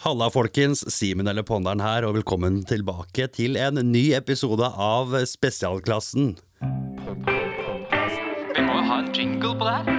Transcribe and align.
Halla, 0.00 0.30
folkens. 0.30 0.84
Simen 0.94 1.26
eller 1.26 1.42
Ponderen 1.42 1.80
her, 1.82 2.04
og 2.06 2.14
velkommen 2.14 2.60
tilbake 2.70 3.26
til 3.34 3.58
en 3.58 3.80
ny 3.90 4.12
episode 4.14 4.62
av 4.70 5.10
Spesialklassen. 5.26 6.36
Vi 8.54 8.62
må 8.62 8.76
jo 8.78 8.84
ha 8.92 9.00
en 9.02 9.10
jingle 9.10 9.56
på 9.58 9.66
det 9.66 9.74
her. 9.74 9.90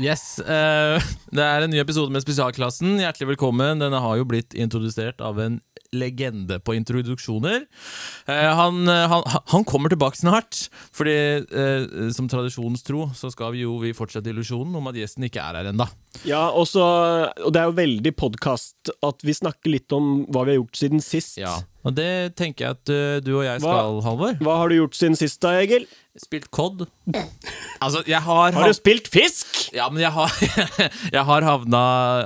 Yes, 0.00 0.38
eh, 0.40 1.00
Det 1.32 1.44
er 1.44 1.64
en 1.64 1.70
ny 1.70 1.78
episode 1.80 2.12
med 2.12 2.24
Spesialklassen. 2.24 2.98
Hjertelig 3.04 3.34
velkommen. 3.34 3.80
Denne 3.84 4.00
har 4.00 4.16
jo 4.16 4.24
blitt 4.28 4.56
introdusert 4.56 5.20
av 5.20 5.38
en 5.40 5.60
legende 5.92 6.58
på 6.60 6.74
introduksjoner. 6.76 7.66
Eh, 8.26 8.54
han, 8.60 8.88
eh, 8.88 9.08
han, 9.08 9.22
han 9.52 9.64
kommer 9.64 9.92
tilbake 9.92 10.18
snart, 10.20 10.68
fordi 10.92 11.16
eh, 11.44 12.10
som 12.16 12.28
tradisjonens 12.28 12.84
tro 12.86 13.10
så 13.16 13.30
skal 13.32 13.54
vi 13.54 13.64
jo 13.64 13.78
vi 13.82 13.94
fortsette 13.96 14.32
illusjonen 14.32 14.76
om 14.76 14.90
at 14.90 14.98
gjesten 14.98 15.28
ikke 15.28 15.42
er 15.44 15.60
her 15.60 15.70
ennå. 15.72 15.88
Ja, 16.24 16.48
også, 16.50 16.82
og 17.44 17.52
det 17.52 17.60
er 17.60 17.68
jo 17.70 17.76
veldig 17.76 18.12
podkast 18.16 18.92
at 19.04 19.24
vi 19.26 19.34
snakker 19.36 19.72
litt 19.72 19.92
om 19.96 20.24
hva 20.32 20.46
vi 20.46 20.54
har 20.54 20.60
gjort 20.62 20.80
siden 20.80 21.02
sist. 21.04 21.36
Ja, 21.40 21.58
og 21.86 21.94
det 21.98 22.36
tenker 22.38 22.64
jeg 22.66 22.78
at 22.78 22.92
eh, 22.92 23.18
du 23.22 23.32
og 23.36 23.44
jeg 23.46 23.62
skal, 23.62 24.00
Halvor. 24.06 24.38
Hva 24.42 24.56
har 24.62 24.72
du 24.72 24.78
gjort 24.80 24.96
siden 24.98 25.18
sist 25.18 25.38
da, 25.44 25.54
Egil? 25.60 25.86
Spilt 26.18 26.48
COD. 26.54 26.86
Altså, 27.84 28.00
jeg 28.08 28.22
har 28.24 28.56
Har 28.56 28.70
du 28.72 28.74
spilt 28.74 29.10
fisk? 29.12 29.68
Ja, 29.76 29.90
men 29.92 30.00
jeg 30.02 30.14
har, 30.16 30.32
jeg 31.16 31.24
har 31.28 31.46
havna, 31.46 31.82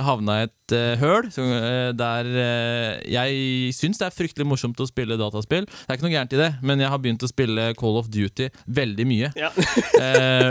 havna 0.06 0.38
i 0.38 0.46
et 0.46 0.54
uh, 0.74 0.95
høl 1.01 1.29
så, 1.33 1.45
eh, 1.45 1.91
der 1.97 2.29
eh, 2.29 3.01
jeg 3.10 3.73
syns 3.77 4.01
det 4.01 4.06
er 4.09 4.15
fryktelig 4.15 4.47
morsomt 4.48 4.80
å 4.80 4.87
spille 4.88 5.19
dataspill. 5.20 5.66
Det 5.66 5.88
er 5.88 5.98
ikke 5.98 6.06
noe 6.06 6.15
gærent 6.15 6.34
i 6.37 6.41
det, 6.41 6.48
men 6.66 6.83
jeg 6.83 6.93
har 6.93 7.01
begynt 7.02 7.24
å 7.27 7.30
spille 7.30 7.66
Call 7.79 7.98
of 8.01 8.10
Duty 8.12 8.48
veldig 8.66 9.06
mye. 9.09 9.30
Ja. 9.38 9.51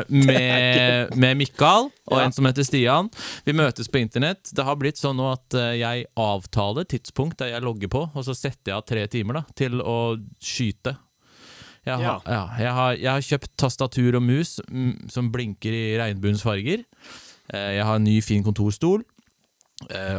Med, 0.09 1.11
med 1.17 1.37
Mikael 1.37 1.89
og 2.09 2.17
Ja. 2.17 2.23
en 2.25 2.33
som 2.33 2.45
heter 2.47 2.65
Stian. 2.65 3.09
Vi 3.45 3.53
møtes 3.55 3.89
på 3.91 3.99
internett. 4.01 4.51
Det 4.55 4.63
har 4.65 4.77
blitt 4.79 4.99
sånn 4.99 5.17
nå 5.19 5.27
at 5.31 5.55
jeg 5.77 6.05
avtaler 6.19 6.87
tidspunkt 6.89 7.39
der 7.41 7.53
jeg 7.53 7.65
logger 7.65 7.91
på, 7.91 8.01
og 8.13 8.25
så 8.25 8.35
setter 8.37 8.71
jeg 8.71 8.77
av 8.77 8.85
tre 8.87 9.05
timer 9.11 9.39
da, 9.39 9.43
til 9.57 9.81
å 9.81 9.99
skyte. 10.41 10.95
Jeg 11.85 12.01
har, 12.01 12.21
ja. 12.25 12.43
jeg, 12.59 12.73
har, 12.79 12.97
jeg 12.97 13.11
har 13.11 13.27
kjøpt 13.29 13.53
tastatur 13.59 14.19
og 14.19 14.25
mus 14.25 14.57
mm, 14.67 15.09
som 15.13 15.31
blinker 15.33 15.75
i 15.75 15.85
regnbuens 16.01 16.43
farger. 16.45 16.83
Jeg 17.49 17.85
har 17.85 17.97
en 17.97 18.05
ny, 18.05 18.19
fin 18.25 18.45
kontorstol 18.45 19.05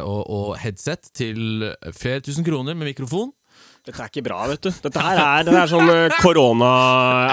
og, 0.01 0.21
og 0.25 0.47
headset 0.61 1.11
til 1.17 1.67
flere 1.93 2.23
tusen 2.25 2.45
kroner 2.47 2.77
med 2.77 2.91
mikrofon. 2.91 3.31
Dette 3.81 3.97
er 3.97 4.11
ikke 4.11 4.21
bra, 4.21 4.43
vet 4.45 4.61
du. 4.61 4.69
Dette 4.83 5.01
her 5.01 5.17
er, 5.17 5.45
dette 5.47 5.57
er 5.57 5.69
sånn 5.71 5.87
eh, 5.89 6.13
korona 6.21 6.67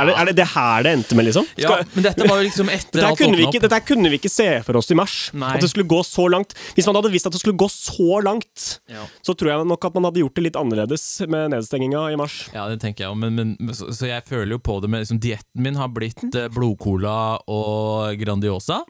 er 0.01 0.09
det, 0.09 0.13
er 0.17 0.29
det 0.31 0.35
det 0.39 0.47
her 0.49 0.87
det 0.87 0.93
endte 0.97 1.19
med, 1.19 1.27
liksom? 1.29 1.45
Ja, 1.61 1.75
men 1.93 2.07
dette 2.07 2.25
var 2.25 2.41
jo 2.41 2.47
liksom 2.47 2.71
etter 2.73 3.05
alt 3.05 3.21
åpna 3.21 3.51
opp. 3.51 3.59
dette 3.67 3.77
her 3.77 3.85
kunne 3.85 4.09
vi 4.09 4.17
ikke 4.17 4.31
se 4.33 4.47
for 4.65 4.81
oss 4.81 4.89
i 4.89 4.97
mars. 4.97 5.17
Nei. 5.37 5.51
At 5.59 5.65
det 5.67 5.69
skulle 5.75 5.85
gå 5.91 5.99
så 6.09 6.25
langt. 6.33 6.57
Hvis 6.73 6.89
man 6.89 6.97
hadde 6.97 7.13
visst 7.13 7.29
at 7.29 7.37
det 7.37 7.43
skulle 7.43 7.61
gå 7.61 7.69
så 7.73 8.23
langt, 8.25 8.69
Ja. 8.89 9.05
så 9.21 9.37
tror 9.37 9.53
jeg 9.53 9.69
nok 9.69 9.85
at 9.91 10.01
man 10.01 10.09
hadde 10.09 10.25
gjort 10.25 10.41
det 10.41 10.47
litt 10.47 10.57
annerledes 10.57 11.05
med 11.29 11.53
nedstenginga 11.53 12.07
i 12.15 12.17
mars. 12.17 12.39
Ja, 12.57 12.65
det 12.73 12.81
tenker 12.81 13.05
jeg 13.05 13.21
men, 13.21 13.37
men, 13.61 13.75
så, 13.77 13.93
så 13.93 14.09
jeg 14.09 14.25
føler 14.25 14.57
jo 14.57 14.63
på 14.65 14.81
det 14.81 14.89
med 14.89 15.05
liksom, 15.05 15.21
Dietten 15.21 15.67
min 15.69 15.77
har 15.77 15.93
blitt 15.93 16.25
eh, 16.33 16.49
blodcola 16.49 17.43
og 17.45 18.17
Grandiosa. 18.25 18.87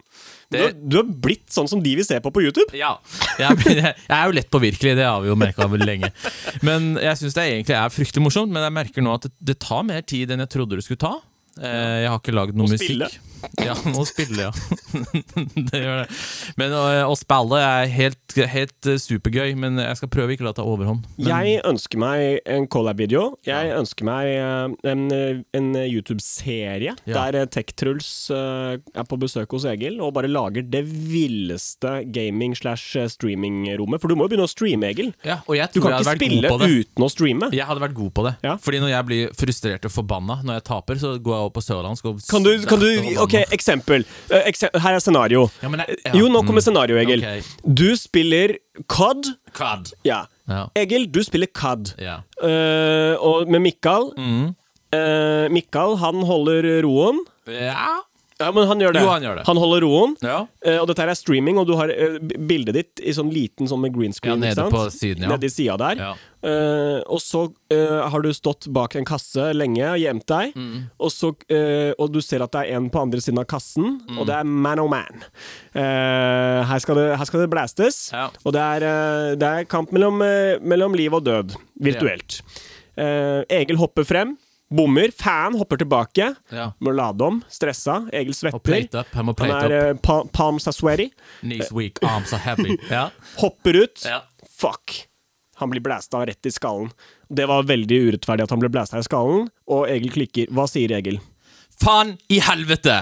Du, 0.50 0.56
har- 0.62 0.72
du 0.72 0.96
har 0.96 1.08
blitt 1.28 1.46
sånn 1.52 1.68
som 1.68 1.82
de 1.84 1.90
vi 1.98 2.04
ser 2.08 2.22
på 2.24 2.30
på 2.32 2.40
YouTube. 2.40 2.72
Ja. 2.78 2.94
Jeg, 3.38 3.58
jeg, 3.68 3.82
jeg 3.84 4.16
er 4.16 4.26
jo 4.30 4.36
lett 4.38 4.48
påvirkelig, 4.54 4.94
det 4.96 5.04
har 5.04 5.20
vi 5.20 5.28
jo 5.28 5.36
merka 5.36 5.66
veldig 5.68 5.88
lenge. 5.88 6.08
Men 6.64 6.94
jeg 7.02 7.20
syns 7.20 7.36
det 7.36 7.44
egentlig 7.50 7.76
er 7.76 7.92
fryktelig 7.92 8.24
morsomt, 8.24 8.52
men 8.54 8.64
jeg 8.64 8.72
merker 8.78 9.04
nå 9.04 9.12
at 9.18 9.28
det, 9.28 9.32
det 9.52 9.58
tar 9.60 9.84
mer 9.84 10.00
tid 10.08 10.32
enn 10.32 10.40
jeg 10.46 10.52
trodde 10.56 10.78
det 10.80 10.86
skulle 10.88 11.02
ta. 11.04 11.14
Eh, 11.60 11.98
Jeg 12.04 12.08
har 12.12 12.20
ikke 12.22 12.36
lagd 12.38 12.56
noe 12.56 12.70
musikk. 12.70 13.18
Ja, 13.62 13.74
nå 13.90 14.04
spiller 14.08 14.48
jeg. 14.48 14.52
det 15.70 15.80
gjør 15.82 16.00
det. 16.02 16.16
Men 16.60 16.72
å, 16.76 16.82
å 17.12 17.14
spille 17.18 17.58
er 17.62 17.90
helt, 17.92 18.36
helt 18.52 18.88
eh, 18.90 18.98
supergøy, 19.02 19.52
men 19.60 19.78
jeg 19.82 19.98
skal 20.00 20.10
prøve 20.12 20.34
ikke 20.34 20.44
å 20.44 20.48
la 20.48 20.52
det 20.54 20.60
ta 20.60 20.66
overhånd. 20.68 21.04
Men, 21.18 21.28
Jeg 21.28 21.60
ønsker 21.68 22.00
meg 22.02 22.40
en 22.48 22.66
collab-video. 22.70 23.24
Jeg 23.46 23.72
ønsker 23.76 24.08
meg 24.08 24.30
eh, 24.34 24.90
en, 24.92 25.04
eh, 25.14 25.42
en 25.58 25.70
YouTube-serie 25.84 26.94
Ja. 27.08 27.14
der 27.18 27.40
eh, 27.42 27.46
Tech-Truls 27.52 28.10
eh, 28.34 28.78
er 28.78 29.08
på 29.08 29.18
besøk 29.20 29.52
hos 29.56 29.66
Egil 29.68 30.00
og 30.04 30.14
bare 30.16 30.30
lager 30.30 30.62
det 30.66 30.84
villeste 30.88 31.98
gaming-slash-streaming-rommet. 32.14 34.00
For 34.02 34.08
du 34.10 34.16
må 34.18 34.26
jo 34.26 34.32
begynne 34.34 34.46
å 34.48 34.50
streame, 34.52 34.88
Egil. 34.92 35.12
ja, 35.26 35.40
og 35.46 35.56
jeg 35.58 35.68
Du 35.74 35.80
kan 35.82 35.92
jeg 35.92 35.98
hadde 36.00 36.14
ikke 36.14 36.24
spille 36.24 36.42
god 36.42 36.52
på 36.52 36.58
det. 36.62 36.70
uten 36.82 37.04
å 37.06 37.10
streame. 37.12 37.50
Jeg 37.54 37.66
hadde 37.68 37.82
vært 37.84 37.96
god 37.98 38.12
på 38.16 38.24
det. 38.28 38.34
Ja. 38.46 38.56
Fordi 38.62 38.80
når 38.82 38.92
jeg 38.94 39.08
blir 39.10 39.32
frustrert 39.38 39.84
og 39.88 39.92
forbanna 39.94 40.38
når 40.44 40.58
jeg 40.60 40.64
taper, 40.70 41.00
så 41.00 41.14
går 41.18 41.34
jeg 41.38 41.48
opp 41.50 41.56
på 41.58 41.64
sørlandsk 41.64 42.08
og 42.12 42.20
Kan 42.28 42.42
du, 42.46 42.52
kan 42.68 42.80
du 42.82 42.88
Ok, 43.28 43.52
eksempel. 43.54 44.04
Eh, 44.32 44.48
ekse- 44.50 44.72
her 44.80 44.94
er 44.96 44.98
scenario. 45.04 45.48
Ja, 45.62 45.68
men 45.68 45.80
jeg- 45.86 45.96
ja. 46.06 46.16
Jo, 46.18 46.28
nå 46.28 46.40
kommer 46.42 46.60
Mm. 46.62 46.66
scenario, 46.66 46.96
Egil. 46.96 47.22
Okay. 47.24 47.42
Du 47.76 47.96
spiller 47.96 48.56
COD. 48.88 49.30
COD. 49.52 49.92
Ja. 50.04 50.22
Ja. 50.48 50.64
Egil, 50.76 51.06
du 51.12 51.22
spiller 51.22 51.46
COD. 51.54 51.94
Ja. 52.00 52.16
Eh, 52.42 53.14
og 53.20 53.48
med 53.50 53.60
Mikael 53.60 54.10
Mm. 54.16 54.54
uh, 54.96 55.50
Mikael, 55.52 55.96
han 56.00 56.22
holder 56.24 56.82
roen. 56.82 57.20
ja. 57.48 57.98
Ja, 58.38 58.52
men 58.54 58.68
han 58.70 58.78
gjør 58.78 58.92
det. 58.94 59.00
Jo, 59.02 59.08
han 59.10 59.24
gjør 59.26 59.40
det. 59.40 59.44
holder 59.48 59.82
roen. 59.82 60.12
Ja. 60.22 60.36
Eh, 60.62 60.76
og 60.78 60.86
dette 60.86 61.02
her 61.02 61.10
er 61.10 61.18
streaming, 61.18 61.56
og 61.58 61.66
du 61.66 61.72
har 61.74 61.90
eh, 61.90 62.20
bildet 62.22 62.76
ditt 62.76 63.00
i 63.02 63.10
sånn 63.16 63.32
liten 63.34 63.66
sånn 63.66 63.80
med 63.82 63.90
green 63.96 64.14
screen. 64.14 64.38
Ja, 64.38 64.52
nede 64.54 64.66
på 64.70 64.84
siden, 64.94 65.24
ja. 65.26 65.32
Nede 65.32 65.48
i 65.48 65.50
sida 65.50 65.74
der. 65.80 66.02
Ja. 66.04 66.12
Uh, 66.38 67.00
og 67.10 67.18
så 67.18 67.40
uh, 67.50 68.04
har 68.12 68.22
du 68.22 68.28
stått 68.30 68.68
bak 68.70 68.94
en 68.94 69.06
kasse 69.08 69.48
lenge 69.58 69.82
og 69.90 69.98
gjemt 69.98 70.26
deg, 70.30 70.52
Mm. 70.54 70.84
og, 71.02 71.10
så, 71.10 71.32
uh, 71.50 71.90
og 71.98 72.12
du 72.14 72.20
ser 72.22 72.44
at 72.46 72.52
det 72.54 72.60
er 72.62 72.76
en 72.78 72.86
på 72.94 73.00
andre 73.02 73.18
siden 73.18 73.42
av 73.42 73.48
kassen, 73.50 73.96
Mm. 74.06 74.20
og 74.22 74.26
det 74.30 74.36
er 74.36 74.44
man 74.46 74.78
oh 74.78 74.86
man. 74.88 75.24
Her, 75.74 76.78
skal 76.78 76.94
det, 76.94 77.08
her 77.18 77.26
skal 77.26 77.42
det 77.42 77.50
blastes, 77.50 78.12
Ja. 78.14 78.28
og 78.44 78.54
det 78.54 78.62
er, 78.62 79.34
det 79.34 79.48
er 79.48 79.64
kamp 79.66 79.90
mellom, 79.90 80.22
mellom 80.62 80.94
liv 80.94 81.12
og 81.18 81.24
død, 81.26 81.56
virtuelt. 81.82 82.38
Egil 82.96 83.76
hopper 83.82 84.06
frem. 84.06 84.36
Bommer. 84.70 85.10
Fan 85.16 85.54
hopper 85.58 85.76
tilbake. 85.80 86.34
Ja. 86.52 86.72
Må 86.80 86.92
lade 86.92 87.24
om. 87.24 87.42
Stressa. 87.48 88.02
Egil 88.12 88.34
svetter. 88.34 89.04
Han 89.14 89.34
er 89.50 89.76
eh, 89.78 89.94
palms 90.32 90.68
are 90.68 90.76
sweaty. 90.76 91.08
Knees 91.40 91.72
weak, 91.72 92.02
arms 92.04 92.32
are 92.32 92.42
heavy. 92.44 92.76
Ja. 92.90 93.10
Hopper 93.36 93.76
ut. 93.84 94.02
Ja. 94.04 94.22
Fuck. 94.58 95.04
Han 95.58 95.70
blir 95.70 95.82
blæsta 95.82 96.20
rett 96.26 96.46
i 96.46 96.50
skallen. 96.54 96.92
Det 97.28 97.46
var 97.50 97.66
veldig 97.66 97.96
urettferdig 98.08 98.44
at 98.46 98.52
han 98.54 98.60
ble 98.62 98.70
blæsta 98.70 99.00
i 99.00 99.06
skallen, 99.06 99.48
og 99.66 99.88
Egil 99.90 100.12
klikker. 100.14 100.52
Hva 100.54 100.68
sier 100.70 100.94
Egil? 100.94 101.18
Faen 101.78 102.16
i 102.32 102.40
helvete! 102.42 102.96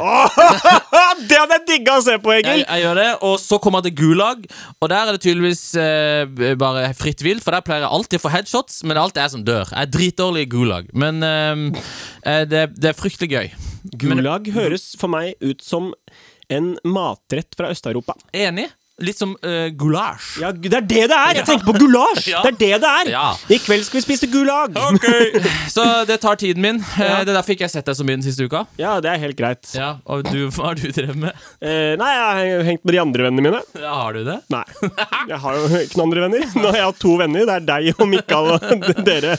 det 1.29 1.39
hadde 1.39 1.57
jeg 1.57 1.65
digga 1.71 1.97
å 1.97 2.03
se 2.05 2.17
på, 2.21 2.35
Egil! 2.35 2.61
Jeg, 2.61 2.67
jeg 2.67 2.85
gjør 2.85 3.01
det, 3.01 3.09
og 3.29 3.37
så 3.41 3.59
kommer 3.63 3.81
jeg 3.81 3.91
til 3.91 3.97
Gulag, 4.03 4.45
og 4.77 4.91
der 4.93 4.99
er 5.01 5.17
det 5.17 5.23
tydeligvis 5.25 5.65
eh, 5.81 6.53
bare 6.61 6.91
fritt 6.99 7.25
vilt, 7.25 7.45
for 7.45 7.57
der 7.57 7.65
pleier 7.65 7.87
jeg 7.87 7.95
alltid 7.99 8.21
å 8.21 8.25
få 8.27 8.35
headshots, 8.35 8.83
men 8.85 8.93
det 8.93 9.01
er 9.01 9.05
alltid 9.07 9.23
jeg 9.25 9.35
som 9.37 9.47
dør. 9.49 9.73
Jeg 9.73 9.89
er 9.89 9.93
dritdårlig 9.97 10.45
i 10.45 10.51
Gulag, 10.53 10.91
men 10.93 11.25
eh, 11.25 11.85
eh, 12.29 12.43
det, 12.51 12.67
det 12.77 12.93
er 12.93 12.99
fryktelig 12.99 13.33
gøy. 13.33 13.53
Gulag 13.97 14.51
høres 14.57 14.91
for 15.01 15.13
meg 15.13 15.37
ut 15.41 15.65
som 15.65 15.93
en 16.53 16.75
matrett 16.85 17.57
fra 17.59 17.73
Øst-Europa. 17.73 18.19
Enig? 18.37 18.69
Litt 19.05 19.19
som 19.21 19.35
uh, 19.45 19.67
gulasj. 19.77 20.39
Ja, 20.41 20.49
det 20.57 20.71
er 20.73 20.85
det 20.89 21.03
det 21.11 21.17
er! 21.17 21.35
Jeg 21.37 21.45
tenker 21.45 21.67
på 21.69 21.75
gulasj! 21.83 22.23
Ja. 22.33 22.41
Det 22.43 22.55
er 22.55 22.57
det 22.57 22.79
det 22.83 22.89
er! 22.91 23.09
Ja. 23.13 23.25
I 23.53 23.59
kveld 23.61 23.85
skal 23.85 23.99
vi 24.01 24.03
spise 24.07 24.27
gulag! 24.33 24.73
Så 25.75 25.85
det 26.09 26.17
tar 26.23 26.39
tiden 26.41 26.63
min. 26.65 26.79
Ja. 26.97 27.19
Det 27.21 27.29
er 27.35 27.37
derfor 27.37 27.53
ikke 27.53 27.67
jeg 27.67 27.69
har 27.69 27.75
sett 27.75 27.91
deg 27.91 27.99
så 27.99 28.07
mye 28.09 28.17
den 28.17 28.25
siste 28.25 28.47
uka. 28.49 28.63
Ja, 28.81 28.95
det 29.05 29.11
er 29.13 29.21
helt 29.21 29.37
greit. 29.37 29.69
Ja, 29.77 29.91
Og 30.09 30.25
du, 30.25 30.47
hva 30.57 30.71
har 30.71 30.81
du 30.81 30.87
drevet 30.89 31.19
med? 31.27 31.45
Eh, 31.61 31.93
nei, 32.01 32.09
jeg 32.17 32.25
har 32.57 32.65
hengt 32.71 32.87
med 32.89 32.97
de 32.97 33.01
andre 33.03 33.27
vennene 33.29 33.45
mine. 33.51 33.61
Ja, 33.77 33.93
Har 34.01 34.17
du 34.17 34.23
det? 34.27 34.39
Nei. 34.53 34.63
Jeg 35.29 35.41
har 35.45 35.59
jo 35.61 35.69
ikke 35.83 36.01
noen 36.01 36.07
andre 36.07 36.25
venner. 36.25 36.49
Nå 36.57 36.65
har 36.71 36.81
jeg 36.81 36.89
hatt 36.89 37.01
to 37.05 37.15
venner. 37.21 37.45
Det 37.51 37.57
er 37.59 37.69
deg 37.69 38.01
og 38.01 38.11
Mikael 38.15 38.51
og 38.57 38.97
dere. 39.11 39.37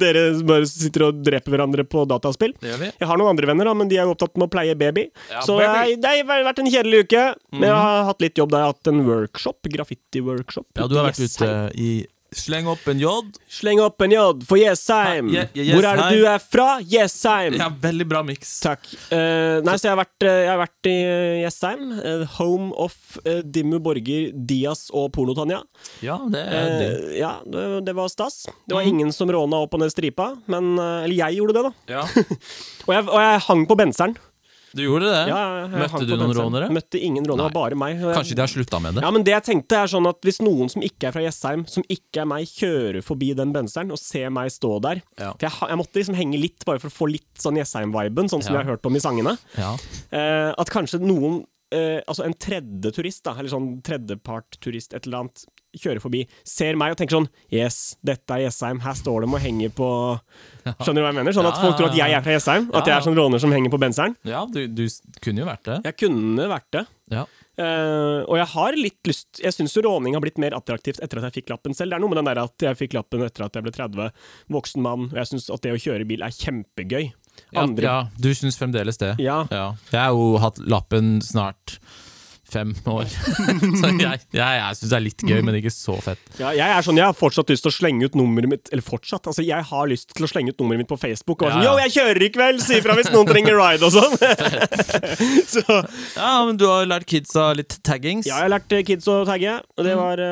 Dere 0.00 0.24
bare 0.48 0.68
sitter 0.72 1.06
og 1.10 1.20
dreper 1.28 1.54
hverandre 1.58 1.84
på 1.84 2.06
dataspill. 2.08 2.56
Det 2.62 2.72
gjør 2.72 2.82
vi. 2.86 2.90
Jeg 3.04 3.12
har 3.12 3.20
noen 3.20 3.34
andre 3.36 3.52
venner, 3.52 3.68
da, 3.68 3.76
men 3.82 3.92
de 3.92 4.00
er 4.00 4.08
opptatt 4.08 4.32
med 4.40 4.48
å 4.48 4.52
pleie 4.56 4.74
baby. 4.80 5.08
Ja, 5.28 5.44
så 5.44 5.60
baby. 5.60 5.68
Mhm. 5.68 5.78
jeg, 5.92 6.00
det 6.08 6.16
har 6.32 6.44
vært 6.48 6.64
en 6.64 6.72
kjedelig 6.72 7.04
uke. 7.04 7.24
Men 7.52 7.68
jeg 7.68 7.78
har 7.84 8.08
hatt 8.08 8.24
litt 8.24 8.38
jobb 8.40 8.52
der. 8.56 8.64
Jeg 8.64 8.70
har 8.70 8.72
hatt 8.72 8.77
en 8.86 9.02
workshop. 9.06 9.66
Graffiti-workshop. 9.74 10.66
Ja, 10.78 10.86
du 10.86 10.94
har 10.96 11.10
vært 11.10 11.18
ute 11.24 11.50
i 11.74 12.06
Sleng 12.28 12.66
opp 12.68 12.82
en 12.92 12.98
J. 13.00 13.08
Sleng 13.48 13.78
opp 13.80 14.02
en 14.04 14.10
J 14.12 14.18
for 14.44 14.58
Jessheim. 14.60 15.30
Ja, 15.32 15.46
je- 15.56 15.72
Hvor 15.72 15.82
er 15.88 15.96
det 15.96 16.18
du 16.18 16.26
er 16.28 16.38
fra? 16.38 16.66
Jessheim. 16.84 17.54
Ja, 17.56 17.70
veldig 17.70 18.06
bra 18.06 18.20
miks. 18.22 18.50
Takk. 18.60 18.84
Uh, 19.10 19.62
nei, 19.64 19.72
så 19.80 19.88
jeg 19.88 19.94
har 19.94 20.04
vært, 20.04 20.26
eh, 20.28 20.42
jeg 20.44 20.50
har 20.50 20.60
vært 20.60 20.90
i 20.90 20.96
eh, 21.08 21.38
Jessheim. 21.46 21.86
Uh, 21.96 22.26
home 22.36 22.68
of 22.76 22.92
uh, 23.24 23.40
Dimmu 23.40 23.80
Borger, 23.80 24.28
Dias 24.44 24.90
og 24.92 25.08
Porno-Tanja. 25.16 25.62
Ja, 26.04 26.18
det 26.28 26.44
er 26.44 26.68
det. 26.76 26.90
Eh, 27.14 27.18
ja, 27.22 27.32
det, 27.48 27.64
det 27.88 27.96
var 27.96 28.12
stas. 28.12 28.42
Det 28.44 28.74
Mm. 28.74 28.76
var 28.76 28.82
ingen 28.92 29.10
som 29.16 29.32
råna 29.32 29.62
opp 29.64 29.72
og 29.72 29.80
ned 29.80 29.90
stripa, 29.96 30.34
men 30.52 30.74
eh, 30.78 31.04
Eller 31.08 31.16
jeg 31.24 31.40
gjorde 31.40 31.54
det, 31.56 31.64
da. 31.64 31.72
Ja. 31.96 32.04
Og 32.88 32.92
jeg, 32.92 33.08
og 33.08 33.20
jeg 33.24 33.40
hang 33.48 33.64
på 33.66 33.74
benseren. 33.76 34.18
Du 34.76 34.82
gjorde 34.84 35.08
det? 35.08 35.20
Ja, 35.30 35.66
Møtte 35.72 36.02
du 36.06 36.12
noen 36.16 36.34
rånere? 36.36 36.68
Møtte 36.74 37.00
ingen 37.00 37.24
rånere, 37.24 37.52
bare 37.54 37.78
meg. 37.78 38.00
Kanskje 38.02 38.36
de 38.36 38.42
har 38.44 38.50
slutta 38.52 38.80
med 38.84 38.98
det? 38.98 39.02
Ja, 39.06 39.10
men 39.14 39.24
det 39.24 39.32
jeg 39.32 39.44
tenkte 39.46 39.78
er 39.80 39.86
sånn 39.90 40.08
at 40.10 40.20
Hvis 40.26 40.40
noen 40.44 40.68
som 40.72 40.82
ikke 40.84 41.08
er 41.08 41.14
fra 41.16 41.22
Jessheim, 41.24 41.66
som 41.70 41.84
ikke 41.88 42.22
er 42.24 42.28
meg, 42.28 42.46
kjører 42.50 43.02
forbi 43.06 43.30
den 43.38 43.52
benseren 43.54 43.90
og 43.94 43.98
ser 44.02 44.28
meg 44.34 44.50
stå 44.52 44.74
der 44.84 45.00
Ja. 45.18 45.32
For 45.38 45.46
jeg, 45.48 45.52
jeg 45.72 45.80
måtte 45.80 46.00
liksom 46.02 46.18
henge 46.18 46.40
litt, 46.42 46.64
bare 46.68 46.78
for 46.82 46.90
å 46.92 46.96
få 46.98 47.08
litt 47.14 47.40
sånn 47.40 47.56
Jessheim-viben, 47.60 48.28
sånn 48.28 48.42
som 48.44 48.52
Ja. 48.54 48.60
jeg 48.60 48.66
har 48.66 48.76
hørt 48.76 48.86
om 48.90 48.96
i 48.96 49.00
sangene. 49.00 49.36
Ja. 49.56 49.72
Eh, 50.12 50.52
at 50.58 50.70
kanskje 50.74 51.00
noen 51.00 51.44
eh, 51.72 52.00
altså 52.08 52.24
en 52.24 52.34
tredje 52.34 52.92
turist, 52.96 53.22
da, 53.24 53.34
eller 53.38 53.50
sånn 53.52 53.82
tredjepart-turist, 53.84 54.94
et 54.96 55.06
eller 55.06 55.24
annet, 55.24 55.44
kjører 55.76 56.00
forbi, 56.02 56.22
ser 56.46 56.78
meg 56.80 56.94
og 56.94 57.00
tenker 57.00 57.18
sånn 57.18 57.28
Yes, 57.52 57.96
dette 58.04 58.34
er 58.34 58.46
Jessheim. 58.46 58.80
Her 58.84 58.96
står 58.96 59.24
de 59.24 59.30
og 59.32 59.42
henger 59.42 59.72
på 59.76 59.88
Skjønner 60.68 61.00
du 61.00 61.04
hva 61.04 61.10
jeg 61.10 61.18
mener? 61.20 61.36
Sånn 61.36 61.48
at 61.48 61.60
folk 61.60 61.76
tror 61.78 61.90
at 61.90 61.98
jeg 61.98 62.14
er 62.14 62.24
fra 62.24 62.36
Jessheim. 62.36 62.70
At 62.76 62.88
jeg 62.88 62.96
er 62.96 63.04
sånn 63.04 63.18
råner 63.18 63.42
som 63.42 63.52
henger 63.54 63.72
på 63.72 63.80
benseren. 63.80 64.16
Ja, 64.28 64.44
du, 64.48 64.62
du 64.68 64.86
kunne 65.24 65.44
jo 65.44 65.48
vært 65.48 65.68
det. 65.68 65.78
Jeg 65.88 65.98
kunne 66.04 66.48
vært 66.50 66.68
det. 66.76 66.84
Ja. 67.12 67.26
Uh, 67.58 68.22
og 68.28 68.36
jeg 68.38 68.46
har 68.52 68.76
litt 68.78 69.08
lyst 69.08 69.40
Jeg 69.42 69.50
syns 69.50 69.72
jo 69.74 69.80
råning 69.82 70.14
har 70.14 70.22
blitt 70.22 70.36
mer 70.38 70.54
attraktivt 70.54 71.00
etter 71.02 71.18
at 71.18 71.28
jeg 71.28 71.40
fikk 71.40 71.54
lappen 71.54 71.74
selv. 71.74 71.90
Det 71.90 71.98
er 71.98 72.04
noe 72.04 72.12
med 72.12 72.20
den 72.20 72.28
der 72.30 72.42
at 72.44 72.66
jeg 72.68 72.78
fikk 72.78 72.94
lappen 72.94 73.24
etter 73.26 73.48
at 73.48 73.58
jeg 73.58 73.66
ble 73.66 73.72
30, 73.74 74.12
voksen 74.54 74.84
mann, 74.84 75.08
og 75.10 75.18
jeg 75.18 75.32
syns 75.32 75.48
at 75.50 75.64
det 75.64 75.74
å 75.74 75.80
kjøre 75.88 76.06
bil 76.08 76.22
er 76.22 76.36
kjempegøy. 76.36 77.08
Ja, 77.54 77.64
ja, 77.78 77.96
du 78.18 78.32
syns 78.34 78.58
fremdeles 78.58 78.98
det? 78.98 79.12
Ja. 79.22 79.44
Ja. 79.54 79.72
Jeg 79.92 80.00
har 80.00 80.14
jo 80.14 80.38
hatt 80.42 80.58
lappen 80.66 81.18
snart 81.22 81.78
fem 82.52 82.72
år. 82.88 83.04
så 83.80 83.86
jeg, 83.92 84.20
jeg, 84.32 84.40
jeg 84.40 84.76
syns 84.78 84.90
det 84.92 84.96
er 84.98 85.02
litt 85.04 85.22
gøy, 85.28 85.40
men 85.44 85.54
ikke 85.58 85.72
så 85.74 85.94
fett. 86.04 86.20
Ja, 86.40 86.50
jeg 86.56 86.68
er 86.78 86.82
sånn, 86.86 86.96
jeg 87.00 87.06
har 87.08 87.16
fortsatt 87.16 87.50
lyst 87.52 87.62
til 87.66 87.72
å 87.72 87.76
slenge 87.76 88.04
ut 88.08 88.14
nummeret 88.18 88.48
mitt 88.52 88.66
Eller 88.72 88.84
fortsatt, 88.84 89.26
altså 89.30 89.42
jeg 89.44 89.62
har 89.70 89.84
lyst 89.90 90.08
til 90.16 90.24
å 90.26 90.28
slenge 90.30 90.50
ut 90.54 90.60
nummeret 90.62 90.80
mitt 90.84 90.90
på 90.90 90.98
Facebook. 91.00 91.38
Og 91.44 91.48
sånn, 91.52 91.62
Ja, 91.62 91.64
ja. 91.64 91.68
Yo, 91.76 91.80
jeg 91.84 91.90
kjører 91.98 92.22
i 92.24 92.30
kveld! 92.34 92.58
Si 92.64 92.72
ifra 92.80 92.92
hvis 92.98 93.10
noen 93.14 93.28
trenger 93.30 93.54
ride 93.58 93.84
og 93.88 93.92
sånn. 93.94 94.14
så 95.54 95.62
Ja, 96.16 96.32
men 96.48 96.54
du 96.60 96.66
har 96.70 96.82
lært 96.88 97.06
kidsa 97.10 97.44
litt 97.58 97.72
taggings? 97.86 98.24
ja, 98.28 98.34
jeg 98.40 98.46
har 98.48 98.52
lært 98.56 98.70
kids 98.88 99.06
å 99.10 99.12
tagge, 99.28 99.52
og 99.76 99.82
det 99.86 99.94
var 99.98 100.16
uh, 100.22 100.26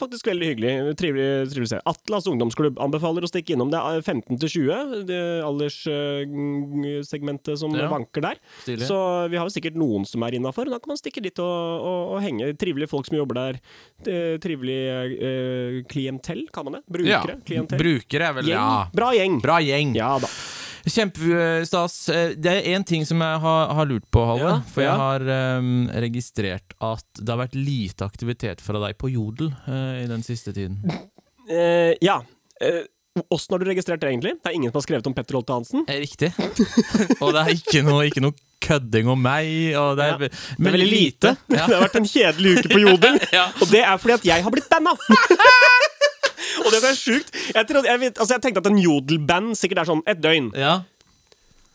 faktisk 0.00 0.24
veldig 0.30 0.46
hyggelig. 0.52 0.72
Trivelig, 1.00 1.28
trivelig 1.52 1.68
å 1.68 1.72
se. 1.74 1.80
Atlas 1.92 2.24
ungdomsklubb 2.30 2.76
anbefaler 2.82 3.22
å 3.26 3.30
stikke 3.30 3.52
innom. 3.56 3.70
Det 3.72 3.80
er 3.80 3.84
15 4.04 4.38
til 4.44 4.50
20, 4.54 5.04
det 5.08 5.22
alderssegmentet 5.46 7.54
som 7.60 7.70
Ja. 7.78 7.88
banker 7.90 8.20
der. 8.24 8.36
Stilig. 8.62 8.86
Så 8.88 8.96
vi 9.30 9.36
har 9.38 9.44
jo 9.48 9.52
sikkert 9.54 9.76
noen 9.78 10.02
som 10.06 10.22
er 10.26 10.32
innafor. 10.38 10.64
Da 10.70 10.78
kan 10.78 10.90
man 10.94 10.98
stikke 11.00 11.22
dit 11.24 11.38
og, 11.38 11.44
og, 11.48 12.14
å 12.16 12.22
henge. 12.24 12.52
Trivelige 12.60 12.92
folk 12.92 13.08
som 13.08 13.18
jobber 13.18 13.40
der. 13.40 13.60
Trivelige 14.04 14.58
Trivelig 14.58 14.78
eh, 15.22 15.84
klientell, 15.88 16.48
kan 16.52 16.64
man 16.64 16.78
det? 16.78 16.82
Ja. 16.86 17.22
Brukere? 17.22 17.40
Klientell? 17.44 17.78
Brukere 17.78 18.30
er 18.30 18.38
vel 18.38 18.48
Gjeng. 18.48 18.56
Ja. 18.56 18.88
Bra 18.92 19.10
gjeng. 19.14 19.40
Bra 19.42 19.60
gjeng. 19.62 19.94
Ja 19.98 20.14
da. 20.22 20.30
Kjempestas. 20.88 21.96
Eh, 22.08 22.34
Det 22.36 22.52
er 22.52 22.68
én 22.74 22.84
ting 22.84 23.06
som 23.06 23.20
jeg 23.20 23.40
har, 23.44 23.72
har 23.74 23.88
lurt 23.88 24.06
på, 24.10 24.24
Halle. 24.24 24.58
Ja, 24.58 24.60
for 24.72 24.84
jeg 24.84 24.90
ja. 24.90 24.96
har 24.96 25.58
um, 25.60 25.88
registrert 25.92 26.76
at 26.80 27.06
det 27.20 27.32
har 27.32 27.42
vært 27.42 27.58
lite 27.58 28.06
aktivitet 28.06 28.62
fra 28.64 28.80
deg 28.86 28.98
på 28.98 29.10
Jodel 29.12 29.52
uh, 29.68 29.98
i 30.00 30.06
den 30.08 30.24
siste 30.26 30.54
tiden. 30.56 30.80
Uh, 31.48 31.94
ja. 32.00 32.22
Uh, 32.62 32.84
Åssen 33.34 33.54
har 33.54 33.58
du 33.58 33.66
registrert 33.66 34.00
det, 34.00 34.12
egentlig? 34.12 34.36
Det 34.38 34.46
er 34.46 34.54
ingen 34.54 34.70
som 34.70 34.78
har 34.78 34.84
skrevet 34.86 35.08
om 35.10 35.14
Petter 35.16 35.34
Holte 35.34 35.56
Hansen. 35.56 35.86
Riktig. 35.90 36.30
og 37.22 37.32
det 37.34 37.40
er 37.42 37.54
ikke 37.56 37.82
noe, 37.82 38.04
ikke 38.06 38.22
noe 38.22 38.36
kødding 38.64 39.08
om 39.12 39.20
meg. 39.22 39.48
Og 39.78 39.96
det 39.98 40.04
er, 40.04 40.10
Ja. 40.10 40.18
Det 40.18 40.66
er 40.66 40.72
veldig 40.72 40.90
lite. 40.90 41.34
Ja. 41.48 41.66
Det 41.66 41.74
har 41.76 41.84
vært 41.86 41.98
en 42.00 42.08
kjedelig 42.10 42.56
uke 42.58 42.72
på 42.74 42.80
Jodel. 42.84 43.18
Ja. 43.38 43.46
Og 43.60 43.70
det 43.70 43.82
er 43.84 43.96
fordi 44.02 44.14
at 44.18 44.24
jeg 44.24 44.42
har 44.46 44.50
blitt 44.54 44.68
banna! 44.72 44.94
og 46.64 46.70
det 46.72 46.82
er 46.82 46.96
sjukt. 46.98 47.32
Jeg, 47.54 47.66
trodde, 47.68 47.86
jeg, 47.88 48.00
vet, 48.02 48.18
altså 48.18 48.36
jeg 48.36 48.42
tenkte 48.46 48.62
at 48.64 48.70
en 48.70 48.78
Jodel-band 48.82 49.54
sikkert 49.58 49.82
er 49.84 49.90
sånn 49.92 50.02
et 50.08 50.22
døgn. 50.24 50.50
Ja. 50.58 50.78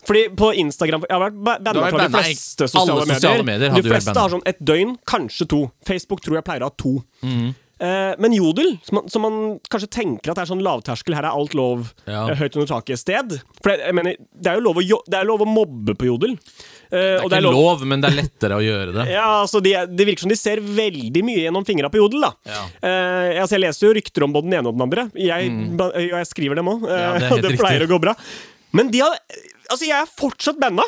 Fordi 0.03 0.25
på 0.35 0.49
Instagram 0.59 1.05
Jeg 1.07 1.15
har 1.15 1.21
vært 1.31 1.37
banna 1.63 1.87
fra 1.87 2.07
de 2.09 2.17
fleste 2.17 2.67
sosiale, 2.67 3.05
sosiale 3.07 3.43
medier. 3.47 3.69
medier 3.71 3.75
de 3.77 3.87
fleste 3.93 4.15
har 4.19 4.33
sånn 4.33 4.43
et 4.49 4.59
døgn, 4.59 4.97
kanskje 5.07 5.47
to. 5.53 5.61
Facebook 5.87 6.23
tror 6.25 6.41
jeg 6.41 6.47
pleier 6.49 6.65
å 6.65 6.71
ha 6.71 6.75
to. 6.83 6.97
Mm. 7.23 7.53
Eh, 7.83 8.11
men 8.21 8.35
Jodel, 8.35 8.73
som 8.85 8.99
man, 8.99 9.07
som 9.11 9.23
man 9.25 9.37
kanskje 9.71 9.89
tenker 9.95 10.31
at 10.31 10.37
det 10.37 10.43
er 10.45 10.51
sånn 10.51 10.61
lavterskel, 10.63 11.15
her 11.17 11.25
er 11.29 11.35
alt 11.35 11.55
lov, 11.57 11.89
Ja. 12.07 12.25
eh, 12.29 12.35
høyt 12.39 12.55
under 12.59 12.67
taket-sted. 12.69 13.37
For 13.63 13.73
jeg, 13.73 13.79
jeg 13.87 13.95
mener, 13.97 14.19
det 14.35 14.51
er 14.51 14.59
jo 14.59 14.65
lov 14.67 14.79
å, 14.79 14.83
jo, 14.87 14.99
det 15.07 15.19
er 15.19 15.27
lov 15.27 15.43
å 15.43 15.47
mobbe 15.49 15.95
på 15.99 16.07
Jodel. 16.11 16.35
Eh, 16.93 17.23
Det 17.25 17.37
er 17.39 17.41
ikke 17.41 17.53
lov, 17.55 17.83
men 17.89 18.03
det 18.03 18.11
er 18.11 18.17
lettere 18.19 18.57
å 18.59 18.63
gjøre 18.63 18.93
det. 18.95 19.05
Ja, 19.17 19.25
altså 19.41 19.61
de, 19.65 19.73
Det 19.89 20.05
virker 20.09 20.25
som 20.27 20.33
de 20.33 20.37
ser 20.39 20.61
veldig 20.61 21.23
mye 21.25 21.45
gjennom 21.47 21.65
fingra 21.67 21.89
på 21.93 21.97
Jodel. 22.01 22.27
da 22.27 22.33
Ja. 22.45 22.63
uh, 22.85 23.41
altså 23.41 23.57
Jeg 23.57 23.65
leser 23.65 23.87
jo 23.87 23.93
rykter 23.97 24.27
om 24.27 24.35
både 24.35 24.49
den 24.49 24.57
ene 24.59 24.69
og 24.69 24.77
den 24.77 24.85
andre. 24.85 25.07
Jeg, 25.17 25.49
mm. 25.53 25.79
og 25.81 26.17
jeg 26.19 26.29
skriver 26.29 26.61
dem 26.61 26.69
òg. 26.73 26.85
Ja, 26.89 27.13
det 27.17 27.31
er 27.31 27.43
det 27.47 27.55
pleier 27.57 27.81
riktig. 27.81 27.89
å 27.89 27.93
gå 27.95 28.01
bra. 28.07 28.15
Men 28.73 28.91
de 28.93 29.03
har 29.05 29.17
Altså, 29.71 29.87
jeg 29.87 29.95
er 29.95 30.09
fortsatt 30.19 30.59
banda! 30.59 30.83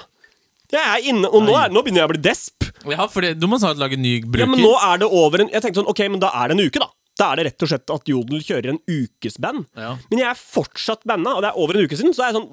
Jeg 0.73 0.81
er 0.83 1.05
inne, 1.09 1.29
Og 1.29 1.43
nå, 1.45 1.53
er, 1.57 1.71
nå 1.71 1.81
begynner 1.85 2.03
jeg 2.03 2.09
å 2.09 2.13
bli 2.15 2.21
desp. 2.25 2.65
Ja, 2.91 3.05
for 3.09 3.25
det, 3.25 3.35
du 3.39 3.47
må 3.49 3.57
snart 3.61 3.79
lage 3.81 3.97
ny 3.97 4.17
bruker. 4.25 4.43
Ja, 4.43 4.49
men 4.51 4.61
nå 4.61 4.73
er 4.77 4.99
det 5.01 5.07
over 5.09 5.41
en 5.45 5.49
Jeg 5.53 5.63
tenkte 5.63 5.81
sånn, 5.81 5.89
ok, 5.89 6.01
men 6.11 6.21
da 6.21 6.31
er 6.41 6.51
det 6.51 6.57
en 6.57 6.65
uke, 6.65 6.81
da. 6.83 6.89
Da 7.15 7.29
er 7.31 7.39
det 7.39 7.45
rett 7.47 7.63
og 7.63 7.71
slett 7.71 7.93
at 7.95 8.09
Jodel 8.11 8.41
kjører 8.43 8.73
en 8.73 8.81
ukesband. 8.91 9.63
Ja. 9.79 9.93
Men 10.11 10.21
jeg 10.21 10.27
er 10.33 10.41
fortsatt 10.41 11.05
banda, 11.07 11.37
og 11.37 11.45
det 11.45 11.53
er 11.53 11.61
over 11.63 11.77
en 11.79 11.87
uke 11.87 11.95
siden. 11.95 12.11
Så 12.15 12.25
er 12.25 12.33
jeg 12.33 12.41
sånn 12.41 12.49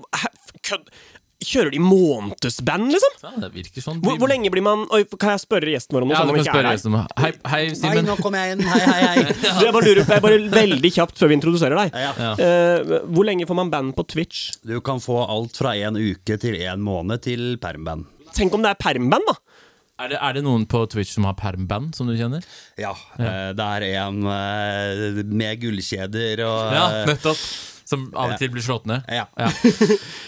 Kødd! 0.62 0.92
Kjører 1.42 1.72
de 1.74 1.80
månedsband, 1.82 2.90
liksom? 2.94 3.14
Ja, 3.24 3.32
det 3.42 3.50
virker 3.54 3.84
sånn. 3.84 4.00
Hvor, 4.04 4.16
hvor 4.20 4.30
lenge 4.30 4.50
blir 4.54 4.62
man 4.64 4.84
Oi, 4.94 5.02
Kan 5.18 5.32
jeg 5.34 5.42
spørre 5.42 5.72
gjesten 5.74 5.96
vår 5.96 6.06
om 6.06 6.12
noe? 6.12 6.14
Ja, 6.16 6.22
sånn 6.22 6.30
du 6.30 6.34
kan 6.34 6.42
ikke 6.42 6.54
spørre 6.54 6.72
gjesten 6.76 6.94
resten 6.94 7.18
om 7.18 7.22
Hei, 7.24 7.32
hei 7.52 7.62
Simen. 7.78 8.08
nå 8.08 8.16
kommer 8.22 8.44
jeg 8.46 8.56
inn. 8.56 8.64
Hei, 8.68 8.80
hei, 8.86 9.02
hei. 9.02 9.24
Du, 9.58 9.64
jeg 9.66 9.74
bare 9.76 9.86
lurer 9.88 10.06
på, 10.08 10.16
jeg 10.16 10.24
bare 10.28 10.40
veldig 10.56 10.92
kjapt 10.96 11.18
før 11.20 11.32
vi 11.32 11.38
introduserer 11.40 11.80
deg. 11.82 11.96
Ja. 12.06 12.12
Ja. 12.22 12.32
Eh, 12.46 12.96
hvor 13.12 13.26
lenge 13.28 13.46
får 13.50 13.58
man 13.58 13.72
band 13.74 13.96
på 13.98 14.06
Twitch? 14.14 14.44
Du 14.66 14.76
kan 14.84 15.02
få 15.02 15.18
alt 15.26 15.58
fra 15.58 15.74
en 15.78 15.98
uke 15.98 16.38
til 16.42 16.58
en 16.62 16.82
måned 16.84 17.24
til 17.26 17.56
permband. 17.62 18.06
Tenk 18.36 18.54
om 18.56 18.62
det 18.64 18.72
er 18.72 18.80
permband, 18.80 19.26
da! 19.28 19.36
Er 20.02 20.08
det, 20.10 20.16
er 20.24 20.32
det 20.34 20.40
noen 20.42 20.64
på 20.66 20.80
Twitch 20.90 21.12
som 21.14 21.26
har 21.28 21.36
permband, 21.38 21.92
som 21.94 22.08
du 22.08 22.14
kjenner? 22.18 22.42
Ja, 22.80 22.94
eh, 23.20 23.50
det 23.54 23.66
er 23.76 23.84
en 24.00 24.22
eh, 24.26 25.20
med 25.28 25.60
gullkjeder 25.62 26.42
og 26.46 26.72
Ja, 26.74 26.86
nettopp. 27.10 27.42
Som 27.92 28.08
av 28.16 28.32
og 28.34 28.38
til 28.40 28.50
blir 28.54 28.64
slått 28.64 28.86
ned. 28.90 29.04
ja. 29.12 29.26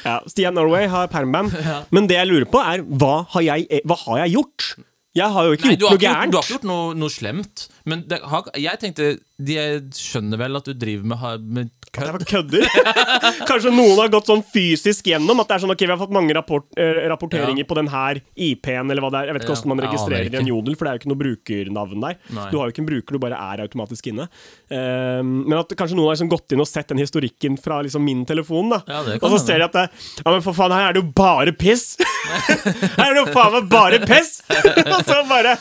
Ja, 0.04 0.18
Stian 0.30 0.54
Norway 0.58 0.86
har 0.92 1.08
permband. 1.12 1.54
Men 1.94 2.08
det 2.10 2.18
jeg 2.20 2.28
lurer 2.30 2.48
på, 2.50 2.60
er 2.60 2.84
hva 2.84 3.14
har 3.34 3.46
jeg, 3.50 3.80
hva 3.88 3.96
har 4.06 4.24
jeg 4.24 4.36
gjort? 4.38 4.74
Jeg 5.14 5.30
har 5.30 5.46
jo 5.46 5.54
ikke 5.56 5.70
Nei, 5.70 5.76
gjort 5.78 5.94
noe 5.94 6.02
gærent. 6.02 6.32
du 6.34 6.36
har 6.40 6.44
ikke 6.44 6.56
gjort 6.56 6.68
noe, 6.68 6.94
noe 6.98 7.12
slemt. 7.14 7.68
Men 7.86 8.00
det 8.08 8.22
har, 8.24 8.46
jeg 8.56 8.78
tenkte 8.80 9.06
De 9.44 9.54
skjønner 9.92 10.38
vel 10.40 10.56
at 10.56 10.64
du 10.64 10.72
driver 10.72 11.04
med, 11.10 11.42
med 11.52 11.66
Jeg 11.68 11.92
kødd? 11.92 12.12
bare 12.14 12.28
kødder. 12.30 12.64
Kanskje 13.50 13.72
noen 13.74 13.98
har 14.00 14.08
gått 14.14 14.30
sånn 14.30 14.40
fysisk 14.54 15.10
gjennom 15.10 15.42
at 15.42 15.50
det 15.50 15.56
er 15.58 15.62
sånn, 15.66 15.72
ok, 15.74 15.82
vi 15.84 15.90
har 15.92 16.00
fått 16.00 16.14
mange 16.16 16.32
rapport, 16.34 16.64
eh, 16.80 17.02
rapporteringer 17.12 17.60
Ja. 17.62 17.68
på 17.68 17.76
den 17.78 17.90
her 17.92 18.20
IP-en, 18.34 18.88
eller 18.90 19.04
hva 19.04 19.10
det 19.12 19.20
er. 19.20 19.26
Jeg 19.30 19.36
vet 19.36 19.44
ikke 19.44 19.52
Ja, 19.52 19.58
hvordan 19.58 19.70
man 19.74 19.78
jeg 19.78 19.84
aner 19.84 19.92
registrerer 19.92 20.24
i 20.24 20.30
en 20.32 20.46
ikke. 20.46 20.52
jodel, 20.54 20.76
for 20.78 20.84
det 20.84 20.90
er 20.90 20.96
jo 20.96 21.02
ikke 21.02 21.12
noe 21.12 21.20
brukernavn 21.22 22.00
der. 22.06 22.16
Nei. 22.38 22.46
Du 22.50 22.56
har 22.58 22.64
jo 22.66 22.72
ikke 22.74 22.82
en 22.84 22.88
bruker, 22.88 23.12
du 23.18 23.22
bare 23.26 23.42
er 23.52 23.62
automatisk 23.66 24.08
inne. 24.10 24.26
Eh, 24.70 25.20
men 25.22 25.56
at 25.60 25.76
kanskje 25.78 25.98
noen 25.98 26.08
har 26.10 26.16
liksom 26.16 26.32
gått 26.34 26.56
inn 26.56 26.64
og 26.64 26.70
sett 26.70 26.88
den 26.94 27.02
historikken 27.04 27.60
fra 27.62 27.82
liksom 27.84 28.02
min 28.06 28.24
telefon, 28.26 28.70
da. 28.74 28.80
Ja, 28.88 29.02
det 29.06 29.20
kan 29.20 29.28
og 29.28 29.34
så 29.36 29.38
hende. 29.38 29.46
ser 29.46 29.58
de 29.58 29.68
at 29.68 29.76
det, 29.78 29.86
Ja, 30.24 30.30
men 30.32 30.42
for 30.46 30.56
faen, 30.56 30.72
her 30.74 30.88
er 30.88 30.96
det 30.96 31.02
jo 31.04 31.12
bare 31.14 31.52
piss! 31.52 31.86
her 32.98 33.06
er 33.10 33.14
det 33.14 33.22
jo 33.26 33.30
faen 33.34 33.52
meg 33.58 33.68
bare 33.70 34.00
piss! 34.08 34.40
og 34.94 35.00
så 35.04 35.20
bare 35.28 35.54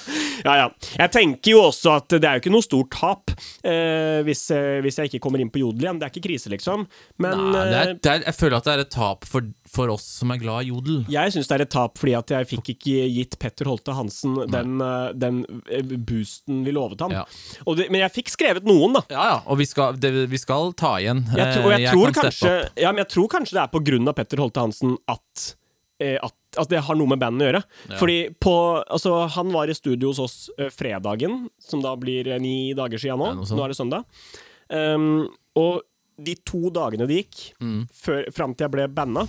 Ja, 0.44 0.56
ja. 0.64 0.68
Jeg 0.98 1.12
tenker 1.14 1.52
jo 1.56 1.62
også 1.70 1.98
at 2.00 2.13
det 2.22 2.30
er 2.30 2.38
jo 2.38 2.44
ikke 2.44 2.54
noe 2.56 2.66
stort 2.66 2.92
tap 2.96 3.34
eh, 3.34 4.22
hvis, 4.26 4.46
eh, 4.56 4.80
hvis 4.86 5.00
jeg 5.00 5.12
ikke 5.12 5.24
kommer 5.26 5.44
inn 5.44 5.52
på 5.54 5.62
jodel 5.62 5.88
igjen. 5.88 6.00
Det 6.02 6.08
er 6.08 6.14
ikke 6.14 6.26
krise, 6.30 6.52
liksom. 6.54 6.88
Men 7.22 7.44
Nei, 7.44 7.66
det 7.70 7.78
er, 7.78 7.94
eh, 7.94 8.00
det 8.00 8.14
er, 8.14 8.26
jeg 8.30 8.38
føler 8.40 8.58
at 8.58 8.70
det 8.70 8.74
er 8.74 8.86
et 8.86 8.94
tap 8.94 9.30
for, 9.30 9.52
for 9.70 9.94
oss 9.94 10.08
som 10.22 10.34
er 10.34 10.42
glad 10.42 10.66
i 10.66 10.72
jodel. 10.72 11.04
jeg 11.12 11.36
syns 11.36 11.52
det 11.52 11.60
er 11.60 11.66
et 11.68 11.74
tap 11.74 12.00
fordi 12.02 12.16
at 12.18 12.34
jeg 12.34 12.50
fikk 12.50 12.74
ikke 12.76 13.08
gitt 13.14 13.38
Petter 13.42 13.70
Holte 13.70 13.96
Hansen 13.98 14.40
den, 14.52 14.80
eh, 14.82 15.12
den 15.18 15.44
boosten 16.08 16.64
vi 16.66 16.74
lovet 16.76 17.04
ham. 17.04 17.14
Ja. 17.14 17.28
Og 17.68 17.78
det, 17.80 17.90
men 17.94 18.06
jeg 18.06 18.16
fikk 18.22 18.34
skrevet 18.34 18.66
noen, 18.68 18.98
da. 18.98 19.06
Ja, 19.14 19.30
ja, 19.34 19.38
og 19.46 19.60
vi 19.62 19.68
skal, 19.70 20.00
det, 20.00 20.14
vi 20.32 20.40
skal 20.42 20.72
ta 20.80 20.96
igjen. 21.02 21.26
Jeg, 21.34 21.58
tror, 21.58 21.70
og 21.70 21.74
Eh, 21.74 21.84
jeg, 21.84 21.94
tror 21.94 22.14
kanskje, 22.16 22.54
ja, 22.80 22.94
men 22.94 23.04
jeg 23.04 23.12
tror 23.14 23.30
kanskje 23.32 23.58
det 23.58 23.66
er 23.66 23.74
på 23.74 23.84
grunn 23.86 24.10
av 24.10 24.18
Petter 24.18 24.42
Holte 24.44 24.64
Hansen 24.64 24.96
at, 25.12 25.46
at, 26.24 26.36
at 26.62 26.70
det 26.72 26.82
har 26.88 26.98
noe 27.00 27.10
med 27.14 27.22
bandet 27.22 27.46
å 27.46 27.50
gjøre. 27.52 27.64
Ja. 27.90 27.98
Fordi 28.02 28.18
på, 28.44 28.54
altså, 28.84 29.16
han 29.38 29.54
var 29.56 29.72
i 29.72 29.78
studio 29.78 30.12
hos 30.12 30.22
oss 30.24 30.36
eh, 30.58 30.70
fredagen, 30.74 31.44
som 31.64 31.82
da 31.84 31.96
blir 32.00 32.30
eh, 32.36 32.42
ni 32.44 32.56
dager 32.78 33.02
siden 33.02 33.22
nå. 33.24 33.32
Er 33.44 33.56
nå 33.58 33.66
er 33.66 33.74
det 33.74 33.80
søndag. 33.80 34.06
Um, 34.74 35.26
og 35.60 35.82
de 36.24 36.36
to 36.46 36.70
dagene 36.74 37.08
det 37.10 37.24
gikk, 37.24 37.40
Mm. 37.64 37.84
før, 37.90 38.28
fram 38.36 38.54
til 38.54 38.68
jeg 38.68 38.74
ble 38.76 38.88
banna, 38.94 39.24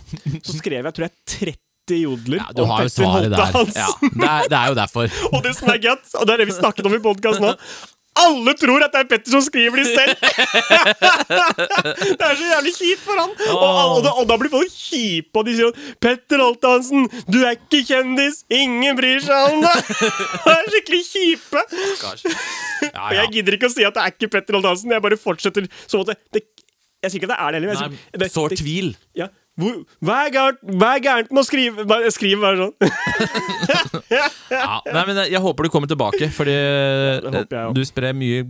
så 0.45 0.57
skrev 0.59 0.85
jeg 0.85 0.97
tror 0.97 1.07
jeg 1.09 1.57
30 1.89 2.01
jodler 2.03 2.39
Ja, 2.41 2.47
du 2.57 2.63
om 2.65 2.71
har 2.73 2.87
jo 2.87 2.93
svaret 2.93 3.33
der. 3.33 3.57
Ja, 3.77 3.89
det, 4.01 4.29
er, 4.29 4.47
det 4.53 4.59
er 4.59 4.69
jo 4.73 4.77
derfor. 4.79 5.19
Og 5.35 5.43
det 5.45 5.53
som 5.59 5.69
er 5.73 5.81
gøy, 5.85 5.97
og 6.21 6.27
det 6.29 6.35
er 6.37 6.43
det 6.43 6.47
vi 6.51 6.57
snakket 6.61 6.89
om 6.89 6.97
i 6.97 7.03
podkasten 7.05 7.45
nå 7.49 7.55
Alle 8.15 8.53
tror 8.55 8.85
at 8.87 8.93
det 8.95 9.01
er 9.03 9.09
Petter 9.11 9.33
som 9.35 9.43
skriver 9.43 9.81
de 9.81 9.85
selv! 9.89 10.15
det 12.19 12.23
er 12.23 12.37
så 12.39 12.47
jævlig 12.47 12.73
kjipt 12.77 13.03
for 13.03 13.19
han! 13.19 13.33
Og, 13.51 13.65
og, 13.65 13.99
da, 14.07 14.13
og 14.23 14.29
da 14.31 14.37
blir 14.39 14.53
folk 14.53 14.71
kjipe, 14.71 15.35
og 15.41 15.49
de 15.49 15.57
sier 15.59 15.81
'Petter 16.03 16.43
Holthansen, 16.45 17.09
du 17.27 17.41
er 17.43 17.57
ikke 17.59 17.83
kjendis! 17.91 18.45
Ingen 18.55 18.95
bryr 18.99 19.19
seg 19.25 19.51
om 19.51 19.65
deg!' 19.67 19.93
Det 20.47 20.55
er 20.55 20.71
skikkelig 20.77 21.03
kjipe. 21.11 21.65
Og 23.05 23.15
jeg 23.17 23.31
gidder 23.33 23.57
ikke 23.57 23.71
å 23.71 23.75
si 23.75 23.87
at 23.87 23.97
det 23.97 24.03
er 24.05 24.15
ikke 24.15 24.31
Petter 24.37 24.59
Holthansen, 24.59 24.95
jeg 24.95 25.05
bare 25.05 25.19
fortsetter 25.19 25.67
som 25.87 26.05
at 26.05 26.15
det, 26.15 26.19
det 26.37 26.45
Jeg 27.05 27.13
sier 27.13 27.21
ikke 27.23 27.33
at 27.33 27.35
det 27.35 27.41
er 27.43 27.51
det 27.51 27.61
heller. 27.61 27.97
Nei, 28.23 28.29
Sår 28.33 28.55
tvil. 28.61 28.95
Ja. 29.19 29.29
Hvor, 29.55 29.75
hva, 30.03 30.17
er 30.27 30.33
gærent, 30.35 30.63
hva 30.67 30.89
er 30.97 31.03
gærent 31.05 31.31
med 31.31 31.41
å 31.45 31.47
skrive 31.47 31.85
bare, 31.87 32.11
Skriv 32.11 32.41
bare 32.43 32.59
sånn. 32.59 32.75
Ja, 34.51 34.81
nei, 34.89 35.05
men 35.07 35.21
jeg 35.31 35.43
håper 35.43 35.67
du 35.67 35.71
kommer 35.73 35.91
tilbake, 35.91 36.29
fordi 36.35 36.55
eh, 36.59 37.59
du 37.75 37.83
sprer 37.87 38.17
mye 38.19 38.45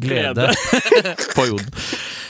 glede 0.00 0.48
på 1.36 1.48
joden. 1.50 1.68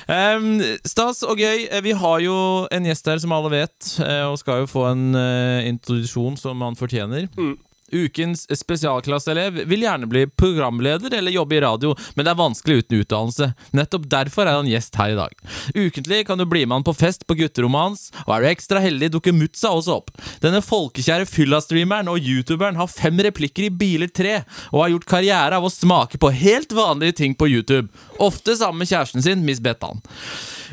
Um, 0.06 0.60
stas 0.86 1.22
og 1.26 1.40
gøy. 1.42 1.66
Eh, 1.70 1.82
Vi 1.82 1.94
har 1.98 2.20
jo 2.22 2.36
en 2.70 2.86
gjest 2.86 3.08
her, 3.10 3.18
som 3.22 3.32
alle 3.34 3.50
vet, 3.54 3.92
eh, 4.02 4.22
og 4.28 4.38
skal 4.42 4.62
jo 4.62 4.68
få 4.70 4.84
en 4.92 5.06
uh, 5.18 5.62
introduksjon 5.66 6.36
som 6.38 6.62
han 6.62 6.78
fortjener. 6.78 7.26
Mm. 7.38 7.56
Ukens 7.92 8.44
spesialklasseelev 8.50 9.60
vil 9.70 9.84
gjerne 9.84 10.08
bli 10.10 10.24
programleder 10.26 11.14
eller 11.18 11.34
jobbe 11.34 11.56
i 11.56 11.62
radio, 11.62 11.94
men 12.14 12.26
det 12.26 12.32
er 12.32 12.40
vanskelig 12.40 12.82
uten 12.82 13.02
utdannelse. 13.02 13.50
Nettopp 13.76 14.08
derfor 14.10 14.46
er 14.46 14.58
han 14.58 14.70
gjest 14.70 14.98
her 14.98 15.14
i 15.14 15.18
dag. 15.18 15.36
Ukentlig 15.74 16.22
kan 16.26 16.40
du 16.40 16.46
bli 16.48 16.64
med 16.66 16.80
han 16.80 16.86
på 16.86 16.96
fest 16.96 17.26
på 17.26 17.36
gutterommet 17.38 17.84
hans, 17.86 18.04
og 18.26 18.34
er 18.36 18.44
du 18.44 18.50
ekstra 18.50 18.82
heldig, 18.82 19.12
dukker 19.14 19.36
Mutsa 19.36 19.72
også 19.76 19.98
opp. 20.00 20.12
Denne 20.42 20.62
folkekjære 20.64 21.28
fylla-streameren 21.30 22.10
og 22.12 22.20
youtuberen 22.20 22.78
har 22.80 22.90
fem 22.90 23.18
replikker 23.28 23.68
i 23.68 23.72
Biler 23.72 24.10
3, 24.10 24.40
og 24.72 24.82
har 24.82 24.94
gjort 24.94 25.10
karriere 25.14 25.60
av 25.60 25.66
å 25.66 25.72
smake 25.72 26.20
på 26.22 26.32
helt 26.42 26.74
vanlige 26.76 27.20
ting 27.22 27.36
på 27.38 27.50
YouTube. 27.50 27.88
Ofte 28.22 28.56
sammen 28.56 28.78
med 28.80 28.88
kjæresten 28.88 29.22
sin, 29.24 29.42
Miss 29.44 29.60
Bettan. 29.60 30.00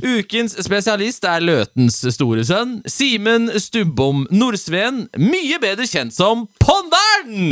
Ukens 0.04 0.56
spesialist 0.66 1.24
er 1.30 1.44
Løtens 1.44 2.00
store 2.16 2.42
sønn, 2.48 2.80
Simen 2.90 3.50
Stubbom 3.62 4.24
Nordsveen, 4.34 5.04
mye 5.22 5.60
bedre 5.62 5.86
kjent 5.88 6.16
som 6.16 6.48
Ponderen! 6.64 7.52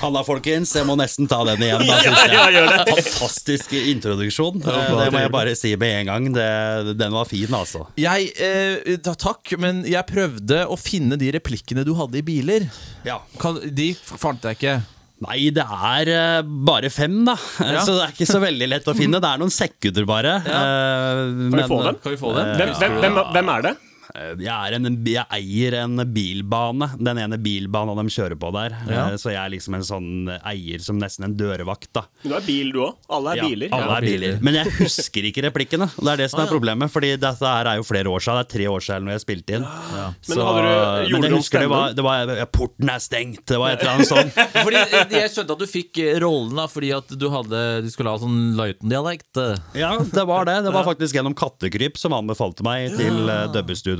Halla, 0.00 0.22
folkens. 0.26 0.72
Jeg 0.76 0.86
må 0.88 0.94
nesten 1.00 1.26
ta 1.30 1.40
den 1.48 1.64
igjen. 1.66 1.82
Da, 1.82 1.88
Ja, 1.90 1.98
synes 2.04 2.20
jeg. 2.22 2.34
ja, 2.36 2.44
gjør 2.54 2.68
det. 2.70 2.78
Fantastisk 3.10 3.74
introduksjon. 3.80 4.60
Eh, 4.62 4.92
Det 5.00 5.08
må 5.14 5.22
jeg 5.24 5.32
bare 5.34 5.56
si 5.58 5.74
med 5.80 5.96
en 6.02 6.06
gang. 6.12 6.28
Det, 6.36 6.96
den 7.00 7.12
var 7.16 7.26
fin, 7.28 7.50
altså. 7.56 7.86
Jeg, 8.00 8.30
eh, 8.40 8.96
takk, 9.02 9.56
men 9.60 9.82
jeg 9.88 10.06
prøvde 10.08 10.62
å 10.70 10.78
finne 10.80 11.18
de 11.20 11.32
replikkene 11.36 11.84
du 11.86 11.94
hadde 11.98 12.20
i 12.20 12.24
biler. 12.26 12.68
Ja. 13.06 13.18
Kan, 13.40 13.58
de 13.74 13.92
fant 13.98 14.42
jeg 14.46 14.58
ikke. 14.60 14.78
Nei, 15.20 15.50
det 15.52 15.64
er 15.68 16.08
eh, 16.14 16.40
bare 16.64 16.88
fem, 16.92 17.18
da. 17.28 17.34
Eh, 17.60 17.72
Ja. 17.76 17.82
Så 17.84 17.92
det 17.98 18.06
er 18.06 18.14
ikke 18.14 18.28
så 18.30 18.40
veldig 18.40 18.68
lett 18.72 18.88
å 18.88 18.94
finne. 18.96 19.20
Det 19.20 19.28
er 19.28 19.42
noen 19.42 19.52
sekkunder, 19.52 20.06
bare. 20.08 20.38
Eh, 20.40 21.22
Kan 21.50 21.58
vi 21.60 21.66
få 21.68 21.80
dem? 21.84 21.98
Kan 22.00 22.14
vi 22.14 22.20
få 22.22 22.32
dem? 22.38 22.52
Hvem, 22.56 22.72
hvem, 22.80 22.98
hvem, 23.04 23.20
hvem 23.36 23.52
er 23.56 23.66
det? 23.68 23.74
Eh, 24.14 24.34
Jeg, 24.40 24.50
er 24.50 24.76
en, 24.76 24.88
jeg 25.06 25.26
eier 25.36 25.76
en 25.84 25.96
bilbane, 26.14 26.88
den 26.98 27.18
ene 27.22 27.38
bilbanen 27.40 27.98
de 28.00 28.12
kjører 28.14 28.38
på 28.40 28.50
der. 28.54 28.74
Ja. 28.88 29.06
Eh, 29.10 29.16
Så 29.20 29.30
jeg 29.32 29.40
er 29.42 29.52
liksom 29.54 29.74
en 29.78 29.86
sånn 29.86 30.10
eier 30.46 30.80
som 30.82 30.98
nesten 31.00 31.24
en 31.28 31.36
dørvakt, 31.38 31.90
da. 31.96 32.04
Du 32.24 32.34
er 32.34 32.44
bil, 32.46 32.72
du 32.74 32.80
òg. 32.86 32.96
Alle 33.10 33.32
er 33.34 33.36
Ja, 33.42 33.48
biler. 33.48 33.68
alle 33.76 33.96
er 33.98 34.06
biler. 34.06 34.38
Men 34.42 34.54
jeg 34.60 34.72
husker 34.80 35.22
ikke 35.30 35.44
replikkene. 35.48 35.90
Det 35.96 36.08
er 36.14 36.16
det 36.24 36.30
som 36.30 36.40
Ah, 36.40 36.42
er 36.44 36.46
ja. 36.46 36.52
problemet. 36.54 36.90
Fordi 36.90 37.12
dette 37.20 37.44
her 37.46 37.66
er 37.66 37.76
jo 37.76 37.82
flere 37.86 38.08
år 38.10 38.20
siden. 38.24 38.40
Det 38.40 38.46
er 38.46 38.58
tre 38.58 38.66
år 38.70 38.80
siden 38.86 39.04
når 39.04 39.12
jeg 39.18 39.24
spilte 39.26 39.54
inn. 39.58 39.62
Men 39.66 40.14
Så, 40.22 40.40
hadde 40.40 40.62
du- 40.62 41.10
gjort 41.10 41.20
men 41.20 41.22
jeg 41.30 41.32
husker 41.38 41.58
det 41.60 41.68
var, 41.70 41.92
det 41.94 42.02
var 42.04 42.26
ja, 42.36 42.44
Porten 42.46 42.88
er 42.90 42.98
stengt! 42.98 43.44
Det 43.46 43.58
var 43.58 43.70
et 43.72 43.80
eller 43.80 43.92
annet 43.94 44.08
sånt. 44.08 44.32
Fordi 44.64 44.76
Jeg 45.20 45.30
skjønte 45.30 45.52
at 45.52 45.58
du 45.58 45.66
fikk 45.66 45.98
eh, 45.98 46.18
rollen 46.20 46.56
da 46.56 46.66
fordi 46.70 46.90
at 46.96 47.08
du, 47.18 47.28
hadde, 47.30 47.82
du 47.82 47.90
skulle 47.90 48.10
ha 48.10 48.18
sånn 48.18 48.54
Løiten-dialekt. 48.56 49.36
Ja, 49.78 49.96
det 49.98 50.24
var 50.26 50.44
det. 50.48 50.58
Det 50.64 50.72
var 50.74 50.84
faktisk 50.84 51.14
gjennom 51.14 51.34
Kattekryp 51.34 51.96
som 51.98 52.12
anbefalte 52.16 52.62
meg 52.66 52.96
til 52.96 53.26
ja. 53.26 53.46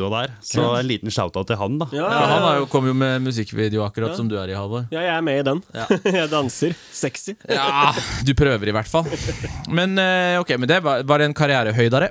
Dubbestudio 0.00 0.10
der. 0.10 0.32
Så 0.40 0.64
en 0.78 0.86
liten 0.88 1.10
shout-out 1.12 1.46
til 1.46 1.56
han, 1.56 1.78
da. 1.80 1.86
Ja, 1.92 2.08
Ja, 2.10 2.26
han 2.30 2.42
er 2.48 2.58
jo, 2.60 2.66
kom 2.70 2.86
jo 2.86 2.94
med 2.94 3.20
musikkvideo 3.22 3.84
akkurat 3.84 4.16
som 4.16 4.28
du 4.28 4.36
er 4.40 4.48
i, 4.50 4.56
Halvor. 4.56 4.86
Ja, 4.90 5.00
jeg 5.00 5.14
er 5.16 5.20
med 5.24 5.40
i 5.40 5.42
den. 5.46 5.62
jeg 6.04 6.30
danser. 6.30 6.74
Sexy. 6.92 7.34
Ja, 7.48 7.92
du 8.26 8.34
prøver 8.34 8.68
i 8.68 8.74
hvert 8.74 8.88
fall. 8.90 9.06
Men 9.68 9.98
eh, 9.98 10.38
ok, 10.40 10.56
men 10.58 10.68
det 10.68 10.82
var, 10.84 11.02
var 11.04 11.18
det 11.18 11.30
en 11.30 11.34
karrierehøydere? 11.36 12.10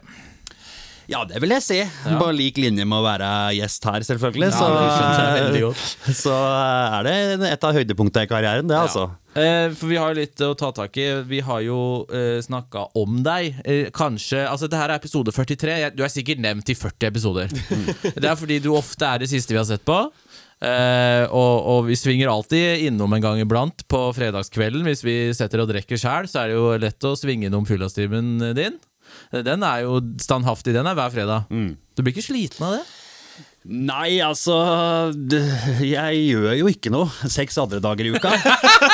Ja, 1.09 1.23
det 1.25 1.39
vil 1.41 1.53
jeg 1.55 1.65
si. 1.65 1.79
På 2.19 2.29
lik 2.35 2.59
linje 2.61 2.85
med 2.85 2.99
å 2.99 3.05
være 3.05 3.29
gjest 3.57 3.85
her, 3.89 4.03
selvfølgelig. 4.05 4.51
Så, 4.53 4.67
det 4.69 5.39
veldig 5.39 5.61
godt. 5.63 5.85
så 6.19 6.35
er 6.35 7.07
det 7.07 7.15
et 7.49 7.65
av 7.65 7.79
høydepunktene 7.79 8.27
i 8.27 8.29
karrieren, 8.29 8.69
det, 8.69 8.77
altså. 8.77 9.07
Eh, 9.33 9.71
for 9.77 9.89
vi 9.89 9.97
har 9.97 10.13
jo 10.13 10.19
litt 10.19 10.43
å 10.45 10.51
ta 10.57 10.69
tak 10.75 10.97
i. 11.01 11.07
Vi 11.29 11.41
har 11.45 11.63
jo 11.65 11.79
eh, 12.13 12.37
snakka 12.45 12.89
om 12.99 13.23
deg. 13.25 13.57
Eh, 13.63 13.89
kanskje 13.95 14.43
Altså, 14.49 14.69
det 14.69 14.77
her 14.77 14.93
er 14.93 15.01
episode 15.01 15.33
43. 15.33 15.77
Du 15.97 16.03
er 16.05 16.13
sikkert 16.13 16.43
nevnt 16.45 16.69
i 16.69 16.77
40 16.77 17.09
episoder. 17.09 17.53
det 18.21 18.29
er 18.29 18.37
fordi 18.37 18.59
du 18.61 18.71
ofte 18.77 19.09
er 19.09 19.23
det 19.23 19.31
siste 19.31 19.55
vi 19.55 19.61
har 19.61 19.67
sett 19.69 19.85
på. 19.87 19.97
Eh, 20.59 21.23
og, 21.29 21.55
og 21.71 21.87
vi 21.87 21.97
svinger 21.97 22.29
alltid 22.29 22.85
innom 22.89 23.13
en 23.15 23.23
gang 23.23 23.41
iblant 23.41 23.85
på 23.89 24.03
fredagskvelden. 24.17 24.85
Hvis 24.85 25.05
vi 25.05 25.17
setter 25.37 25.63
og 25.63 25.71
drikker 25.71 25.97
sjæl, 25.97 26.29
så 26.29 26.43
er 26.43 26.51
det 26.51 26.59
jo 26.59 26.69
lett 26.85 27.09
å 27.09 27.15
svinge 27.17 27.49
innom 27.49 27.65
fyllastimen 27.69 28.51
din. 28.57 28.77
Den 29.45 29.63
er 29.67 29.83
jo 29.87 29.99
standhaftig, 30.21 30.73
den 30.77 30.87
er 30.89 30.97
hver 30.99 31.13
fredag. 31.13 31.45
Du 31.95 32.03
blir 32.03 32.15
ikke 32.15 32.25
sliten 32.31 32.65
av 32.69 32.77
det? 32.79 32.83
Nei, 33.69 34.21
altså 34.23 34.55
Jeg 35.83 36.19
gjør 36.29 36.53
jo 36.61 36.69
ikke 36.71 36.89
noe 36.93 37.09
seks 37.29 37.57
andre 37.61 37.81
dager 37.83 38.07
i 38.07 38.13
uka. 38.15 38.31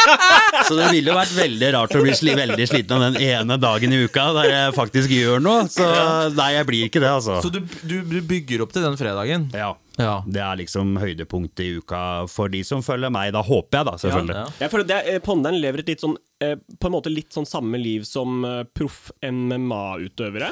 Så 0.67 0.73
det 0.77 0.87
ville 0.95 1.11
jo 1.11 1.15
vært 1.17 1.35
veldig 1.37 1.69
rart 1.75 1.93
å 1.95 2.01
bli 2.01 2.15
sli, 2.17 2.33
veldig 2.37 2.65
sliten 2.67 2.95
av 2.97 3.03
den 3.11 3.19
ene 3.21 3.57
dagen 3.61 3.93
i 3.93 3.99
uka 4.07 4.25
der 4.39 4.49
jeg 4.49 4.73
faktisk 4.75 5.13
gjør 5.13 5.43
noe. 5.45 5.67
Så 5.71 5.85
nei, 6.35 6.49
jeg 6.57 6.67
blir 6.69 6.87
ikke 6.89 7.03
det, 7.03 7.11
altså. 7.13 7.37
Så 7.45 7.51
du, 7.53 7.59
du, 7.85 7.99
du 8.09 8.17
bygger 8.25 8.63
opp 8.65 8.73
til 8.75 8.85
den 8.87 8.97
fredagen? 8.99 9.47
Ja. 9.53 9.75
Ja. 10.01 10.17
Det 10.27 10.41
er 10.43 10.57
liksom 10.59 10.97
høydepunktet 10.99 11.61
i 11.63 11.69
uka 11.77 11.99
for 12.27 12.49
de 12.51 12.63
som 12.67 12.81
følger 12.83 13.13
meg. 13.15 13.29
Da 13.37 13.45
håper 13.45 13.79
jeg, 13.79 13.87
da, 13.91 13.93
selvfølgelig. 14.01 14.35
Ja. 14.41 14.47
Jeg 14.65 14.73
føler 14.73 14.89
det, 14.89 14.97
er- 14.97 15.13
eh, 15.13 15.21
Ponderen 15.23 15.61
lever 15.61 15.85
et 15.85 15.93
litt 15.93 16.03
sånn 16.03 16.17
På 16.79 16.89
en 16.89 16.93
måte 16.95 17.11
litt 17.13 17.33
sånn 17.35 17.47
samme 17.49 17.79
liv 17.81 18.03
som 18.07 18.43
eh, 18.47 18.61
proff 18.77 19.11
MMA-utøvere. 19.25 20.51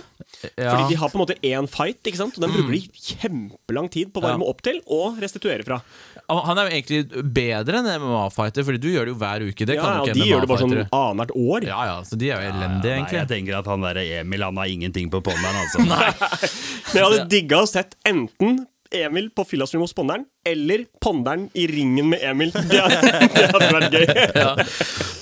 Fordi 0.56 0.88
de 0.90 0.98
har 1.00 1.12
på 1.12 1.18
en 1.20 1.24
måte 1.24 1.38
én 1.46 1.68
fight, 1.70 2.02
ikke 2.08 2.20
sant? 2.20 2.38
og 2.38 2.46
den 2.46 2.54
bruker 2.56 2.74
de 2.74 2.82
kjempelang 3.14 3.90
tid 3.94 4.12
på 4.14 4.22
å 4.22 4.26
varme 4.28 4.44
Ja. 4.46 4.50
opp 4.54 4.62
til 4.66 4.80
og 4.88 5.20
restituere 5.22 5.64
fra. 5.68 5.82
Han 6.30 6.58
er 6.58 6.70
jo 6.70 6.74
egentlig 6.78 7.24
bedre 7.36 7.80
enn 7.82 7.90
MMA-fighter, 8.02 8.64
Fordi 8.64 8.80
du 8.80 8.90
gjør 8.94 9.06
det 9.10 9.14
jo 9.14 9.20
hver 9.20 9.44
uke. 9.50 9.66
Det 9.68 9.76
Ja, 9.76 9.84
kan 9.84 10.08
ja, 10.08 10.14
De 10.14 10.28
gjør 10.30 10.42
det 10.42 10.50
bare 10.50 10.64
sånn 10.64 10.76
annethvert 10.90 11.36
år. 11.36 11.68
Ja, 11.68 11.82
ja, 11.92 11.98
så 12.08 12.18
de 12.18 12.30
er 12.32 12.42
jo 12.42 12.52
elendige, 12.54 12.90
ja, 12.92 12.98
egentlig. 12.98 13.20
jeg 13.20 13.28
tenker 13.34 13.58
at 13.60 13.66
han 13.68 13.82
der 13.82 13.98
Emil 14.22 14.42
han 14.44 14.58
har 14.58 14.66
ingenting 14.72 15.10
på 15.14 15.22
ponnien, 15.22 15.58
altså. 15.64 15.84
Men 16.94 17.00
jeg 17.00 17.04
hadde 17.04 17.30
digga 17.30 17.62
å 17.64 17.68
sett 17.70 17.96
enten 18.08 18.66
Emil 18.94 19.30
på 19.36 19.46
Fyllastream 19.48 19.82
hos 19.86 19.94
Ponderen 19.98 20.26
eller 20.46 20.84
Ponderen 21.02 21.46
i 21.56 21.66
ringen 21.72 22.10
med 22.12 22.20
Emil. 22.28 22.52
Det 22.70 22.80
hadde, 22.84 23.12
det 23.32 23.48
hadde 23.54 23.70
vært 23.78 23.94
gøy. 23.96 24.08
Ja. 24.44 24.54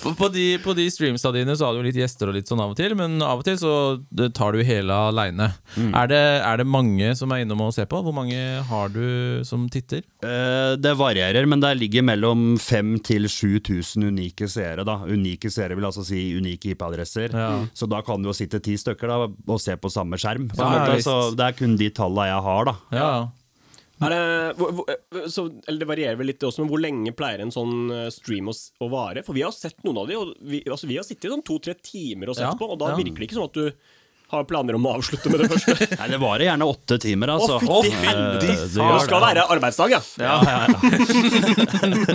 På, 0.01 0.15
på, 0.17 0.27
de, 0.33 0.45
på 0.63 0.73
de 0.73 0.87
streamsa 0.89 1.29
dine 1.35 1.53
så 1.53 1.67
har 1.67 1.75
du 1.77 1.83
litt 1.85 1.97
gjester 1.99 2.31
og 2.31 2.33
litt 2.33 2.49
sånn 2.49 2.57
av 2.63 2.71
og 2.73 2.77
til, 2.79 2.95
men 2.97 3.19
av 3.21 3.43
og 3.43 3.45
til 3.45 3.59
så 3.61 3.73
tar 4.33 4.55
du 4.57 4.63
hele 4.65 4.95
aleine. 5.11 5.51
Mm. 5.75 5.91
Er, 5.93 6.07
det, 6.09 6.21
er 6.41 6.57
det 6.57 6.65
mange 6.65 7.11
som 7.19 7.29
er 7.35 7.43
innom 7.43 7.61
og 7.67 7.75
ser 7.75 7.85
på? 7.91 7.99
Hvor 8.01 8.15
mange 8.17 8.39
har 8.65 8.89
du 8.89 9.43
som 9.45 9.67
titter? 9.69 10.01
Eh, 10.25 10.73
Det 10.81 10.95
varierer, 10.97 11.45
men 11.45 11.61
det 11.61 11.75
ligger 11.77 12.01
mellom 12.07 12.55
5000 12.57 13.03
til 13.11 13.27
7000 13.29 14.07
unike 14.09 14.49
seere. 14.49 14.83
da 14.89 14.97
Unike 15.05 15.51
seere 15.53 15.77
vil 15.77 15.85
altså 15.91 16.01
si 16.07 16.23
unike 16.39 16.73
IP-adresser. 16.73 17.29
Ja. 17.37 17.51
Så 17.77 17.85
da 17.91 18.01
kan 18.05 18.25
det 18.25 18.31
jo 18.31 18.37
sitte 18.41 18.57
ti 18.65 18.73
stykker 18.81 19.05
da 19.13 19.19
og 19.29 19.61
se 19.61 19.77
på 19.77 19.91
samme 19.93 20.17
skjerm. 20.17 20.49
På 20.55 20.65
Ja, 20.65 20.71
måte. 20.89 20.97
så 21.05 21.19
det 21.37 21.45
er 21.51 21.59
kun 21.61 21.77
de 21.77 21.91
tallene 21.93 22.25
jeg 22.31 22.41
har, 22.49 22.71
da. 22.71 22.75
Ja, 22.97 23.11
Er 24.01 24.13
det, 24.13 24.21
hvor, 24.57 24.87
så, 25.29 25.45
eller 25.67 25.83
det 25.83 25.87
varierer 25.89 26.17
vel 26.17 26.31
litt 26.31 26.43
også, 26.47 26.63
men 26.63 26.71
hvor 26.71 26.81
lenge 26.81 27.13
pleier 27.13 27.43
en 27.43 27.53
sånn 27.53 27.91
eh, 27.93 28.07
stream 28.13 28.49
å, 28.49 28.55
å 28.81 28.89
vare? 28.89 29.21
For 29.25 29.37
vi 29.37 29.43
har 29.45 29.53
sett 29.53 29.83
noen 29.85 30.01
av 30.01 30.09
de, 30.09 30.17
og 30.17 30.31
vi, 30.41 30.63
altså, 30.65 30.89
vi 30.89 30.97
har 30.97 31.05
sittet 31.05 31.29
i 31.29 31.33
sånn 31.35 31.45
to-tre 31.45 31.75
timer 31.77 32.31
og 32.31 32.39
sett 32.39 32.47
Ja, 32.49 32.55
på, 32.57 32.71
og 32.73 32.79
da 32.81 32.93
ja. 32.93 32.97
virker 32.97 33.21
det 33.21 33.29
ikke 33.29 33.37
som 33.37 33.49
at 33.49 33.59
du 33.59 33.69
har 34.31 34.45
planer 34.49 34.77
om 34.77 34.85
å 34.87 34.93
avslutte 34.97 35.31
med 35.31 35.43
det 35.43 35.49
første. 35.51 35.75
Nei, 36.01 36.07
Det 36.13 36.19
varer 36.21 36.45
gjerne 36.47 36.67
åtte 36.71 36.97
timer, 37.03 37.33
altså. 37.37 37.59
Å, 37.61 37.81
fytti 37.83 37.91
Eh, 37.91 38.07
helvete! 38.07 38.47
det 38.47 38.55
Det 38.75 39.01
skal 39.05 39.21
være 39.23 39.45
arbeidsdag, 39.55 39.95
ja. 39.95 40.01
Ja, 40.21 40.37
ja, 40.47 40.59
ja. 40.71 40.75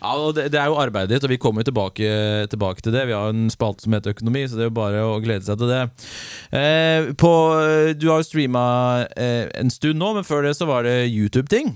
Ja, 0.00 0.14
og 0.16 0.32
det, 0.36 0.46
det 0.54 0.58
er 0.60 0.70
jo 0.70 0.78
arbeidet 0.80 1.12
ditt, 1.12 1.24
og 1.26 1.32
vi 1.32 1.38
kommer 1.40 1.60
jo 1.60 1.68
tilbake, 1.70 2.06
tilbake 2.52 2.80
til 2.84 2.94
det. 2.94 3.02
Vi 3.10 3.14
har 3.16 3.32
en 3.34 3.50
spalte 3.52 3.84
som 3.84 3.92
heter 3.94 4.14
Økonomi, 4.14 4.46
så 4.48 4.56
det 4.56 4.64
er 4.64 4.70
jo 4.70 4.76
bare 4.78 5.02
å 5.04 5.18
glede 5.22 5.44
seg 5.44 5.58
til 5.60 5.68
det. 5.70 5.80
Eh, 6.56 7.10
på, 7.20 7.32
du 8.00 8.06
har 8.08 8.22
jo 8.22 8.26
streama 8.26 8.62
eh, 9.12 9.50
en 9.60 9.72
stund 9.72 10.00
nå, 10.00 10.12
men 10.16 10.26
før 10.26 10.46
det 10.48 10.54
så 10.56 10.68
var 10.70 10.86
det 10.88 10.94
YouTube-ting. 11.10 11.74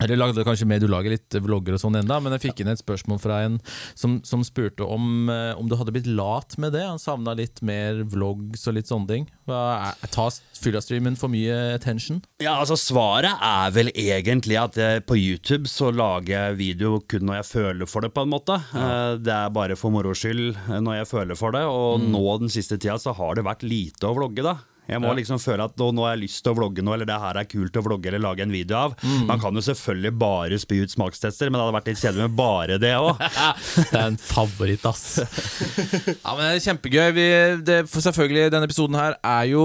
Eller 0.00 0.16
lagde 0.20 0.44
kanskje 0.46 0.68
mer, 0.70 0.80
du 0.82 0.88
lager 0.90 1.12
litt 1.12 1.38
vlogger 1.44 1.76
og 1.76 1.82
sånn 1.82 1.98
enda, 2.00 2.20
men 2.24 2.34
jeg 2.36 2.46
fikk 2.48 2.62
inn 2.64 2.72
et 2.72 2.80
spørsmål 2.80 3.20
fra 3.22 3.42
en 3.46 3.58
som, 3.98 4.18
som 4.26 4.44
spurte 4.46 4.86
om, 4.86 5.28
eh, 5.32 5.52
om 5.58 5.68
du 5.68 5.76
hadde 5.78 5.92
blitt 5.94 6.08
lat 6.08 6.56
med 6.62 6.72
det. 6.76 6.86
Han 6.88 7.02
savna 7.02 7.36
litt 7.38 7.60
mer 7.66 8.00
vlogs 8.08 8.64
og 8.68 8.76
litt 8.76 8.90
sånne 8.90 9.08
ting. 9.10 9.26
Tar 9.48 10.36
fyllastreamen 10.58 11.16
for 11.18 11.32
mye 11.32 11.56
attention? 11.74 12.20
Ja, 12.42 12.56
altså 12.60 12.76
Svaret 12.78 13.40
er 13.44 13.74
vel 13.74 13.90
egentlig 13.94 14.58
at 14.60 14.78
jeg, 14.78 15.04
på 15.08 15.18
YouTube 15.18 15.70
så 15.70 15.90
lager 15.94 16.34
jeg 16.34 16.58
video 16.60 16.98
kun 17.08 17.26
når 17.28 17.40
jeg 17.40 17.48
føler 17.50 17.90
for 17.90 18.04
det, 18.04 18.12
på 18.14 18.24
en 18.26 18.32
måte. 18.32 18.58
Ja. 18.72 19.16
Det 19.18 19.34
er 19.34 19.54
bare 19.54 19.78
for 19.78 19.94
moro 19.94 20.14
skyld 20.16 20.52
eh, 20.54 20.80
når 20.84 21.02
jeg 21.02 21.12
føler 21.12 21.38
for 21.38 21.54
det. 21.56 21.64
Og 21.68 22.02
nå 22.04 22.24
den 22.42 22.52
siste 22.52 22.78
tida 22.78 22.98
så 23.00 23.14
har 23.16 23.38
det 23.38 23.46
vært 23.48 23.66
lite 23.66 24.08
å 24.08 24.16
vlogge, 24.18 24.44
da. 24.46 24.58
Jeg 24.88 25.00
må 25.02 25.08
Ja. 25.12 25.14
liksom 25.20 25.38
føle 25.42 25.64
at 25.68 25.76
nå, 25.76 25.90
nå 25.94 26.04
har 26.06 26.16
jeg 26.16 26.22
lyst 26.24 26.42
til 26.42 26.52
å 26.54 26.56
vlogge 26.58 26.82
noe, 26.84 26.94
eller 26.96 27.08
det 27.08 27.18
her 27.20 27.36
er 27.36 27.44
kult 27.44 27.76
å 27.76 27.82
vlogge 27.84 28.06
eller 28.08 28.22
lage 28.24 28.40
en 28.46 28.52
video 28.52 28.76
av. 28.76 28.94
Man 29.28 29.40
kan 29.40 29.54
jo 29.54 29.60
selvfølgelig 29.60 30.12
bare 30.18 30.58
spy 30.58 30.80
ut 30.82 30.90
smakstester, 30.94 31.50
men 31.50 31.58
det 31.60 31.66
hadde 31.66 31.76
vært 31.78 31.90
litt 31.92 32.02
kjedelig 32.02 32.24
med 32.28 32.36
bare 32.38 32.78
det 32.80 32.94
òg. 32.96 33.18
Det 33.88 33.94
er 33.94 34.06
en 34.08 34.16
favoritt, 34.20 34.84
ass. 34.88 35.18
Ja, 35.20 36.34
men 36.36 36.42
det 36.44 36.48
er 36.56 36.64
kjempegøy. 36.66 37.06
Vi, 37.16 37.26
det, 37.64 37.76
for 37.90 38.04
selvfølgelig, 38.04 38.50
Denne 38.52 38.66
episoden 38.68 38.96
her 38.98 39.14
er 39.24 39.44
jo 39.52 39.62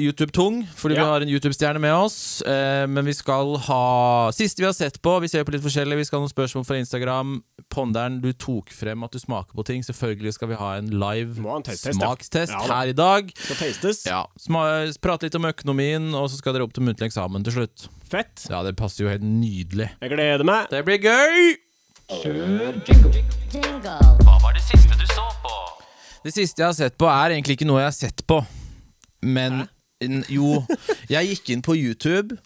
YouTube-tung, 0.00 0.62
fordi 0.78 0.98
vi 0.98 1.04
har 1.06 1.24
en 1.24 1.30
YouTube-stjerne 1.30 1.80
med 1.82 1.94
oss. 1.94 2.42
Eh, 2.46 2.86
men 2.90 3.06
vi 3.06 3.14
skal 3.16 3.54
ha 3.68 4.30
Siste 4.36 4.62
vi 4.62 4.68
har 4.68 4.76
sett 4.76 5.00
på, 5.02 5.14
vi 5.22 5.28
ser 5.30 5.44
på 5.46 5.54
litt 5.54 5.64
forskjellig. 5.64 5.98
Vi 6.00 6.06
skal 6.08 6.20
ha 6.20 6.26
noen 6.26 6.32
spørsmål 6.34 6.66
fra 6.68 6.78
Instagram. 6.80 7.38
Ponderen, 7.70 8.20
du 8.22 8.32
tok 8.34 8.70
frem 8.74 9.04
at 9.06 9.14
du 9.14 9.20
smaker 9.22 9.54
på 9.56 9.64
ting. 9.68 9.84
Selvfølgelig 9.86 10.34
skal 10.36 10.50
vi 10.52 10.58
ha 10.60 10.72
en 10.80 10.90
live 10.90 11.38
en 11.38 11.64
smakstest 11.70 12.54
Ja 12.54 12.66
her 12.70 12.90
i 12.92 12.96
dag. 12.96 13.30
Skal 13.36 13.60
tastes. 13.60 14.04
Ja, 14.08 14.24
Prate 14.48 15.26
litt 15.28 15.34
om 15.36 15.44
økonomien, 15.50 16.06
og 16.16 16.30
så 16.32 16.38
skal 16.40 16.54
dere 16.56 16.64
opp 16.64 16.72
til 16.76 16.86
muntlig 16.86 17.10
eksamen 17.10 17.44
til 17.44 17.58
slutt. 17.58 17.88
Fett. 18.10 18.46
Ja, 18.50 18.62
det 18.66 18.72
passer 18.78 19.04
jo 19.04 19.10
helt 19.12 19.24
nydelig. 19.26 19.90
Jeg 20.00 20.12
gleder 20.14 20.46
meg. 20.48 20.70
Det 20.72 20.80
blir 20.86 21.00
gøy! 21.02 21.56
Kjør 22.10 22.80
Jingle. 22.88 23.98
Hva 24.24 24.38
var 24.42 24.56
det 24.56 24.64
siste 24.66 24.96
du 24.98 25.04
så 25.12 25.26
på? 25.44 25.52
Det 26.24 26.32
siste 26.34 26.62
jeg 26.64 26.66
har 26.72 26.76
sett 26.78 26.96
på, 27.00 27.06
er 27.10 27.36
egentlig 27.36 27.58
ikke 27.58 27.68
noe 27.68 27.82
jeg 27.84 27.90
har 27.92 27.96
sett 27.96 28.24
på. 28.28 28.40
Men 29.22 29.66
n- 30.02 30.24
jo, 30.32 30.62
jeg 31.12 31.34
gikk 31.34 31.52
inn 31.56 31.66
på 31.66 31.76
YouTube 31.78 32.38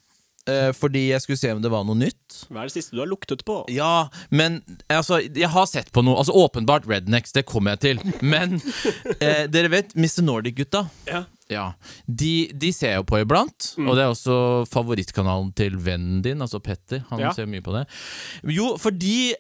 Uh, 0.45 0.75
fordi 0.77 1.07
jeg 1.09 1.23
skulle 1.25 1.41
se 1.41 1.49
om 1.57 1.61
det 1.65 1.71
var 1.73 1.87
noe 1.89 1.97
nytt. 1.97 2.35
Hva 2.53 2.61
er 2.61 2.69
det 2.69 2.75
siste 2.75 2.93
du 2.93 2.99
har 3.01 3.09
luktet 3.09 3.47
på? 3.49 3.63
Ja, 3.73 4.11
men 4.29 4.59
altså, 4.93 5.23
jeg 5.25 5.49
har 5.49 5.65
sett 5.71 5.89
på 5.89 6.03
noe. 6.05 6.19
Altså 6.21 6.35
Åpenbart 6.37 6.85
Rednecks, 6.85 7.33
det 7.33 7.47
kommer 7.49 7.73
jeg 7.73 7.81
til. 7.81 8.03
Men 8.21 8.59
uh, 8.61 9.47
dere 9.49 9.71
vet 9.73 9.95
Mr. 9.97 10.21
Nordic-gutta? 10.27 10.83
Ja. 11.09 11.23
Ja, 11.53 11.75
de, 12.09 12.49
de 12.57 12.71
ser 12.73 12.95
jeg 12.95 13.03
jo 13.03 13.07
på 13.11 13.19
iblant, 13.21 13.67
og 13.85 13.91
det 13.99 14.05
er 14.07 14.13
også 14.15 14.37
favorittkanalen 14.73 15.51
til 15.53 15.75
vennen 15.77 16.23
din, 16.25 16.41
altså 16.41 16.57
Petter. 16.65 17.03
Han 17.11 17.21
Ja. 17.21 17.33
ser 17.37 17.45
mye 17.51 17.61
på 17.61 17.75
det. 17.77 17.83
Jo, 18.49 18.71
fordi 18.81 19.35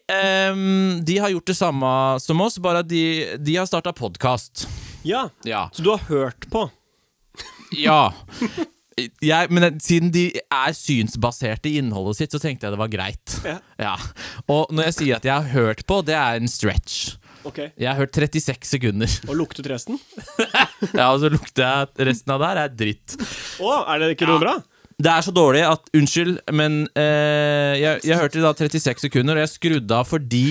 um, 0.52 1.00
de 1.00 1.16
har 1.22 1.32
gjort 1.32 1.46
det 1.48 1.56
samme 1.56 1.92
som 2.20 2.40
oss, 2.44 2.58
bare 2.60 2.82
at 2.84 2.88
de, 2.92 3.38
de 3.40 3.56
har 3.56 3.64
starta 3.70 3.92
podkast. 3.96 4.66
ja. 5.02 5.30
Ja. 5.48 5.70
Så 5.72 5.82
du 5.82 5.90
har 5.94 6.04
hørt 6.10 6.44
på? 6.52 6.66
ja. 7.72 8.12
Jeg, 9.24 9.50
men 9.50 9.80
siden 9.82 10.12
de 10.14 10.28
er 10.54 10.70
synsbaserte 10.76 11.66
i 11.72 11.78
innholdet 11.80 12.20
sitt, 12.20 12.30
så 12.30 12.38
tenkte 12.38 12.68
jeg 12.68 12.76
det 12.76 12.78
var 12.78 12.92
greit. 12.92 13.32
Ja. 13.80 13.96
Og 14.46 14.68
når 14.70 14.90
jeg 14.92 14.94
sier 15.00 15.16
at 15.16 15.24
jeg 15.26 15.34
har 15.34 15.50
hørt 15.56 15.82
på, 15.88 15.98
det 16.06 16.14
er 16.14 16.38
en 16.38 16.46
stretch. 16.52 17.16
Ok. 17.44 17.58
Jeg 17.76 17.88
har 17.90 17.98
hørt 18.00 18.16
36 18.16 18.68
sekunder. 18.68 19.16
Og 19.30 19.36
luktet 19.38 19.68
resten? 19.70 19.98
Ja, 20.98 21.10
Og 21.14 21.20
så 21.22 21.30
lukter 21.32 21.64
jeg 21.64 21.88
at 21.88 22.02
resten 22.08 22.32
av 22.34 22.42
der 22.44 22.62
er 22.64 22.72
dritt. 22.72 23.16
Å, 23.62 23.74
er 23.94 24.02
det 24.02 24.14
ikke 24.16 24.28
noe 24.28 24.42
bra? 24.42 24.54
Det 24.94 25.10
er 25.10 25.24
så 25.26 25.32
dårlig 25.34 25.64
at 25.66 25.88
Unnskyld, 25.96 26.36
men 26.54 26.84
eh, 26.94 27.74
jeg, 27.80 28.02
jeg 28.06 28.18
hørte 28.20 28.42
da 28.44 28.52
36 28.54 29.08
sekunder, 29.08 29.38
og 29.40 29.42
jeg 29.42 29.52
skrudde 29.56 29.96
av 29.96 30.06
fordi 30.06 30.44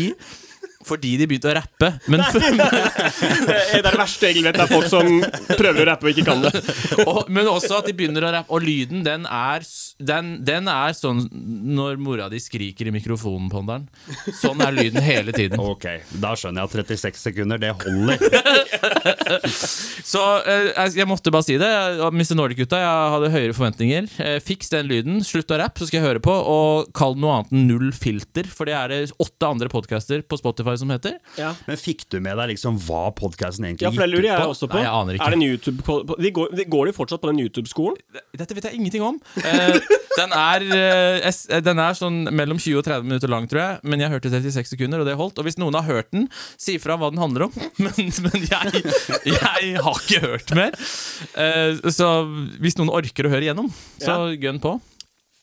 fordi 0.88 1.16
de 1.22 1.28
begynte 1.30 1.50
å 1.52 1.56
rappe. 1.58 1.90
Men, 2.12 2.24
Det 2.34 3.80
er 3.80 3.84
det 3.86 3.94
verste 3.98 4.30
jeg 4.32 4.44
vet, 4.46 4.56
det 4.58 4.64
er 4.66 4.72
folk 4.72 4.90
som 4.92 5.10
prøver 5.58 5.84
å 5.84 5.88
rappe 5.92 6.08
og 6.10 6.14
ikke 6.14 6.26
kan 6.28 6.44
det. 6.46 6.52
og, 7.10 7.24
men 7.34 7.48
også 7.52 7.80
at 7.82 7.88
de 7.90 7.96
begynner 7.98 8.26
å 8.28 8.32
rappe. 8.38 8.52
Og 8.54 8.64
lyden, 8.66 9.04
den 9.06 9.26
er, 9.30 9.66
den, 10.04 10.34
den 10.46 10.70
er 10.72 10.96
sånn 10.98 11.24
når 11.74 11.98
mora 12.04 12.30
di 12.32 12.40
skriker 12.44 12.90
i 12.90 12.94
mikrofonen 12.96 13.50
på 13.52 13.64
den. 13.68 13.88
Sånn 14.42 14.62
er 14.66 14.76
lyden 14.76 15.02
hele 15.04 15.34
tiden. 15.36 15.60
Ok, 15.64 15.88
da 16.24 16.34
skjønner 16.40 16.64
jeg 16.68 16.84
at 16.84 16.92
36 16.94 17.24
sekunder, 17.30 17.62
det 17.62 17.74
holder. 17.80 18.18
Så 20.04 20.22
eh, 20.46 20.70
jeg- 20.76 20.98
jeg 21.00 21.08
måtte 21.10 21.32
bare 21.34 21.46
si 21.48 21.56
det. 21.58 21.70
Mr. 22.14 22.36
Nordic-gutta, 22.38 22.80
jeg 22.82 23.12
hadde 23.16 23.32
høyere 23.34 23.56
forventninger. 23.58 24.10
Eh, 24.24 24.40
fiks 24.44 24.70
den 24.74 24.88
lyden, 24.90 25.22
slutt 25.26 25.52
å 25.54 25.60
rappe, 25.62 25.80
så 25.82 25.88
skal 25.90 26.00
jeg 26.02 26.08
høre 26.08 26.24
på. 26.24 26.34
Og 26.34 26.92
kall 26.96 27.16
det 27.16 27.24
noe 27.24 27.38
annet 27.40 27.54
enn 27.54 27.68
Null 27.70 27.92
filter, 27.96 28.48
for 28.52 28.68
det 28.70 28.76
er 28.78 28.92
det 28.92 29.00
åtte 29.24 29.48
andre 29.50 29.70
podcaster 29.72 30.22
på 30.28 30.38
Spotify 30.40 30.73
som 30.82 30.92
heter. 30.94 31.18
Ja. 31.40 31.54
Men 31.68 31.80
fikk 31.80 32.06
du 32.14 32.20
med 32.24 32.38
deg 32.40 32.54
liksom 32.54 32.78
hva 32.88 33.08
podkasten 33.18 33.66
egentlig 33.68 33.88
Ja, 33.88 33.92
for 33.96 34.06
det 34.06 34.10
lurer 34.12 34.28
jeg 34.28 34.38
gikk 34.38 34.46
på? 34.46 34.54
også 34.56 34.70
på. 34.72 34.80
Nei, 34.80 34.86
jeg 34.86 34.94
aner 35.00 35.18
ikke. 35.18 35.28
Er 35.28 35.36
det 35.36 35.40
en 35.40 35.46
YouTube 35.48 35.86
på, 35.88 35.98
på, 36.10 36.18
de 36.24 36.32
går, 36.38 36.54
de 36.60 36.66
går 36.76 36.90
de 36.90 36.96
fortsatt 36.98 37.24
på 37.24 37.32
den 37.32 37.42
YouTube-skolen? 37.44 37.98
Dette 38.40 38.58
vet 38.58 38.70
jeg 38.70 38.80
ingenting 38.80 39.06
om. 39.06 39.20
Eh, 39.44 39.78
den, 40.20 40.36
er, 40.38 40.66
eh, 40.78 41.28
eh, 41.28 41.62
den 41.66 41.82
er 41.84 41.98
sånn 41.98 42.24
mellom 42.32 42.62
20 42.62 42.80
og 42.82 42.88
30 42.88 43.10
minutter 43.10 43.32
lang, 43.34 43.50
tror 43.52 43.62
jeg. 43.64 43.84
Men 43.94 44.04
jeg 44.06 44.14
hørte 44.14 44.32
36 44.34 44.74
sekunder, 44.76 45.04
og 45.04 45.10
det 45.10 45.18
holdt. 45.20 45.42
Og 45.42 45.48
hvis 45.48 45.60
noen 45.62 45.78
har 45.80 45.88
hørt 45.88 46.12
den, 46.14 46.28
si 46.58 46.78
ifra 46.80 46.98
hva 47.02 47.12
den 47.14 47.22
handler 47.24 47.48
om. 47.50 47.60
Men, 47.84 48.10
men 48.24 48.46
jeg, 48.48 48.82
jeg 49.28 49.74
har 49.84 49.98
ikke 50.00 50.20
hørt 50.24 50.52
mer. 50.56 50.76
Eh, 51.40 51.80
så 51.92 52.10
hvis 52.64 52.78
noen 52.80 52.92
orker 52.94 53.28
å 53.28 53.32
høre 53.34 53.48
igjennom, 53.48 53.70
så 54.02 54.30
gønn 54.40 54.62
på. 54.64 54.78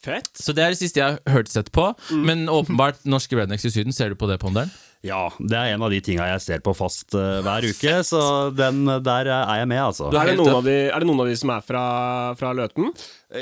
Fett. 0.00 0.30
Så 0.32 0.54
det 0.56 0.64
er 0.64 0.72
det 0.72 0.80
siste 0.80 1.00
jeg 1.02 1.18
har 1.18 1.34
hørt 1.34 1.50
sett 1.52 1.68
på. 1.76 1.90
Men 2.24 2.46
åpenbart 2.48 3.02
Norske 3.04 3.36
Rednecks 3.36 3.66
i 3.68 3.72
Syden. 3.74 3.92
Ser 3.92 4.14
du 4.14 4.16
på 4.16 4.30
det, 4.30 4.38
Ponderen? 4.40 4.72
Ja, 5.06 5.30
det 5.38 5.56
er 5.56 5.74
en 5.74 5.84
av 5.86 5.92
de 5.92 6.00
tinga 6.04 6.26
jeg 6.34 6.42
ser 6.44 6.60
på 6.64 6.74
fast 6.76 7.14
uh, 7.16 7.40
hver 7.44 7.64
uke, 7.72 7.94
så 8.04 8.22
den 8.52 8.82
der 9.04 9.30
er 9.32 9.62
jeg 9.62 9.70
med, 9.70 9.80
altså. 9.80 10.10
Er 10.12 10.32
det, 10.32 10.34
noen 10.40 10.58
av 10.58 10.66
de, 10.66 10.74
er 10.90 11.00
det 11.00 11.08
noen 11.08 11.22
av 11.24 11.30
de 11.30 11.36
som 11.40 11.52
er 11.54 11.64
fra, 11.64 11.84
fra 12.40 12.50
Løten? 12.58 12.90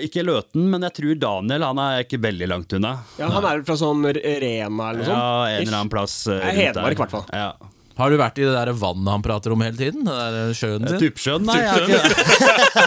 Ikke 0.05 0.23
Løten, 0.23 0.69
men 0.71 0.87
jeg 0.87 0.95
tror 1.01 1.19
Daniel 1.25 1.67
han 1.67 1.81
er 1.83 2.05
ikke 2.05 2.21
veldig 2.23 2.51
langt 2.53 2.77
unna. 2.79 2.95
Ja, 3.19 3.31
Han 3.33 3.47
er 3.49 3.65
fra 3.67 3.79
sånn 3.81 4.05
Rena 4.07 4.93
eller 4.93 5.03
noe 5.03 5.09
sånt? 5.09 5.19
Ja, 5.19 5.57
en 5.57 5.67
eller 5.67 5.81
annen 5.81 5.93
plass 5.93 6.21
Uh, 6.29 6.35
er 6.37 6.51
rundt 6.51 6.59
Hedmark, 6.61 6.95
i 6.99 7.03
hvert 7.03 7.15
fall. 7.15 7.29
Ja. 7.33 7.51
Har 7.99 8.13
du 8.13 8.19
vært 8.21 8.37
i 8.39 8.45
det 8.47 8.53
der 8.55 8.71
vannet 8.79 9.11
han 9.11 9.23
prater 9.27 9.51
om 9.55 9.63
hele 9.65 9.75
tiden? 9.75 10.05
Det 10.07 10.15
der 10.35 10.53
sjøen 10.55 10.87
sin? 10.87 11.01
Tuppsjøen? 11.03 11.49
Nei, 11.49 11.57
jeg 11.59 11.71
har, 11.73 11.83
ikke, 11.83 12.03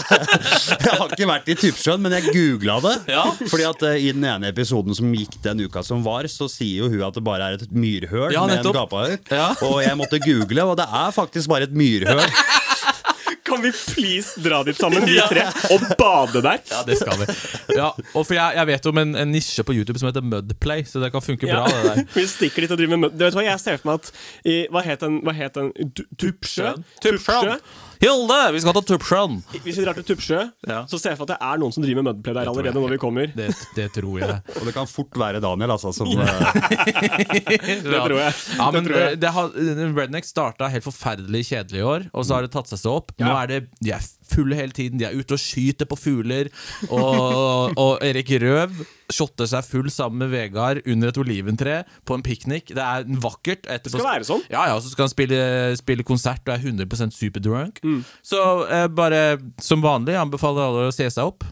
jeg 0.86 0.93
har 1.02 1.15
ikke 1.17 1.28
vært 1.28 1.52
i 1.52 1.58
Tuppsjøen, 1.60 2.06
men 2.06 2.15
jeg 2.15 2.32
googla 2.32 2.78
det. 2.86 2.93
Ja. 3.12 3.26
Fordi 3.41 3.67
at 3.67 3.84
eh, 3.89 3.97
I 4.08 4.13
den 4.15 4.24
ene 4.32 4.52
episoden 4.54 4.95
som 4.95 5.12
gikk 5.17 5.36
den 5.43 5.65
uka 5.67 5.84
som 5.84 6.06
var, 6.06 6.30
så 6.32 6.47
sier 6.52 6.86
jo 6.86 6.91
hun 6.93 7.04
at 7.10 7.19
det 7.19 7.26
bare 7.28 7.52
er 7.52 7.60
et 7.60 7.76
myrhøl 7.76 8.32
Ja, 8.32 8.45
med 8.47 8.63
en 8.63 8.78
gapahøy. 8.80 9.17
Ja. 9.28 9.52
Og 9.67 9.82
jeg 9.84 10.00
måtte 10.00 10.21
google, 10.24 10.69
og 10.71 10.80
det 10.80 10.88
er 10.88 11.12
faktisk 11.15 11.52
bare 11.52 11.67
et 11.67 11.76
myrhøl. 11.76 12.24
Kan 13.52 13.64
vi 13.66 13.72
please 13.76 14.40
dra 14.40 14.62
dit 14.64 14.78
sammen, 14.80 15.04
vi 15.06 15.18
tre, 15.28 15.44
og 15.76 15.84
bade 16.00 16.42
der? 16.46 16.62
Ja, 16.72 16.82
det 16.88 16.98
skal 17.02 17.20
vi. 17.20 17.26
Ja, 17.76 17.90
og 18.16 18.24
for 18.24 18.36
jeg, 18.38 18.56
jeg 18.62 18.70
vet 18.72 18.90
om 18.94 19.02
en, 19.04 19.14
en 19.26 19.32
nisje 19.36 19.66
på 19.68 19.76
YouTube 19.76 20.00
som 20.00 20.08
heter 20.08 20.24
Mudplay, 20.24 20.86
så 20.88 21.04
det 21.04 21.12
kan 21.12 21.24
funke 21.26 21.50
bra. 21.52 21.66
det 21.68 21.84
der 21.90 22.04
Vi 22.18 22.26
stikker 22.32 22.64
dit 22.64 22.72
og 22.72 22.80
driver 22.80 22.96
med 22.96 23.04
mud. 23.10 23.18
Du 23.20 23.26
vet 23.26 23.36
hva, 23.36 23.44
Jeg 23.50 23.60
ser 23.64 23.80
for 23.82 23.92
meg 23.92 24.00
at 24.00 24.12
i, 24.48 24.58
Hva 24.72 24.86
het 24.88 25.04
den? 25.04 25.20
Hva 25.28 25.36
het 25.36 25.60
den? 25.60 25.72
Tupsjø? 26.22 26.76
Tuppsjø? 27.04 27.58
Hilde, 28.02 28.38
vi 28.56 28.60
skal 28.64 28.74
ta 28.74 28.82
Tuppsjøen! 28.82 29.36
Hvis 29.62 29.78
vi 29.78 29.84
drar 29.86 29.94
til 30.00 30.06
Tuppsjø, 30.08 30.40
Ja. 30.66 30.80
så 30.90 30.98
ser 30.98 31.12
jeg 31.14 31.20
for 31.20 31.28
at 31.30 31.36
det 31.36 31.38
er 31.46 31.60
noen 31.62 31.74
som 31.76 31.84
driver 31.84 32.02
med 32.02 32.16
mudplay 32.16 32.34
der 32.34 32.50
allerede 32.50 32.82
når 32.82 32.96
vi 32.96 32.98
kommer. 33.02 33.28
Det, 33.38 33.50
det 33.78 33.86
tror 33.94 34.16
jeg. 34.24 34.38
Og 34.58 34.66
det 34.66 34.74
kan 34.74 34.90
fort 34.90 35.20
være 35.22 35.42
Daniel, 35.44 35.70
altså. 35.76 35.92
Som, 35.94 36.10
ja. 36.18 36.26
Det 36.26 38.00
tror 38.02 38.18
jeg. 38.18 38.34
Ja, 38.58 38.72
men 38.74 38.84
det 38.84 38.90
tror 38.90 39.04
jeg. 39.04 39.20
det 39.22 39.34
har, 39.36 39.54
Redneck 40.02 40.26
starta 40.26 40.72
helt 40.74 40.88
forferdelig 40.88 41.44
kjedelig 41.52 41.84
i 41.84 41.86
år, 41.94 42.08
og 42.12 42.26
så 42.26 42.40
har 42.40 42.48
det 42.48 42.54
tatt 42.58 42.72
seg 42.74 42.82
så 42.82 42.96
opp. 43.04 43.14
Nå 43.22 43.36
er 43.38 43.54
det, 43.54 43.60
De 43.86 43.94
er 43.94 44.10
fulle 44.32 44.58
hele 44.58 44.74
tiden. 44.74 44.98
De 44.98 45.06
er 45.06 45.14
ute 45.22 45.38
og 45.38 45.44
skyter 45.44 45.86
på 45.92 46.00
fugler. 46.00 46.50
Og, 46.90 47.78
og 47.78 48.02
Erik 48.06 48.34
Røv 48.42 48.82
shotter 49.15 49.50
seg 49.50 49.65
full 49.67 49.89
sammen 49.93 50.24
med 50.24 50.32
Vegard 50.34 50.82
under 50.86 51.12
et 51.12 51.19
oliventre 51.21 51.78
på 52.08 52.17
en 52.17 52.26
piknik. 52.26 52.74
Det 52.76 52.84
er 52.84 53.08
vakkert. 53.24 53.67
Det 53.67 53.93
skal 53.93 54.08
være 54.08 54.28
sånn. 54.28 54.43
Ja, 54.52 54.67
ja, 54.71 54.80
Så 54.82 54.93
skal 54.93 55.08
han 55.08 55.13
spille, 55.13 55.39
spille 55.80 56.06
konsert 56.08 56.43
og 56.47 56.56
er 56.56 56.67
100% 56.71 57.15
superdrunk. 57.15 57.82
Mm. 57.84 58.04
Så 58.26 58.41
eh, 58.67 58.88
bare 58.91 59.39
som 59.62 59.84
vanlig 59.84 60.17
anbefaler 60.19 60.67
alle 60.67 60.91
å 60.91 60.95
se 60.95 61.10
seg 61.10 61.34
opp. 61.34 61.47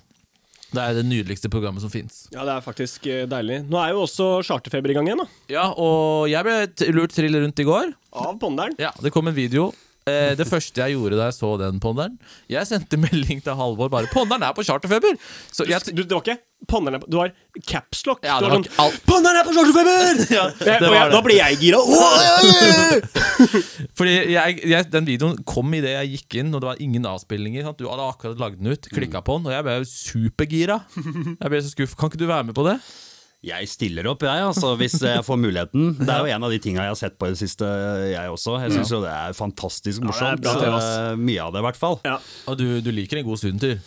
Det 0.69 0.81
er 0.83 0.99
det 0.99 1.05
nydeligste 1.09 1.49
programmet 1.49 1.81
som 1.81 1.89
fins. 1.89 2.27
Ja, 2.33 2.43
det 2.45 2.53
er 2.53 2.65
faktisk 2.65 3.07
eh, 3.09 3.25
deilig. 3.29 3.63
Nå 3.71 3.79
er 3.81 3.95
jo 3.95 4.03
også 4.05 4.29
charterfeber 4.45 4.93
i 4.93 4.97
gang 4.97 5.09
igjen, 5.09 5.23
da. 5.23 5.29
Ja, 5.49 5.67
og 5.73 6.29
jeg 6.29 6.45
ble 6.45 6.93
lurt 6.93 7.15
trill 7.15 7.39
rundt 7.41 7.61
i 7.61 7.65
går. 7.65 7.93
Av 8.13 8.35
ponderen. 8.41 8.77
Ja, 8.81 8.93
det 9.01 9.13
kom 9.15 9.31
en 9.31 9.37
video. 9.37 9.71
Eh, 10.09 10.35
det 10.37 10.47
første 10.49 10.81
jeg 10.81 10.95
gjorde 10.95 11.17
da 11.19 11.27
jeg 11.27 11.35
så 11.35 11.49
den 11.59 11.79
ponderen 11.83 12.15
Jeg 12.49 12.65
sendte 12.69 12.97
melding 12.97 13.41
til 13.43 13.57
Halvor 13.59 13.89
bare 13.91 14.07
'Ponderen 14.07 14.45
er 14.47 14.55
på 14.55 14.63
charterfeber!' 14.63 15.17
Så 15.51 15.67
jeg, 15.67 15.81
Du, 15.91 16.03
det 16.03 16.15
var 16.15 16.23
ikke 16.23 16.39
ponderen 16.67 16.95
er 16.99 17.03
på- 17.03 17.09
Du 17.09 17.17
har 17.21 17.29
capslock. 17.65 18.19
Ja, 18.27 18.35
du 18.39 18.43
det 18.45 18.51
har 18.51 18.57
sånn 18.57 18.65
ikke 18.67 18.79
alt. 18.83 18.99
Er 19.39 19.43
på 19.47 19.53
charterfeber!' 19.55 20.17
ja, 20.37 20.45
det 20.59 20.73
da 21.13 21.21
blir 21.25 21.37
jeg 21.39 21.53
gira. 21.61 21.79
Fordi 23.97 24.13
jeg, 24.33 24.59
jeg, 24.67 24.87
Den 24.91 25.07
videoen 25.07 25.37
kom 25.47 25.73
idet 25.77 25.93
jeg 25.95 26.13
gikk 26.17 26.39
inn, 26.43 26.53
og 26.53 26.63
det 26.63 26.69
var 26.71 26.81
ingen 26.83 27.05
avspillinger. 27.09 27.65
Sant? 27.67 27.79
Du 27.81 27.89
hadde 27.89 28.07
akkurat 28.09 28.41
lagd 28.41 28.59
den 28.61 28.73
ut, 28.73 28.89
klikka 28.93 29.21
på 29.25 29.39
den, 29.39 29.49
og 29.49 29.55
jeg 29.55 29.67
ble 29.67 29.77
supergira. 29.89 30.79
Jeg 30.95 31.53
ble 31.53 31.61
så 31.63 31.71
skuff. 31.73 31.95
Kan 31.99 32.11
ikke 32.11 32.21
du 32.23 32.27
være 32.29 32.49
med 32.51 32.57
på 32.57 32.67
det? 32.69 32.79
jeg 33.39 33.69
stiller 33.71 34.03
opp, 34.11 34.19
jeg, 34.27 34.35
altså, 34.43 34.73
hvis 34.75 34.97
jeg 34.99 35.21
får 35.23 35.37
muligheten. 35.39 35.93
Det 36.01 36.09
er 36.11 36.25
jo 36.27 36.33
en 36.35 36.43
av 36.43 36.51
de 36.51 36.57
tinga 36.59 36.83
jeg 36.83 36.91
har 36.91 36.97
sett 36.99 37.13
på 37.15 37.29
i 37.29 37.31
det 37.31 37.39
siste, 37.39 37.63
jeg 38.11 38.27
også. 38.33 38.57
Jeg 38.65 38.73
syns 38.75 38.91
jo 38.91 38.99
det 39.05 39.13
er 39.15 39.37
fantastisk 39.37 40.03
morsomt. 40.03 40.43
Ja, 40.43 40.57
det 40.59 40.67
er 40.67 40.73
bra, 40.75 40.81
Eh, 41.13 41.15
Mye 41.15 41.45
av 41.45 41.53
det, 41.55 41.61
i 41.61 41.65
hvert 41.69 41.79
fall. 41.79 41.95
Ja. 42.03 42.17
Og 42.51 42.57
du, 42.59 42.65
du 42.83 42.89
liker 42.91 43.21
en 43.21 43.27
god 43.29 43.39
sydentur? 43.39 43.77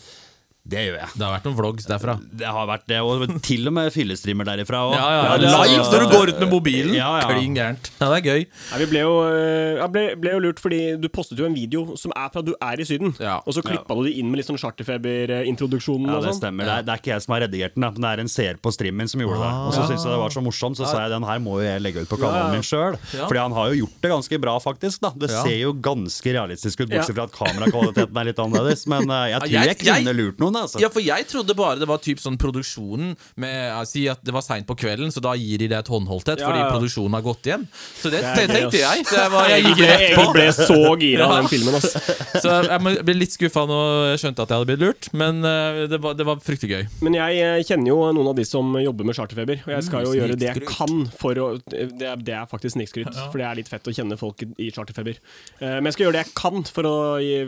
Det 0.63 0.79
gjør 0.79 0.95
jeg. 0.95 1.07
Det 1.19 1.25
har 1.27 1.33
vært 1.33 1.43
noen 1.49 1.55
vlogs 1.57 1.85
derfra. 1.89 2.13
Det 2.39 2.47
har 2.47 2.67
vært 2.69 2.85
det, 2.87 2.99
og 3.03 3.23
til 3.43 3.67
og 3.67 3.73
med 3.75 3.89
fyllestreamer 3.91 4.47
derifra. 4.47 4.79
Og, 4.87 4.93
Ja, 4.95 5.07
ja, 5.11 5.23
ja, 5.35 5.63
Live 5.65 5.83
så- 5.83 5.91
når 5.91 5.99
du 5.99 6.15
går 6.15 6.29
ut 6.31 6.39
med 6.39 6.49
mobilen! 6.53 6.93
Ja, 6.95 7.09
ja. 7.19 7.27
Klin 7.27 7.53
gærent. 7.53 7.89
Ja, 7.99 8.07
det 8.13 8.19
er 8.23 8.29
gøy. 8.31 8.45
Ja, 8.71 8.77
vi 8.79 8.85
ble 8.85 8.99
jo, 9.03 9.11
eh, 9.27 9.87
ble, 9.91 10.15
ble 10.15 10.31
jo 10.31 10.39
lurt 10.39 10.61
fordi 10.63 10.79
du 11.01 11.09
postet 11.09 11.37
jo 11.37 11.45
en 11.45 11.53
video 11.53 11.97
som 11.99 12.13
er 12.15 12.29
fra 12.31 12.41
du 12.41 12.53
er 12.61 12.79
i 12.79 12.85
Syden. 12.87 13.11
Ja. 13.19 13.41
Og 13.45 13.53
så 13.53 13.61
klippa 13.61 13.93
du 13.93 14.05
det 14.07 14.15
inn 14.17 14.31
med 14.31 14.37
litt 14.39 14.47
sånn 14.47 14.57
charterfeber-introduksjonen 14.57 16.07
Ja, 16.07 16.19
det 16.21 16.31
sånn. 16.31 16.39
stemmer. 16.39 16.63
Det 16.63 16.71
er, 16.77 16.81
det 16.87 16.93
er 16.93 16.97
ikke 17.01 17.11
jeg 17.13 17.21
som 17.25 17.33
har 17.35 17.41
redigert 17.43 17.73
den, 17.75 17.81
men 17.83 18.01
det 18.01 18.11
er 18.13 18.21
en 18.23 18.31
seer 18.31 18.55
på 18.63 18.71
streamen 18.71 19.09
som 19.11 19.19
gjorde 19.19 19.39
det. 19.43 19.51
Og 19.67 19.73
så 19.75 19.83
syntes 19.87 20.03
jeg 20.07 20.13
det 20.15 20.21
var 20.23 20.29
så 20.31 20.43
morsomt, 20.47 20.77
så 20.79 20.87
sa 20.87 21.03
jeg 21.03 21.11
den 21.11 21.23
her 21.27 21.39
må 21.43 21.59
jo 21.59 21.67
jeg 21.67 21.81
legge 21.83 22.01
ut 22.03 22.09
på 22.09 22.17
kanalen 22.23 22.55
min 22.55 22.63
sjøl. 22.63 22.95
Ja. 23.13 23.27
Fordi 23.27 23.39
han 23.43 23.51
har 23.51 23.73
jo 23.73 23.83
gjort 23.85 23.99
det 24.01 24.11
ganske 24.15 24.39
bra, 24.41 24.55
faktisk. 24.63 24.99
da 25.03 25.11
Det 25.11 25.29
Ja. 25.29 25.43
ser 25.43 25.57
jo 25.59 25.73
ganske 25.73 26.29
realistisk 26.33 26.79
ut, 26.81 26.89
bortsett 26.89 27.15
fra 27.15 27.23
at 27.27 27.31
kamerakvaliteten 27.35 28.15
er 28.17 28.23
litt 28.31 28.39
annerledes. 28.39 28.87
Men 28.87 29.09
eh, 29.11 29.35
jeg 29.35 29.41
tror 29.41 29.49
jeg- 29.51 29.77
kunne 29.83 30.15
lurt 30.15 30.37
noen, 30.39 30.52
noen, 30.53 30.67
altså. 30.67 30.79
Ja, 30.83 30.89
for 30.93 31.03
jeg 31.03 31.27
trodde 31.29 31.55
bare 31.57 31.79
det 31.81 31.87
var 31.89 31.99
typ 32.03 32.21
sånn 32.23 32.37
produksjonen 32.41 33.15
med 33.41 33.55
ja, 33.71 33.81
Si 33.89 34.05
at 34.11 34.21
det 34.25 34.33
var 34.35 34.43
seint 34.45 34.67
på 34.69 34.75
kvelden, 34.79 35.11
så 35.13 35.21
da 35.23 35.33
gir 35.39 35.57
de 35.63 35.67
deg 35.71 35.79
et 35.83 35.89
håndholdt 35.91 36.29
et 36.33 36.43
Ja, 36.43 36.49
fordi 36.49 36.63
produksjonen 36.71 37.17
har 37.17 37.25
gått 37.25 37.49
hjem. 37.49 37.65
Så 37.99 38.11
det, 38.13 38.21
Det 38.23 38.45
det 38.47 38.55
tenkte 38.55 38.79
jeg. 38.81 39.05
Så 39.09 39.17
jeg, 39.19 39.31
var, 39.33 39.49
jeg 39.51 39.65
gikk 39.67 39.81
rett 39.83 40.03
ble, 40.13 40.23
Jeg 40.23 40.33
ble 40.37 40.47
så 40.57 40.79
gira 41.01 41.27
av 41.27 41.35
den 41.41 41.51
filmen. 41.51 41.77
ass. 41.79 41.97
Så 42.43 42.53
jeg 42.67 43.03
ble 43.07 43.15
litt 43.17 43.33
skuffa 43.35 43.65
nå 43.69 43.79
jeg 44.13 44.19
skjønte 44.23 44.43
at 44.45 44.51
jeg 44.53 44.59
hadde 44.61 44.69
blitt 44.71 44.81
lurt, 44.83 45.09
men 45.17 45.43
eh, 45.47 45.83
det 45.91 45.99
var, 46.03 46.15
det 46.17 46.25
var 46.27 46.39
fryktelig 46.43 46.71
gøy. 46.77 46.83
Men 47.05 47.17
jeg 47.19 47.41
eh, 47.43 47.61
kjenner 47.67 47.91
jo 47.93 47.97
noen 48.15 48.29
av 48.31 48.35
de 48.37 48.45
som 48.47 48.73
jobber 48.81 49.07
med 49.09 49.17
charterfeber, 49.17 49.61
og 49.65 49.71
jeg 49.75 49.87
skal 49.89 50.05
jo 50.07 50.11
Mm, 50.13 50.17
gjøre 50.19 50.35
det 50.37 50.47
jeg 50.51 50.61
kan 50.69 50.99
for 51.17 51.39
å 51.41 51.45
Det 51.63 52.05
er, 52.05 52.19
det 52.21 52.33
er 52.37 52.45
faktisk 52.49 52.75
snikskryt, 52.75 53.09
for 53.31 53.39
det 53.41 53.45
er 53.47 53.57
litt 53.57 53.69
fett 53.71 53.87
å 53.89 53.93
kjenne 53.95 54.17
folk 54.19 54.43
i- 54.61 54.69
charterfeber. 54.75 55.17
Eh, 55.59 55.79
Men 55.79 55.87
jeg 55.89 55.95
skal 55.95 56.05
gjøre 56.05 56.17
det 56.19 56.23
jeg 56.27 56.33
kan 56.37 56.63
for 56.69 56.85
å, 56.89 56.95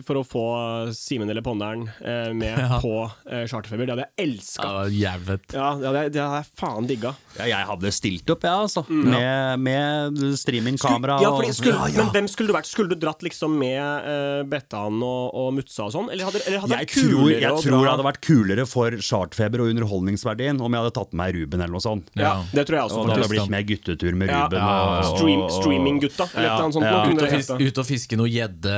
for 0.07 0.17
å 0.21 0.23
få 0.25 0.45
Simen 0.97 1.29
eller 1.29 1.45
Ponderen 1.45 1.85
med 2.33 2.57
Ja. 2.65 2.79
på 2.81 2.94
eh, 3.29 3.43
charterfeber. 3.51 3.85
Det 3.85 3.93
hadde 3.95 4.05
jeg 4.05 4.13
Ja, 4.15 4.23
elska. 4.25 4.69
det. 5.25 5.39
Ja, 5.53 5.67
det 5.75 5.87
hadde 5.89 6.01
jeg, 6.05 6.13
det 6.15 6.21
hadde 6.23 6.39
jeg 6.39 6.49
faen 6.61 6.87
digga. 6.89 7.11
Ja, 7.35 7.45
jeg 7.51 7.67
hadde 7.69 7.91
stilt 7.91 8.29
opp, 8.31 8.45
jeg, 8.47 8.51
altså. 8.65 8.85
Med, 8.89 9.59
med 9.59 10.21
streamingkamera 10.39 11.17
Ja, 11.21 11.33
og 11.35 11.43
skulle, 11.55 11.75
Men 11.97 12.11
hvem 12.15 12.29
skulle 12.31 12.47
du 12.53 12.55
vært? 12.55 12.69
Skulle 12.69 12.95
du 12.95 12.99
dratt 13.01 13.21
liksom 13.25 13.57
med 13.59 13.81
uh, 13.81 14.43
Bettan 14.47 15.01
og, 15.03 15.35
og 15.35 15.51
Mutsa 15.57 15.89
og 15.89 15.93
sånn? 15.97 16.09
Eller 16.13 16.29
hadde, 16.29 16.41
eller 16.47 16.63
hadde 16.63 16.79
jeg 16.79 16.91
tror, 16.95 17.11
kulere 17.25 17.41
jeg 17.43 17.63
tror 17.65 17.83
det 17.83 17.91
hadde 17.91 18.07
vært 18.07 18.21
kulere 18.23 18.65
for 18.69 18.97
charterfeber 19.03 19.65
og 19.65 19.73
underholdningsverdien 19.75 20.61
om 20.63 20.71
jeg 20.79 20.85
hadde 20.85 20.95
tatt 20.95 21.11
med 21.13 21.25
meg 21.25 21.35
Ruben 21.39 21.61
eller 21.63 21.73
noe 21.73 21.83
sånt. 21.83 22.09
Ja, 22.19 22.33
det 22.53 22.65
tror 22.67 22.77
jeg 22.77 22.85
også, 22.89 22.99
Og 23.01 23.07
det 23.07 23.15
hadde 23.15 23.25
det 23.25 23.31
blitt 23.33 23.51
mer 23.53 23.63
guttetur 23.65 24.15
med 24.19 24.29
Ja, 24.29 24.43
Ruben. 24.45 24.59
ja, 24.59 24.75
og- 24.75 24.95
og- 24.95 25.17
Stream, 25.17 25.41
Streaminggutta, 25.59 26.27
Ja, 26.35 26.41
ja. 26.45 26.55
Og, 26.65 27.61
ut 27.61 27.77
og 27.81 27.85
fiske 27.85 28.17
noe 28.19 28.29
gjedde 28.29 28.75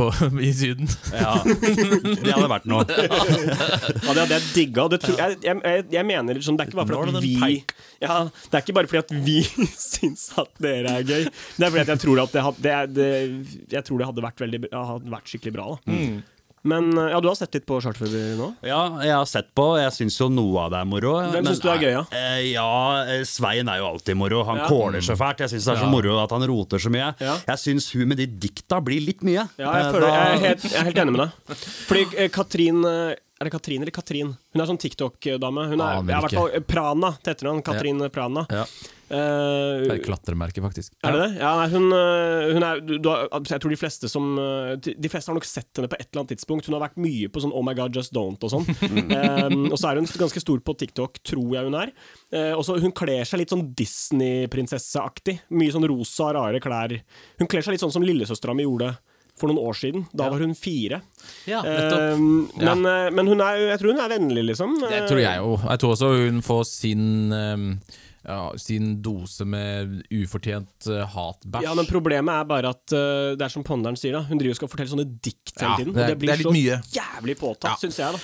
i 0.48 0.52
Syden. 0.52 0.88
Ja, 1.14 1.34
det 1.44 2.32
hadde 2.34 2.50
vært 2.50 2.66
noe. 2.68 2.84
Ja, 4.06 4.14
det 4.14 4.22
hadde 4.24 4.38
jeg 4.38 4.48
digga. 4.54 4.86
Jeg, 4.90 5.38
jeg, 5.44 5.84
jeg, 5.92 6.06
mener 6.06 6.34
liksom, 6.38 6.56
Det 6.56 6.64
er 6.66 6.70
ikke 6.70 6.80
bare 6.80 6.90
fordi 6.90 7.16
at 7.16 7.22
vi 7.24 7.64
ja, 8.02 8.18
Det 8.50 8.58
er 8.58 8.64
ikke 8.64 8.76
bare 8.80 8.90
fordi 8.90 9.04
at 9.04 9.14
vi 9.26 9.38
syns 9.90 10.26
at 10.40 10.50
dere 10.62 10.98
er 11.00 11.06
gøy. 11.08 11.24
Det 11.56 11.64
er 11.66 11.70
fordi 11.70 11.84
at 11.86 11.94
jeg 11.94 12.04
tror 12.06 12.24
at 12.26 12.36
det, 12.36 12.44
det, 12.64 12.74
det, 12.96 13.08
Jeg 13.76 13.84
tror 13.88 13.98
det 14.02 14.10
hadde 14.10 14.26
vært, 14.28 14.44
veldig, 14.46 14.62
hadde 14.74 15.16
vært 15.16 15.32
skikkelig 15.34 15.56
bra. 15.58 15.70
da 15.86 15.96
Mm. 16.00 16.20
Men 16.62 16.90
ja, 16.92 17.16
du 17.24 17.24
har 17.24 17.36
sett 17.38 17.54
litt 17.56 17.64
på 17.64 17.78
Charterfeber 17.80 18.34
nå? 18.36 18.46
Ja, 18.68 18.80
jeg 19.00 19.14
har 19.16 19.24
sett 19.24 19.46
på. 19.56 19.64
Jeg 19.80 19.94
syns 19.96 20.18
jo 20.20 20.26
noe 20.28 20.66
av 20.66 20.74
det 20.74 20.82
er 20.82 20.88
moro. 20.90 21.14
Hvem 21.32 21.46
syns 21.48 21.62
du 21.64 21.68
er 21.72 21.78
gøy, 21.80 21.94
da? 21.94 22.02
Eh, 22.12 22.42
ja, 22.50 22.66
eh, 23.14 23.22
Svein 23.24 23.70
er 23.72 23.78
jo 23.80 23.86
alltid 23.94 24.18
moro. 24.20 24.42
Han 24.44 24.60
Ja. 24.60 24.66
kåler 24.68 25.00
så 25.00 25.16
fælt. 25.16 25.40
Jeg 25.40 25.54
syns 25.54 25.64
det 25.64 25.72
er 25.72 25.80
så 25.80 25.86
Ja. 25.88 25.94
moro 25.94 26.18
at 26.20 26.30
han 26.36 26.44
roter 26.50 26.76
så 26.76 26.92
mye. 26.92 27.14
Ja. 27.18 27.38
Jeg 27.48 27.62
syns 27.64 27.88
hun 27.96 28.12
med 28.12 28.20
de 28.20 28.26
dikta 28.26 28.76
blir 28.84 29.00
litt 29.00 29.24
mye. 29.24 29.48
Ja, 29.56 29.72
jeg, 29.72 29.86
Eh, 29.86 29.92
føler, 29.96 30.06
jeg, 30.12 30.20
er 30.20 30.44
helt, 30.44 30.62
jeg 30.68 30.80
er 30.82 30.84
helt 30.90 31.00
enig 31.06 31.16
med 31.16 31.22
deg. 31.24 31.56
Fordi 31.88 32.04
eh, 32.18 32.28
Katrin 32.28 32.84
eh, 32.84 33.14
Er 33.40 33.48
det 33.48 33.54
Katrin 33.54 33.80
eller 33.80 33.94
Katrin? 33.96 34.34
Hun 34.52 34.60
er 34.60 34.66
sånn 34.68 34.76
TikTok-dame. 34.76 35.62
Hun 35.70 35.80
er 35.80 35.94
ja, 35.94 36.00
i 36.04 36.24
hvert 36.26 36.34
fall 36.36 36.50
eh, 36.52 36.60
Prana 36.60 37.08
til 37.24 37.32
etternavn. 37.32 37.62
Katrin 37.64 38.02
Prana. 38.12 38.42
Ja. 38.52 38.66
Uh, 39.10 39.80
Det 39.80 39.86
er 39.88 39.94
et 39.94 40.04
klatremerke, 40.04 40.60
faktisk. 40.60 40.92
Er 41.00 41.16
det 41.16 41.22
det? 41.22 41.40
Ja, 41.40 41.54
nei, 41.56 41.64
hun, 41.72 41.86
øh, 41.88 42.50
hun 42.54 42.66
er 42.68 42.82
du, 42.84 43.08
altså, 43.08 43.56
Jeg 43.56 43.62
tror 43.64 43.72
de 43.72 43.78
fleste 43.80 44.10
som 44.12 44.28
De 44.84 45.10
fleste 45.10 45.32
har 45.32 45.34
nok 45.34 45.48
sett 45.48 45.80
henne 45.80 45.88
på 45.90 45.96
et 45.96 46.04
eller 46.04 46.20
annet 46.20 46.34
tidspunkt. 46.36 46.68
Hun 46.68 46.76
har 46.76 46.84
vært 46.84 47.00
mye 47.00 47.32
på 47.32 47.40
sånn 47.42 47.56
Oh 47.56 47.64
my 47.64 47.74
God, 47.80 47.96
just 47.96 48.12
don't 48.12 48.44
og 48.44 48.52
sånn. 48.52 48.68
um, 48.68 49.66
og 49.72 49.78
så 49.80 49.88
er 49.88 50.02
hun 50.02 50.12
ganske 50.20 50.44
stor 50.44 50.60
på 50.60 50.76
TikTok, 50.84 51.22
tror 51.24 51.56
jeg 51.56 51.70
hun 51.70 51.80
er. 51.80 51.96
Uh, 52.28 52.52
og 52.60 52.66
så 52.68 52.76
Hun 52.76 52.92
kler 52.92 53.24
seg 53.24 53.40
litt 53.40 53.56
sånn 53.56 53.70
Disney-prinsesseaktig. 53.72 55.40
Mye 55.56 55.72
sånn 55.72 55.88
rosa, 55.88 56.28
rare 56.36 56.60
klær. 56.60 56.92
Hun 57.40 57.48
kler 57.48 57.64
seg 57.64 57.74
litt 57.78 57.88
sånn 57.88 57.96
som 57.96 58.04
lillesøstera 58.04 58.52
mi 58.52 58.68
gjorde 58.68 58.98
for 59.40 59.48
noen 59.50 59.62
år 59.70 59.78
siden. 59.80 60.04
Da 60.12 60.28
var 60.30 60.42
hun 60.44 60.52
fire. 60.58 61.00
Ja, 61.48 61.62
nettopp. 61.64 62.18
Um, 62.20 62.50
Ja. 62.60 62.74
men, 62.74 62.84
øh, 62.86 63.08
men 63.16 63.26
hun 63.32 63.40
er, 63.40 63.56
jeg 63.70 63.80
tror 63.80 63.94
hun 63.94 64.04
er 64.04 64.12
vennlig, 64.12 64.44
liksom. 64.52 64.76
Det 64.84 65.02
tror 65.08 65.22
jeg 65.24 65.40
jo. 65.40 65.56
Jeg 65.68 65.78
tror 65.82 65.96
også 65.96 66.12
hun 66.28 66.40
får 66.44 66.64
sin 66.68 67.32
ehm, 67.32 67.66
ja, 68.20 68.50
sin 68.60 68.98
dose 69.00 69.46
med 69.48 70.02
ufortjent 70.12 70.86
uh, 70.92 71.06
hatbæsj. 71.08 71.64
Ja, 71.64 71.72
men 71.74 71.86
Problemet 71.88 72.34
er 72.34 72.44
bare 72.44 72.68
at 72.74 72.92
uh, 72.92 73.32
det 73.32 73.46
er 73.46 73.48
som 73.54 73.64
Ponderen 73.64 73.96
sier, 73.96 74.12
da. 74.18 74.20
Hun 74.28 74.36
driver 74.38 74.52
og 74.52 74.58
skal 74.60 74.68
fortelle 74.68 74.92
sånne 74.92 75.06
dikt 75.24 75.54
hele 75.56 75.70
Ja, 75.70 75.76
det 75.80 75.86
er- 75.88 76.02
og 76.04 76.10
det 76.12 76.18
blir 76.20 76.36
det 76.36 76.44
så 76.44 76.52
mye. 76.52 76.76
jævlig 76.92 77.38
påtatt, 77.40 77.70
Ja. 77.72 77.78
syns 77.80 77.96
jeg. 77.96 78.12
da 78.12 78.20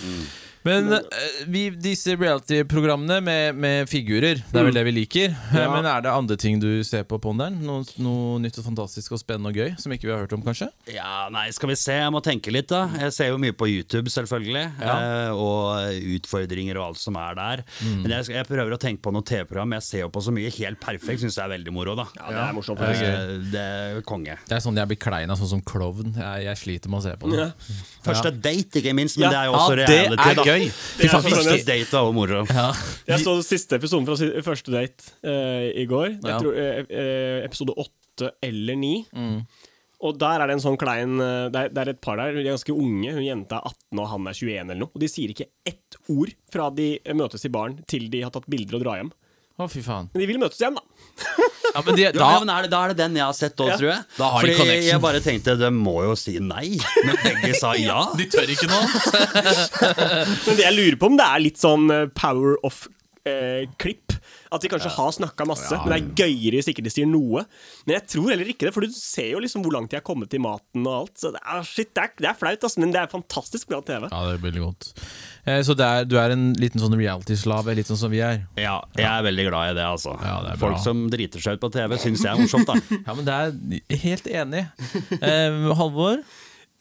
Men 0.67 0.93
eh, 0.97 1.39
vi, 1.53 1.65
disse 1.71 2.17
reality-programmene 2.19 3.21
med, 3.25 3.59
med 3.63 3.91
figurer, 3.91 4.41
det 4.51 4.61
er 4.61 4.67
vel 4.69 4.77
det 4.77 4.85
vi 4.91 4.95
liker. 5.03 5.31
Eh, 5.31 5.55
Ja. 5.67 5.71
Men 5.73 5.87
er 5.89 6.03
det 6.05 6.11
andre 6.13 6.37
ting 6.39 6.59
du 6.63 6.69
ser 6.87 7.03
på 7.09 7.17
Ponderen? 7.23 7.57
Noe, 7.67 7.83
noe 8.03 8.37
nytt 8.43 8.59
og 8.61 8.67
fantastisk 8.69 9.15
og 9.17 9.21
spennende 9.23 9.51
og 9.51 9.57
gøy 9.59 9.73
som 9.81 9.93
ikke 9.95 10.07
vi 10.07 10.13
har 10.13 10.21
hørt 10.23 10.35
om, 10.37 10.43
kanskje? 10.45 10.69
Ja, 10.93 11.27
nei, 11.33 11.47
skal 11.57 11.71
vi 11.73 11.77
se. 11.81 11.97
Jeg 11.97 12.13
må 12.15 12.21
tenke 12.25 12.53
litt, 12.55 12.69
da. 12.71 12.85
Jeg 13.01 13.15
ser 13.17 13.31
jo 13.33 13.39
mye 13.43 13.55
på 13.57 13.67
YouTube, 13.71 14.11
selvfølgelig. 14.13 14.65
Eh, 14.85 15.33
og 15.33 15.97
utfordringer 16.17 16.79
og 16.81 16.91
alt 16.91 17.01
som 17.03 17.19
er 17.21 17.37
der. 17.39 17.63
Mm. 17.83 17.97
Men 18.05 18.15
jeg, 18.19 18.29
jeg 18.37 18.49
prøver 18.49 18.77
å 18.77 18.81
tenke 18.83 19.03
på 19.07 19.13
noe 19.17 19.27
TV-program. 19.27 19.75
Jeg 19.79 19.87
ser 19.89 20.05
jo 20.05 20.11
på 20.15 20.23
så 20.27 20.35
mye 20.37 20.53
helt 20.59 20.81
perfekt. 20.83 21.23
Syns 21.25 21.39
jeg 21.41 21.45
er 21.49 21.53
veldig 21.57 21.75
moro, 21.75 21.97
da. 21.99 22.07
Ja, 22.21 22.29
det 22.37 22.43
er 22.45 22.57
morsomt. 22.57 22.83
Det 22.83 22.93
er. 22.95 23.21
Eh, 23.27 23.51
Det 23.57 23.65
er 23.67 24.03
konge. 24.07 24.37
Det 24.49 24.59
er 24.59 24.63
sånn 24.65 24.79
jeg 24.79 24.93
blir 24.93 25.01
klein 25.03 25.33
av, 25.33 25.41
sånn 25.41 25.53
som 25.57 25.65
klovn. 25.67 26.13
Jeg, 26.19 26.47
jeg 26.51 26.63
sliter 26.63 26.93
med 26.93 27.01
å 27.03 27.07
se 27.09 27.17
på 27.23 27.33
det. 27.33 27.49
Ja. 27.49 27.51
Første 28.07 28.33
date, 28.42 28.81
ikke 28.81 28.95
minst, 28.97 29.19
men 29.19 29.27
Ja. 29.27 29.31
det 29.35 29.38
er 29.40 29.47
jo 29.51 29.53
også 29.59 29.77
Ja, 29.77 29.87
det 29.87 30.01
reality. 30.07 30.29
er 30.29 30.45
gøy. 30.47 30.64
Det 30.97 31.07
er 31.07 31.23
Første 31.27 31.66
date 31.66 31.92
var 31.92 32.12
moro. 32.16 32.42
Ja. 32.51 32.66
Jeg 33.07 33.25
så 33.25 33.37
siste 33.45 33.77
episoden 33.81 34.07
fra 34.07 34.42
første 34.47 34.73
date 34.75 35.12
uh, 35.25 35.66
i 35.75 35.87
går. 35.90 36.09
Jeg 36.23 36.40
tror, 36.42 36.53
eh, 36.57 36.85
eh, 36.90 37.45
episode 37.45 37.75
åtte 37.77 38.31
eller 38.42 38.77
ni. 38.77 39.07
Mm. 39.14 39.42
Og 40.07 40.19
der 40.21 40.40
er 40.42 40.47
det 40.47 40.57
en 40.59 40.64
sånn 40.64 40.77
klein 40.79 41.16
det 41.16 41.57
er, 41.57 41.69
det 41.73 41.81
er 41.83 41.90
et 41.95 42.01
par 42.05 42.16
der, 42.21 42.35
de 42.37 42.42
er 42.45 42.53
ganske 42.53 42.73
unge. 42.73 43.12
Hun 43.16 43.25
jenta 43.25 43.57
er 43.61 43.71
18 43.73 44.01
og 44.03 44.09
han 44.12 44.27
er 44.29 44.37
21 44.37 44.59
eller 44.61 44.81
noe. 44.83 44.90
Og 44.95 45.01
de 45.01 45.09
sier 45.09 45.33
ikke 45.33 45.49
ett 45.64 45.97
ord 46.12 46.35
fra 46.53 46.69
de 46.71 46.99
møtes 47.16 47.45
i 47.49 47.53
baren 47.53 47.79
til 47.88 48.11
de 48.12 48.21
har 48.23 48.31
tatt 48.35 48.49
bilder 48.49 48.77
og 48.77 48.85
drar 48.85 49.01
hjem. 49.01 49.12
Å, 49.57 49.66
fy 49.73 49.81
faen. 49.81 50.11
Men 50.12 50.21
de 50.21 50.27
vil 50.29 50.38
møtes 50.42 50.59
igjen, 50.61 50.75
da. 50.77 50.83
Ja, 51.77 51.81
men 51.85 51.97
de, 51.97 52.03
Ja, 52.07 52.11
da, 52.14 52.27
men 52.40 52.51
er 52.53 52.64
det, 52.64 52.71
da 52.73 52.79
er 52.87 52.92
det 52.92 52.97
den 53.03 53.16
jeg 53.19 53.25
har 53.27 53.35
sett 53.37 53.57
òg, 53.61 53.69
Ja. 53.73 53.77
tror 53.81 53.88
jeg. 53.90 54.05
Da 54.16 54.29
har 54.33 54.40
de 54.40 54.47
Fordi 54.53 54.57
connection. 54.61 54.88
jeg 54.90 55.01
bare 55.05 55.21
tenkte 55.25 55.55
de 55.61 55.71
må 55.77 55.95
jo 56.07 56.14
si 56.16 56.35
nei, 56.40 56.79
men 57.05 57.19
begge 57.25 57.51
sa 57.59 57.73
ja. 57.77 57.99
de 58.21 58.27
tør 58.33 58.53
ikke 58.55 58.69
noe. 58.71 58.87
Men 60.47 60.57
det 60.57 60.64
jeg 60.64 60.77
lurer 60.77 60.97
på 61.01 61.11
om 61.11 61.19
det 61.21 61.27
er 61.27 61.42
litt 61.45 61.61
sånn 61.61 61.88
eh, 63.27 63.67
of-klipp. 63.67 64.15
at 64.53 64.62
de 64.62 64.69
kanskje 64.71 64.91
har 64.95 65.11
snakka 65.12 65.45
masse, 65.49 65.75
men 65.83 65.91
det 65.93 65.97
er 65.99 66.11
gøyere 66.23 66.59
hvis 66.61 66.69
ikke 66.71 66.83
de 66.87 66.91
sier 66.93 67.09
noe. 67.11 67.43
Men 67.87 67.97
jeg 67.99 68.05
tror 68.15 68.31
heller 68.31 68.49
ikke 68.53 68.69
det, 68.69 68.73
for 68.77 68.87
du 68.87 68.95
ser 68.95 69.33
jo 69.35 69.41
liksom 69.43 69.65
hvor 69.67 69.75
langt 69.75 69.91
de 69.93 69.99
har 69.99 70.05
kommet 70.07 70.33
i 70.35 70.41
maten 70.43 70.87
og 70.87 70.95
alt. 71.03 71.15
Så 71.21 71.33
det 71.35 71.41
er, 71.43 71.62
shit, 71.67 71.91
det 71.97 72.05
er, 72.05 72.12
det 72.23 72.31
er 72.31 72.39
flaut, 72.39 72.62
altså, 72.69 72.81
men 72.83 72.95
det 72.95 73.01
er 73.03 73.11
fantastisk 73.12 73.69
bra 73.73 73.81
TV. 73.87 74.07
Ja, 74.07 74.23
det 74.31 74.37
er 74.39 74.43
veldig 74.47 74.62
godt. 74.65 74.89
Eh, 75.47 75.61
Så 75.67 75.77
det 75.79 75.87
er, 75.87 76.07
du 76.09 76.17
er 76.23 76.35
en 76.37 76.47
liten 76.62 76.81
sånn 76.83 76.97
reality-slave, 76.97 77.75
litt 77.79 77.91
sånn 77.91 78.01
som 78.07 78.15
vi 78.15 78.23
er? 78.25 78.45
Ja, 78.61 78.79
jeg 78.97 79.11
er 79.11 79.27
veldig 79.27 79.49
glad 79.51 79.75
i 79.75 79.77
det, 79.81 79.87
altså. 79.91 80.15
Ja, 80.23 80.39
det. 80.47 80.57
Folk 80.62 80.79
som 80.87 81.05
driter 81.12 81.43
seg 81.43 81.59
ut 81.59 81.65
på 81.67 81.73
TV, 81.75 81.99
syns 82.03 82.25
jeg 82.25 82.33
er 82.33 82.41
morsomt, 82.43 82.71
da. 82.71 82.79
Ja, 83.07 83.15
men 83.19 83.27
det 83.27 83.37
er 83.37 84.01
helt 84.07 84.27
enig. 84.31 84.65
Eh, 85.21 85.62
Halvor? 85.79 86.23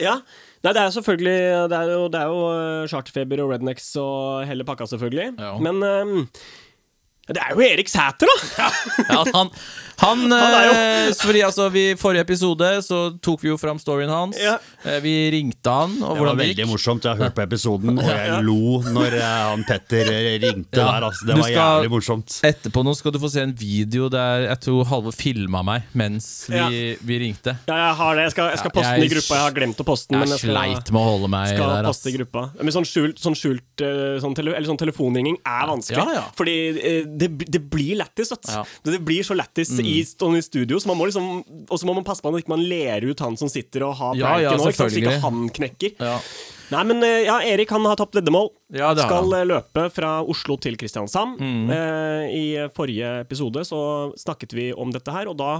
Ja, 0.02 0.18
Nei, 0.64 0.72
det 0.72 0.82
er 0.82 0.92
selvfølgelig 0.94 1.38
Det 1.70 1.78
er 1.78 1.90
jo, 1.92 2.04
det 2.12 2.20
er 2.20 2.30
jo 2.32 2.44
eh, 2.52 2.86
charterfeber 2.90 3.42
og 3.44 3.52
rednecks 3.54 3.90
og 4.00 4.46
hele 4.48 4.64
pakka, 4.66 4.88
selvfølgelig. 4.90 5.34
Ja. 5.38 5.52
Men 5.62 5.82
um, 5.84 6.30
det 7.26 7.42
er 7.42 7.54
jo 7.54 7.62
Erik 7.66 7.90
Sæter, 7.90 8.30
da! 8.30 8.68
Ja, 9.10 9.22
han 9.34 9.50
han, 9.98 10.18
han 10.30 10.54
eh, 10.76 11.12
fordi 11.16 11.40
altså, 11.46 11.68
vi, 11.72 11.82
Forrige 11.98 12.24
episode 12.26 12.68
så 12.84 12.98
tok 13.24 13.42
vi 13.44 13.48
jo 13.48 13.56
fram 13.60 13.78
storyen 13.80 14.10
hans. 14.12 14.36
Ja. 14.40 14.58
Eh, 14.84 14.98
Vi 15.02 15.14
ringte 15.32 15.72
han, 15.72 15.94
og 16.02 16.16
Det 16.16 16.22
var 16.24 16.28
det 16.34 16.40
veldig 16.42 16.56
gikk. 16.64 16.70
morsomt. 16.70 17.06
Jeg 17.06 17.16
har 17.16 17.24
hørt 17.24 17.34
på 17.38 17.42
episoden, 17.46 17.98
og 17.98 18.04
jeg 18.10 18.42
lo 18.48 18.82
når 18.92 19.16
eh, 19.16 19.24
han 19.50 19.64
Petter 19.68 20.10
ringte 20.42 20.76
Ja. 20.82 20.88
der. 20.92 21.06
Altså. 21.08 21.26
Det 21.26 21.34
Du 21.36 21.40
var 21.40 21.48
skal- 21.48 21.60
jævlig 21.80 21.90
morsomt. 21.94 22.36
Etterpå 22.50 22.84
nå 22.84 22.94
skal 22.98 23.12
du 23.12 23.18
få 23.22 23.30
se 23.32 23.42
en 23.46 23.54
video 23.56 24.08
der 24.12 24.46
jeg 24.50 24.60
tror 24.66 24.84
Halvor 24.90 25.16
filma 25.16 25.62
meg 25.64 25.82
mens 25.96 26.28
vi, 26.50 26.56
Ja. 26.60 26.68
vi 27.00 27.18
ringte. 27.24 27.56
Ja, 27.68 27.76
jeg 27.86 27.94
har 28.02 28.14
det. 28.16 28.22
Jeg 28.28 28.34
skal, 28.36 28.50
jeg 28.52 28.58
skal 28.64 28.70
poste 28.76 28.92
den 28.96 29.06
i 29.06 29.12
gruppa. 29.14 29.34
Jeg 29.40 29.44
har 29.46 29.56
glemt 29.60 29.80
å 29.80 29.88
poste 29.88 30.08
den. 30.12 30.18
men 30.20 30.28
Jeg 30.28 30.34
er 30.34 30.44
skal, 30.44 30.54
sleit 30.56 30.92
med 30.92 31.00
å 31.00 31.06
holde 31.08 31.28
meg 31.32 31.48
skal 31.54 31.72
der. 31.72 31.88
poste 31.90 32.12
i 32.12 32.16
gruppa. 32.18 32.44
Men 32.60 32.72
sånn 32.76 32.86
skjult, 32.88 33.18
sånn 33.22 33.34
skjult 33.38 33.86
sånn 34.22 34.34
tele, 34.36 34.52
eller 34.56 34.68
sånn 34.68 34.78
telefonringing 34.80 35.36
er 35.46 35.66
vanskelig. 35.72 36.04
Ja, 36.04 36.20
ja. 36.20 36.24
Fordi 36.36 36.56
det, 37.16 37.28
det 37.48 37.62
blir 37.70 37.96
lættis. 38.02 38.30
vet 38.34 38.42
du. 38.84 38.92
Det 38.92 39.00
blir 39.04 39.22
så 39.24 39.34
lættis 39.36 39.72
Mm. 39.76 39.85
I, 39.86 40.00
i 40.02 40.42
studio, 40.42 40.80
så 40.82 40.90
man 40.90 40.98
må 40.98 41.06
liksom 41.08 41.30
Og 41.70 41.78
så 41.78 41.86
må 41.88 41.94
man 41.96 42.04
passe 42.06 42.22
på 42.24 42.32
at 42.32 42.40
ikke 42.42 42.52
man 42.52 42.64
ler 42.66 43.06
ut 43.06 43.22
han 43.24 43.38
som 43.40 43.50
sitter 43.52 43.86
og 43.88 43.94
har 44.00 44.18
Ja, 44.18 44.34
ja, 44.42 44.52
nå, 44.56 44.68
ikke 44.70 44.88
så 44.90 45.00
ikke 45.00 45.16
han 45.22 45.48
knekker. 45.56 45.96
Ja. 46.02 46.18
Nei, 46.74 46.82
men 46.88 47.02
eh, 47.06 47.22
ja, 47.28 47.36
Erik 47.46 47.70
han 47.70 47.84
har 47.86 47.98
tapt 47.98 48.16
veddemål. 48.18 48.48
Ja, 48.74 48.90
det 48.96 49.04
Skal 49.06 49.28
han. 49.28 49.34
eh, 49.38 49.46
løpe 49.46 49.86
fra 49.94 50.16
Oslo 50.26 50.56
til 50.58 50.74
Kristiansand. 50.80 51.38
Mm. 51.38 51.70
Eh, 51.70 52.24
I 52.34 52.46
forrige 52.74 53.20
episode 53.22 53.62
så 53.68 53.80
snakket 54.18 54.56
vi 54.56 54.72
om 54.74 54.90
dette 54.94 55.14
her, 55.14 55.30
og 55.30 55.38
da 55.38 55.52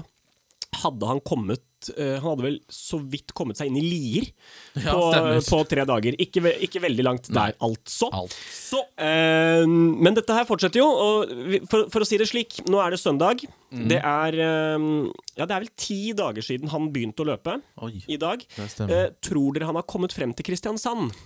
hadde 0.86 1.08
han 1.10 1.20
kommet 1.26 1.90
eh, 1.94 2.16
Han 2.16 2.30
hadde 2.32 2.46
vel 2.46 2.56
så 2.72 2.98
vidt 3.02 3.34
kommet 3.36 3.58
seg 3.58 3.70
inn 3.70 3.78
i 3.80 3.84
Lier 3.84 4.28
Ja, 4.86 4.94
på, 4.94 5.42
på 5.44 5.60
tre 5.70 5.84
dager. 5.88 6.16
Ikke, 6.22 6.42
ve 6.46 6.54
ikke 6.66 6.82
veldig 6.84 7.06
langt 7.06 7.30
der, 7.32 7.54
altså. 7.64 8.10
Altså. 8.14 8.82
Eh, 9.00 9.64
men 9.66 10.16
dette 10.16 10.36
her 10.36 10.48
fortsetter 10.48 10.82
jo, 10.82 10.88
og 10.88 11.36
for, 11.70 11.86
for 11.92 12.04
å 12.04 12.08
si 12.08 12.18
det 12.20 12.28
slik, 12.30 12.60
nå 12.70 12.80
er 12.82 12.94
det 12.94 13.00
søndag. 13.02 13.44
Mm. 13.70 13.86
Det 13.92 14.00
er 14.00 14.40
eh, 14.46 14.90
Ja, 15.36 15.44
det 15.46 15.52
er 15.52 15.64
vel 15.64 15.72
ti 15.76 16.00
dager 16.16 16.44
siden 16.44 16.72
han 16.72 16.90
begynte 16.94 17.24
å 17.24 17.30
løpe 17.32 17.58
Oi. 17.84 17.94
i 18.08 18.20
dag. 18.20 18.44
Eh, 18.58 19.08
tror 19.24 19.56
dere 19.56 19.70
han 19.70 19.80
har 19.80 19.88
kommet 19.88 20.14
frem 20.16 20.34
til 20.36 20.48
Kristiansand? 20.50 21.16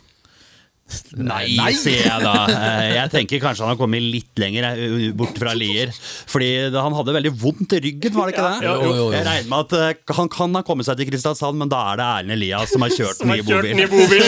Nei, 1.20 1.72
sier 1.79 2.05
jeg 2.07 2.22
da. 2.24 2.35
Eh, 2.50 2.94
Jeg 2.96 3.11
tenker 3.12 3.40
kanskje 3.42 3.64
han 3.66 3.72
har 3.74 3.79
kommet 3.81 4.03
litt 4.03 4.40
lenger 4.40 4.66
eh, 4.72 5.11
bort 5.16 5.37
fra 5.40 5.53
Lier. 5.57 5.92
Fordi 6.31 6.48
han 6.74 6.96
hadde 6.96 7.14
veldig 7.16 7.33
vondt 7.40 7.74
i 7.76 7.81
ryggen, 7.85 8.14
var 8.16 8.31
det 8.31 8.37
ikke 8.37 8.46
det? 8.48 8.68
jo, 8.68 8.74
jo, 8.87 8.94
jo. 9.00 9.07
Jeg 9.14 9.26
regner 9.26 9.50
med 9.53 9.59
at 9.66 9.76
eh, 9.79 10.14
han 10.18 10.31
kan 10.33 10.59
ha 10.59 10.62
kommet 10.66 10.88
seg 10.88 11.00
til 11.00 11.09
Kristiansand, 11.11 11.59
men 11.61 11.70
da 11.72 11.81
er 11.92 12.00
det 12.00 12.09
Erlend 12.11 12.37
Elias 12.37 12.74
som 12.74 12.85
har 12.87 12.94
kjørt 12.94 13.20
den 13.22 13.35
i 13.35 13.42
bobil. 13.46 13.85
bobil. 13.90 14.26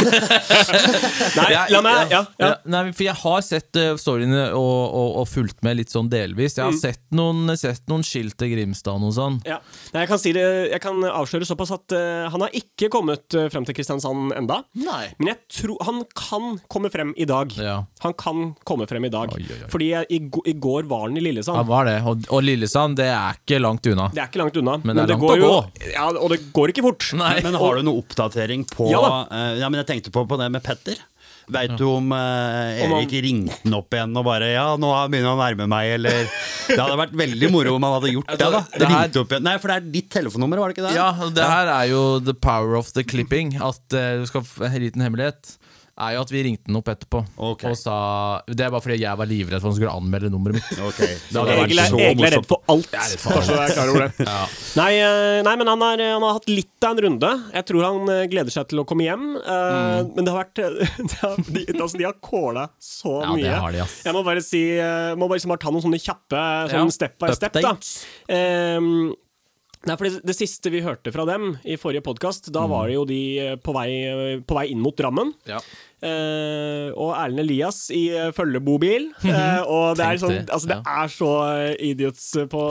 Nei, 1.39 1.49
la 1.73 1.83
meg 1.85 2.01
Ja. 2.03 2.07
ja. 2.13 2.23
Ja, 2.43 2.51
nei, 2.69 2.83
for 2.93 3.05
jeg 3.07 3.15
har 3.23 3.45
sett 3.47 3.79
storyene 4.01 4.49
og, 4.59 4.81
og, 4.93 5.09
og 5.23 5.29
fulgt 5.31 5.61
med 5.65 5.79
litt 5.79 5.93
sånn 5.93 6.11
delvis. 6.13 6.57
Jeg 6.59 6.67
har 6.67 6.77
sett, 6.79 7.03
noen, 7.15 7.47
sett 7.59 7.85
noen 7.91 8.05
skilt 8.07 8.37
til 8.41 8.53
Grimstad 8.55 9.03
og 9.03 9.15
sånn. 9.17 9.39
Ja. 9.49 9.61
Nei, 9.95 10.05
jeg 10.05 10.11
kan 10.11 10.21
si 10.21 10.33
det 10.37 10.45
Jeg 10.73 10.81
kan 10.85 10.99
avsløre 11.09 11.47
såpass 11.49 11.73
at 11.75 11.95
uh, 11.97 12.27
han 12.33 12.45
har 12.45 12.53
ikke 12.57 12.91
kommet 12.93 13.37
frem 13.53 13.65
til 13.69 13.77
Kristiansand 13.79 14.35
enda. 14.37 14.63
Nei. 14.79 15.05
Men 15.19 15.33
jeg 15.35 15.41
tror 15.63 15.81
han 15.87 16.03
kan 16.19 16.52
komme 16.73 16.91
frem 16.93 17.13
i 17.17 17.25
dag. 17.29 17.53
Ja. 17.59 17.77
Han 18.05 18.15
kan 18.19 18.55
komme 18.69 18.87
frem 18.91 19.05
i 19.05 19.11
dag. 19.13 19.33
Oi, 19.37 19.43
oi, 19.45 19.59
oi. 19.65 19.69
Fordi 19.73 19.89
jeg, 19.93 20.07
i, 20.11 20.21
i 20.51 20.55
går 20.67 20.89
var 20.91 21.07
han 21.09 21.17
i 21.17 21.25
Lillesand. 21.25 21.57
Han 21.61 21.69
var 21.71 21.87
det. 21.91 21.97
Og, 22.09 22.27
og 22.31 22.43
Lillesand, 22.47 22.97
det 23.01 23.09
er 23.13 23.39
ikke 23.41 23.61
langt 23.63 23.87
unna. 23.93 24.09
Det 24.15 24.23
er 24.25 24.29
ikke 24.33 24.43
langt 24.43 24.57
unna. 24.63 24.79
Men 24.83 24.97
det 24.99 25.05
er 25.07 25.15
langt 25.15 25.25
går 25.29 25.39
å 25.39 25.53
jo. 25.53 25.55
Ja, 25.93 26.09
og 26.13 26.29
det 26.35 26.41
går 26.57 26.75
ikke 26.75 26.87
fort. 26.89 27.09
Nei. 27.19 27.37
Men 27.47 27.55
har 27.63 27.79
du 27.81 27.87
noe 27.87 28.03
oppdatering 28.03 28.67
på 28.71 28.91
Ja 28.93 29.03
eh, 29.31 29.57
ja, 29.63 29.69
men 29.73 29.81
Jeg 29.83 29.91
tenkte 29.95 30.13
på, 30.15 30.27
på 30.29 30.39
det 30.41 30.51
med 30.53 30.63
Petter. 30.67 31.01
Veit 31.53 31.73
du 31.77 31.83
om 31.91 32.13
eh, 32.15 32.85
Om 32.85 32.93
han- 32.95 33.01
Erik 33.03 33.13
ringte 33.25 33.57
han 33.65 33.75
opp 33.75 33.93
igjen 33.97 34.13
og 34.17 34.23
bare 34.29 34.47
Ja, 34.53 34.77
nå 34.79 34.93
begynner 35.11 35.33
han 35.33 35.41
å 35.41 35.43
nærme 35.43 35.67
meg, 35.69 35.89
eller 35.97 36.21
Det 36.69 36.77
hadde 36.79 36.99
vært 37.01 37.17
veldig 37.19 37.49
moro 37.51 37.73
om 37.75 37.83
han 37.83 37.97
hadde 37.97 38.13
gjort 38.15 38.31
det, 38.31 38.39
da. 38.55 38.61
Det 38.71 38.87
her- 38.87 38.93
Ringte 39.03 39.21
opp 39.25 39.35
igjen. 39.35 39.43
Nei, 39.49 39.57
for 39.59 39.73
det 39.73 39.77
er 39.81 39.89
ditt 39.99 40.09
telefonnummer, 40.15 40.63
var 40.63 40.71
det 40.71 40.77
ikke 40.79 40.87
det? 40.87 40.95
Ja, 40.97 41.09
det 41.35 41.49
her 41.51 41.73
er 41.75 41.89
jo 41.91 42.03
the 42.23 42.35
power 42.47 42.79
of 42.79 42.93
the 42.95 43.03
clipping. 43.05 43.57
At 43.59 43.99
eh, 43.99 44.21
du 44.23 44.27
skal 44.31 44.47
f- 44.47 44.63
En 44.71 44.79
liten 44.81 45.03
hemmelighet 45.03 45.57
er 46.07 46.15
jo 46.17 46.23
at 46.25 46.31
vi 46.35 46.43
ringte 46.47 46.67
den 46.69 46.77
opp 46.79 46.89
etterpå 46.93 47.21
okay. 47.37 47.71
og 47.71 47.77
sa 47.79 47.95
Det 48.49 48.65
er 48.67 48.71
bare 48.75 48.83
fordi 48.85 48.97
jeg 49.03 49.19
var 49.21 49.29
livredd 49.31 49.61
for 49.63 49.71
han 49.71 49.77
skulle 49.79 49.93
anmelde 49.95 50.31
nummeret 50.33 50.59
mitt. 50.59 50.81
Ok, 50.89 51.01
Det 51.35 51.43
Egil 51.57 51.83
er, 51.83 51.91
så 51.93 52.01
Egil 52.03 52.27
er 52.29 52.35
redd 52.37 52.49
for 52.51 52.63
alt. 52.75 52.89
Jeg 52.93 53.17
er 53.17 53.23
for 53.23 53.39
Bare 53.39 53.69
jeg 53.69 53.79
er 53.83 53.93
det. 54.03 54.27
Ja. 54.33 54.39
Nei, 54.81 54.91
eh, 55.01 55.39
nei, 55.47 55.55
men 55.61 55.71
han, 55.73 55.83
er, 55.89 56.05
han 56.15 56.27
har 56.27 56.37
hatt 56.39 56.49
litt 56.51 56.87
av 56.89 56.95
en 56.97 57.03
runde. 57.07 57.33
Jeg 57.55 57.67
tror 57.71 57.87
han 57.89 58.13
eh, 58.17 58.23
gleder 58.33 58.55
seg 58.55 58.69
til 58.73 58.83
å 58.83 58.87
komme 58.89 59.07
hjem. 59.09 59.29
Uh, 59.41 59.61
Mm. 59.73 60.09
Men 60.17 60.27
det 60.27 60.33
har 60.33 60.45
vært 60.45 60.61
det 61.13 61.19
har, 61.21 61.37
de, 61.47 61.63
altså, 61.79 61.99
de 62.01 62.05
har 62.07 62.15
kåla 62.25 62.67
så 62.83 63.13
Ja, 63.23 63.33
det 63.35 63.43
mye. 63.43 63.59
har 63.65 63.73
de, 63.75 63.81
ass. 63.85 63.97
Jeg 64.07 64.15
må 64.17 64.23
bare 64.27 64.43
si 64.45 64.61
Må 65.19 65.27
bare 65.29 65.39
liksom 65.39 65.53
bare 65.53 65.63
ta 65.63 65.73
noen 65.75 65.85
sånne 65.85 66.01
kjappe 66.03 66.43
sånn 66.73 66.89
Ja, 66.91 66.95
step 66.97 67.17
by 67.23 67.33
step. 67.37 67.59
da. 67.63 67.75
Ehm, 68.33 69.13
Nei, 69.83 69.97
for 69.99 70.07
det, 70.07 70.21
det 70.23 70.37
siste 70.39 70.71
vi 70.71 70.79
hørte 70.85 71.11
fra 71.11 71.25
dem 71.27 71.57
i 71.67 71.75
forrige 71.81 72.05
podkast, 72.07 72.47
Mm. 72.47 72.53
da 72.55 72.67
var 72.71 72.87
det 72.87 72.95
jo 72.95 73.05
de 73.09 73.17
på 73.67 73.73
vei, 73.75 73.89
på 74.47 74.55
vei 74.55 74.69
inn 74.71 74.79
mot 74.79 74.95
Drammen. 74.95 75.33
Ja. 75.51 75.59
Eh, 76.03 76.89
og 76.99 77.13
Erlend 77.15 77.45
Elias 77.45 77.85
i 77.95 78.09
eh, 78.11 78.33
følgebobil. 78.37 79.11
Eh, 79.33 79.63
og 79.65 79.95
det 79.97 80.05
er, 80.05 80.19
sånn, 80.21 80.35
altså, 80.53 80.69
det 80.69 80.77
er 80.93 81.11
så 81.13 81.29
idiots 81.81 82.25
på 82.53 82.63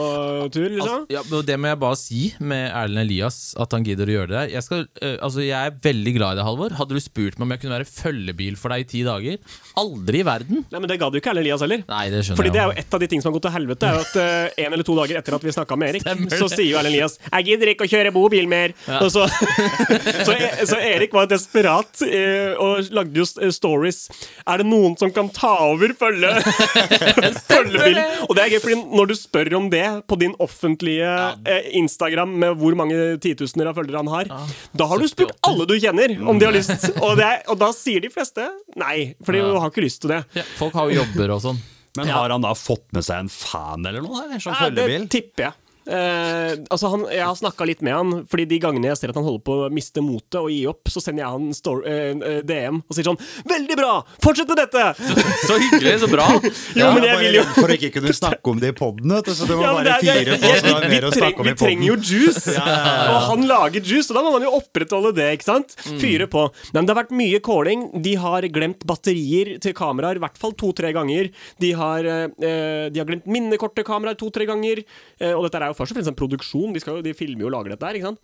tur, 0.54 0.66
liksom. 0.70 1.06
Altså, 1.08 1.32
ja, 1.34 1.40
det 1.48 1.56
må 1.58 1.70
jeg 1.72 1.78
bare 1.82 1.98
si 1.98 2.20
med 2.38 2.68
Erlend 2.70 3.02
Elias, 3.02 3.38
at 3.60 3.72
han 3.74 3.82
gidder 3.86 4.10
å 4.10 4.14
gjøre 4.14 4.30
det. 4.34 4.42
Jeg, 4.52 4.62
skal, 4.66 4.84
altså, 5.16 5.42
jeg 5.42 5.56
er 5.56 5.74
veldig 5.82 6.12
glad 6.18 6.36
i 6.36 6.38
deg, 6.38 6.46
Halvor. 6.46 6.76
Hadde 6.78 6.94
du 6.98 7.02
spurt 7.02 7.38
meg 7.40 7.46
om 7.48 7.54
jeg 7.56 7.62
kunne 7.64 7.76
være 7.80 7.88
følgebil 7.88 8.58
for 8.60 8.74
deg 8.74 8.84
i 8.84 8.88
ti 8.92 9.02
dager? 9.06 9.40
Aldri 9.82 10.22
i 10.22 10.26
verden! 10.28 10.62
Nei, 10.70 10.82
Men 10.84 10.92
det 10.92 10.98
gadd 11.02 11.16
jo 11.16 11.22
ikke 11.22 11.32
Erlend 11.32 11.46
Elias 11.48 11.64
heller. 11.66 11.82
Nei, 11.90 12.04
det 12.14 12.22
skjønner 12.22 12.40
Fordi 12.42 12.52
det 12.54 12.62
er 12.62 12.70
jo 12.70 12.76
et 12.84 12.96
av 12.98 13.02
de 13.02 13.10
ting 13.14 13.24
som 13.24 13.30
har 13.32 13.36
gått 13.38 13.46
til 13.48 13.56
helvete. 13.56 13.90
Er 13.90 13.98
jo 13.98 14.04
at 14.06 14.14
uh, 14.20 14.62
En 14.66 14.76
eller 14.78 14.86
to 14.88 14.96
dager 15.00 15.20
etter 15.22 15.38
at 15.38 15.48
vi 15.48 15.56
snakka 15.56 15.80
med 15.80 15.94
Erik, 15.94 16.06
Stemmer 16.06 16.36
så 16.38 16.46
det. 16.52 16.58
sier 16.60 16.70
jo 16.70 16.78
Erlend 16.82 16.92
Elias 16.94 17.18
'Jeg 17.24 17.48
gidder 17.50 17.72
ikke 17.74 17.88
å 17.88 17.92
kjøre 17.96 18.14
bobil 18.14 18.46
mer'. 18.52 18.76
Og 19.00 19.10
så, 19.14 19.26
så, 20.28 20.36
E- 20.36 20.68
så 20.68 20.78
Erik 20.78 21.16
var 21.16 21.26
desperat 21.32 22.04
uh, 22.06 22.52
og 22.62 22.92
lagde 22.94 23.18
jo 23.21 23.21
s- 23.24 23.56
stories. 23.56 24.08
'Er 24.46 24.58
det 24.62 24.66
noen 24.66 24.96
som 24.98 25.10
kan 25.12 25.28
ta 25.30 25.52
over 25.70 25.94
følge 25.98 26.30
følgebilen?' 27.50 28.26
Og 28.28 28.34
det 28.36 28.44
er 28.44 28.52
gøy, 28.54 28.60
fordi 28.64 28.78
når 28.96 29.10
du 29.10 29.14
spør 29.18 29.50
om 29.58 29.68
det 29.72 29.84
på 30.10 30.18
din 30.20 30.34
offentlige 30.42 31.10
eh, 31.46 31.68
Instagram 31.80 32.34
med 32.42 32.56
hvor 32.60 32.76
mange 32.78 32.98
titusener 33.22 33.70
av 33.72 33.78
følgere 33.78 34.02
han 34.02 34.12
har, 34.12 34.30
da 34.76 34.88
har 34.90 34.98
du 35.02 35.08
spurt 35.10 35.34
alle 35.46 35.66
du 35.68 35.74
kjenner 35.78 36.14
om 36.28 36.38
de 36.40 36.48
har 36.48 36.54
lyst. 36.56 36.88
Og, 37.02 37.16
det 37.20 37.26
er, 37.28 37.42
og 37.52 37.58
da 37.62 37.72
sier 37.76 38.00
de 38.04 38.10
fleste 38.12 38.46
nei, 38.76 39.14
for 39.24 39.32
de 39.36 39.42
Ja. 39.42 39.58
har 39.60 39.70
ikke 39.72 39.84
lyst 39.84 40.02
til 40.04 40.14
det. 40.14 40.22
Ja, 40.38 40.42
folk 40.58 40.74
har 40.78 40.90
jo 40.90 41.00
jobber 41.02 41.34
og 41.36 41.42
sånn. 41.44 41.58
Men 41.96 42.08
har 42.08 42.30
han 42.32 42.40
da 42.40 42.54
fått 42.56 42.86
med 42.96 43.04
seg 43.04 43.18
en 43.20 43.28
fan 43.28 43.84
eller 43.84 44.00
noe? 44.00 44.22
Eller, 44.24 44.38
som 44.40 44.54
Ja, 44.54 44.62
følgebil? 44.70 45.02
det 45.04 45.10
tipper 45.12 45.44
jeg. 45.44 45.52
Eh, 45.82 46.52
altså 46.70 46.90
han, 46.92 47.02
jeg 47.10 47.24
har 47.26 47.34
snakka 47.34 47.66
litt 47.66 47.80
med 47.82 47.94
han, 47.96 48.10
Fordi 48.30 48.44
de 48.46 48.58
gangene 48.62 48.86
jeg 48.92 48.98
ser 49.00 49.10
at 49.10 49.16
han 49.18 49.24
holder 49.26 49.42
på 49.42 49.54
å 49.64 49.70
miste 49.74 49.98
motet 50.04 50.38
og 50.38 50.46
gi 50.52 50.60
opp, 50.70 50.86
så 50.92 51.02
sender 51.02 51.24
jeg 51.24 51.32
han 51.34 51.48
story, 51.56 51.82
eh, 51.90 52.12
eh, 52.28 52.40
DM 52.46 52.78
og 52.86 52.94
sier 52.94 53.08
sånn 53.08 53.18
'Veldig 53.50 53.76
bra! 53.80 53.92
Fortsett 54.22 54.46
med 54.52 54.60
dette!' 54.62 54.94
Så 55.42 55.56
hyggelig, 55.58 55.96
så 56.04 56.08
bra! 56.12 56.28
Jo, 56.78 56.92
men 56.94 57.02
jeg 57.08 57.18
vil 57.18 57.34
jo 57.40 57.44
For 57.56 57.66
å 57.72 57.74
ikke 57.74 57.90
kunne 57.98 58.14
snakke 58.14 58.52
om 58.52 58.60
det 58.62 58.70
i 58.70 58.76
poden, 58.78 59.10
vet 59.16 59.26
du. 59.26 59.32
Så 59.34 59.48
det 59.50 59.56
var 59.58 59.64
Ja, 59.66 59.72
bare 59.74 59.84
det 59.84 59.92
er- 59.92 60.22
fire 60.22 60.36
på, 60.38 60.52
så 60.52 60.62
det 60.62 60.72
var 60.76 60.86
vi, 60.86 60.92
mer 60.94 61.06
å 61.08 61.12
snakke 61.16 61.42
om 61.42 61.46
vi 61.50 61.54
trenger 61.58 61.86
jo 61.90 61.96
poden. 61.96 62.10
juice, 62.12 62.54
og 63.12 63.18
han 63.32 63.46
lager 63.50 63.80
juice, 63.82 64.10
og 64.10 64.16
da 64.16 64.22
må 64.22 64.32
man 64.38 64.46
jo 64.46 64.54
opprettholde 64.60 65.14
det. 65.18 65.28
ikke 65.38 65.48
sant? 65.50 65.74
Mm. 65.88 65.98
Fyre 65.98 66.26
på. 66.30 66.46
Nei, 66.72 66.78
men 66.80 66.86
Det 66.86 66.94
har 66.94 67.02
vært 67.02 67.16
mye 67.18 67.40
calling. 67.42 67.84
De 68.06 68.14
har 68.22 68.42
glemt 68.54 68.86
batterier 68.86 69.58
til 69.62 69.74
kameraer 69.74 70.16
i 70.20 70.22
hvert 70.22 70.38
fall 70.38 70.52
to-tre 70.54 70.92
ganger. 70.94 71.30
De 71.58 71.72
har, 71.72 72.04
eh, 72.06 72.88
de 72.92 72.98
har 73.02 73.06
glemt 73.08 73.26
minnekort 73.26 73.74
til 73.74 73.84
kameraer 73.84 74.16
to-tre 74.18 74.46
ganger. 74.46 74.84
Eh, 75.20 75.32
og 75.34 75.44
dette 75.50 75.60
er 75.62 75.68
jo 75.71 75.71
først 75.76 75.94
og 75.94 75.98
fremst 75.98 76.12
en 76.12 76.18
produksjon. 76.18 76.74
De, 76.74 76.82
jo, 76.86 77.00
de 77.04 77.16
filmer 77.16 77.46
jo 77.46 77.50
og 77.50 77.56
lager 77.56 77.74
dette 77.74 77.88
her. 77.88 77.98
ikke 77.98 78.12
sant? 78.12 78.22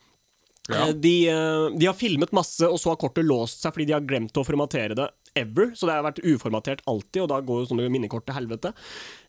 Ja. 0.69 0.93
De, 0.93 1.29
eh, 1.29 1.79
de 1.79 1.87
har 1.89 1.97
filmet 1.97 2.33
masse, 2.37 2.61
og 2.67 2.77
så 2.81 2.93
har 2.93 2.99
kortet 3.01 3.25
låst 3.25 3.63
seg 3.65 3.73
fordi 3.73 3.89
de 3.89 3.95
har 3.97 4.05
glemt 4.05 4.37
å 4.37 4.45
formatere 4.45 4.97
det 4.99 5.07
ever. 5.39 5.71
Så 5.75 5.89
det 5.89 5.97
har 5.97 6.05
vært 6.05 6.21
uformatert 6.25 6.83
alltid, 6.91 7.23
og 7.25 7.31
da 7.33 7.39
går 7.45 7.63
jo 7.63 7.69
sånne 7.71 7.89
minnekort 7.93 8.27
til 8.29 8.37
helvete. 8.37 8.75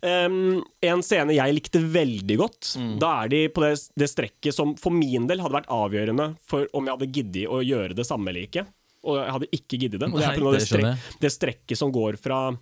Um, 0.04 0.60
en 0.84 1.04
scene 1.06 1.38
jeg 1.38 1.56
likte 1.56 1.82
veldig 1.84 2.40
godt, 2.42 2.74
da 3.00 3.14
er 3.24 3.32
de 3.32 3.42
på 3.54 3.64
det, 3.64 3.72
det 4.00 4.10
strekket 4.12 4.56
som 4.56 4.76
for 4.80 4.96
min 4.96 5.30
del 5.30 5.44
hadde 5.44 5.60
vært 5.62 5.72
avgjørende 5.72 6.34
for 6.50 6.68
om 6.76 6.88
jeg 6.88 6.98
hadde 6.98 7.12
giddet 7.20 7.48
å 7.48 7.62
gjøre 7.64 7.96
det 7.98 8.08
samme 8.10 8.34
eller 8.34 8.50
ikke. 8.50 8.66
Og 9.08 9.16
jeg 9.16 9.32
hadde 9.32 9.52
ikke 9.56 9.80
giddet 9.80 10.02
det. 10.02 10.10
Og 10.12 10.20
det 10.20 10.28
er 10.28 10.42
av 10.44 10.58
det, 10.58 10.66
det 10.68 11.22
det 11.24 11.32
strekket 11.32 11.80
som 11.80 11.94
går 11.96 12.20
fra 12.20 12.42
eh, 12.52 12.60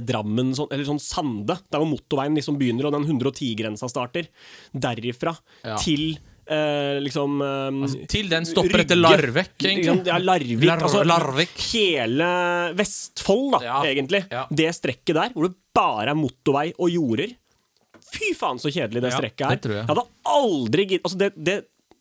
Drammen, 0.00 0.52
sånn, 0.56 0.68
eller 0.72 0.84
sånn 0.88 1.00
Sande, 1.02 1.58
der 1.70 1.78
hvor 1.82 1.88
motorveien 1.90 2.34
liksom 2.38 2.58
begynner 2.60 2.86
og 2.88 2.92
den 2.96 3.04
110-grensa 3.08 3.88
starter. 3.90 4.28
Derifra 4.74 5.36
Ja. 5.64 5.76
til 5.76 6.18
eh, 6.46 6.98
liksom 7.00 7.40
eh, 7.42 8.06
Til 8.10 8.28
den 8.28 8.44
stopper 8.44 8.80
Rygge. 8.80 8.86
etter 8.86 8.96
Larvik, 8.98 9.52
egentlig. 9.62 10.06
Ja, 10.06 10.18
Larvik. 10.18 10.64
Lar- 10.66 10.82
altså, 10.82 11.04
Larvik. 11.06 11.54
Hele 11.72 12.74
Vestfold, 12.76 13.52
da, 13.52 13.60
Ja. 13.64 13.82
egentlig. 13.84 14.24
Ja. 14.30 14.46
Det 14.50 14.70
strekket 14.74 15.14
der, 15.14 15.30
hvor 15.34 15.48
det 15.48 15.54
bare 15.74 16.10
er 16.10 16.18
motorvei 16.18 16.72
og 16.78 16.90
jorder. 16.90 17.30
Fy 18.12 18.32
faen, 18.36 18.58
så 18.60 18.68
kjedelig 18.74 19.00
det 19.06 19.12
strekket 19.14 19.46
er. 19.46 19.54
det 19.56 19.62
tror 19.62 19.74
jeg. 19.78 19.86
hadde 19.88 20.02
aldri 20.26 20.84
gitt 20.90 21.02
altså 21.06 21.16
det, 21.16 21.30
det, 21.36 21.54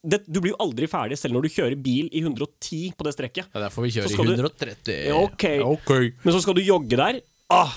det, 0.04 0.20
Du 0.28 0.42
blir 0.42 0.52
jo 0.52 0.58
aldri 0.60 0.88
ferdig 0.90 1.16
selv 1.18 1.34
når 1.38 1.44
du 1.46 1.50
kjører 1.54 1.78
bil 1.82 2.10
i 2.12 2.20
110 2.20 2.92
på 2.98 3.06
det 3.06 3.14
strekket. 3.16 3.46
Ja, 3.54 3.62
derfor 3.70 3.84
vi 3.86 3.92
kjører 3.94 4.10
i 4.12 4.18
130. 4.18 4.26
du- 4.28 4.42
130. 4.42 5.08
Ja, 5.08 5.16
ok. 5.16 5.46
Ok. 5.78 5.92
Men 6.26 6.34
så 6.34 6.42
skal 6.42 6.56
du 6.56 6.62
jogge 6.66 6.98
der. 6.98 7.22
Ah, 7.52 7.74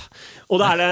er 0.54 0.76
det, 0.78 0.88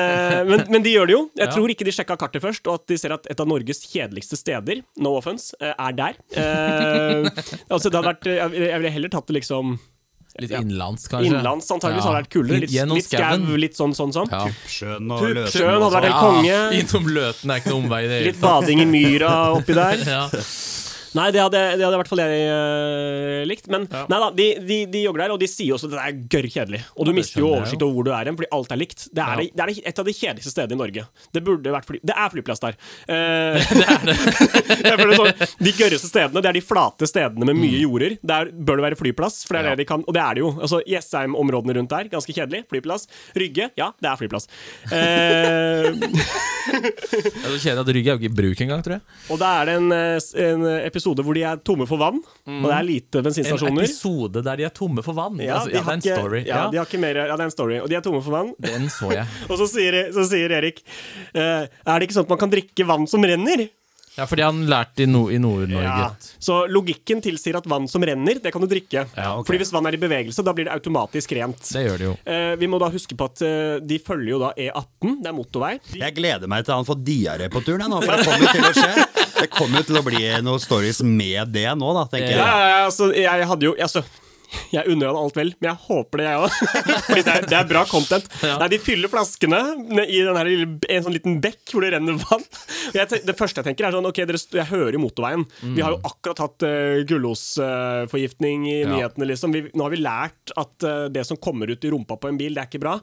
men, 0.51 0.65
men 0.75 0.83
de 0.85 0.93
gjør 0.97 1.07
det 1.11 1.15
jo. 1.17 1.23
Jeg 1.39 1.47
Ja. 1.49 1.53
tror 1.55 1.71
ikke 1.75 1.87
de 1.87 1.95
sjekka 1.95 2.17
kartet 2.19 2.43
først, 2.43 2.67
og 2.67 2.81
at 2.81 2.87
de 2.91 2.99
ser 2.99 3.15
at 3.15 3.27
et 3.31 3.41
av 3.41 3.47
Norges 3.49 3.85
kjedeligste 3.87 4.37
steder, 4.41 4.83
no 4.99 5.15
offense, 5.21 5.55
eh, 5.61 5.73
er 5.79 5.93
der. 5.99 6.19
Eh, 6.35 7.31
altså 7.71 7.89
det 7.91 7.97
hadde 8.01 8.11
vært, 8.11 8.29
jeg 8.33 8.51
ville- 8.81 8.91
heller 8.99 9.09
tatt 9.13 9.27
det 9.31 9.39
liksom 9.43 9.79
Litt 10.41 10.49
innenlands, 10.57 11.03
kanskje. 11.13 11.29
Innlands 11.29 11.67
antageligvis 11.69 12.07
hadde 12.09 12.17
det 12.17 12.23
vært 12.25 12.33
kulere. 12.33 12.61
Litt, 12.63 12.71
Gjennom 12.73 12.97
litt 12.97 13.05
skau, 13.05 13.57
litt 13.61 13.75
sånn, 13.77 13.93
sånn, 13.93 14.13
sånn. 14.17 14.31
Ja. 14.33 14.47
Tuppsjøen 14.49 15.11
og 15.13 15.21
Løten. 15.29 15.45
Tuppsjøen 15.45 15.75
hadde 15.77 15.91
vært 15.93 16.07
helt 16.09 16.23
konge. 16.25 16.61
Innom 16.81 17.09
Løten 17.13 17.53
er 17.53 17.61
ikke 17.61 17.69
noe 17.75 17.81
omvei 17.83 17.99
i 18.01 18.07
det 18.09 18.17
hele 18.17 18.31
Litt 18.31 18.41
bading 18.41 18.81
i 18.81 18.87
myra 18.89 19.33
oppi 19.59 19.77
der. 19.77 20.01
Ja. 20.15 20.23
Nei, 21.15 21.27
det 21.35 21.41
hadde, 21.43 21.61
det 21.77 21.85
hadde 21.85 21.97
i 21.97 22.01
hvert 22.01 22.09
fall 22.13 22.23
jeg 22.23 22.47
uh, 22.49 23.43
likt. 23.51 23.67
Men 23.73 23.87
Ja. 23.93 24.05
nei 24.09 24.19
da, 24.23 24.29
de, 24.37 24.47
de, 24.65 24.79
de 24.93 25.03
jogger 25.05 25.25
der, 25.27 25.35
og 25.35 25.41
de 25.43 25.49
sier 25.51 25.75
også 25.77 25.91
at 25.91 25.95
det 25.97 26.03
er 26.07 26.21
gørr 26.33 26.49
kjedelig. 26.55 26.81
Og 26.97 27.05
du 27.05 27.11
Ja, 27.13 27.17
mister 27.19 27.43
jo 27.43 27.51
oversikt 27.53 27.83
over 27.85 27.95
hvor 27.99 28.07
du 28.09 28.13
er 28.17 28.31
hen, 28.31 28.39
fordi 28.39 28.51
alt 28.57 28.73
er 28.73 28.81
likt. 28.81 29.07
Det 29.13 29.21
er, 29.23 29.33
Ja. 29.33 29.37
det, 29.43 29.51
det 29.53 29.63
er 29.83 29.91
et 29.93 29.99
av 30.03 30.09
de 30.09 30.15
kjedeligste 30.17 30.53
stedene 30.55 30.79
i 30.79 30.81
Norge. 30.83 31.05
Det 31.37 31.43
burde 31.45 31.75
vært 31.75 31.87
fly... 31.91 32.01
Det 32.03 32.15
er 32.17 32.33
flyplass 32.33 32.63
der. 32.65 32.79
Uh, 33.05 33.61
det 33.79 33.87
er 33.93 34.01
det. 34.09 34.17
sånn, 35.21 35.33
de 35.69 35.75
gørreste 35.77 36.09
stedene, 36.09 36.41
det 36.43 36.49
er 36.53 36.57
de 36.59 36.65
flate 36.65 37.09
stedene 37.11 37.45
med 37.45 37.53
Mm. 37.53 37.61
mye 37.67 37.81
jorder. 37.85 38.17
Der 38.25 38.49
bør 38.55 38.81
det 38.81 38.85
være 38.87 38.97
flyplass, 39.03 39.43
for 39.45 39.55
det 39.59 39.61
er 39.67 39.77
det 39.77 39.83
de 39.85 39.89
kan. 39.93 40.01
Og 40.09 40.15
det 40.17 40.23
er 40.25 40.39
det 40.39 40.41
jo. 40.47 40.51
Altså, 40.65 40.81
Jessheim-områdene 40.89 41.77
rundt 41.77 41.93
der, 41.93 42.09
ganske 42.09 42.33
kjedelig. 42.33 42.63
Flyplass. 42.73 43.05
Rygge, 43.37 43.69
ja, 43.77 43.91
det 44.01 44.09
er 44.09 44.17
flyplass. 44.23 44.49
Uh, 44.93 45.93
Det 46.73 47.43
er 47.43 47.53
så 47.53 47.59
kjedelig 47.59 47.83
at 47.83 47.89
Rygge 47.97 48.09
er 48.09 48.15
jo 48.15 48.21
ikke 48.21 48.29
i 48.31 48.37
bruk 48.39 48.61
engang, 48.65 48.83
tror 48.87 48.95
jeg. 48.97 49.03
Og 49.35 49.39
da 49.43 49.49
er 49.61 49.69
det 49.69 49.75
en, 49.81 49.89
en 49.93 50.67
episode 50.87 51.02
hvor 51.03 51.35
de 51.35 51.43
er 51.49 51.59
tomme 51.67 51.87
for 51.91 51.99
vann, 52.01 52.21
og 52.47 52.69
det 52.69 52.77
er 52.79 52.87
lite 52.87 53.23
bensinstasjoner. 53.27 53.75
En 53.83 53.85
episode 53.85 54.43
der 54.47 54.57
de 54.63 54.67
er 54.69 54.75
tomme 54.77 55.03
for 55.03 55.19
vann. 55.19 55.37
Ja, 55.43 55.59
altså, 55.59 55.73
de 55.73 55.77
ja, 55.77 55.83
har 55.83 55.91
det 55.91 55.93
er 55.93 55.99
en 55.99 56.07
ikke- 56.07 56.23
story. 56.23 56.41
Ja, 56.47 56.55
Ja, 56.63 56.71
de 56.71 56.79
har 56.79 56.87
ikke 56.87 57.03
mer, 57.03 57.17
ja, 57.27 57.37
det 57.37 57.41
er 57.41 57.51
en 57.51 57.57
story. 57.59 57.79
Og 57.83 57.89
de 57.91 57.99
er 57.99 58.01
tomme 58.07 58.23
for 58.23 58.31
vann. 58.39 58.55
Den 58.63 58.89
så 58.89 59.13
jeg. 59.13 59.27
Og 59.51 59.59
så 59.59 59.69
sier, 59.75 60.01
så 60.15 60.25
sier 60.29 60.51
Erik 60.63 60.83
uh, 61.35 61.67
Er 61.67 61.95
det 61.99 62.09
ikke 62.09 62.19
sånn 62.21 62.27
at 62.29 62.35
man 62.37 62.39
kan 62.47 62.51
drikke 62.53 62.87
vann 62.87 63.07
som 63.11 63.23
renner? 63.25 63.69
Ja, 64.13 64.27
fordi 64.29 64.43
han 64.45 64.59
lærte 64.69 65.07
i, 65.07 65.07
no 65.09 65.23
i 65.33 65.39
Nord-Norge. 65.41 65.89
Ja. 65.89 66.11
Så 66.39 66.67
logikken 66.69 67.23
tilsier 67.25 67.57
at 67.57 67.65
vann 67.65 67.87
som 67.89 68.05
renner, 68.05 68.37
det 68.45 68.51
kan 68.53 68.61
du 68.61 68.69
drikke. 68.69 69.07
Ja, 69.17 69.31
okay. 69.39 69.47
Fordi 69.49 69.61
hvis 69.63 69.73
vann 69.73 69.89
er 69.89 69.97
i 69.97 70.01
bevegelse, 70.03 70.45
da 70.45 70.53
blir 70.53 70.69
det 70.69 70.75
automatisk 70.75 71.33
rent. 71.33 71.63
Det 71.73 71.81
gjør 71.87 71.97
det 72.03 72.05
jo. 72.11 72.17
Eh, 72.29 72.53
vi 72.61 72.69
må 72.69 72.77
da 72.83 72.91
huske 72.93 73.17
på 73.17 73.25
at 73.31 73.41
eh, 73.49 73.79
de 73.81 73.97
følger 74.05 74.35
jo 74.35 74.43
da 74.43 74.51
E18, 74.53 75.17
det 75.25 75.31
er 75.33 75.37
motorvei. 75.39 75.73
Jeg 75.97 76.13
gleder 76.19 76.45
meg 76.53 76.67
til 76.69 76.77
han 76.77 76.85
får 76.91 77.01
diaré 77.09 77.49
på 77.49 77.65
turen, 77.65 77.87
jeg 77.87 77.89
nå, 77.95 78.03
for 78.05 78.13
det 78.13 78.29
kommer 78.29 78.53
til 78.53 78.69
å 78.69 78.75
skje. 78.77 79.22
Det 79.43 79.51
kommer 79.53 79.83
jo 79.83 79.91
til 79.91 80.01
å 80.01 80.07
bli 80.07 80.25
noen 80.47 80.63
stories 80.63 81.03
med 81.05 81.53
det 81.55 81.69
nå, 81.79 81.93
da, 81.99 82.07
tenker 82.13 82.33
jeg. 82.35 82.41
ja, 82.43 82.51
ja, 82.73 82.83
altså, 82.89 83.11
jeg 83.17 83.49
hadde 83.53 83.69
jo 83.71 83.77
altså, 83.83 84.03
Jeg 84.69 84.85
unner 84.93 85.09
han 85.09 85.17
alt 85.17 85.37
vel, 85.39 85.51
men 85.63 85.71
jeg 85.71 85.81
håper 85.87 86.21
det, 86.21 86.25
jeg 86.29 86.41
òg. 86.45 86.57
Fordi 87.07 87.23
det 87.25 87.33
er, 87.39 87.45
det 87.49 87.57
er 87.57 87.69
bra 87.71 87.83
content. 87.89 88.27
Nei, 88.45 88.67
De 88.69 88.79
fyller 88.85 89.09
flaskene 89.09 89.61
i 90.05 90.19
den 90.27 90.41
lille, 90.45 90.67
en 90.93 91.07
sånn 91.07 91.15
liten 91.17 91.39
bekk 91.41 91.73
hvor 91.73 91.87
det 91.87 91.95
renner 91.95 92.19
vann. 92.21 92.45
Jeg, 92.93 93.23
det 93.25 93.37
første 93.39 93.63
jeg 93.63 93.71
tenker, 93.71 93.89
er 93.89 93.97
sånn 93.97 94.11
Ok, 94.11 94.21
dere, 94.29 94.37
jeg 94.59 94.69
hører 94.69 95.01
motorveien. 95.01 95.47
motorveien. 95.47 95.77
Vi 95.79 95.85
har 95.87 95.97
jo 95.97 96.03
akkurat 96.11 96.43
hatt 96.45 96.67
uh, 96.69 97.01
gullosforgiftning 97.09 98.67
i 98.69 98.77
Ja. 98.83 98.91
nyhetene, 98.93 99.31
liksom. 99.33 99.53
Vi, 99.57 99.65
nå 99.73 99.87
har 99.87 99.91
vi 99.95 100.03
lært 100.03 100.53
at 100.61 100.85
uh, 100.85 101.07
det 101.13 101.25
som 101.29 101.41
kommer 101.41 101.71
ut 101.73 101.85
i 101.89 101.91
rumpa 101.95 102.17
på 102.21 102.29
en 102.29 102.37
bil, 102.41 102.53
det 102.55 102.61
er 102.67 102.69
ikke 102.71 102.83
bra. 102.83 102.99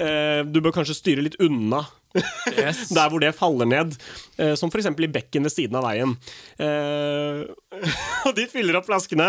Eh, 0.00 0.40
du 0.48 0.60
bør 0.64 0.72
kanskje 0.80 0.96
styre 0.96 1.24
litt 1.24 1.36
unna 1.42 1.84
Yes. 2.14 2.88
der 2.96 3.10
hvor 3.10 3.22
det 3.22 3.32
faller 3.34 3.66
ned, 3.68 3.94
eh, 4.38 4.54
som 4.58 4.70
f.eks. 4.70 4.86
i 4.86 5.10
bekken 5.10 5.46
ved 5.46 5.52
siden 5.52 5.78
av 5.78 5.86
veien. 5.86 6.14
Eh, 6.62 7.42
og 8.28 8.34
de 8.36 8.46
fyller 8.50 8.78
opp 8.78 8.86
flaskene, 8.88 9.28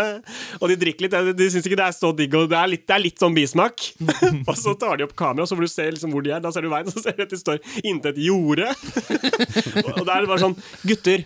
og 0.60 0.70
de 0.70 0.78
drikker 0.82 1.08
litt. 1.08 1.16
De, 1.16 1.36
de 1.38 1.50
syns 1.52 1.66
ikke 1.66 1.80
det 1.80 1.88
er 1.88 1.98
så 1.98 2.12
digg, 2.18 2.36
og 2.38 2.50
det 2.52 2.60
er 2.60 2.72
litt, 2.72 2.86
det 2.86 2.98
er 2.98 3.04
litt 3.06 3.22
sånn 3.22 3.38
bismak. 3.38 3.88
og 4.50 4.54
så 4.60 4.76
tar 4.80 5.00
de 5.00 5.08
opp 5.08 5.16
kamera, 5.18 5.48
så 5.50 5.58
får 5.58 5.68
du 5.68 5.74
se 5.74 5.88
liksom 5.98 6.14
hvor 6.14 6.26
de 6.26 6.36
er. 6.36 6.44
Da 6.44 6.54
ser 6.54 6.66
du 6.66 6.72
veien, 6.74 6.92
så 6.94 7.02
ser 7.02 7.18
du 7.18 7.26
at 7.26 7.34
de 7.34 7.42
står 7.42 7.62
inntil 7.84 8.14
et 8.14 8.22
jorde. 8.28 8.70
og 9.86 10.04
da 10.06 10.18
er 10.18 10.26
det 10.26 10.30
bare 10.30 10.44
sånn 10.44 10.60
Gutter, 10.86 11.26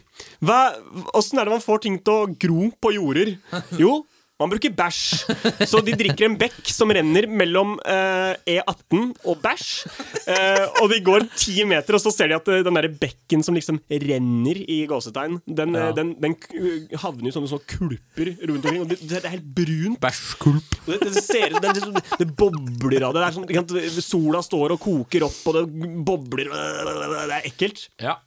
åssen 1.18 1.40
er 1.40 1.48
det 1.48 1.58
man 1.58 1.64
får 1.64 1.84
ting 1.84 2.00
til 2.04 2.16
å 2.16 2.30
gro 2.40 2.70
på 2.80 2.94
jorder? 2.96 3.36
Jo, 3.80 4.00
man 4.40 4.52
bruker 4.54 4.72
bæsj. 4.72 5.26
Så 5.68 5.82
de 5.84 5.96
drikker 6.00 6.30
en 6.30 6.38
bekk 6.40 6.70
som 6.72 6.92
renner 6.96 7.28
mellom 7.28 7.76
eh, 7.84 8.38
E18 8.56 9.10
og 9.28 9.42
bæsj. 9.44 9.72
Eh, 10.30 10.66
og 10.82 10.88
de 10.94 11.00
går 11.04 11.26
ti 11.36 11.58
meter, 11.68 11.98
og 11.98 12.04
så 12.04 12.14
ser 12.16 12.32
de 12.32 12.38
at 12.38 12.48
eh, 12.54 12.62
den 12.66 12.78
der 12.80 12.88
bekken 13.02 13.44
som 13.46 13.58
liksom 13.58 13.82
renner 13.92 14.62
i 14.64 14.80
gåsetegn, 14.90 15.42
den, 15.48 15.76
eh, 15.76 15.90
Ja. 15.90 15.92
den, 15.96 16.14
den 16.22 16.36
havner 17.02 17.30
jo 17.30 17.36
sånne, 17.36 17.52
sånne 17.52 17.68
kulper 17.68 18.32
rundt 18.46 18.66
omkring. 18.70 18.82
Og 18.86 18.94
det, 18.94 19.00
det 19.10 19.20
er 19.24 19.36
helt 19.36 19.52
brunt. 19.60 20.00
Bæsjkulp. 20.04 20.80
Det, 20.88 21.00
det, 21.04 21.26
ser, 21.26 21.58
det, 21.60 21.76
det, 21.76 22.06
det, 22.22 22.30
bobler 22.40 23.10
av 23.10 23.18
det. 23.18 23.28
sånn, 23.36 24.04
sola 24.06 24.44
står 24.46 24.76
og 24.78 24.84
koker 24.84 25.28
opp, 25.28 25.40
og 25.52 25.60
det 25.60 25.94
bobler 26.08 26.50
Det 26.50 27.38
er 27.40 27.48
ekkelt. 27.52 27.88
Ja. 28.00 28.18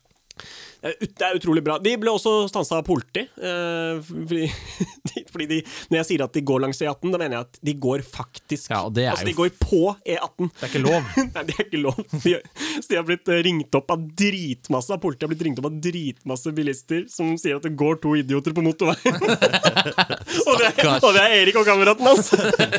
Det 0.82 0.90
er 0.90 0.96
ut- 1.06 1.14
Det 1.18 1.26
er 1.28 1.36
utrolig 1.38 1.62
bra. 1.64 1.76
De 1.78 1.92
ble 2.02 2.10
også 2.10 2.32
stansa 2.50 2.80
av 2.80 2.84
politi. 2.86 3.22
eh, 3.38 4.00
fordi, 4.02 4.48
fordi 5.32 5.46
de, 5.52 5.60
når 5.90 6.00
jeg 6.02 6.08
sier 6.10 6.24
at 6.26 6.32
de 6.34 6.42
går 6.42 6.60
langs 6.64 6.80
E18, 6.82 7.12
da 7.14 7.18
mener 7.22 7.36
jeg 7.38 7.46
at 7.46 7.60
de 7.70 7.74
går 7.86 8.02
faktisk. 8.02 8.70
Ja, 8.72 8.80
er 8.90 9.12
altså, 9.12 9.28
de 9.30 9.36
går 9.38 9.52
på 9.62 9.82
E18. 10.02 10.50
Det 10.58 10.66
er 10.66 10.72
ikke 10.72 10.82
lov. 10.82 11.12
Nei, 11.36 11.44
det 11.48 11.54
er 11.58 11.64
ikke 11.68 11.82
lov. 11.84 12.02
De, 12.24 12.34
så 12.78 12.86
de 12.88 12.98
har 12.98 13.06
blitt 13.08 13.28
eh, 13.28 13.42
ringt 13.46 13.78
opp 13.78 13.92
av 13.94 14.02
dritmasse 14.18 14.94
av 14.94 15.00
politiet 15.02 15.26
har 15.26 15.32
blitt 15.32 15.44
ringt 15.46 15.62
opp 15.62 15.68
av 15.70 15.78
dritmasse 15.84 16.52
bilister 16.56 17.04
som 17.12 17.34
sier 17.40 17.58
at 17.58 17.66
det 17.66 17.74
går 17.78 18.00
to 18.02 18.14
idioter 18.18 18.54
på 18.56 18.64
motorveien. 18.64 19.16
og, 20.48 20.52
det 20.60 20.68
er, 20.70 20.92
og 20.98 21.08
det 21.14 21.24
er 21.24 21.36
Erik 21.40 21.58
og 21.60 21.68
kameraten 21.68 22.10
hans! 22.10 22.32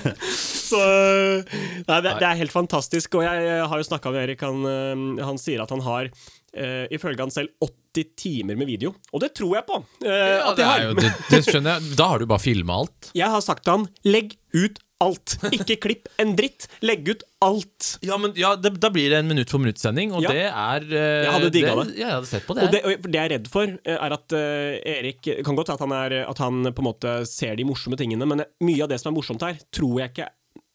så 0.69 0.83
Nei, 0.83 1.97
det, 2.03 2.13
det 2.21 2.27
er 2.27 2.39
helt 2.39 2.53
fantastisk. 2.53 3.19
Og 3.19 3.25
jeg, 3.25 3.43
jeg 3.47 3.67
har 3.69 3.81
jo 3.81 3.87
snakka 3.87 4.13
med 4.13 4.25
Erik. 4.25 4.45
Han, 4.45 4.63
eh, 4.69 5.25
han 5.27 5.41
sier 5.41 5.63
at 5.63 5.73
han 5.73 5.83
har 5.85 6.09
uh, 6.57 6.85
ifølge 6.93 7.23
han 7.23 7.33
selv 7.33 7.53
80 7.63 8.09
timer 8.19 8.57
med 8.59 8.69
video. 8.69 8.93
Og 9.11 9.23
det 9.23 9.33
tror 9.37 9.57
jeg 9.59 9.67
på! 9.69 9.81
Uh, 10.05 10.09
Ja, 10.13 10.53
det, 10.57 10.67
har. 10.67 10.87
jo, 10.87 10.95
det, 10.97 11.11
det 11.29 11.43
skjønner 11.47 11.77
jeg. 11.77 11.97
Da 11.99 12.09
har 12.13 12.21
du 12.21 12.29
bare 12.29 12.43
filma 12.43 12.81
alt. 12.83 13.11
Jeg 13.17 13.29
har 13.33 13.43
sagt 13.45 13.65
til 13.65 13.77
han 13.77 13.87
legg 14.07 14.35
ut 14.53 14.81
alt. 15.03 15.35
Ikke 15.55 15.77
klipp 15.83 16.09
en 16.21 16.35
dritt. 16.37 16.67
Legg 16.85 17.07
ut 17.11 17.23
alt. 17.43 17.89
Ja, 18.05 18.17
men 18.21 18.33
ja, 18.39 18.53
det, 18.59 18.73
Da 18.81 18.91
blir 18.93 19.11
det 19.11 19.19
en 19.21 19.29
minutt 19.29 19.51
for 19.51 19.61
minutt-sending, 19.63 20.13
og 20.15 20.23
Ja. 20.25 20.31
det 20.31 20.45
er 20.47 20.87
uh, 20.87 20.97
Jeg 20.97 21.33
hadde 21.35 21.51
digga 21.55 21.73
det. 21.81 21.87
Ja, 21.97 22.07
jeg 22.07 22.15
hadde 22.17 22.31
sett 22.31 22.47
på 22.47 22.57
det. 22.57 22.67
Og 22.67 22.75
det, 22.75 22.83
og 22.87 23.09
det 23.09 23.19
jeg 23.19 23.25
er 23.25 23.33
redd 23.37 23.49
for, 23.51 23.73
eh, 23.83 23.97
er 23.97 24.15
at 24.17 24.37
uh, 24.37 24.93
Erik 24.95 25.31
Kan 25.45 25.59
godt 25.59 25.73
at 25.75 25.83
han, 25.83 25.91
er, 25.95 26.21
at 26.27 26.43
han 26.43 26.71
på 26.71 26.83
en 26.83 26.89
måte 26.89 27.17
ser 27.29 27.57
de 27.59 27.67
morsomme 27.67 27.99
tingene, 27.99 28.27
men 28.29 28.45
mye 28.63 28.85
av 28.85 28.91
det 28.91 29.01
som 29.01 29.11
er 29.11 29.17
morsomt 29.19 29.43
her, 29.45 29.59
tror 29.75 29.99
jeg 30.01 30.13
ikke 30.15 30.29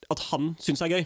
at 0.09 0.21
han 0.31 0.55
syns 0.57 0.81
er 0.81 0.89
gøy. 0.89 1.03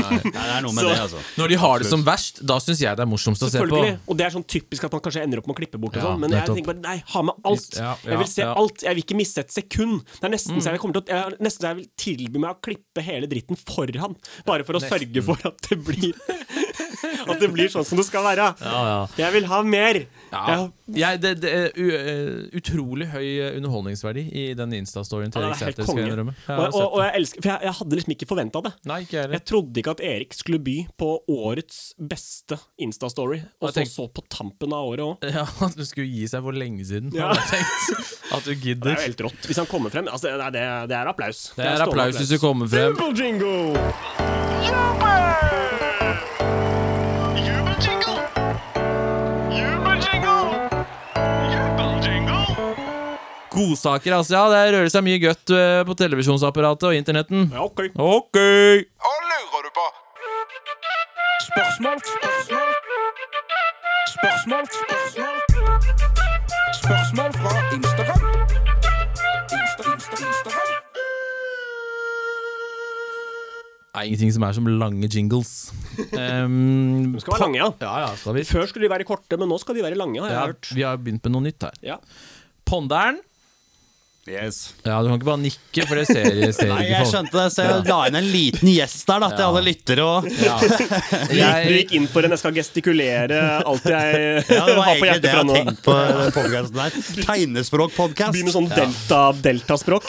Nei, 0.00 0.16
det 0.24 0.32
er 0.32 0.62
noe 0.64 0.72
med 0.72 0.80
Så- 0.80 0.88
det, 0.88 1.00
altså. 1.02 1.18
Når 1.36 1.48
de 1.52 1.56
har 1.60 1.78
det 1.82 1.88
som 1.90 2.04
verst, 2.06 2.38
da 2.46 2.56
syns 2.64 2.80
jeg 2.80 2.96
det 2.96 3.04
er 3.04 3.10
morsomst 3.10 3.42
å 3.44 3.50
se 3.52 3.60
på. 3.60 3.80
Og 4.08 4.16
det 4.16 4.24
er 4.26 4.30
sånn 4.32 4.46
typisk 4.48 4.86
at 4.88 4.92
man 4.96 5.02
kanskje 5.04 5.22
ender 5.26 5.42
opp 5.42 5.46
med 5.50 5.56
å 5.56 5.58
klippe 5.60 5.80
bort 5.82 5.96
og 6.00 6.06
sånn, 6.06 6.20
men 6.24 6.32
jeg 6.32 6.46
tenker 6.48 6.70
bare 6.72 6.80
nei, 6.86 6.96
ha 7.12 7.22
med 7.28 7.34
alt. 7.44 7.76
Ja, 7.76 7.90
ja, 8.00 8.10
jeg 8.14 8.18
vil 8.22 8.30
se 8.32 8.40
ja. 8.46 8.54
alt. 8.56 8.80
Jeg 8.86 8.94
vil 8.96 9.04
ikke 9.04 9.18
miste 9.20 9.44
et 9.44 9.52
sekund. 9.52 10.04
Det 10.08 10.24
er 10.24 10.28
Mm. 10.30 10.36
nesten 10.38 10.56
så 10.64 10.72
jeg 10.72 10.80
kommer 10.80 10.96
til 10.96 11.02
å 11.04 11.06
jeg, 11.12 11.38
Nesten 11.44 11.60
så 11.60 11.68
jeg 11.68 11.76
vil 11.76 11.90
tilby 12.00 12.38
meg 12.40 12.50
å 12.56 12.60
klippe 12.64 13.04
hele 13.04 13.26
dritten 13.28 13.56
for 13.60 13.86
han, 14.00 14.16
bare 14.46 14.64
for 14.64 14.72
å 14.72 14.80
sørge 14.80 15.22
for 15.22 15.36
at 15.44 15.60
det 15.68 15.76
blir 15.84 16.14
At 17.26 17.40
det 17.40 17.50
blir 17.52 17.68
sånn 17.68 17.84
som 17.86 17.98
det 17.98 18.06
skal 18.06 18.22
være. 18.24 18.54
Ja, 18.60 18.80
ja. 18.88 18.98
Jeg 19.18 19.32
vil 19.36 19.46
ha 19.50 19.60
mer. 19.62 20.06
Ja. 20.48 20.68
Jeg- 20.96 21.20
det, 21.22 21.32
det 21.42 21.50
er 21.52 21.68
u, 21.76 21.86
eh, 21.96 22.58
utrolig 22.60 23.06
høy 23.12 23.56
underholdningsverdi 23.56 24.24
i 24.32 24.44
den 24.58 24.70
Insta-storyen 24.78 25.32
til 25.32 25.42
Ja, 25.42 25.48
Erik 25.48 25.58
det 25.58 25.66
er 25.66 25.72
Sæther. 25.72 25.82
jeg 25.82 25.86
konge. 25.86 26.34
Jeg 26.46 26.58
Og, 26.58 26.74
og, 26.74 26.92
og 26.92 27.00
jeg 27.04 27.12
elsker 27.20 27.42
For 27.42 27.50
jeg, 27.52 27.60
jeg 27.66 27.74
hadde 27.80 27.96
liksom 28.00 28.12
ikke 28.16 28.28
forventa 28.30 28.62
det. 28.66 28.72
Nei, 28.86 29.00
ikke 29.06 29.24
jeg 29.32 29.44
trodde 29.44 29.82
ikke 29.82 29.90
at 29.96 30.00
Erik 30.00 30.34
skulle 30.36 30.58
by 30.66 30.76
på 30.98 31.10
årets 31.28 31.80
beste 31.98 32.58
Insta-story, 32.82 33.40
og 33.60 33.70
så, 33.72 33.80
tenk- 33.80 33.92
så 33.94 34.08
på 34.12 34.22
tampen 34.28 34.72
av 34.76 34.84
året 34.92 35.04
òg. 35.06 35.16
Ja, 35.32 35.46
At 35.66 35.76
du 35.76 35.84
skulle 35.88 36.06
gi 36.10 36.26
seg 36.28 36.42
for 36.46 36.52
lenge 36.52 36.84
siden. 36.86 37.10
Ja. 37.16 37.32
hadde 37.32 37.40
jeg 37.40 37.64
tenkt. 37.64 38.14
At 38.36 38.44
du 38.44 38.54
gidder. 38.54 38.84
Det 38.90 38.92
er 38.92 39.02
jo 39.02 39.08
helt 39.10 39.24
rått. 39.30 39.46
Hvis 39.50 39.56
han 39.62 39.66
kommer 39.70 39.90
frem 39.94 40.08
altså, 40.12 40.30
det, 40.36 40.52
det, 40.58 40.66
det 40.92 40.96
er 41.00 41.06
applaus. 41.10 41.52
Det 41.56 41.64
er 41.64 41.76
stående 41.76 41.88
applaus 41.90 42.16
hvis 42.20 42.28
du 42.34 42.38
kommer 42.42 42.66
frem. 42.70 42.94
Simple 42.96 43.12
jingle! 43.24 43.56
Jubeljingle! 44.66 45.85
Godsaker, 53.56 54.12
altså. 54.18 54.34
Ja, 54.36 54.44
det 54.52 54.74
rører 54.76 54.90
seg 54.92 55.04
mye 55.06 55.20
godt 55.22 55.52
eh, 55.56 55.80
på 55.88 55.94
televisjonsapparatet 55.96 56.88
og 56.90 56.96
internetten. 56.98 57.46
Ja, 57.54 57.64
ok. 57.64 57.86
Ok! 57.96 58.36
Hva 58.36 59.14
lurer 59.30 59.64
du 59.64 59.70
på? 59.78 59.86
Spørsmål, 61.46 62.02
spørsmål. 62.04 62.70
Spørsmål, 64.16 64.64
spørsmål. 64.76 65.36
Spørsmål 66.80 67.36
fra 67.40 67.52
Instagram. 67.76 68.26
Insta, 69.56 69.82
Insta, 69.94 70.16
Instagram. 70.20 70.72
Det 73.96 74.02
er 74.02 74.08
ingenting 74.10 74.32
som 74.36 74.44
er 74.44 74.56
som 74.58 74.66
lange 74.80 75.08
jingles. 75.12 75.52
Um, 75.96 77.14
De 77.14 77.20
skal 77.22 77.32
være 77.32 77.40
lange, 77.46 77.56
ja. 77.56 77.68
ja, 77.80 77.92
ja, 78.04 78.08
skal 78.20 78.34
vi. 78.36 78.42
Før 78.44 78.66
skulle 78.68 78.84
de 78.84 78.90
være 78.92 79.06
korte, 79.08 79.38
men 79.40 79.48
nå 79.48 79.56
skal 79.62 79.78
de 79.78 79.84
være 79.86 79.96
lange, 79.96 80.20
har 80.20 80.28
jeg 80.28 80.36
Ja, 80.36 80.42
hørt. 80.50 80.68
vi 80.76 80.82
har 80.84 80.98
begynt 81.00 81.24
med 81.24 81.32
noe 81.32 81.44
nytt 81.46 81.64
her. 81.64 81.78
Ja. 81.84 81.96
Ponderen. 82.68 83.16
Yes. 84.26 84.74
Ja, 84.82 84.96
du 85.02 85.08
kan 85.08 85.16
ikke 85.20 85.28
bare 85.28 85.38
nikke, 85.42 85.84
for 85.86 85.94
det 86.00 86.06
ser, 86.08 86.26
ser 86.56 86.68
Nei, 86.72 86.80
ikke 86.82 86.96
jeg 86.96 87.10
skjønte 87.12 87.36
det, 87.38 87.44
så 87.54 87.62
jeg 87.66 87.84
la 87.86 87.98
inn 88.10 88.18
en 88.18 88.26
liten 88.32 88.70
gjest 88.72 89.04
der 89.06 89.22
da, 89.22 89.28
til 89.34 89.44
Ja. 89.44 89.48
alle 89.52 89.62
lyttere. 89.68 90.06
Og, 90.06 90.26
Ja. 90.42 90.56
Du, 91.26 91.34
gikk, 91.36 91.68
du 91.68 91.74
gikk 91.76 91.92
inn 91.98 92.06
for 92.10 92.26
en 92.26 92.30
'jeg 92.34 92.38
skal 92.42 92.54
gestikulere 92.56 93.40
alt 93.66 93.84
jeg 93.86 94.44
ja, 94.48 94.64
det 94.66 94.76
var 94.78 94.84
har 94.86 94.98
på 94.98 95.06
egentlig 95.06 95.06
hjertet 95.06 95.22
det 95.22 95.30
jeg 95.30 95.34
fra 95.34 95.38
har 95.38 95.46
nå'. 95.46 95.56
tenkt 95.56 95.82
på 95.86 95.94
den 95.96 96.32
podcasten 96.36 96.76
der. 96.82 97.26
Tegnespråkpodkast. 97.26 98.32
Begynn 98.34 98.48
med 98.50 98.56
sånn 98.56 98.68
delta, 98.72 99.20
deltaspråk. 99.46 100.06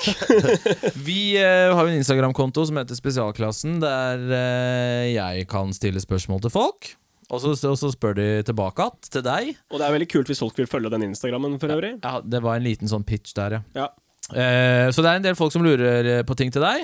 vi 1.08 1.20
uh, 1.38 1.74
har 1.76 1.84
jo 1.86 1.92
en 1.94 2.00
Instagram-konto 2.02 2.66
som 2.68 2.80
heter 2.82 2.98
Spesialklassen, 2.98 3.80
der 3.84 4.24
uh, 4.32 5.04
jeg 5.14 5.48
kan 5.52 5.74
stille 5.76 6.02
spørsmål 6.04 6.42
til 6.48 6.54
folk. 6.54 6.96
Og 7.28 7.42
så, 7.44 7.52
og 7.68 7.76
så 7.76 7.90
spør 7.92 8.14
de 8.16 8.28
tilbake 8.48 8.80
igjen 8.86 9.12
til 9.12 9.24
deg. 9.26 9.50
Og 9.74 9.82
det 9.82 9.88
er 9.88 9.96
veldig 9.98 10.08
kult 10.14 10.30
hvis 10.32 10.40
folk 10.40 10.56
vil 10.62 10.70
følge 10.72 10.92
den 10.94 11.04
Instagrammen 11.10 11.58
for 11.60 11.74
øvrig. 11.76 11.98
Ja, 12.00 12.22
det 12.24 12.40
var 12.46 12.56
en 12.56 12.64
liten 12.64 12.88
sånn 12.88 13.04
pitch 13.04 13.34
der, 13.36 13.58
ja. 13.60 13.62
Ja. 13.76 13.88
Eh, 14.36 14.88
så 14.92 15.00
det 15.04 15.10
er 15.12 15.16
en 15.22 15.28
del 15.30 15.38
folk 15.40 15.54
som 15.54 15.64
lurer 15.64 16.06
eh, 16.18 16.24
på 16.28 16.36
ting 16.40 16.50
til 16.52 16.62
deg. 16.66 16.80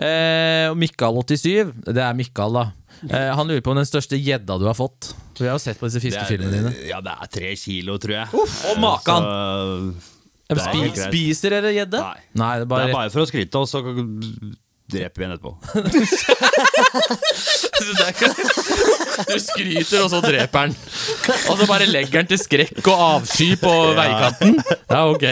Eh, 0.00 0.66
og 0.70 0.76
Mikael87, 0.80 1.72
det 1.92 2.02
er 2.04 2.14
Mikael, 2.16 2.52
da. 2.56 2.64
Eh, 3.08 3.30
han 3.36 3.48
lurer 3.48 3.62
på 3.64 3.70
om 3.74 3.78
den 3.80 3.88
største 3.88 4.16
gjedda 4.20 4.54
du 4.60 4.64
har 4.68 4.76
fått. 4.78 5.00
Vi 5.40 5.46
har 5.48 5.54
jo 5.56 5.62
sett 5.62 5.78
på 5.80 5.86
disse 5.88 6.00
fiskefilmene 6.04 6.52
dine. 6.56 6.70
Ja, 6.88 6.98
det 7.04 7.12
er 7.16 7.26
tre 7.32 7.50
kilo, 7.56 7.94
tror 8.00 8.14
jeg. 8.18 8.26
Og 8.72 8.76
makan! 8.80 9.22
Så, 9.24 9.30
det 10.50 10.58
Spi, 10.64 10.78
greit. 10.82 10.98
spiser 11.06 11.48
dere 11.54 11.70
gjedde? 11.76 11.98
Nei. 12.02 12.18
Nei, 12.40 12.52
det 12.58 12.64
er 12.64 12.64
det 12.64 12.68
bare, 12.72 12.84
er 12.88 12.92
bare 12.96 13.12
for 13.14 13.20
å 13.22 13.28
skryte, 13.30 13.54
og 13.60 13.66
så 13.70 13.78
dreper 14.90 15.18
vi 15.22 15.26
en 15.28 15.34
etterpå. 15.36 15.52
Det 17.80 18.02
er 18.02 18.10
ikke- 18.10 18.34
Du 19.30 19.36
skryter, 19.42 20.02
og 20.04 20.10
så 20.12 20.20
dreper 20.24 20.66
han. 20.66 20.74
Og 21.50 21.58
så 21.60 21.66
bare 21.68 21.86
legger 21.90 22.22
han 22.22 22.28
til 22.30 22.38
skrekk 22.40 22.80
og 22.86 23.02
avsky 23.06 23.50
på 23.60 23.72
veikanten. 23.98 24.58
Ja, 24.90 25.02
ok. 25.10 25.24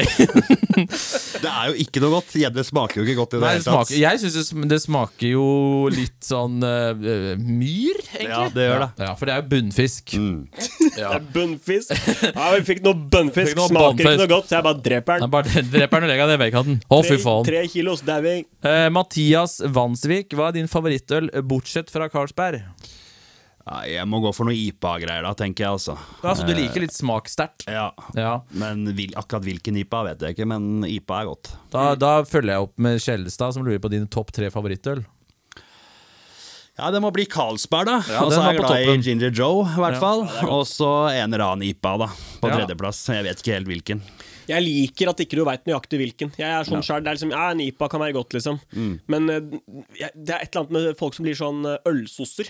Det 0.79 1.49
er 1.51 1.71
jo 1.71 1.77
ikke 1.83 2.03
noe 2.03 2.13
godt. 2.19 2.35
Det 2.59 2.65
smaker 2.67 3.01
jo 3.01 3.07
ikke 3.07 3.17
godt 3.19 3.35
i 3.35 3.39
det 3.39 3.45
Nei, 3.45 3.53
hele 3.57 3.65
tatt. 3.65 3.89
smaker, 3.89 3.99
jeg 4.03 4.21
syns 4.23 4.37
det, 4.39 4.69
det 4.71 4.79
smaker 4.83 5.33
jo 5.33 5.47
litt 5.93 6.19
sånn 6.27 6.59
uh, 6.63 7.35
myr, 7.39 7.99
egentlig. 8.13 8.29
Ja, 8.31 8.43
det 8.55 8.69
gjør 8.69 8.85
det. 8.85 8.91
Ja, 9.07 9.13
for 9.19 9.31
det 9.31 9.35
er 9.35 9.43
jo 9.43 9.49
bunnfisk. 9.55 10.15
Ja. 10.99 11.13
Bunnfisk. 11.35 11.93
Ja, 12.29 12.49
vi 12.57 12.63
fikk 12.69 12.83
noe 12.87 12.95
bunnfisk. 12.99 13.53
Fikk 13.53 13.59
noe 13.61 13.71
Smaker 13.71 13.89
bunnfisk. 13.95 14.13
ikke 14.15 14.23
noe 14.23 14.33
godt, 14.33 14.51
så 14.51 14.59
jeg 14.59 14.67
bare 14.69 14.83
dreper 14.89 15.23
den. 15.23 15.33
Bare 15.35 15.65
dreper 15.75 16.03
den 16.03 16.09
og 16.09 16.13
legger 16.15 16.31
den 16.33 16.39
i 16.39 16.43
veikanten. 16.45 16.81
Å, 16.89 17.01
fy 17.07 17.19
faen. 17.23 17.47
tre 17.49 17.65
kilos 17.73 18.05
dauing. 18.07 18.47
Uh, 18.67 18.87
Mathias 18.95 19.59
Vansvik, 19.75 20.35
hva 20.39 20.51
er 20.53 20.59
din 20.61 20.71
favorittøl 20.71 21.31
bortsett 21.49 21.93
fra 21.93 22.09
Carlsberg? 22.13 22.63
Jeg 23.89 24.07
må 24.09 24.21
gå 24.25 24.31
for 24.33 24.49
noe 24.49 24.57
IPA-greier 24.57 25.27
da, 25.27 25.35
tenker 25.37 25.65
jeg 25.67 25.75
altså. 25.77 25.97
Altså, 26.23 26.47
du 26.49 26.55
liker 26.57 26.85
litt 26.85 26.95
smakssterkt? 26.97 27.67
Ja. 27.69 27.91
Ja. 28.17 28.39
Men 28.57 28.87
vil, 28.97 29.13
akkurat 29.19 29.45
hvilken 29.45 29.77
IPA 29.83 30.03
vet 30.13 30.25
jeg 30.25 30.37
ikke, 30.37 30.47
men 30.49 30.87
IPA 30.89 31.21
er 31.23 31.29
godt. 31.33 31.53
Da, 31.75 31.85
da 32.01 32.13
følger 32.29 32.55
jeg 32.55 32.67
opp 32.69 32.79
med 32.89 33.03
Skjellestad, 33.05 33.57
som 33.57 33.67
lurer 33.67 33.83
på 33.85 33.91
dine 33.93 34.09
topp 34.09 34.33
tre 34.37 34.49
favorittøl. 34.55 35.05
Ja, 36.79 36.93
det 36.95 37.01
må 37.03 37.11
bli 37.11 37.25
Carlsberg, 37.27 37.89
da. 37.91 37.97
Ja, 38.07 38.23
og 38.23 38.31
så 38.31 38.39
er 38.39 38.53
jeg 38.55 38.61
på 38.63 38.69
glad 38.69 38.85
i. 38.87 38.97
Ginger 39.03 39.33
Joe, 39.35 39.65
i 39.67 39.81
hvert 39.83 39.97
Ja, 39.97 40.03
fall. 40.03 40.21
Og 40.47 40.63
så 40.71 40.91
en 41.11 41.33
eller 41.35 41.43
annen 41.49 41.67
IPA, 41.73 41.97
da. 42.05 42.09
På 42.39 42.49
Ja. 42.53 42.61
tredjeplass. 42.61 43.01
Jeg 43.11 43.25
vet 43.27 43.43
ikke 43.43 43.57
helt 43.57 43.67
hvilken. 43.67 44.03
Jeg 44.49 44.63
liker 44.65 45.11
at 45.11 45.19
ikke 45.21 45.37
du 45.37 45.45
veit 45.45 45.67
nøyaktig 45.67 45.99
hvilken. 46.01 46.31
Jeg 46.39 46.49
er 46.49 46.65
sånn 46.65 46.81
er 46.81 47.03
liksom, 47.03 47.31
ja, 47.35 47.51
En 47.51 47.61
IPA 47.61 47.89
kan 47.91 48.01
være 48.01 48.15
godt, 48.15 48.31
liksom. 48.33 48.61
Mm. 48.73 49.01
Men 49.09 49.29
eh, 49.29 49.41
det 50.15 50.31
er 50.31 50.41
et 50.47 50.55
eller 50.55 50.63
annet 50.65 50.71
med 50.71 50.97
folk 50.97 51.15
som 51.19 51.27
blir 51.27 51.35
sånn 51.37 51.67
eh, 51.67 51.79
ølsosser. 51.85 52.49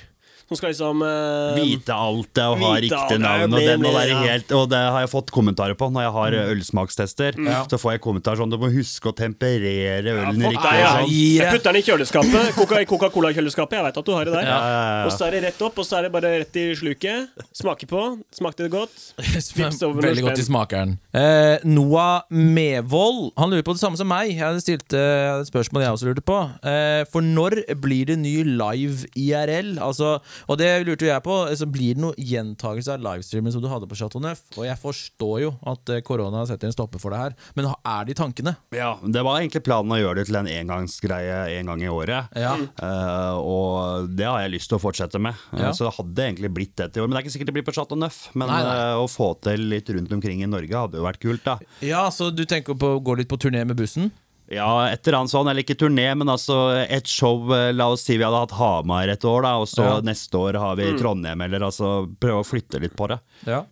Som 0.48 0.56
skal 0.56 0.70
liksom 0.72 1.02
uh, 1.04 1.56
Vite 1.58 1.92
alt 1.92 2.30
det 2.38 2.44
og 2.48 2.62
ha 2.62 2.70
riktig 2.80 3.18
navn, 3.20 3.52
og 3.52 3.60
den 3.60 3.82
må 3.84 3.90
være 3.92 4.14
helt 4.22 4.52
Og 4.56 4.64
det 4.72 4.78
har 4.80 5.02
jeg 5.04 5.10
fått 5.12 5.32
kommentarer 5.34 5.76
på 5.76 5.88
når 5.92 6.06
jeg 6.06 6.14
har 6.16 6.36
eh, 6.38 6.52
ølsmakstester. 6.54 7.36
Så 7.68 7.78
får 7.80 7.96
jeg 7.96 8.02
kommentarer 8.06 8.40
sånn 8.40 8.52
Du 8.52 8.56
må 8.60 8.70
huske 8.72 9.10
å 9.10 9.14
temperere 9.16 10.14
ølen 10.14 10.40
fuck 10.40 10.54
riktig. 10.54 10.72
ja. 10.80 10.88
og 10.88 11.04
sånn. 11.04 11.12
Jeg 11.38 11.52
putter 11.52 11.68
den 11.68 11.80
i 11.80 11.84
kjøleskapet. 11.84 12.50
Coca- 12.56 12.80
Coca-Cola-kjøleskapet. 12.88 13.76
Jeg 13.78 13.86
veit 13.88 14.00
at 14.00 14.08
du 14.08 14.12
har 14.16 14.28
det 14.28 14.34
der. 14.38 14.48
Ja, 14.48 14.58
Og 15.04 15.12
så 15.14 15.26
er 15.28 15.36
det 15.36 15.42
rett 15.48 15.62
opp, 15.68 15.78
og 15.82 15.86
så 15.88 15.98
er 16.00 16.08
det 16.08 16.12
bare 16.16 16.32
rett 16.40 16.58
i 16.60 16.64
sluket. 16.78 17.44
Smaker 17.60 17.90
på. 17.90 18.02
Smakte 18.34 18.64
det 18.66 18.72
godt? 18.72 18.96
Over 19.88 20.08
Veldig 20.08 20.24
godt 20.30 20.40
i 20.40 20.46
smakeren. 20.48 20.96
Eh, 21.12 21.64
Noah 21.68 22.24
Mevold 22.32 23.32
Han 23.38 23.50
lurer 23.52 23.64
på 23.66 23.74
det 23.76 23.82
samme 23.82 23.98
som 24.00 24.08
meg. 24.10 24.32
Jeg 24.32 24.42
hadde 24.44 24.62
stilt 24.64 24.96
eh, 24.96 25.42
et 25.42 25.48
spørsmål 25.50 25.84
jeg 25.84 25.96
også 25.98 26.08
lurte 26.10 26.24
på. 26.26 26.38
Eh, 26.68 27.02
for 27.12 27.24
når 27.24 27.60
blir 27.82 28.08
det 28.10 28.18
ny 28.22 28.34
live 28.48 29.08
IRL? 29.18 29.76
Altså, 29.84 30.16
og 30.46 30.58
det 30.60 30.68
lurte 30.86 31.08
jeg 31.08 31.24
på. 31.24 31.36
Så 31.58 31.66
blir 31.70 31.96
det 31.96 32.02
noe 32.04 32.14
gjentagelse 32.18 32.94
av 32.94 33.02
livestreamen 33.04 33.54
som 33.54 33.64
du 33.64 33.68
hadde 33.70 33.88
på 33.90 33.98
Chateau 33.98 34.22
Neuf? 34.22 34.42
Og 34.56 34.66
jeg 34.68 34.78
forstår 34.80 35.36
jo 35.42 35.52
at 35.68 35.92
eh, 35.94 36.02
korona 36.06 36.44
setter 36.48 36.70
en 36.70 36.76
stopper 36.76 37.02
for 37.02 37.14
det 37.14 37.22
her, 37.22 37.36
men 37.58 37.68
er 37.68 38.08
de 38.08 38.16
tankene? 38.18 38.54
Ja, 38.74 38.94
Det 39.02 39.24
var 39.26 39.40
egentlig 39.40 39.64
planen 39.66 39.94
å 39.94 40.00
gjøre 40.00 40.20
det 40.20 40.28
til 40.30 40.38
en 40.40 40.50
engangsgreie 40.50 41.40
en 41.58 41.72
gang 41.72 41.82
i 41.84 41.90
året. 41.92 42.30
Ja. 42.38 42.54
Uh, 42.78 43.34
og 43.42 44.12
det 44.18 44.28
har 44.28 44.42
jeg 44.44 44.54
lyst 44.56 44.70
til 44.70 44.78
å 44.78 44.82
fortsette 44.82 45.20
med. 45.22 45.34
Eh, 45.52 45.64
Ja. 45.68 45.72
Så 45.74 45.84
det 45.84 45.96
hadde 45.98 46.22
egentlig 46.22 46.52
blitt 46.54 46.76
det 46.78 46.92
til 46.92 47.02
i 47.02 47.04
år. 47.04 47.08
Men 47.08 47.16
det 47.16 47.20
er 47.20 47.26
ikke 47.26 47.34
sikkert 47.34 47.50
det 47.50 47.56
blir 47.58 47.66
på 47.66 47.74
Chateau 47.76 47.98
Neuf. 47.98 48.20
Men 48.34 48.48
Nei, 48.52 48.60
nei. 48.64 48.76
Uh, 48.94 49.02
å 49.02 49.08
få 49.10 49.32
til 49.44 49.66
litt 49.72 49.90
rundt 49.92 50.12
omkring 50.14 50.42
i 50.42 50.48
Norge 50.48 50.72
hadde 50.72 51.00
jo 51.00 51.04
vært 51.04 51.20
kult, 51.22 51.44
da. 51.44 51.58
Ja, 51.84 52.06
så 52.14 52.30
du 52.34 52.44
tenker 52.48 52.78
på 52.78 52.94
å 52.96 53.02
gå 53.04 53.18
litt 53.18 53.28
på 53.30 53.38
turné 53.40 53.64
med 53.68 53.76
bussen? 53.78 54.10
Ja, 54.50 54.86
et 54.88 55.04
eller 55.06 55.18
annet 55.18 55.32
sånn, 55.34 55.48
eller 55.50 55.60
ikke 55.60 55.76
turné, 55.76 56.06
men 56.16 56.30
altså 56.32 56.56
et 56.88 57.06
show 57.10 57.50
eh, 57.52 57.70
La 57.76 57.90
oss 57.92 58.06
si 58.08 58.16
vi 58.16 58.24
hadde 58.24 58.38
hatt 58.46 58.54
Hamar 58.56 59.10
et 59.12 59.24
år, 59.28 59.42
da, 59.44 59.56
og 59.60 59.66
så 59.68 59.84
Ja. 59.84 59.96
neste 60.00 60.40
år 60.40 60.56
har 60.56 60.76
vi 60.80 60.86
Trondheim, 60.96 61.42
eller 61.44 61.66
altså 61.68 62.06
prøve 62.20 62.40
å 62.40 62.46
flytte 62.48 62.80
litt 62.80 62.96
på 62.96 63.08
det. 63.12 63.18
Ja. 63.44 63.64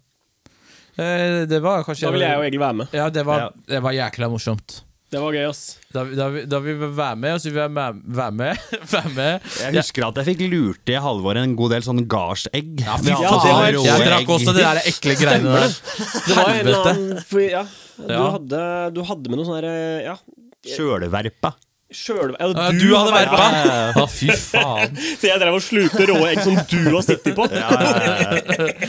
Eh, 0.97 1.45
det 1.49 1.61
var 1.65 1.85
kanskje 1.85 2.07
Da 2.09 2.13
ville 2.15 2.29
jeg 2.29 2.39
og 2.41 2.45
Egil 2.49 2.61
være 2.61 2.77
med. 2.83 2.93
Ja, 2.97 3.09
det 3.13 3.25
var, 3.25 3.39
Ja. 3.39 3.49
det 3.69 3.81
var 3.83 3.93
jækla 3.93 4.29
morsomt. 4.33 4.83
Det 5.09 5.21
var 5.23 5.33
gøy, 5.33 5.49
ass. 5.49 5.79
Da, 5.95 6.03
da, 6.05 6.25
da 6.51 6.59
vil 6.61 6.77
vi 6.81 6.87
være 6.99 7.17
med, 7.17 7.35
og 7.37 7.41
så 7.41 7.51
vil 7.53 7.63
jeg 7.63 7.71
være 7.73 8.33
med. 8.35 8.59
Være 8.91 9.11
med. 9.15 9.41
Jeg 9.63 9.75
husker 9.79 10.07
at 10.09 10.17
jeg 10.21 10.27
fikk 10.37 10.41
lurt 10.51 10.91
i 10.91 10.97
Halvor 11.01 11.39
en 11.39 11.55
god 11.57 11.71
del 11.77 11.85
sånn 11.87 12.01
gardsegg. 12.11 12.81
Ja, 12.83 12.97
fy 12.99 13.15
faen, 13.15 13.77
rå 13.77 13.85
Jeg 13.87 14.03
drakk 14.11 14.33
også 14.35 14.53
de 14.57 14.65
der 14.65 14.81
ekle 14.83 15.15
greiene 15.21 15.53
der. 15.57 15.77
Det 16.27 16.37
var 16.37 16.51
en 16.51 16.61
eller 16.67 16.91
annen 16.91 17.23
for, 17.23 17.41
ja, 17.45 17.63
du, 17.97 18.11
Ja. 18.13 18.25
Hadde, 18.35 18.65
du 18.93 19.01
hadde 19.09 19.31
med 19.31 19.39
noe 19.41 19.47
sånn 19.49 19.61
derre 19.63 19.77
Ja, 20.05 20.17
Sjølverpa. 20.75 21.53
sjøl... 21.93 22.33
Ja, 22.41 22.47
Ja, 22.51 22.71
du 22.75 22.89
hadde 22.97 23.13
verpa! 23.15 23.45
Ja, 23.55 23.65
ja, 23.67 23.93
ja. 23.95 24.07
Fy 24.11 24.27
faen. 24.35 24.97
Så 25.21 25.29
jeg 25.31 25.39
drev 25.43 25.55
og 25.55 25.63
slukte 25.63 26.07
rå 26.11 26.17
egg 26.27 26.41
som 26.43 26.57
du 26.59 26.81
har 26.91 27.05
sittet 27.07 27.37
på. 27.39 27.47
Eh, 27.47 27.63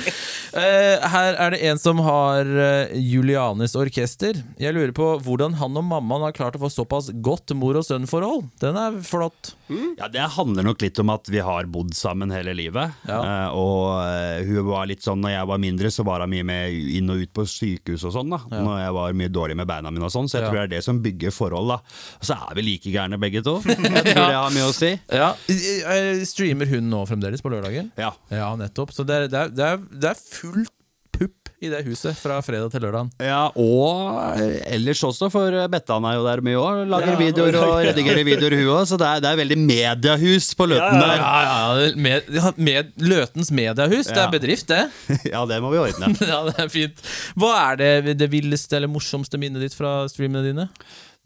her 0.54 1.36
er 1.38 1.54
det 1.54 1.60
en 1.70 1.80
som 1.82 2.00
har 2.06 2.45
eh, 2.48 2.93
Julianes 3.02 3.76
orkester. 3.78 4.39
Jeg 4.62 4.76
lurer 4.76 4.93
på 4.95 5.08
hvordan 5.26 5.56
han 5.60 5.78
og 5.80 5.86
mammaen 5.88 6.24
har 6.28 6.36
klart 6.36 6.56
å 6.58 6.62
få 6.64 6.70
såpass 6.74 7.10
godt 7.24 7.54
mor 7.58 7.78
og 7.80 7.86
sønn-forhold. 7.88 8.48
Den 8.62 8.78
er 8.80 8.98
flott. 9.06 9.54
Ja, 9.98 10.08
Det 10.08 10.24
handler 10.38 10.64
nok 10.70 10.82
litt 10.86 11.00
om 11.04 11.12
at 11.12 11.28
vi 11.32 11.41
har 11.43 11.68
bodd 11.72 11.91
sammen 11.98 12.32
hele 12.32 12.54
livet. 12.56 12.93
Ja. 13.10 13.20
Eh, 13.20 13.58
og 13.58 14.00
eh, 14.06 14.45
hun 14.48 14.64
var 14.70 14.88
litt 14.89 15.04
sånn, 15.06 15.22
når 15.24 15.36
jeg 15.36 15.50
var 15.52 15.62
mindre, 15.64 15.91
så 15.93 16.06
var 16.08 16.24
hun 16.24 16.32
mye 16.36 16.48
med 16.48 16.78
inn 16.98 17.12
og 17.14 17.24
ut 17.26 17.34
på 17.36 17.45
sykehus 17.48 18.06
og 18.08 18.16
sånn. 18.16 18.32
da 18.34 18.39
Når 18.54 18.82
jeg 18.86 18.95
var 19.00 19.18
mye 19.24 19.34
dårlig 19.34 19.58
med 19.60 19.68
beina 19.70 19.91
mine 19.91 20.08
og 20.08 20.14
sånn. 20.14 20.30
Så 20.32 20.39
jeg 20.39 20.48
Ja. 20.48 20.50
tror 20.52 20.60
det 20.62 20.68
er 20.70 20.76
det 20.78 20.84
som 20.86 21.02
bygger 21.04 21.32
forhold. 21.36 21.68
da 21.76 21.80
Og 22.22 22.24
så 22.30 22.38
er 22.39 22.56
vi 22.56 22.62
like 22.70 22.91
gærne 22.93 23.20
begge 23.20 23.43
to. 23.43 23.58
Jeg 23.68 24.14
tror 24.14 24.28
det 24.30 24.38
har 24.38 24.52
mye 24.54 24.68
å 24.70 24.74
si. 24.76 24.93
Ja. 25.12 25.34
eh, 25.50 26.24
Streamer 26.28 26.68
hun 26.72 26.89
nå 26.91 27.04
fremdeles 27.10 27.41
på 27.43 27.50
lørdagen? 27.52 27.91
Ja. 27.98 28.12
Ja, 28.32 28.50
nettopp. 28.60 28.91
Så 28.95 29.04
det 29.08 29.16
er, 29.16 29.28
det 29.54 29.64
er, 29.64 29.78
det 29.91 30.10
er 30.12 30.22
fullt 30.38 30.74
pupp 31.18 31.48
i 31.58 31.72
det 31.72 31.80
huset 31.88 32.14
fra 32.20 32.36
fredag 32.46 32.70
til 32.70 32.84
lørdag. 32.86 33.08
Ja, 33.26 33.48
og 33.58 34.38
ellers 34.70 35.00
også, 35.08 35.32
for 35.34 35.56
Bettan 35.74 36.06
er 36.06 36.20
jo 36.20 36.26
der 36.28 36.44
mye 36.46 36.60
òg. 36.62 36.82
Lager 36.92 37.18
videoer 37.18 37.58
og 37.64 37.72
redigerer 37.88 38.22
videoer, 38.28 38.54
hun 38.60 38.70
òg. 38.76 38.84
Så 38.92 39.00
det 39.02 39.08
er, 39.10 39.24
det 39.26 39.32
er 39.32 39.40
veldig 39.42 39.58
mediehus 39.64 40.52
på 40.60 40.68
Løten 40.70 41.02
Ja, 41.02 41.16
ja, 41.18 41.48
ja, 41.48 41.90
med, 41.98 42.30
ja, 42.38 42.52
med 42.62 42.94
Løtens 43.02 43.50
mediehus. 43.50 44.12
Det 44.12 44.22
er 44.22 44.34
bedrift, 44.36 44.70
det. 44.70 44.84
Ja, 45.34 45.42
det 45.50 45.58
må 45.64 45.74
vi 45.74 45.82
ordne. 45.82 46.14
Ja, 46.30 46.44
det 46.46 46.56
er 46.68 46.70
fint. 46.72 47.02
Hva 47.40 47.56
er 47.72 47.82
det, 47.82 48.18
det 48.22 48.30
villeste 48.32 48.78
eller 48.78 48.92
morsomste 48.94 49.42
minnet 49.42 49.66
ditt 49.66 49.78
fra 49.78 50.04
streamene 50.12 50.46
dine? 50.46 50.70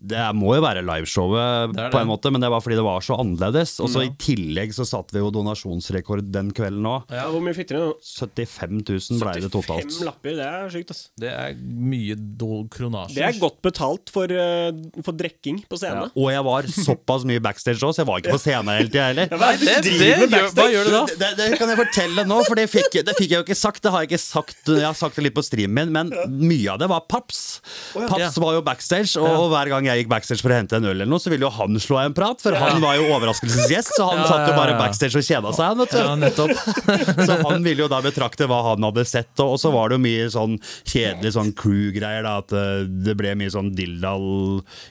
Det 0.02 0.22
må 0.34 0.56
jo 0.58 0.64
være 0.64 0.82
liveshowet, 0.86 1.76
Det 1.76 1.88
på 1.94 2.00
en 2.02 2.10
måte, 2.10 2.32
men 2.34 2.42
det 2.42 2.50
var 2.50 2.64
fordi 2.64 2.78
det 2.80 2.86
var 2.86 3.04
så 3.06 3.18
annerledes. 3.22 3.76
Og 3.84 3.90
så 3.94 4.04
I 4.06 4.12
tillegg 4.22 4.74
så 4.74 4.86
satte 4.88 5.14
vi 5.14 5.22
jo 5.22 5.30
donasjonsrekord 5.34 6.24
den 6.34 6.50
kvelden 6.58 6.88
òg. 6.90 7.12
Ja, 7.14 7.28
Hvor 7.30 7.44
mye 7.44 7.54
fikk 7.58 7.70
dere 7.72 7.92
nå? 7.92 7.96
75 8.02 8.82
000 8.82 9.22
ble 9.22 9.36
det 9.46 9.52
totalt. 9.54 9.86
75 9.90 10.06
lapper, 10.08 10.38
det 10.40 10.48
er 10.48 10.72
sykt, 10.74 10.94
ass. 10.96 11.04
Det 11.22 11.30
er 11.32 11.58
mye 11.62 12.16
kronasjer. 12.16 12.70
kronasje. 12.78 13.18
Det 13.18 13.26
er 13.28 13.40
godt 13.42 13.60
betalt 13.66 14.14
for, 14.14 14.32
eh, 14.32 14.72
for 15.06 15.18
drikking 15.18 15.62
på 15.70 15.80
scenen. 15.82 16.10
Og 16.16 16.32
jeg 16.34 16.46
var 16.48 16.70
såpass 16.72 17.28
mye 17.28 17.44
backstage 17.44 17.82
òg, 17.82 17.94
så 17.94 18.02
jeg 18.04 18.10
var 18.10 18.24
ikke 18.24 18.36
på 18.38 18.42
scenen 18.42 18.74
hele 18.78 18.90
tida 18.90 19.10
heller. 19.12 19.28
Hva 19.38 19.52
er 19.54 19.62
det 19.62 19.78
det, 19.86 19.98
det, 20.00 20.10
gjør, 20.32 20.50
hva 20.58 20.68
gjør 20.72 20.90
du 20.90 20.96
da? 20.96 21.04
Det, 21.22 21.32
det 21.38 21.52
kan 21.60 21.70
jeg 21.74 21.82
fortelle 21.84 22.26
nå, 22.28 22.42
for 22.48 22.56
det 22.60 22.68
fikk, 22.72 23.02
det 23.06 23.16
fikk 23.20 23.30
jeg 23.30 23.38
jo 23.42 23.46
ikke 23.46 23.60
sagt. 23.60 23.84
Det 23.86 23.92
har 23.94 24.06
jeg 24.06 24.12
ikke 24.14 24.24
sagt 24.24 24.70
Jeg 24.72 24.86
har 24.88 24.98
sagt 24.98 25.16
det 25.18 25.28
litt 25.30 25.38
på 25.38 25.44
streamen 25.46 25.72
min, 25.72 25.92
men 25.92 26.12
mye 26.28 26.74
av 26.74 26.80
det 26.82 26.90
var 26.92 27.06
Paps. 27.10 27.62
Paps 27.94 28.38
var 28.42 28.58
jo 28.58 28.64
backstage, 28.66 29.16
og 29.20 29.50
hver 29.54 29.70
gang 29.72 29.88
jeg 29.88 29.91
gikk 30.00 30.10
backstage 30.12 30.42
for 30.42 30.54
å 30.54 30.58
hente 30.58 30.78
en 30.78 30.86
øl, 30.88 30.96
eller 30.96 31.10
noe, 31.10 31.22
så 31.22 31.32
ville 31.34 31.46
jo 31.46 31.52
han 31.54 31.78
slå 31.82 32.00
en 32.02 32.16
prat, 32.18 32.42
for 32.42 32.56
han 32.58 32.82
var 32.84 32.98
jo 32.98 33.08
overraskelsesgjest, 33.16 33.94
så 33.98 34.08
han 34.10 34.22
Ja, 34.22 34.28
satt 34.30 34.50
jo 34.50 34.56
bare 34.58 34.78
backstage 34.80 35.18
og 35.20 35.26
kjeda 35.26 35.54
seg, 35.54 35.66
han, 35.72 35.82
vet 35.82 35.92
du. 35.92 36.00
Ja, 36.02 36.16
nettopp. 36.20 36.52
Så 37.28 37.36
han 37.46 37.64
ville 37.66 37.84
jo 37.84 37.88
da 37.92 38.00
betrakte 38.04 38.48
hva 38.50 38.62
han 38.72 38.84
hadde 38.86 39.04
sett, 39.08 39.32
og 39.44 39.52
og 39.52 39.60
så 39.62 39.72
var 39.74 39.92
det 39.92 39.98
jo 39.98 40.04
mye 40.06 40.28
sånn 40.32 40.56
kjedelig 40.88 41.34
sånn 41.36 41.52
crew-greier, 41.58 42.24
da, 42.26 42.38
at 42.42 42.54
eh, 42.56 42.86
det 43.06 43.16
ble 43.20 43.34
mye 43.40 43.52
sånn 43.54 43.72
dilldall 43.76 44.26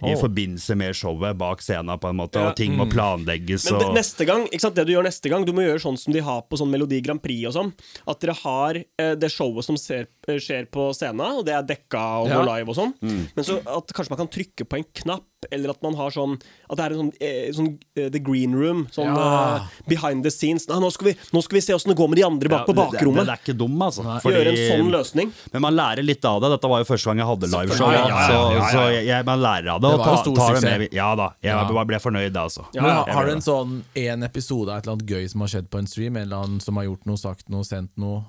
i 0.04 0.12
oh. 0.12 0.18
forbindelse 0.20 0.76
med 0.78 0.96
showet 0.98 1.38
bak 1.40 1.64
scenen, 1.64 1.96
på 2.00 2.10
en 2.10 2.18
måte, 2.20 2.42
og 2.44 2.56
ting 2.58 2.76
må 2.78 2.86
planlegges 2.90 3.68
Men 3.72 3.94
neste 3.96 4.26
gang, 4.28 4.46
ikke 4.50 4.64
sant, 4.66 4.76
det 4.78 4.86
du 4.88 4.94
gjør 4.94 5.06
neste 5.08 5.32
gang, 5.32 5.46
du 5.48 5.54
må 5.56 5.64
gjøre 5.64 5.82
sånn 5.82 5.98
som 6.00 6.14
de 6.14 6.22
har 6.26 6.44
på 6.46 6.60
sånn 6.60 6.70
Melodi 6.72 7.00
Grand 7.04 7.22
Prix 7.22 7.48
og 7.50 7.56
sånn. 7.56 7.72
At 8.10 8.20
dere 8.22 8.36
har 8.42 8.80
eh, 8.80 9.14
det 9.18 9.30
showet 9.32 9.66
som 9.66 9.78
ser, 9.80 10.08
eh, 10.28 10.38
skjer 10.42 10.68
på 10.72 10.90
scenen, 10.96 11.40
og 11.40 11.46
det 11.48 11.56
er 11.56 11.66
dekka 11.72 12.04
og 12.24 12.28
Ja. 12.30 12.42
live 12.46 12.70
og 12.70 12.76
sånn. 12.76 12.92
Men 13.00 13.46
så 13.46 13.58
at 13.64 13.92
kanskje 13.96 14.12
man 14.14 14.20
kan 14.22 14.30
trykke 14.32 14.66
på 14.68 14.78
en 14.78 14.86
knapp, 14.94 15.24
eller 15.50 15.70
at 15.70 15.82
man 15.82 15.94
har 15.96 16.10
sånn 16.10 16.34
At 16.70 16.76
det 16.76 16.84
er 16.84 16.90
en 16.92 16.98
sånn, 17.00 17.12
eh, 17.20 17.50
sånn 17.56 17.78
eh, 17.96 18.08
The 18.10 18.18
Green 18.20 18.54
Room. 18.54 18.86
Sånn 18.92 19.06
Ja. 19.06 19.56
eh, 19.56 19.62
behind 19.88 20.22
the 20.22 20.30
scenes. 20.30 20.68
Nei, 20.68 20.78
nå, 20.80 20.90
skal 20.92 21.08
vi, 21.08 21.14
nå 21.32 21.42
skal 21.42 21.56
vi 21.56 21.60
se 21.60 21.72
åssen 21.74 21.88
det 21.88 21.96
går 21.96 22.08
med 22.08 22.16
de 22.18 22.24
andre 22.24 22.48
bak 22.48 22.66
på 22.66 22.74
Ja, 22.76 22.84
det- 22.90 22.98
bakrommet. 22.98 23.24
Det, 23.24 23.26
det 23.26 23.34
er 23.34 23.52
ikke 23.54 23.58
dum, 23.58 23.78
altså. 23.82 24.02
Gjøre 24.20 24.52
en 24.52 24.84
sånn 24.84 24.90
løsning. 24.92 25.32
Men 25.52 25.62
man 25.62 25.74
lærer 25.74 26.02
litt 26.04 26.24
av 26.24 26.40
det. 26.42 26.50
Dette 26.50 26.68
var 26.68 26.78
jo 26.84 26.84
første 26.84 27.04
gang 27.10 27.18
jeg 27.18 27.26
hadde 27.26 27.46
liveshow. 27.50 27.88
Selvfølgelig. 27.88 28.08
Ja, 28.08 28.08
Ja, 28.08 28.20
ja, 28.20 28.28
så, 28.28 28.32
ja, 28.32 28.50
ja, 28.50 28.58
ja. 28.60 28.70
så 28.70 28.92
jeg, 28.92 29.06
jeg, 29.06 29.24
man 29.24 29.38
lærer 29.40 29.68
av 29.74 29.80
det, 29.80 29.88
Det 29.90 29.94
og 29.94 29.98
var 29.98 30.06
ta, 30.16 30.22
stor 30.22 30.36
tar 30.36 30.52
det 30.54 30.60
suksess. 30.62 30.78
med. 30.78 30.92
Ja 30.92 31.14
da, 31.16 31.28
jeg 31.42 31.50
Ja. 31.52 31.64
bare 31.72 31.86
ble 31.86 31.96
fornøyd, 31.98 32.34
altså. 32.36 32.64
Ja, 32.74 32.82
Men 32.82 33.14
har 33.14 33.24
du 33.26 33.32
en 33.32 33.40
sånn 33.40 33.82
en 33.96 34.22
episode 34.22 34.68
av 34.68 34.78
et 34.78 34.84
eller 34.86 34.96
annet 34.96 35.06
gøy 35.06 35.30
som 35.30 35.40
har 35.40 35.48
skjedd 35.48 35.68
på 35.70 35.78
en 35.78 35.86
stream? 35.86 36.16
En 36.16 36.22
eller 36.28 36.36
annen 36.44 36.60
som 36.60 36.76
har 36.76 36.84
gjort 36.84 37.06
noe, 37.06 37.16
sagt 37.16 37.48
noe, 37.48 37.62
sendt 37.64 37.90
noe? 37.96 38.24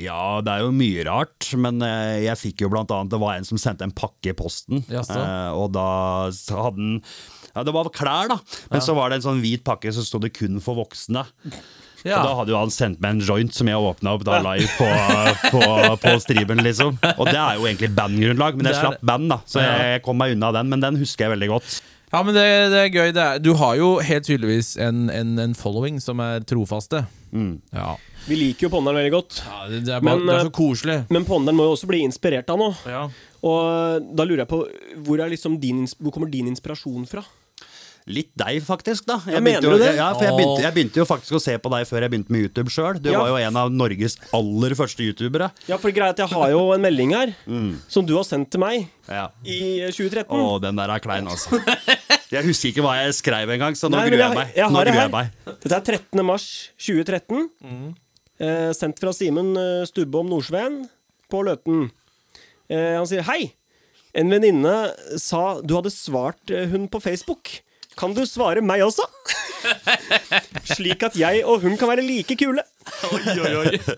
Ja, 0.00 0.40
det 0.40 0.52
er 0.54 0.62
jo 0.64 0.70
mye 0.72 1.02
rart, 1.04 1.50
men 1.60 1.82
eh, 1.84 2.22
jeg 2.24 2.40
fikk 2.40 2.62
jo 2.64 2.70
blant 2.72 2.88
annet 2.96 3.12
Det 3.12 3.18
var 3.20 3.34
en 3.36 3.44
som 3.44 3.60
sendte 3.60 3.84
en 3.84 3.92
pakke 3.92 4.32
i 4.32 4.36
posten, 4.36 4.80
Jaså? 4.88 5.18
eh, 5.20 5.50
og 5.52 5.74
da 5.76 5.84
hadde 6.32 6.78
den 6.78 6.94
ja, 7.50 7.64
Det 7.66 7.74
var 7.76 7.90
klær, 7.92 8.30
da, 8.32 8.38
men 8.70 8.80
så 8.80 8.94
var 8.96 9.10
det 9.12 9.18
en 9.18 9.26
sånn 9.26 9.42
hvit 9.44 9.60
pakke 9.66 9.92
så 9.92 10.04
sto 10.06 10.20
det 10.22 10.32
'kun 10.32 10.62
for 10.64 10.80
voksne'. 10.80 11.26
Ja. 12.00 12.22
Og 12.22 12.24
da 12.24 12.34
hadde 12.38 12.52
jo 12.54 12.56
han 12.56 12.70
sendt 12.72 13.00
meg 13.04 13.10
en 13.10 13.20
joint 13.20 13.52
som 13.52 13.68
jeg 13.68 13.76
åpna 13.76 14.14
opp 14.16 14.22
da 14.24 14.38
live 14.40 14.70
på, 14.78 14.86
på, 15.52 15.60
på 16.00 16.12
streamen, 16.24 16.62
liksom. 16.64 16.94
Og 17.10 17.26
det 17.28 17.36
er 17.36 17.58
jo 17.58 17.66
egentlig 17.68 17.90
bandgrunnlag, 17.92 18.56
men 18.56 18.70
jeg 18.70 18.78
er 18.78 18.86
slapp 18.86 19.02
band, 19.04 19.28
da. 19.28 19.36
Så 19.44 19.60
jeg 19.60 20.00
kom 20.06 20.16
meg 20.16 20.32
unna 20.32 20.48
den, 20.56 20.70
men 20.72 20.80
den 20.80 20.96
husker 20.96 21.26
jeg 21.26 21.34
veldig 21.34 21.50
godt. 21.52 21.82
Ja, 22.10 22.22
men 22.24 22.32
det, 22.34 22.46
det 22.72 22.78
er 22.80 22.88
gøy. 22.88 23.12
Det 23.12 23.22
er, 23.26 23.42
du 23.44 23.52
har 23.60 23.76
jo 23.76 23.90
helt 24.00 24.24
tydeligvis 24.24 24.78
en, 24.80 25.10
en, 25.12 25.36
en 25.44 25.52
following 25.54 26.00
som 26.00 26.24
er 26.24 26.40
trofaste. 26.48 27.04
Ja. 27.76 27.92
Vi 28.28 28.36
liker 28.36 28.66
jo 28.68 28.70
Ponderen 28.74 28.98
veldig 29.00 29.12
godt. 29.14 29.40
ja 29.46 29.60
det, 29.70 29.80
det, 29.86 29.94
er 29.96 30.00
bare, 30.04 30.16
Men, 30.18 30.26
det 30.28 30.34
er 30.36 30.40
eh, 30.44 30.48
så 30.50 30.54
koselig. 30.60 30.98
Men 31.10 31.24
Ponderen 31.28 31.56
må 31.58 31.64
jo 31.68 31.74
også 31.76 31.88
bli 31.90 32.02
inspirert 32.04 32.50
av 32.52 32.60
noe. 32.60 32.76
Ja. 32.86 33.06
Og 33.42 34.08
da 34.14 34.26
lurer 34.28 34.44
jeg 34.44 34.50
på 34.52 34.62
hvor, 35.06 35.20
er 35.24 35.32
liksom 35.32 35.58
din, 35.62 35.86
hvor 35.98 36.12
kommer 36.14 36.30
din 36.30 36.50
inspirasjon 36.52 37.06
fra? 37.10 37.24
Litt 38.10 38.30
deg, 38.40 38.62
faktisk. 38.64 39.04
da 39.06 39.18
jeg 39.28 39.42
mener 39.44 39.60
begynte, 39.60 39.68
du 39.68 39.74
jo, 39.76 39.78
det? 39.82 39.90
ja, 39.98 40.06
for 40.16 40.24
jeg 40.24 40.32
begynte, 40.38 40.62
jeg 40.64 40.74
begynte 40.74 40.98
jo 41.02 41.04
faktisk 41.06 41.36
å 41.36 41.40
se 41.44 41.52
på 41.62 41.70
deg 41.70 41.84
før 41.86 42.06
jeg 42.06 42.10
begynte 42.14 42.32
med 42.32 42.46
YouTube 42.46 42.72
sjøl. 42.72 42.96
Du 42.98 43.10
Ja. 43.12 43.20
var 43.20 43.28
jo 43.28 43.36
en 43.44 43.58
av 43.60 43.70
Norges 43.70 44.16
aller 44.34 44.74
første 44.74 45.04
youtubere. 45.04 45.50
Ja, 45.68 45.76
for 45.78 45.92
greia 45.94 46.08
er 46.08 46.16
at 46.16 46.22
jeg 46.24 46.32
har 46.32 46.50
jo 46.50 46.62
en 46.74 46.80
melding 46.82 47.12
her 47.14 47.34
som 47.92 48.06
du 48.08 48.14
har 48.16 48.24
sendt 48.24 48.50
til 48.50 48.60
meg 48.64 48.88
Ja. 49.06 49.28
i 49.44 49.84
2013. 49.92 50.32
Å, 50.32 50.60
den 50.64 50.76
der 50.80 50.88
er 50.96 50.98
klein, 51.04 51.28
altså. 51.28 51.60
Jeg 52.32 52.44
husker 52.46 52.70
ikke 52.72 52.82
hva 52.86 52.96
jeg 53.04 53.14
skrev 53.20 53.50
engang, 53.56 53.74
så 53.78 53.88
nå 53.90 53.98
Nei, 54.00 54.08
gruer 54.08 54.24
jeg 54.24 54.34
meg. 54.38 54.52
jeg 54.56 54.70
Nå 54.70 54.84
det 54.84 54.92
gruer 54.94 55.00
her. 55.00 55.08
jeg 55.08 55.12
meg. 55.12 55.58
Dette 55.60 55.76
er 55.76 55.98
13. 55.98 56.24
mars 56.26 56.48
2013. 56.78 57.48
Eh, 58.40 58.70
sendt 58.72 59.00
fra 59.02 59.12
Simen 59.12 59.52
eh, 59.60 59.86
Stubbe 59.88 60.22
om 60.22 60.30
Nordsveen 60.32 60.82
på 61.30 61.42
Løten. 61.44 61.90
Eh, 62.72 62.96
han 62.96 63.08
sier 63.08 63.26
hei. 63.28 63.52
En 64.16 64.32
venninne 64.32 64.76
sa 65.20 65.60
du 65.62 65.76
hadde 65.76 65.92
svart 65.92 66.50
eh, 66.50 66.70
hun 66.72 66.88
på 66.90 67.02
Facebook. 67.04 67.60
Kan 68.00 68.14
du 68.16 68.22
svare 68.24 68.62
meg 68.64 68.80
også? 68.86 69.04
Slik 70.72 71.02
at 71.04 71.18
jeg 71.20 71.42
og 71.44 71.60
hun 71.66 71.76
kan 71.76 71.90
være 71.90 72.04
like 72.06 72.36
kule. 72.40 72.62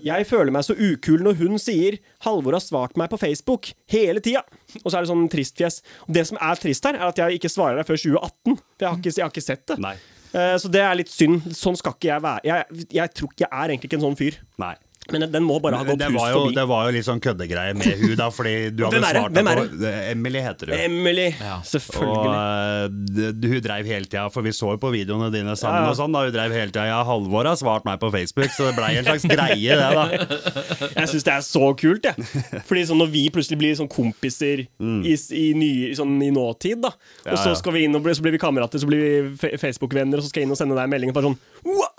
Jeg 0.03 0.27
føler 0.27 0.51
meg 0.55 0.65
så 0.67 0.75
ukul 0.75 1.23
når 1.23 1.37
hun 1.39 1.61
sier 1.63 2.01
'Halvor 2.25 2.57
har 2.57 2.65
svart 2.65 2.99
meg 2.99 3.13
på 3.13 3.21
Facebook' 3.21 3.71
hele 3.93 4.21
tida. 4.25 4.43
Og 4.83 4.89
så 4.91 4.99
er 4.99 5.05
det 5.05 5.13
sånn 5.13 5.29
tristfjes. 5.31 5.83
Det 6.11 6.27
som 6.27 6.41
er 6.41 6.59
trist 6.59 6.89
her, 6.89 6.99
er 6.99 7.13
at 7.13 7.21
jeg 7.21 7.39
ikke 7.39 7.53
svarer 7.53 7.79
deg 7.79 7.87
før 7.87 8.01
2018. 8.01 8.59
For 8.59 8.83
jeg 8.83 8.91
har 8.91 8.99
ikke, 8.99 9.15
jeg 9.15 9.25
har 9.25 9.33
ikke 9.37 9.51
sett 9.53 9.67
det. 9.71 9.79
Nei. 9.85 9.95
Eh, 10.35 10.57
Så 10.59 10.71
det 10.73 10.81
er 10.81 10.95
litt 10.99 11.11
synd. 11.13 11.43
Sånn 11.57 11.77
skal 11.77 11.93
ikke 11.97 12.09
jeg 12.13 12.23
være. 12.25 12.41
Jeg, 12.45 12.87
jeg 12.99 13.15
tror 13.19 13.35
jeg 13.39 13.49
er 13.51 13.69
egentlig 13.75 13.91
ikke 13.91 13.99
en 14.01 14.07
sånn 14.09 14.19
fyr. 14.19 14.39
Nei. 14.63 14.75
Men 15.13 15.27
den 15.33 15.45
må 15.47 15.59
bare 15.63 15.79
ha 15.81 15.87
gått 15.87 16.03
hus 16.03 16.15
jo, 16.17 16.41
forbi. 16.41 16.55
det 16.57 16.65
var 16.71 16.87
jo 16.89 16.95
litt 16.97 17.07
sånn 17.07 17.21
køddegreie 17.23 17.75
med 17.79 18.01
hun 18.01 18.15
da, 18.19 18.29
fordi 18.33 18.55
du 18.73 18.85
hadde 18.87 19.01
det? 19.03 19.11
svart 19.13 19.37
Hvem 19.37 19.51
er 19.53 19.61
på 19.61 19.91
Emily 20.13 20.43
heter 20.45 20.73
hun. 20.73 20.79
Emily. 20.87 21.27
ja. 21.39 21.59
Selvfølgelig. 21.73 22.13
Og 22.13 22.27
uh, 22.33 23.51
hun 23.53 23.61
dreiv 23.65 23.91
hele 23.93 24.09
tida, 24.09 24.27
for 24.33 24.47
vi 24.47 24.53
så 24.57 24.73
jo 24.75 24.81
på 24.83 24.93
videoene 24.95 25.31
dine 25.35 25.55
sammen 25.59 25.83
Ja, 25.83 25.87
ja. 25.87 25.93
og 25.93 25.99
sånn, 26.01 26.15
da 26.17 26.25
hun 26.27 26.35
dreiv 26.35 26.55
hele 26.57 26.73
tida. 26.73 26.87
Ja, 26.91 27.01
Halvor 27.07 27.49
har 27.51 27.59
svart 27.61 27.87
meg 27.89 28.01
på 28.03 28.11
Facebook, 28.15 28.51
så 28.57 28.69
det 28.71 28.75
blei 28.79 28.93
en 29.01 29.07
slags 29.09 29.27
greie, 29.29 29.79
det, 29.79 29.91
da. 29.97 30.07
Jeg 31.03 31.13
syns 31.13 31.27
det 31.29 31.35
er 31.37 31.45
så 31.47 31.71
kult, 31.79 32.09
jeg. 32.09 32.63
Fordi 32.69 32.85
sånn 32.89 33.01
når 33.03 33.11
vi 33.13 33.25
plutselig 33.35 33.59
blir 33.61 33.77
sånn 33.79 33.91
kompiser 33.93 34.65
i, 34.65 35.15
i, 35.15 35.47
ny, 35.59 35.71
sånn 35.99 36.17
i 36.25 36.31
nåtid, 36.35 36.83
da. 36.85 36.93
Og 37.27 37.33
Ja, 37.33 37.39
så 37.41 37.55
skal 37.59 37.77
vi 37.77 37.87
inn 37.87 37.97
og 37.99 38.05
bli, 38.05 38.15
så 38.17 38.25
blir 38.25 38.35
vi 38.37 38.41
kamerater, 38.43 38.81
så 38.83 38.89
blir 38.89 39.03
vi 39.03 39.57
Facebook-venner, 39.61 40.21
og 40.21 40.27
så 40.27 40.33
skal 40.33 40.43
jeg 40.45 40.49
inn 40.51 40.55
og 40.57 40.61
sende 40.61 40.77
deg 40.79 40.87
en 40.89 40.95
melding 40.97 41.13
og 41.13 41.19
bare 41.19 41.31
sånn 41.31 41.39
«Wow, 41.63 41.92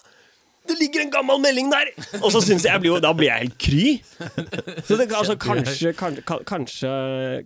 Det 0.68 0.78
ligger 0.80 1.02
en 1.04 1.10
gammel 1.12 1.40
melding 1.44 1.68
der! 1.74 1.90
Og 2.24 2.30
så 2.32 2.40
synes 2.44 2.64
jeg, 2.64 2.72
jeg 2.72 2.80
blir 2.84 2.92
jo, 2.94 3.00
Da 3.04 3.10
blir 3.18 3.28
jeg 3.28 3.42
helt 3.44 3.58
kry. 3.60 3.88
Så 4.88 4.96
det, 5.00 5.10
altså, 5.12 5.36
kanskje, 5.40 5.92
kan, 6.00 6.16
kan, 6.24 6.40
kanskje, 6.48 6.92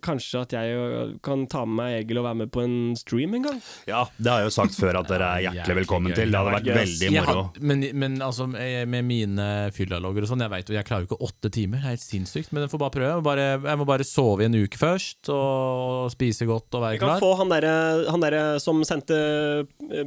kanskje 0.05 0.41
at 0.45 0.53
jeg 0.53 1.15
kan 1.25 1.45
ta 1.49 1.63
med 1.65 1.75
meg 1.79 1.95
Egil 2.03 2.19
og 2.21 2.27
være 2.27 2.39
med 2.43 2.51
på 2.53 2.61
en 2.65 2.75
stream 2.99 3.33
en 3.39 3.47
gang? 3.47 3.57
Ja, 3.89 4.03
det 4.21 4.29
har 4.31 4.43
jeg 4.43 4.51
jo 4.51 4.53
sagt 4.57 4.77
før 4.77 4.99
at 5.01 5.09
dere 5.09 5.31
er 5.39 5.45
hjertelig 5.47 5.79
velkommen 5.81 6.13
til. 6.17 6.29
Det 6.29 6.37
hadde 6.39 6.53
vært 6.59 6.69
veldig 6.77 7.09
moro. 7.17 7.43
men, 7.71 7.83
men 7.97 8.19
altså, 8.25 8.47
med 8.53 9.07
mine 9.09 9.47
fyllalogger 9.75 10.27
og 10.27 10.31
sånn, 10.31 10.45
jeg 10.45 10.53
vet 10.53 10.69
jo, 10.71 10.77
jeg 10.77 10.87
klarer 10.91 11.07
jo 11.07 11.09
ikke 11.11 11.19
åtte 11.31 11.51
timer. 11.57 11.81
Det 11.81 11.89
er 11.89 11.95
helt 11.97 12.05
sinnssykt, 12.05 12.53
men 12.53 12.65
jeg 12.67 12.73
får 12.75 12.83
bare 12.85 12.95
prøve. 12.99 13.09
Jeg 13.15 13.21
må 13.23 13.25
bare, 13.31 13.47
jeg 13.71 13.81
må 13.81 13.89
bare 13.89 14.07
sove 14.07 14.45
i 14.45 14.49
en 14.51 14.59
uke 14.61 14.77
først, 14.81 15.31
og 15.33 16.13
spise 16.13 16.45
godt 16.49 16.77
og 16.77 16.85
være 16.85 17.01
klar. 17.01 17.17
Vi 17.17 17.17
kan 17.17 17.25
få 17.25 17.33
han 17.41 17.53
derre 17.55 17.75
han 18.13 18.23
der 18.27 18.37
som 18.61 18.83
sendte 18.87 19.17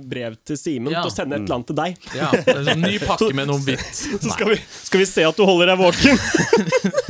brev 0.07 0.39
til 0.47 0.59
Simen, 0.61 0.93
Ja. 0.95 1.03
til 1.03 1.11
å 1.11 1.15
sende 1.19 1.39
et 1.41 1.45
eller 1.47 1.59
annet 1.59 1.71
til 1.73 1.79
deg. 1.83 2.09
Ja, 2.17 2.31
det 2.37 2.55
er 2.55 2.65
sånn 2.71 2.83
ny 2.87 2.97
pakke 3.07 3.31
med 3.37 3.49
noe 3.51 3.63
hvitt. 3.65 4.03
Så 4.23 4.33
skal 4.35 4.53
vi, 4.53 4.59
skal 4.87 5.03
vi 5.03 5.09
se 5.09 5.27
at 5.29 5.39
du 5.39 5.45
holder 5.49 5.73
deg 5.73 5.81
våken. 5.83 6.21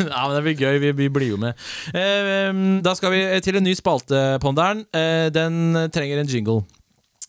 Ja, 0.01 0.24
men 0.26 0.34
Det 0.38 0.43
blir 0.47 0.62
gøy. 0.64 0.78
Vi, 0.80 0.93
vi 0.97 1.09
blir 1.12 1.32
jo 1.34 1.38
med. 1.41 1.59
Eh, 1.93 2.51
da 2.84 2.95
skal 2.97 3.12
vi 3.14 3.22
til 3.45 3.59
en 3.61 3.66
ny 3.66 3.74
spalte, 3.78 4.38
Ponderen. 4.43 4.84
Eh, 4.97 5.28
den 5.34 5.76
trenger 5.93 6.22
en 6.22 6.30
jingle. 6.30 6.62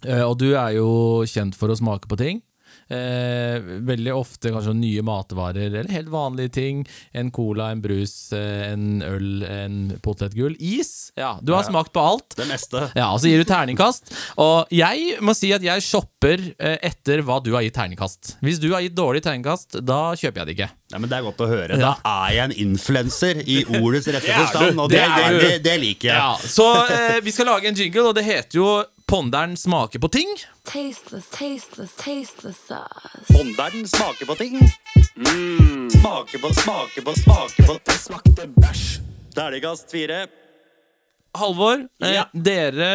Eh, 0.05 0.23
og 0.23 0.37
du 0.41 0.53
er 0.55 0.77
jo 0.77 0.87
kjent 1.29 1.57
for 1.59 1.71
å 1.71 1.77
smake 1.77 2.09
på 2.09 2.17
ting. 2.19 2.41
Eh, 2.91 3.61
veldig 3.87 4.11
ofte 4.17 4.51
kanskje 4.51 4.73
nye 4.75 5.03
matvarer, 5.05 5.69
eller 5.69 5.91
helt 5.95 6.09
vanlige 6.11 6.51
ting. 6.57 6.81
En 7.15 7.29
cola, 7.31 7.69
en 7.71 7.81
brus, 7.83 8.33
eh, 8.35 8.71
en 8.73 9.01
øl, 9.05 9.43
en 9.47 9.77
potetgull. 10.03 10.57
Is! 10.59 11.11
Ja, 11.15 11.37
Du 11.41 11.53
har 11.53 11.63
smakt 11.63 11.93
på 11.93 12.03
alt. 12.03 12.35
Det 12.35 12.47
meste. 12.49 12.89
Ja, 12.95 13.13
og 13.13 13.21
så 13.23 13.31
gir 13.31 13.39
du 13.39 13.47
terningkast. 13.47 14.11
Og 14.37 14.67
jeg 14.75 15.15
må 15.23 15.35
si 15.37 15.53
at 15.55 15.63
jeg 15.63 15.85
shopper 15.85 16.43
eh, 16.59 16.77
etter 16.91 17.23
hva 17.23 17.39
du 17.43 17.53
har 17.55 17.63
gitt 17.63 17.77
terningkast. 17.79 18.35
Hvis 18.43 18.59
du 18.59 18.71
har 18.73 18.83
gitt 18.83 18.95
dårlig 18.97 19.23
terningkast, 19.23 19.79
da 19.87 20.11
kjøper 20.19 20.43
jeg 20.43 20.49
det 20.51 20.57
ikke. 20.59 20.69
Nei, 20.91 20.99
men 20.99 21.07
Det 21.09 21.17
er 21.17 21.23
godt 21.23 21.41
å 21.45 21.47
høre. 21.47 21.77
Da 21.79 21.93
er 22.03 22.33
jeg 22.35 22.43
en 22.49 22.57
influenser 22.67 23.39
i 23.47 23.61
ordets 23.79 24.09
rette 24.11 24.35
forstand, 24.35 24.79
og 24.83 24.91
det, 24.91 24.99
Det 25.15 25.39
det, 25.39 25.53
det 25.63 25.77
liker 25.79 26.11
jeg. 26.11 26.17
Ja, 26.17 26.35
så 26.43 26.67
eh, 26.91 27.21
vi 27.23 27.31
skal 27.31 27.47
lage 27.47 27.71
en 27.71 27.77
jingle, 27.79 28.09
og 28.11 28.17
det 28.19 28.25
heter 28.27 28.59
jo 28.59 28.67
Ponderen 29.11 29.57
smaker 29.57 29.99
på 29.99 30.07
ting. 30.07 30.27
Tasteless, 30.63 31.29
tasteless, 31.29 31.95
tasteless 31.95 32.57
sauce. 32.67 33.27
Ponderen 33.27 33.87
smaker 33.87 34.25
på 34.25 34.35
ting. 34.35 34.59
Smaker 35.91 36.39
på, 36.39 36.53
smaker 36.53 37.01
på, 37.01 37.13
smaker 37.19 37.67
på 37.67 37.75
Det 37.85 37.97
smakte 37.99 38.47
bæsj. 38.55 38.85
Terningkast 39.35 39.91
fire. 39.91 40.21
Halvor, 41.35 41.83
eh, 42.03 42.23
dere 42.31 42.87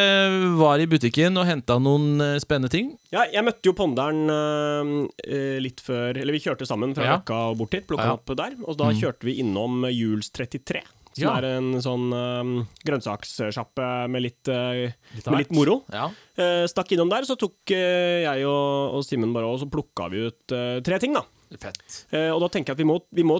var 0.56 0.80
i 0.80 0.86
butikken 0.88 1.36
og 1.40 1.46
henta 1.48 1.76
noen 1.80 2.20
eh, 2.20 2.34
spennende 2.40 2.72
ting. 2.72 2.90
Ja, 3.12 3.24
jeg 3.32 3.44
møtte 3.44 3.68
jo 3.68 3.76
Ponderen 3.76 4.24
eh, 4.32 5.56
litt 5.60 5.80
før 5.84 6.16
Eller 6.16 6.36
vi 6.36 6.40
kjørte 6.44 6.68
sammen 6.68 6.92
fra 6.96 7.04
Ja. 7.04 7.14
Løkka 7.20 7.38
og 7.52 7.60
bort 7.60 7.76
hit. 7.76 7.86
Plukka 7.88 8.08
Ja. 8.08 8.16
opp 8.16 8.32
der. 8.36 8.56
Og 8.64 8.76
da 8.80 8.88
kjørte 8.96 9.28
vi 9.28 9.36
innom 9.44 9.84
Jules 9.92 10.32
33. 10.32 10.80
Som 11.16 11.24
Ja. 11.24 11.34
er 11.38 11.46
en 11.56 11.68
sånn 11.80 12.10
øh, 12.12 12.50
grønnsakssjappe 12.84 13.86
med 14.12 14.20
litt, 14.26 14.50
uh, 14.52 14.84
Litt 15.16 15.30
med 15.32 15.40
litt 15.40 15.54
moro. 15.56 15.78
Ja. 15.88 16.10
Uh, 16.36 16.66
stakk 16.68 16.92
innom 16.92 17.08
der, 17.08 17.24
så 17.24 17.38
tok 17.40 17.56
uh, 17.72 18.18
jeg 18.26 18.44
og, 18.44 18.98
og 18.98 19.06
Simen 19.06 19.32
bare 19.32 19.48
og 19.48 19.62
så 19.62 19.68
plukka 19.72 20.10
vi 20.12 20.26
ut 20.28 20.56
tre 20.84 20.98
ting, 21.00 21.16
da. 21.16 21.24
Fett. 21.56 22.02
Og 22.34 22.40
da 22.42 22.48
tenker 22.50 22.72
jeg 22.72 22.76
at 22.76 22.80
vi 22.82 22.88
må, 22.88 22.96
vi 23.14 23.22
må 23.24 23.36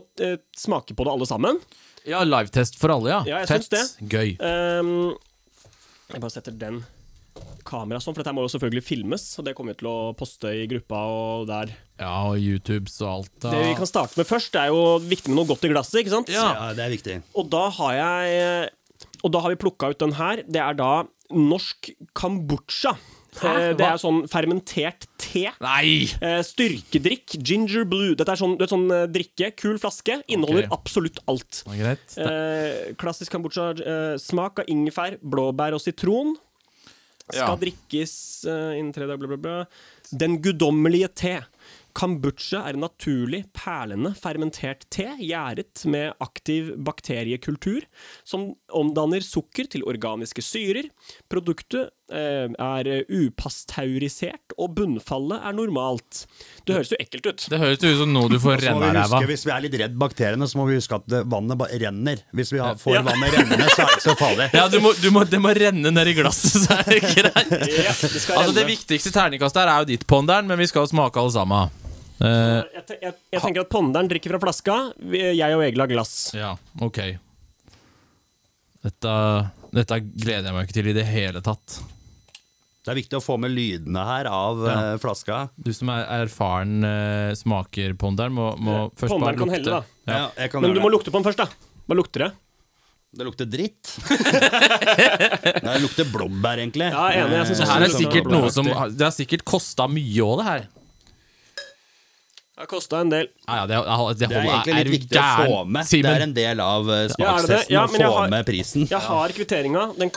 smake 0.57 0.95
på 0.97 1.05
det 1.05 1.12
alle 1.12 1.27
sammen. 1.29 1.59
Ja, 2.07 2.20
livetest 2.22 2.79
for 2.79 2.95
alle, 2.95 3.11
ja. 3.11 3.20
Ja, 3.27 3.41
Fett. 3.51 3.74
Gøy. 4.07 4.37
Ehm, 4.39 5.16
jeg 6.12 6.22
bare 6.22 6.31
setter 6.33 6.55
den 6.55 6.85
kamera 7.66 8.01
sånn, 8.03 8.14
for 8.14 8.22
dette 8.22 8.34
må 8.37 8.45
jo 8.47 8.53
selvfølgelig 8.55 8.84
filmes. 8.87 9.24
Og 9.41 9.49
det 9.49 9.57
kommer 9.59 9.74
vi 9.74 9.82
til 9.82 9.91
å 9.91 9.99
poste 10.18 10.53
i 10.55 10.68
gruppa 10.70 11.03
og 11.11 11.49
der. 11.51 11.74
Ja, 11.99 12.14
og 12.30 12.39
YouTubes 12.41 13.01
og 13.03 13.11
alt. 13.12 13.34
Da. 13.41 13.53
Det 13.55 13.64
vi 13.64 13.74
kan 13.78 13.91
starte 13.91 14.20
med 14.20 14.28
først, 14.28 14.53
det 14.55 14.64
er 14.64 14.72
jo 14.74 14.97
viktig 15.03 15.32
med 15.32 15.41
noe 15.41 15.51
godt 15.51 15.66
i 15.66 15.72
glasset, 15.72 16.01
ikke 16.03 16.14
sant? 16.14 16.32
Ja. 16.32 16.47
Ja, 16.55 16.70
det 16.76 16.87
er 16.87 16.95
viktig. 16.95 17.20
Og 17.37 17.51
da 17.53 17.68
har 17.80 18.01
jeg 18.01 18.72
Og 19.24 19.32
da 19.32 19.41
har 19.43 19.53
vi 19.53 19.59
plukka 19.59 19.91
ut 19.91 19.99
den 19.99 20.14
her. 20.14 20.43
Det 20.47 20.61
er 20.62 20.76
da 20.78 21.07
norsk 21.34 21.91
kombucha. 22.14 22.95
Hæ? 23.37 23.74
Det 23.76 23.84
er 23.84 23.99
sånn 24.01 24.22
fermentert 24.30 25.05
te. 25.20 25.45
Nei! 25.61 26.07
Eh, 26.24 26.39
styrkedrikk, 26.47 27.37
ginger 27.45 27.84
blue. 27.89 28.14
Dette 28.16 28.32
er 28.32 28.41
sånn, 28.41 28.55
du 28.57 28.64
vet, 28.64 28.72
sånn 28.72 28.87
eh, 28.95 29.05
drikke, 29.12 29.51
kul 29.59 29.80
flaske. 29.82 30.20
Inneholder 30.32 30.64
okay. 30.64 30.76
absolutt 30.78 31.20
alt. 31.28 31.61
Greit. 31.68 32.16
Eh, 32.22 32.95
klassisk 33.01 33.34
kombucha. 33.34 33.72
Eh, 33.76 34.14
smak 34.22 34.62
av 34.62 34.72
ingefær, 34.72 35.18
blåbær 35.20 35.76
og 35.76 35.84
sitron. 35.84 36.37
Skal 37.31 37.57
Ja. 37.57 37.57
drikkes 37.59 38.45
eh, 38.47 38.79
innen 38.79 38.93
tre 38.95 39.07
dager, 39.07 39.27
bla, 39.27 39.37
bla, 39.37 39.37
bla. 39.64 39.66
Den 40.12 40.39
guddommelige 40.43 41.09
te. 41.14 41.35
Kombucha 41.97 42.61
er 42.68 42.77
en 42.77 42.83
naturlig, 42.85 43.47
perlende, 43.57 44.11
fermentert 44.20 44.85
te, 44.93 45.07
gjæret 45.16 45.87
med 45.89 46.12
aktiv 46.20 46.74
bakteriekultur, 46.85 47.87
som 48.22 48.51
omdanner 48.68 49.24
sukker 49.24 49.66
til 49.72 49.83
organiske 49.89 50.45
syrer. 50.45 50.91
Produktet 51.33 51.89
er 52.09 52.89
upasteurisert, 53.11 54.53
og 54.63 54.75
bunnfallet 54.77 55.43
er 55.43 55.55
normalt. 55.57 56.21
Det 56.67 56.77
høres 56.77 56.93
jo 56.93 56.99
ekkelt 57.03 57.27
ut. 57.27 57.47
Det 57.51 57.59
høres 57.59 57.81
ut 57.83 57.99
som 57.99 58.13
noe 58.15 58.29
du 58.31 58.37
får 58.43 58.63
av 58.71 58.83
ræva. 58.95 59.21
hvis 59.27 59.43
vi 59.47 59.51
er 59.55 59.65
litt 59.65 59.75
redd 59.81 59.97
bakteriene, 59.99 60.47
så 60.47 60.61
må 60.61 60.67
vi 60.69 60.77
huske 60.79 60.95
at 61.01 61.17
vannet 61.27 61.59
bare 61.59 61.81
renner. 61.83 62.23
Hvis 62.37 62.53
vi 62.55 62.61
får 62.63 62.95
Ja. 62.99 63.03
vannet 63.09 63.35
rennende, 63.35 63.67
så 63.75 63.83
er 63.83 63.91
det 63.91 63.97
ikke 63.99 64.07
så 64.07 64.17
farlig. 64.21 64.49
Ja, 64.61 64.69
du 64.71 64.79
må, 64.81 64.93
du 65.03 65.11
må, 65.11 65.25
det 65.27 65.41
må 65.43 65.51
renne 65.59 65.91
ned 65.91 66.13
i 66.13 66.15
glasset, 66.15 66.61
så 66.63 66.79
er 66.79 66.85
det 66.95 67.01
greit. 67.03 67.51
Ja, 67.83 67.93
det 67.99 68.23
Altså, 68.37 68.55
det 68.55 68.67
viktigste 68.71 69.11
terningkastet 69.15 69.65
her 69.65 69.73
er 69.75 69.83
jo 69.83 69.91
ditt, 69.91 70.07
Ponderen, 70.07 70.47
men 70.47 70.59
vi 70.63 70.67
skal 70.71 70.87
smake 70.87 71.19
alle 71.21 71.35
sammen. 71.35 71.75
Eh, 72.17 72.63
jeg, 72.79 72.85
jeg, 73.03 73.15
jeg 73.35 73.43
tenker 73.43 73.67
at 73.67 73.69
Ponderen 73.75 74.09
drikker 74.09 74.31
fra 74.37 74.41
flaska, 74.47 74.79
jeg 75.11 75.59
og 75.59 75.67
Egil 75.67 75.83
har 75.85 75.91
glass. 75.91 76.15
ja, 76.39 76.55
ok. 76.81 77.03
Dette, 78.87 79.13
dette 79.75 79.97
gleder 80.15 80.47
jeg 80.47 80.55
meg 80.55 80.69
ikke 80.69 80.77
til 80.79 80.89
i 80.93 80.97
det 80.97 81.05
hele 81.11 81.41
tatt. 81.43 81.81
Det 82.87 82.93
er 82.93 82.99
viktig 83.01 83.18
å 83.18 83.22
få 83.24 83.34
med 83.43 83.51
lydene 83.51 84.03
her 84.07 84.28
av 84.30 84.61
Ja. 84.62 84.74
eh, 84.93 84.99
flaska. 85.03 85.41
Du 85.59 85.72
som 85.74 85.91
er 85.91 86.05
erfaren 86.22 86.84
uh, 86.87 87.34
smakerponder, 87.34 88.30
må, 88.30 88.53
må 88.62 88.76
først 88.95 89.11
bare 89.11 89.34
Ponderen 89.34 89.39
kan 89.41 89.49
lukte. 89.49 89.57
helle, 89.59 89.70
da. 89.74 89.82
Ja. 90.07 90.18
Ja, 90.22 90.28
jeg 90.45 90.53
kan 90.53 90.62
Men 90.62 90.70
du 90.70 90.78
det. 90.78 90.84
må 90.87 90.91
lukte 90.95 91.11
på 91.11 91.18
den 91.18 91.26
først, 91.26 91.43
da. 91.43 91.49
Hva 91.91 91.99
lukter 91.99 92.24
det? 92.28 92.32
Det 93.16 93.24
lukter 93.26 93.47
dritt. 93.49 93.91
Nei, 95.64 95.72
det 95.72 95.82
lukter 95.82 96.09
blåbær, 96.12 96.61
egentlig. 96.62 96.89
Ja, 96.93 97.05
jeg 97.11 97.22
er 97.22 97.26
enig, 97.26 97.37
jeg 97.41 97.47
synes 97.51 97.61
Det 97.62 97.68
her 97.70 97.84
er 97.87 97.95
sikkert 97.95 98.30
noe 98.32 98.51
som 98.53 98.66
Det 98.68 99.07
har 99.07 99.14
sikkert 99.14 99.45
kosta 99.49 99.87
mye 99.91 100.26
òg, 100.26 100.41
det 100.43 100.47
her. 100.51 100.66
Det 102.57 102.63
har 102.65 102.69
kosta 102.71 103.01
en 103.05 103.11
del. 103.13 103.27
Ja, 103.47 103.57
ja, 103.59 103.65
det, 103.69 103.79
det, 104.17 104.29
Det 104.31 104.37
er 104.39 104.47
egentlig 104.47 104.75
litt 104.77 104.87
er 104.87 104.89
viktig 104.89 105.19
å 105.21 105.25
få 105.37 105.57
med. 105.69 105.73
med. 105.77 106.05
Det 106.07 106.13
er 106.17 106.23
en 106.25 106.31
del 106.39 106.61
av 106.65 106.87
eh, 106.89 106.95
Ja, 106.97 107.03
det 107.05 107.11
det? 107.11 107.17
smakstesten 107.19 107.75
Ja, 107.75 107.83
å 107.85 107.91
få 107.93 108.13
har- 108.15 108.31
med 108.33 108.47
prisen. 108.49 108.87
Jeg 108.89 109.01
har 109.07 109.35
kvitteringa. 109.37 109.83
Den 109.99 110.13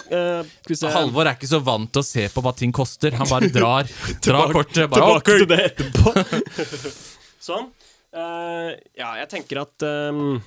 se 0.79 0.93
Halvor 0.93 1.27
er 1.27 1.35
ikke 1.35 1.49
så 1.51 1.59
vant 1.67 1.91
til 1.91 1.99
å 1.99 2.07
se 2.07 2.23
på 2.31 2.43
hva 2.45 2.53
ting 2.55 2.71
koster. 2.71 3.11
Han 3.19 3.27
bare 3.27 3.49
drar, 3.51 3.91
drar 4.23 4.53
kortet. 4.55 4.87
Bare, 4.87 5.19
Tilbake 5.19 5.35
til 5.35 5.49
det 5.51 5.59
etterpå. 5.67 6.15
sånn. 7.49 7.67
Uh, 8.15 8.71
ja, 8.97 9.11
jeg 9.19 9.27
tenker 9.35 9.59
at 9.65 9.83
ehm, 9.85 10.39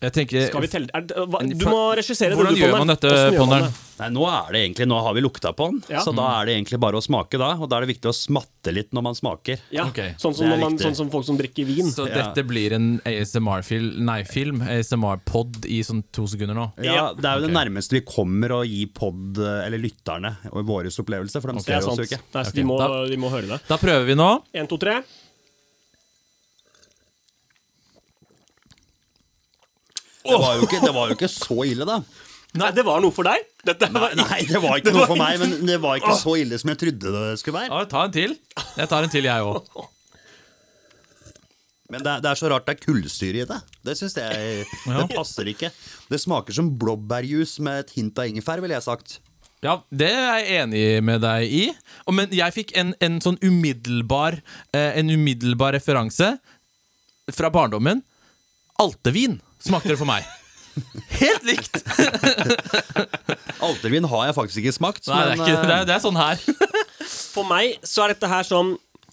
Jeg 0.00 0.12
tenker 0.16 0.46
Skal 0.48 0.62
vi 0.64 0.68
telle 0.72 0.88
er, 0.96 1.02
det- 1.04 1.16
hva, 1.28 1.40
Du 1.44 1.66
må 1.68 1.80
regissere 1.94 2.32
Hvordan 2.34 2.56
gjør 2.56 2.78
man 2.78 2.86
dette, 2.88 3.10
Ponderen? 3.36 3.72
Nei, 4.00 4.06
nå 4.08 4.22
er 4.24 4.52
det 4.54 4.60
egentlig, 4.64 4.86
nå 4.88 4.96
har 5.04 5.12
vi 5.12 5.20
lukta 5.20 5.50
på 5.52 5.66
den, 5.68 5.82
Ja. 5.90 6.00
så 6.00 6.14
da 6.16 6.40
er 6.40 6.46
det 6.46 6.54
egentlig 6.56 6.78
bare 6.80 6.96
å 6.96 7.02
smake 7.04 7.36
da. 7.36 7.50
Og 7.60 7.68
da 7.68 7.76
er 7.76 7.84
det 7.84 7.90
viktig 8.00 8.08
å 8.08 8.14
smatte 8.16 8.72
litt 8.72 8.94
når 8.96 9.02
man 9.02 9.12
smaker. 9.14 9.58
Ja, 9.70 9.84
Ok, 9.84 9.98
sånn, 10.16 10.32
som 10.34 10.46
det 10.48 10.54
er 10.54 10.56
når 10.56 10.60
man, 10.62 10.72
riktig. 10.72 10.86
sånn 10.86 10.96
som 10.96 11.10
folk 11.10 11.26
som 11.26 11.36
drikker 11.36 11.66
vin. 11.68 11.84
Så 11.92 12.08
Ja. 12.08 12.32
dette 12.32 12.46
blir 12.48 12.72
en 12.72 12.98
ASMR-film 13.04 13.98
Nei, 13.98 14.22
film. 14.24 14.62
ASMR-pod 14.62 15.66
i 15.66 15.82
sånn 15.84 16.02
to 16.12 16.22
sekunder 16.26 16.54
nå. 16.56 16.72
Ja, 16.82 17.12
Det 17.12 17.24
er 17.26 17.40
jo 17.40 17.46
det 17.48 17.52
nærmeste 17.54 17.90
vi 17.90 18.00
kommer 18.00 18.48
å 18.48 18.64
gi 18.66 18.86
pod, 18.86 19.36
eller 19.36 19.76
lytterne, 19.78 20.34
og 20.50 20.64
vår 20.64 20.84
opplevelse, 20.88 21.38
for 21.42 21.52
de 21.52 21.58
Det 21.58 21.68
er 21.68 21.80
ser 21.82 21.90
oss 21.90 21.98
jo 21.98 22.04
ikke. 22.04 22.20
Det 22.32 22.46
er, 22.46 22.50
de, 22.52 22.62
må, 22.64 22.78
da- 22.78 23.06
de 23.06 23.16
må 23.18 23.28
høre 23.30 23.48
det. 23.48 23.60
Da 23.68 23.76
prøver 23.76 24.06
vi 24.06 24.14
nå. 24.14 24.42
Én, 24.54 24.66
to, 24.66 24.78
tre. 24.78 25.02
Det 30.24 30.36
var, 30.36 30.56
jo 30.58 30.66
ikke, 30.66 30.80
det 30.84 30.92
var 30.94 31.08
jo 31.10 31.16
ikke 31.16 31.30
så 31.32 31.62
ille, 31.64 31.86
da. 31.88 32.00
Nei, 32.60 32.72
det 32.74 32.82
var 32.84 32.98
noe 33.02 33.14
for 33.14 33.28
deg. 33.28 33.46
Dette 33.64 33.86
Nei, 33.92 34.00
var 34.02 34.16
nei, 34.18 34.40
det 34.48 34.60
var 34.60 34.76
ikke 34.80 34.92
noe 34.96 35.06
for 35.08 35.20
meg, 35.20 35.38
men 35.40 35.54
det 35.68 35.78
var 35.82 36.00
ikke 36.00 36.16
så 36.18 36.34
ille 36.40 36.58
som 36.60 36.72
jeg 36.72 36.80
trodde 36.82 37.14
det 37.14 37.38
skulle 37.40 37.62
være. 37.62 37.70
Ja, 37.72 37.88
ta 37.88 38.04
en 38.08 38.14
til. 38.14 38.36
Jeg 38.76 38.90
tar 38.90 39.06
en 39.06 39.12
til, 39.12 39.28
jeg 39.30 39.46
òg. 39.46 39.88
Men 41.90 42.04
det 42.06 42.10
er, 42.12 42.20
det 42.22 42.30
er 42.30 42.38
så 42.38 42.50
rart 42.52 42.68
det 42.68 42.76
er 42.76 42.82
kullsyre 42.84 43.42
i 43.42 43.48
det. 43.50 43.58
Det 43.86 43.96
syns 43.98 44.14
jeg 44.18 44.62
Det 44.86 45.08
passer 45.10 45.48
ikke. 45.50 45.72
Det 46.10 46.20
smaker 46.22 46.54
som 46.54 46.68
blåbærjuice 46.78 47.64
med 47.66 47.82
et 47.84 47.92
hint 47.96 48.20
av 48.22 48.30
ingefær, 48.30 48.62
ville 48.62 48.76
jeg 48.76 48.86
sagt. 48.86 49.18
Ja, 49.60 49.80
det 49.92 50.08
er 50.08 50.38
jeg 50.38 50.62
enig 50.62 50.84
med 51.04 51.20
deg 51.24 51.50
i. 51.52 51.64
Men 52.14 52.30
jeg 52.32 52.54
fikk 52.56 52.70
en, 52.80 52.94
en 53.02 53.18
sånn 53.20 53.36
umiddelbar 53.44 54.38
eh, 54.72 54.96
En 55.02 55.10
umiddelbar 55.12 55.74
referanse 55.76 56.30
fra 57.34 57.50
barndommen. 57.52 58.00
Altevin 58.80 59.40
smakte 59.64 59.92
det 59.92 59.98
for 60.00 60.08
meg. 60.08 60.26
Helt 61.20 61.46
likt! 61.48 61.80
Altervin 63.66 64.06
har 64.08 64.28
jeg 64.28 64.36
faktisk 64.36 64.62
ikke 64.62 64.76
smakt. 64.76 65.08
Nei, 65.10 65.24
det 65.24 65.32
er, 65.32 65.40
ikke, 65.40 65.56
det, 65.56 65.72
eh, 65.72 65.80
er, 65.80 65.88
det 65.88 65.96
er 65.96 66.04
sånn 66.04 66.20
her. 66.20 66.44
For 67.34 67.46
meg 67.46 67.80
så 67.86 68.04
er 68.04 68.14
dette 68.14 68.28
her 68.30 68.46
sånn 68.46 68.72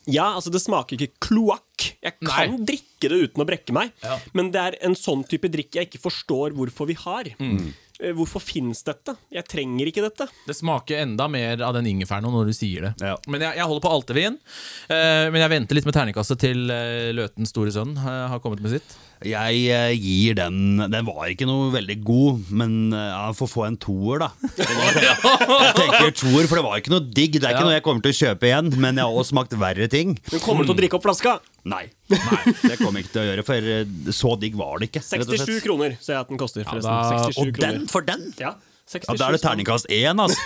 Ja, 0.09 0.31
altså 0.37 0.51
det 0.53 0.61
smaker 0.63 0.97
ikke 0.97 1.17
kloakk. 1.27 1.89
Jeg 2.03 2.15
kan 2.21 2.53
Nei. 2.53 2.61
drikke 2.71 3.09
det 3.11 3.17
uten 3.27 3.43
å 3.43 3.47
brekke 3.47 3.75
meg. 3.75 3.91
Ja. 4.05 4.19
Men 4.37 4.53
det 4.53 4.61
er 4.63 4.77
en 4.87 4.95
sånn 4.97 5.25
type 5.27 5.49
drikk 5.51 5.77
jeg 5.77 5.89
ikke 5.89 6.01
forstår 6.07 6.55
hvorfor 6.57 6.89
vi 6.89 6.95
har. 7.01 7.29
Mm. 7.41 7.73
Eh, 7.99 8.13
Hvorfor 8.13 8.41
fins 8.43 8.83
dette? 8.85 9.15
Jeg 9.33 9.45
trenger 9.49 9.89
ikke 9.89 10.03
dette. 10.05 10.27
Det 10.45 10.55
smaker 10.55 11.01
enda 11.01 11.27
mer 11.31 11.61
av 11.65 11.73
den 11.77 11.89
ingefæren 11.89 12.29
når 12.29 12.51
du 12.51 12.55
sier 12.55 12.87
det. 12.87 12.93
Ja. 13.01 13.15
Men 13.27 13.43
jeg, 13.43 13.57
jeg 13.57 13.69
holder 13.69 13.85
på 13.85 13.93
altevin. 13.93 14.37
Uh, 14.85 15.27
men 15.33 15.41
jeg 15.41 15.53
venter 15.55 15.79
litt 15.79 15.87
med 15.89 15.97
terningkastet 15.97 16.41
til 16.45 16.67
uh, 16.69 17.09
Løtens 17.17 17.53
store 17.53 17.73
sønn 17.73 17.95
uh, 17.97 18.27
har 18.33 18.41
kommet 18.43 18.61
med 18.63 18.77
sitt. 18.77 18.97
Jeg 19.25 19.61
eh, 19.73 19.95
gir 19.97 20.35
den 20.37 20.77
Den 20.91 21.05
var 21.07 21.25
ikke 21.31 21.47
noe 21.49 21.71
veldig 21.73 21.95
god, 22.05 22.43
men 22.53 22.75
eh, 22.93 23.13
han 23.15 23.33
får 23.37 23.49
få 23.49 23.63
en 23.65 23.77
toer, 23.81 24.21
da. 24.21 24.29
Jeg 24.57 25.73
tenker 25.79 26.13
toer, 26.21 26.45
for 26.49 26.59
det 26.59 26.63
var 26.67 26.77
ikke 26.81 26.93
noe 26.93 27.01
digg. 27.05 27.39
Det 27.39 27.47
er 27.49 27.55
ikke 27.57 27.65
noe 27.65 27.75
jeg 27.77 27.85
kommer 27.85 28.05
til 28.05 28.13
å 28.13 28.17
kjøpe 28.19 28.49
igjen, 28.49 28.69
men 28.77 28.99
jeg 28.99 29.05
har 29.07 29.17
også 29.17 29.33
smakt 29.33 29.55
verre 29.57 29.87
ting. 29.91 30.13
Du 30.29 30.37
kommer 30.43 30.67
til 30.67 30.75
å 30.75 30.77
drikke 30.77 30.99
opp 30.99 31.05
flaska? 31.07 31.37
Nei. 31.67 31.87
Nei, 32.13 32.43
Det 32.61 32.77
kommer 32.79 33.01
jeg 33.01 33.07
ikke 33.07 33.15
til 33.17 33.23
å 33.23 33.27
gjøre, 33.31 33.45
for 33.47 33.71
eh, 33.73 34.13
så 34.15 34.35
digg 34.39 34.57
var 34.59 34.77
det 34.81 34.91
ikke. 34.91 35.03
67 35.03 35.59
kroner 35.65 35.97
ser 35.99 36.17
jeg 36.17 36.23
at 36.23 36.31
den 36.31 36.41
koster. 36.41 36.67
forresten. 36.67 36.93
da- 36.93 37.27
67 37.33 37.41
Og 37.43 37.61
den 37.63 37.87
for 37.91 38.05
den? 38.07 38.29
Ja, 38.39 38.53
67 38.53 38.66
Ja, 38.87 39.15
Da 39.19 39.27
er 39.27 39.35
det 39.35 39.41
terningkast 39.43 39.89
én, 39.91 40.15
altså. 40.23 40.39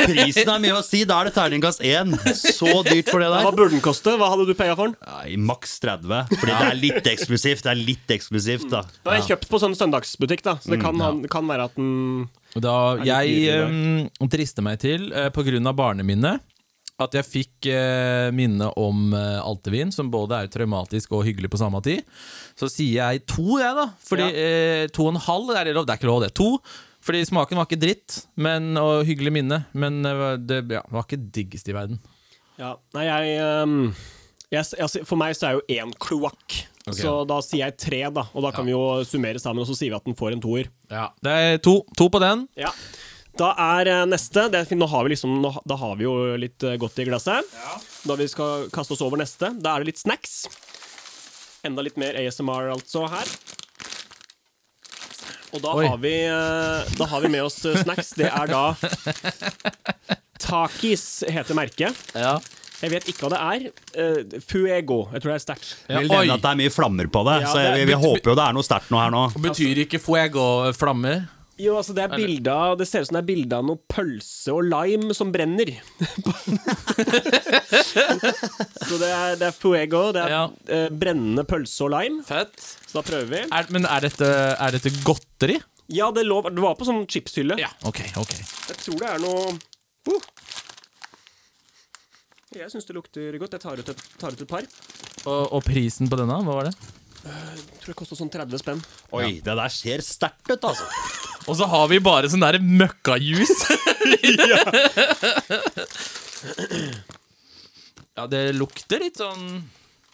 Prisen 0.00 0.48
er 0.50 0.62
mye 0.62 0.74
å 0.74 0.82
si. 0.82 1.04
Da 1.06 1.20
er 1.22 1.28
det 1.28 1.34
terningkast 1.36 1.84
én. 1.86 2.16
Så 2.34 2.66
dyrt 2.86 3.10
for 3.12 3.22
det 3.22 3.28
der. 3.30 3.44
Hva 3.46 3.52
burde 3.54 3.76
den 3.76 3.84
koste? 3.84 4.16
Hva 4.18 4.30
hadde 4.32 4.46
du 4.48 4.54
paya 4.58 4.74
for 4.78 4.90
den? 4.90 4.96
Nei, 5.06 5.36
Maks 5.38 5.76
30. 5.84 6.32
Fordi 6.34 6.50
det 6.50 6.66
er 6.72 6.80
litt 6.80 7.10
eksklusivt. 7.12 7.62
Det 7.62 7.70
er 7.72 7.78
litt 7.78 8.14
eksklusivt, 8.16 8.66
da. 8.72 8.82
Den 8.90 9.12
har 9.12 9.20
jeg 9.20 9.28
kjøpt 9.30 9.46
på 9.52 9.60
sånn 9.62 9.76
søndagsbutikk, 9.78 10.42
da 10.48 10.56
så 10.58 10.74
det 10.74 10.80
kan, 10.82 10.98
han- 11.00 11.22
kan 11.30 11.46
være 11.46 11.68
at 11.70 11.78
den 11.78 12.28
Da 12.58 12.74
jeg 13.06 13.38
eh, 13.52 14.26
drister 14.34 14.62
meg 14.66 14.80
til, 14.82 15.12
eh, 15.12 15.28
på 15.30 15.44
grunn 15.46 15.66
av 15.70 15.76
barneminnet, 15.78 16.40
at 16.98 17.12
jeg 17.12 17.26
fikk 17.28 17.66
eh, 17.68 18.30
minne 18.32 18.70
om 18.80 19.12
eh, 19.12 19.38
altevin, 19.44 19.90
som 19.92 20.08
både 20.10 20.38
er 20.42 20.48
traumatisk 20.48 21.12
og 21.12 21.26
hyggelig 21.28 21.50
på 21.52 21.58
samme 21.60 21.82
tid. 21.84 22.02
Så 22.56 22.70
sier 22.72 23.02
jeg 23.12 23.26
to, 23.28 23.58
jeg, 23.60 23.74
da. 23.76 23.90
Fordi 24.08 24.26
eh, 24.32 24.86
to 24.96 25.04
og 25.04 25.12
en 25.14 25.20
halv 25.26 25.52
er 25.54 25.70
lov. 25.76 25.84
Det 25.86 25.92
er 25.92 26.00
ikke 26.00 26.08
lov, 26.10 26.22
det. 26.24 26.32
To. 26.40 26.48
Fordi 27.06 27.22
smaken 27.28 27.60
var 27.60 27.68
ikke 27.68 27.78
dritt, 27.78 28.20
men, 28.34 28.72
og 28.80 29.04
hyggelig 29.06 29.30
minne. 29.36 29.60
Men 29.78 30.00
det 30.02 30.64
ja, 30.74 30.82
var 30.90 31.06
ikke 31.06 31.20
diggest 31.22 31.70
i 31.70 31.76
verden. 31.76 32.00
Ja, 32.58 32.72
nei, 32.96 33.04
jeg, 33.06 33.36
um, 33.62 33.92
jeg, 34.50 34.64
jeg 34.80 35.04
For 35.06 35.20
meg 35.20 35.36
så 35.38 35.50
er 35.50 35.58
jo 35.58 35.66
én 35.76 35.92
kloakk. 36.02 36.64
Så 36.94 37.12
da 37.26 37.40
sier 37.42 37.64
jeg 37.64 37.76
tre, 37.82 37.98
da. 38.14 38.28
Og 38.34 38.44
da 38.46 38.52
kan 38.54 38.66
vi 38.66 38.70
jo 38.74 38.82
summere 39.06 39.40
sammen, 39.42 39.64
og 39.64 39.68
så 39.70 39.74
sier 39.74 39.90
vi 39.90 39.98
at 39.98 40.06
den 40.06 40.16
får 40.18 40.36
en 40.36 40.42
toer. 40.42 40.68
Ja, 40.92 41.08
Det 41.22 41.32
er 41.34 41.58
to, 41.62 41.80
to 41.98 42.06
på 42.12 42.20
den. 42.22 42.46
Ja. 42.58 42.70
Da 43.36 43.50
er 43.60 43.90
eh, 43.92 44.04
neste 44.08 44.46
det, 44.48 44.62
er- 44.64 44.78
Nå 44.78 44.86
har 44.88 45.04
vi 45.04 45.12
liksom 45.12 45.34
nå, 45.42 45.50
Da 45.68 45.76
har 45.76 45.96
vi 45.98 46.06
jo 46.06 46.14
litt 46.40 46.62
eh, 46.64 46.78
godt 46.80 47.02
i 47.02 47.08
glasset. 47.08 47.50
Da 48.06 48.16
vi 48.16 48.28
skal 48.32 48.70
kaste 48.72 48.94
oss 48.96 49.02
over 49.04 49.20
neste, 49.20 49.50
da 49.60 49.74
er 49.74 49.82
det 49.84 49.90
litt 49.92 50.00
snacks. 50.00 50.46
Enda 51.66 51.82
litt 51.84 51.98
mer 52.00 52.16
ASMR, 52.16 52.70
altså, 52.72 53.04
her. 53.10 53.34
Og 55.54 55.62
da 55.62 55.72
har 55.78 55.98
vi 56.02 56.14
eh, 56.26 56.94
Da 56.98 57.06
har 57.10 57.20
vi 57.24 57.28
med 57.32 57.44
oss 57.46 57.60
eh, 57.64 57.76
snacks. 57.82 58.10
Det 58.18 58.26
er 58.30 58.46
da 58.50 58.64
Takis 60.42 61.24
heter 61.32 61.56
merket. 61.56 61.96
Ja. 62.14 62.36
Jeg 62.82 62.92
vet 62.92 63.06
ikke 63.08 63.24
hva 63.24 63.30
det 63.32 63.38
er. 63.40 63.68
Eh, 63.96 64.40
Fuego. 64.44 65.06
Jeg 65.14 65.22
tror 65.24 65.32
det 65.32 65.36
er 65.38 65.44
sterkt. 65.46 65.70
Ja, 65.88 66.02
vil 66.04 66.12
oi. 66.12 66.26
at 66.34 66.42
det 66.44 66.50
er 66.50 66.58
mye 66.60 66.72
flammer 66.74 67.08
på 67.08 67.22
det, 67.28 67.38
Ja, 67.46 67.48
så 67.48 67.56
det 67.62 67.70
er- 67.70 67.78
jeg, 67.80 67.86
vi 67.88 67.96
håper 68.02 68.30
jo 68.32 68.34
det 68.36 68.44
er 68.44 68.52
noe 68.58 68.66
sterkt 68.66 68.90
noe 68.92 69.00
her 69.06 69.14
nå. 69.14 69.22
Betyr 69.46 69.80
ikke 69.86 70.00
fuego 70.02 70.44
flammer? 70.76 71.24
Jo, 71.58 71.78
altså 71.78 71.94
Det 71.96 72.02
er 72.04 72.10
bilde 72.12 72.52
av 72.52 72.74
Det 72.76 72.84
ser 72.84 73.00
ut 73.00 73.08
som 73.08 73.16
det 73.16 73.22
er 73.22 73.28
bilde 73.30 73.56
av 73.56 73.64
noe 73.64 73.78
pølse 73.88 74.52
og 74.52 74.66
lime 74.68 75.14
som 75.16 75.30
brenner. 75.32 75.70
Så 78.86 78.98
det 79.00 79.08
er, 79.08 79.36
det 79.40 79.46
er 79.48 79.54
fuego. 79.56 80.02
Det 80.14 80.22
er 80.26 80.34
Ja. 80.34 80.42
eh, 80.68 80.88
brennende 80.92 81.44
pølse 81.48 81.84
og 81.86 81.90
lime. 81.94 82.22
Fett. 82.28 82.56
Så 82.86 82.98
da 82.98 83.02
prøver 83.06 83.30
vi. 83.32 83.40
Er, 83.50 83.66
men 83.72 83.86
er 83.88 84.00
dette, 84.04 84.28
er 84.60 84.76
dette 84.76 84.92
godteri? 85.06 85.56
Ja, 85.88 86.10
det, 86.12 86.26
lå, 86.26 86.42
det 86.50 86.60
var 86.62 86.74
på 86.76 86.84
sånn 86.88 87.04
chipshylle. 87.06 87.56
Ja, 87.62 87.68
ok, 87.86 88.00
ok. 88.18 88.34
Jeg 88.68 88.76
tror 88.82 88.98
det 89.00 89.10
er 89.14 89.18
noe 89.22 89.56
uh. 90.10 90.20
Jeg 92.56 92.70
syns 92.72 92.86
det 92.88 92.94
lukter 92.96 93.36
godt. 93.38 93.52
Jeg 93.56 93.60
tar 93.64 93.80
ut 93.80 93.88
et, 93.92 94.04
tar 94.18 94.32
ut 94.32 94.40
et 94.44 94.48
par. 94.48 94.64
Og, 95.26 95.42
og 95.56 95.64
prisen 95.66 96.08
på 96.08 96.16
denne, 96.20 96.38
hva 96.46 96.54
var 96.60 96.70
det? 96.70 96.76
Tror 97.26 97.92
det 97.92 97.98
koster 97.98 98.16
sånn 98.18 98.30
30 98.32 98.60
spenn. 98.62 98.80
Oi, 99.16 99.28
det 99.44 99.54
der 99.58 99.72
ser 99.72 100.00
sterkt 100.04 100.50
ut, 100.50 100.64
altså. 100.66 100.86
Og 101.46 101.54
så 101.58 101.64
har 101.70 101.86
vi 101.92 101.98
bare 102.02 102.30
sånn 102.30 102.42
derre 102.42 102.60
møkkajus. 102.62 103.52
ja, 108.16 108.26
det 108.30 108.42
lukter 108.56 109.00
litt 109.02 109.18
sånn 109.18 109.42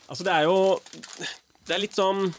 Altså, 0.09 0.25
det 0.25 0.33
er 0.33 0.43
jo 0.49 0.81
Det 1.67 1.75
er 1.77 1.83
litt 1.83 1.97
sånn 1.97 2.33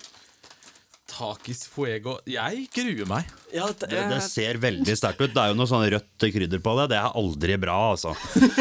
Takis 1.14 1.68
fuego. 1.70 2.16
Jeg 2.26 2.64
gruer 2.74 3.06
meg. 3.10 3.28
Ja, 3.54 3.68
det, 3.70 3.90
Det, 3.92 4.02
det 4.10 4.20
ser 4.26 4.58
veldig 4.62 4.96
sterkt 4.98 5.22
ut. 5.22 5.34
Det 5.36 5.42
er 5.44 5.52
jo 5.52 5.58
noe 5.60 5.70
sånn 5.70 5.84
rødt 5.94 6.26
krydder 6.34 6.62
på 6.64 6.74
det. 6.80 6.88
Det 6.94 6.98
er 6.98 7.18
aldri 7.22 7.58
bra, 7.62 7.76
altså. 7.94 8.16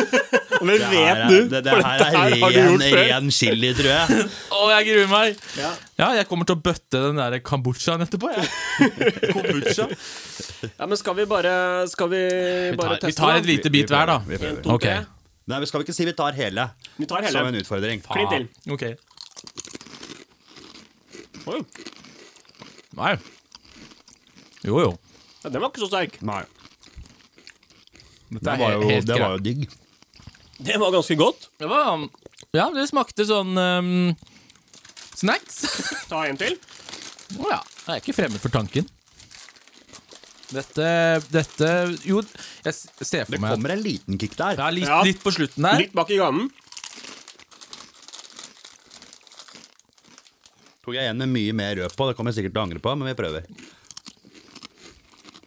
Men 0.67 0.77
Det 0.79 0.91
vet 0.93 1.07
her 1.09 1.23
du? 1.31 1.39
det, 1.51 1.63
det 1.65 1.73
for 1.73 1.87
her 1.87 2.03
dette 2.03 2.11
er 2.11 2.13
her 2.13 2.35
har 2.43 2.53
du 2.53 2.59
ren, 2.59 2.69
gjort 2.75 2.85
før. 2.85 2.99
ren 3.09 3.31
chili, 3.35 3.71
tror 3.79 3.89
jeg. 3.95 4.27
Å, 4.59 4.61
jeg 4.75 4.89
gruer 4.91 5.09
meg! 5.15 5.41
Ja. 5.59 5.71
Ja, 6.03 6.11
jeg 6.19 6.29
kommer 6.29 6.49
til 6.51 6.59
å 6.59 6.63
bøtte 6.69 7.01
den 7.07 7.19
der 7.23 7.39
kombuchaen 7.47 8.05
etterpå. 8.05 8.31
Jeg. 8.37 8.47
Kombucha. 9.35 9.89
Ja, 10.77 10.87
men 10.91 10.97
skal 11.01 11.17
vi 11.19 11.27
bare 11.31 11.55
Skal 11.91 12.09
vi 12.13 12.21
Vi 12.23 12.77
bare 12.79 12.97
tar, 13.01 13.11
vi 13.11 13.17
tar 13.17 13.35
en 13.35 13.41
et 13.43 13.49
lite 13.49 13.73
bit 13.75 13.91
hver, 13.91 14.07
da. 14.13 14.19
Vi 14.29 14.39
vi 14.39 14.51
En, 14.53 14.61
to, 14.65 14.77
okay. 14.77 15.03
Nei, 15.51 15.59
vi 15.65 15.71
skal 15.73 15.83
ikke 15.87 15.95
si 15.97 16.07
vi 16.07 16.15
tar 16.19 16.37
hele. 16.39 16.69
Vi 17.01 17.09
tar 17.11 17.25
hele. 17.27 17.35
Som 17.35 17.51
en 17.51 17.59
utfordring. 17.59 18.05
Klin 18.07 18.31
til. 18.31 18.47
Okay. 18.77 18.95
Oi. 21.51 21.59
Nei. 22.99 23.15
Jo, 24.67 24.79
jo. 24.83 24.91
Ja, 25.43 25.51
den 25.51 25.63
var 25.63 25.71
ikke 25.73 25.83
så 25.85 25.89
sterk. 25.91 26.19
Nei, 26.23 26.43
Dette 28.33 28.45
det 28.47 28.53
er 28.53 28.61
var 28.63 28.75
jo, 28.77 28.83
helt 28.89 29.07
det 29.09 29.17
var 29.21 29.33
jo 29.37 29.43
digg. 29.45 29.65
Det 30.63 30.77
var 30.79 30.93
ganske 30.95 31.17
godt. 31.19 31.49
Det 31.59 31.69
var 31.69 32.05
Ja, 32.55 32.69
det 32.73 32.85
smakte 32.91 33.25
sånn 33.27 33.57
um, 33.59 33.91
snacks. 35.19 35.63
Ta 36.13 36.23
en 36.29 36.39
til. 36.41 36.55
Å 37.41 37.49
ja. 37.51 37.61
Jeg 37.87 37.95
er 37.97 38.03
ikke 38.05 38.15
fremmed 38.21 38.41
for 38.43 38.53
tanken. 38.55 38.87
Dette 40.53 40.87
Dette 41.33 41.69
Jo, 42.05 42.21
jeg 42.67 42.75
ser 42.77 43.25
for 43.25 43.33
Det 43.35 43.41
kommer 43.41 43.73
en 43.73 43.81
liten 43.83 44.19
kick 44.21 44.35
der. 44.37 44.59
ja, 44.61 44.69
litt, 44.71 44.85
Ja. 44.89 45.01
litt 45.07 45.23
på 45.25 45.33
slutten 45.35 45.65
der. 45.65 45.81
Litt 45.81 45.95
bak 45.97 46.11
i 46.13 46.19
ganen. 46.21 46.51
Tok 50.83 50.97
jeg 50.99 51.07
en 51.13 51.21
med 51.23 51.31
mye 51.31 51.55
mer 51.55 51.77
rød 51.79 51.95
på. 51.95 52.09
Det 52.09 52.17
kommer 52.19 52.33
jeg 52.33 52.41
sikkert 52.41 52.57
til 52.57 52.61
å 52.63 52.67
angre 52.67 52.83
på, 52.83 52.95
men 52.99 53.11
vi 53.13 53.15
prøver. 53.19 53.47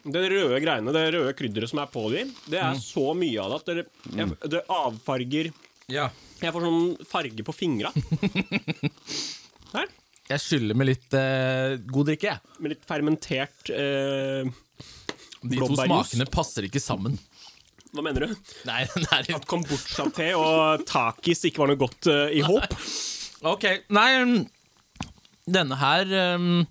Det 0.05 0.21
røde 0.31 0.59
greiene, 0.61 0.93
det 0.93 1.03
røde 1.15 1.33
krydderet 1.36 1.71
som 1.71 1.81
er 1.81 1.89
på 1.89 2.03
dem, 2.13 2.29
det 2.51 2.59
er 2.61 2.77
så 2.77 3.07
mye 3.17 3.41
av 3.41 3.51
det 3.51 3.57
at 3.57 3.69
det, 3.71 3.86
jeg, 4.19 4.36
det 4.53 4.61
avfarger 4.69 5.49
Ja. 5.91 6.11
Jeg 6.43 6.53
får 6.53 6.65
sånn 6.67 6.91
farge 7.09 7.45
på 7.47 7.55
fingra. 7.55 7.89
Her. 9.75 9.89
Jeg 10.29 10.41
skyller 10.41 10.77
med 10.77 10.89
litt 10.91 11.15
eh, 11.17 11.75
god 11.89 12.11
drikke, 12.11 12.31
jeg. 12.36 12.53
Med 12.61 12.75
litt 12.75 12.86
fermentert 12.89 13.69
eh, 13.73 14.45
De 14.45 15.57
to 15.57 15.67
Blåbærjus. 15.67 15.83
smakene 15.86 16.29
passer 16.33 16.69
ikke 16.69 16.81
sammen. 16.81 17.17
Hva 17.95 18.05
mener 18.05 18.27
du? 18.27 18.33
Nei, 18.69 18.83
det 19.01 19.09
er 19.09 19.29
At 19.38 19.45
kombucha-te 19.49 20.31
og 20.38 20.86
takis 20.89 21.45
ikke 21.49 21.63
var 21.63 21.73
noe 21.73 21.81
godt 21.81 22.09
eh, 22.13 22.38
i 22.39 22.45
håp? 22.45 22.77
Ok, 23.45 23.67
nei 23.93 24.09
um, 24.21 24.38
Denne 25.45 25.77
her 25.77 26.09
um, 26.35 26.63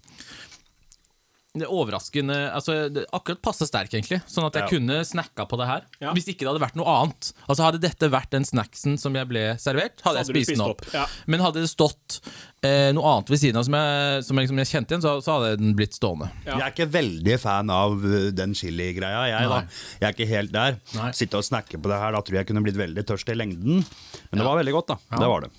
Det 1.54 1.62
er 1.62 1.70
overraskende 1.70 2.34
altså, 2.50 2.88
det, 2.90 3.04
er 3.04 3.12
Akkurat 3.14 3.38
passe 3.44 3.68
sterk, 3.68 3.92
egentlig. 3.94 4.18
Sånn 4.26 4.48
at 4.48 4.56
jeg 4.58 4.64
Ja. 4.64 4.70
kunne 4.72 4.96
snacka 5.06 5.44
på 5.46 5.58
det 5.60 5.68
her. 5.68 5.84
Ja. 6.02 6.10
Hvis 6.16 6.26
ikke 6.26 6.42
det 6.42 6.48
hadde 6.50 6.62
vært 6.64 6.74
noe 6.80 6.90
annet. 6.90 7.28
Altså 7.46 7.62
Hadde 7.68 7.78
dette 7.84 8.08
vært 8.10 8.32
den 8.34 8.42
snacksen 8.42 8.96
som 8.98 9.14
jeg 9.14 9.28
ble 9.30 9.44
servert, 9.62 10.02
hadde 10.02 10.18
jeg 10.18 10.26
hadde 10.26 10.34
jeg 10.34 10.48
spist 10.48 10.56
den 10.56 10.64
opp. 10.64 10.82
opp, 10.82 10.96
ja. 10.96 11.04
Men 11.30 11.44
hadde 11.44 11.62
det 11.62 11.70
stått 11.70 12.18
eh, 12.66 12.90
noe 12.96 13.12
annet 13.12 13.30
ved 13.30 13.42
siden 13.44 13.60
av 13.60 13.68
som 13.68 13.76
jeg, 13.78 14.24
som 14.26 14.40
jeg, 14.42 14.50
som 14.50 14.58
jeg 14.64 14.70
kjente 14.72 14.96
igjen, 14.96 15.04
så, 15.06 15.12
så 15.22 15.36
hadde 15.36 15.52
den 15.62 15.76
blitt 15.78 15.94
stående. 15.94 16.32
Ja. 16.42 16.56
Jeg 16.56 16.64
er 16.66 16.74
ikke 16.74 16.90
veldig 16.96 17.38
fan 17.44 17.70
av 17.70 18.02
uh, 18.02 18.16
den 18.34 18.56
chili-greia, 18.58 19.22
jeg 19.30 19.52
da. 19.54 19.60
Jeg 20.00 20.08
er 20.08 20.16
ikke 20.18 20.30
helt 20.34 20.56
der. 20.58 20.80
Nei. 20.98 21.12
Sitte 21.14 21.38
og 21.38 21.46
snakke 21.46 21.78
på 21.78 21.92
det 21.92 22.00
her, 22.02 22.18
da 22.18 22.24
tror 22.26 22.40
jeg 22.40 22.50
kunne 22.50 22.64
blitt 22.66 22.82
veldig 22.82 23.06
tørst 23.06 23.30
i 23.30 23.38
lengden. 23.38 23.86
Men 24.32 24.42
det 24.42 24.48
var 24.50 24.58
veldig 24.58 24.74
godt, 24.80 24.96
da. 24.96 24.98
Det 25.22 25.30
var 25.30 25.46
det. 25.46 25.54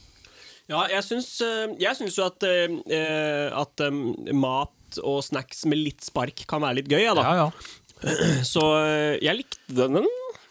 Ja, 0.71 0.85
jeg 0.89 1.05
syns, 1.05 1.29
eh, 1.45 1.73
jeg 1.81 1.97
syns 1.99 2.15
jo 2.17 2.25
at, 2.25 2.45
eh, 2.47 2.71
eh, 2.89 3.49
at 3.53 3.85
mat 4.33 4.99
og 5.03 5.19
snacks 5.25 5.65
med 5.69 5.81
litt 5.81 6.05
spark 6.05 6.45
kan 6.49 6.63
være 6.63 6.79
litt 6.79 6.89
gøy, 6.89 7.03
jeg, 7.03 7.17
da. 7.17 7.25
Ja, 7.25 7.45
ja. 7.45 7.49
Så 8.53 8.63
jeg 9.21 9.39
likte 9.43 9.87
den. 9.89 10.07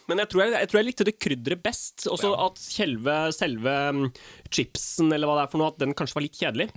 Men 0.08 0.20
jeg 0.20 0.30
tror 0.30 0.44
jeg, 0.44 0.54
jeg, 0.56 0.68
tror 0.70 0.80
jeg 0.80 0.88
likte 0.90 1.06
det 1.08 1.16
krydderet 1.22 1.64
best. 1.64 2.06
Også 2.12 2.32
at 2.36 2.60
selve, 2.60 3.16
selve 3.36 3.74
mm, 3.96 4.06
chipsen, 4.52 5.12
eller 5.14 5.30
hva 5.30 5.38
det 5.38 5.44
er 5.46 5.52
for 5.52 5.62
noe, 5.62 5.72
at 5.72 5.80
den 5.80 5.94
kanskje 5.96 6.18
var 6.18 6.26
litt 6.26 6.40
kjedelig. 6.40 6.68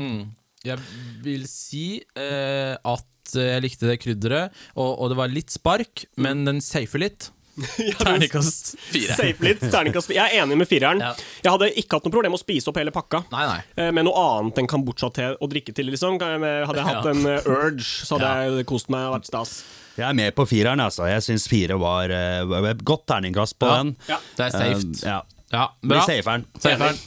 Jeg 0.68 0.82
vil 1.26 1.48
si 1.50 1.86
eh, 2.20 2.74
at 2.76 3.38
jeg 3.38 3.64
likte 3.64 3.90
det 3.90 4.00
krydderet, 4.00 4.56
og, 4.80 4.94
og 5.04 5.12
det 5.12 5.20
var 5.20 5.32
litt 5.32 5.52
spark, 5.52 6.06
men 6.24 6.46
den 6.48 6.64
safer 6.64 7.04
litt. 7.04 7.30
Terningkast 8.02 8.76
fire. 8.80 9.16
Safe 9.18 9.44
litt, 9.46 9.64
terningkast 9.74 10.12
Jeg 10.14 10.22
er 10.24 10.44
enig 10.44 10.58
med 10.60 10.70
fireren. 10.70 11.02
Ja. 11.02 11.14
Jeg 11.44 11.54
hadde 11.56 11.70
ikke 11.82 11.98
hatt 11.98 12.06
noe 12.08 12.14
problem 12.14 12.34
med 12.36 12.40
å 12.40 12.44
spise 12.44 12.70
opp 12.72 12.78
hele 12.78 12.94
pakka. 12.94 13.24
Nei, 13.34 13.46
nei. 13.50 13.60
Eh, 13.82 13.90
Med 13.98 14.06
noe 14.06 14.22
annet 14.22 14.62
enn 14.62 14.70
kombucha-te 14.70 15.32
å 15.42 15.50
drikke 15.50 15.74
til, 15.78 15.90
liksom. 15.94 16.20
Hadde 16.22 16.78
jeg 16.78 16.88
hatt 16.92 17.06
Ja. 17.06 17.12
en 17.16 17.26
eh, 17.26 17.50
urge, 17.50 17.88
så 18.06 18.18
hadde 18.20 18.34
jeg 18.58 18.68
kost 18.70 18.92
meg 18.94 19.08
og 19.10 19.18
vært 19.20 19.32
stas. 19.32 19.56
Jeg 19.98 20.06
er 20.06 20.14
med 20.14 20.36
på 20.38 20.46
fireren, 20.46 20.80
altså. 20.84 21.08
Jeg 21.10 21.26
syns 21.26 21.48
fire 21.50 21.74
var 21.82 22.12
uh, 22.14 22.74
godt 22.86 23.08
terningkast 23.10 23.58
på 23.58 23.66
Ja. 23.72 23.80
den. 23.82 23.96
Ja. 24.08 24.20
Det 24.38 24.46
er 24.46 24.54
safe. 24.54 24.86
Uh, 24.94 25.08
ja. 25.10 25.22
Ja, 25.50 25.70
Vi 25.82 25.88
bra. 25.88 26.02
safer 26.04 26.42
den. 26.42 26.98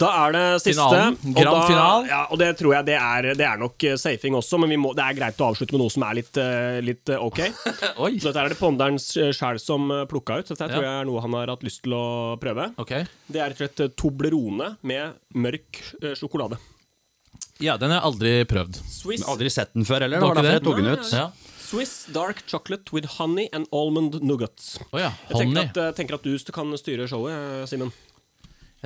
Da 0.00 0.08
er 0.26 0.32
det 0.34 0.44
siste. 0.64 0.74
Finalen. 0.82 1.14
og 1.22 1.36
Grand 1.36 1.56
da- 1.60 1.66
final. 1.68 2.06
Ja, 2.10 2.20
og 2.34 2.38
det 2.40 2.48
tror 2.58 2.72
jeg 2.74 2.84
det 2.88 2.96
er, 2.98 3.28
det 3.38 3.46
er 3.46 3.60
nok 3.60 3.84
eh, 3.86 3.94
safing 3.96 4.34
også, 4.34 4.58
men 4.58 4.72
vi 4.74 4.78
må, 4.82 4.90
det 4.98 5.04
er 5.04 5.14
greit 5.14 5.38
å 5.38 5.50
avslutte 5.52 5.70
med 5.76 5.84
noe 5.84 5.92
som 5.94 6.02
er 6.02 6.14
litt, 6.18 6.36
eh, 6.42 6.80
litt 6.82 7.08
eh, 7.14 7.22
ok. 7.22 7.38
Oi. 8.08 8.10
Så 8.18 8.32
dette 8.32 8.42
er 8.42 8.48
det 8.50 8.58
ponderens 8.58 9.06
sjæl 9.14 9.60
som 9.62 9.86
plukka 10.10 10.40
ut. 10.40 10.48
Så 10.50 10.56
dette 10.56 10.66
Ja. 10.66 10.74
tror 10.74 10.82
jeg 10.88 11.00
er 11.00 11.04
noe 11.12 11.20
han 11.22 11.32
har 11.38 11.46
hatt 11.54 11.62
lyst 11.62 11.84
til 11.86 11.94
å 11.94 12.06
prøve. 12.42 12.72
Okay. 12.82 13.06
Det 13.30 13.38
er 13.40 13.54
rett 13.54 13.60
og 13.62 13.76
slett 13.78 13.96
Toblerone 13.96 14.72
med 14.82 15.14
mørk 15.34 15.82
sjokolade. 16.18 16.58
Ja, 17.62 17.78
den 17.80 17.88
har 17.94 18.02
jeg 18.02 18.08
aldri 18.10 18.32
prøvd. 18.50 18.76
Swiss, 18.90 19.22
Aldri 19.24 19.48
sett 19.48 19.70
den 19.72 19.86
før 19.88 20.02
heller. 20.04 20.20
Det 20.20 20.26
Var 20.28 20.34
derfor 20.42 20.56
jeg 20.58 20.64
tok 20.66 20.76
den 20.82 20.90
ut. 20.92 21.12
Ja. 21.14 21.30
Swiss 21.66 22.06
dark 22.14 22.44
chocolate 22.46 22.92
with 22.94 23.06
honey 23.18 23.48
and 23.52 23.66
almond 23.74 24.20
nuggets. 24.22 24.76
Oh 24.92 25.00
ja. 25.00 25.10
Jeg 25.30 25.40
tenker 25.42 25.62
at, 25.64 25.80
eh, 25.82 25.94
tenker 25.98 26.18
at 26.20 26.22
du 26.26 26.52
kan 26.54 26.70
styre 26.78 27.08
showet, 27.10 27.34
eh, 27.34 27.64
Simen. 27.66 27.90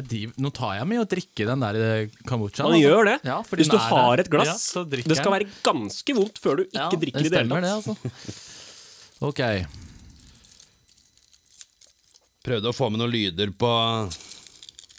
Jeg 0.00 0.30
nå 0.40 0.48
tar 0.54 0.76
jeg 0.78 0.86
med 0.88 1.02
å 1.02 1.06
drikke 1.08 1.44
den 1.48 1.60
der 1.60 1.76
eh, 1.76 2.14
kombuchaen. 2.24 2.70
Man 2.70 2.78
altså. 2.78 2.86
gjør 2.86 3.08
det. 3.10 3.16
Ja, 3.26 3.42
Hvis 3.42 3.68
du 3.68 3.76
har 3.76 4.22
et 4.22 4.30
glass. 4.32 4.64
Ja, 4.76 4.84
det 4.86 5.18
skal 5.18 5.34
være 5.34 5.50
ganske 5.66 6.16
vondt 6.16 6.40
før 6.40 6.60
du 6.60 6.64
ikke 6.64 6.78
Ja, 6.78 6.88
drikker 7.04 7.26
i 7.26 7.32
det 7.34 7.42
hele 7.42 7.60
tatt. 7.60 7.70
altså. 7.74 7.96
Ok. 9.20 9.42
Prøvde 12.46 12.70
å 12.70 12.72
få 12.72 12.88
med 12.88 13.02
noen 13.02 13.12
lyder 13.12 13.52
på 13.52 13.68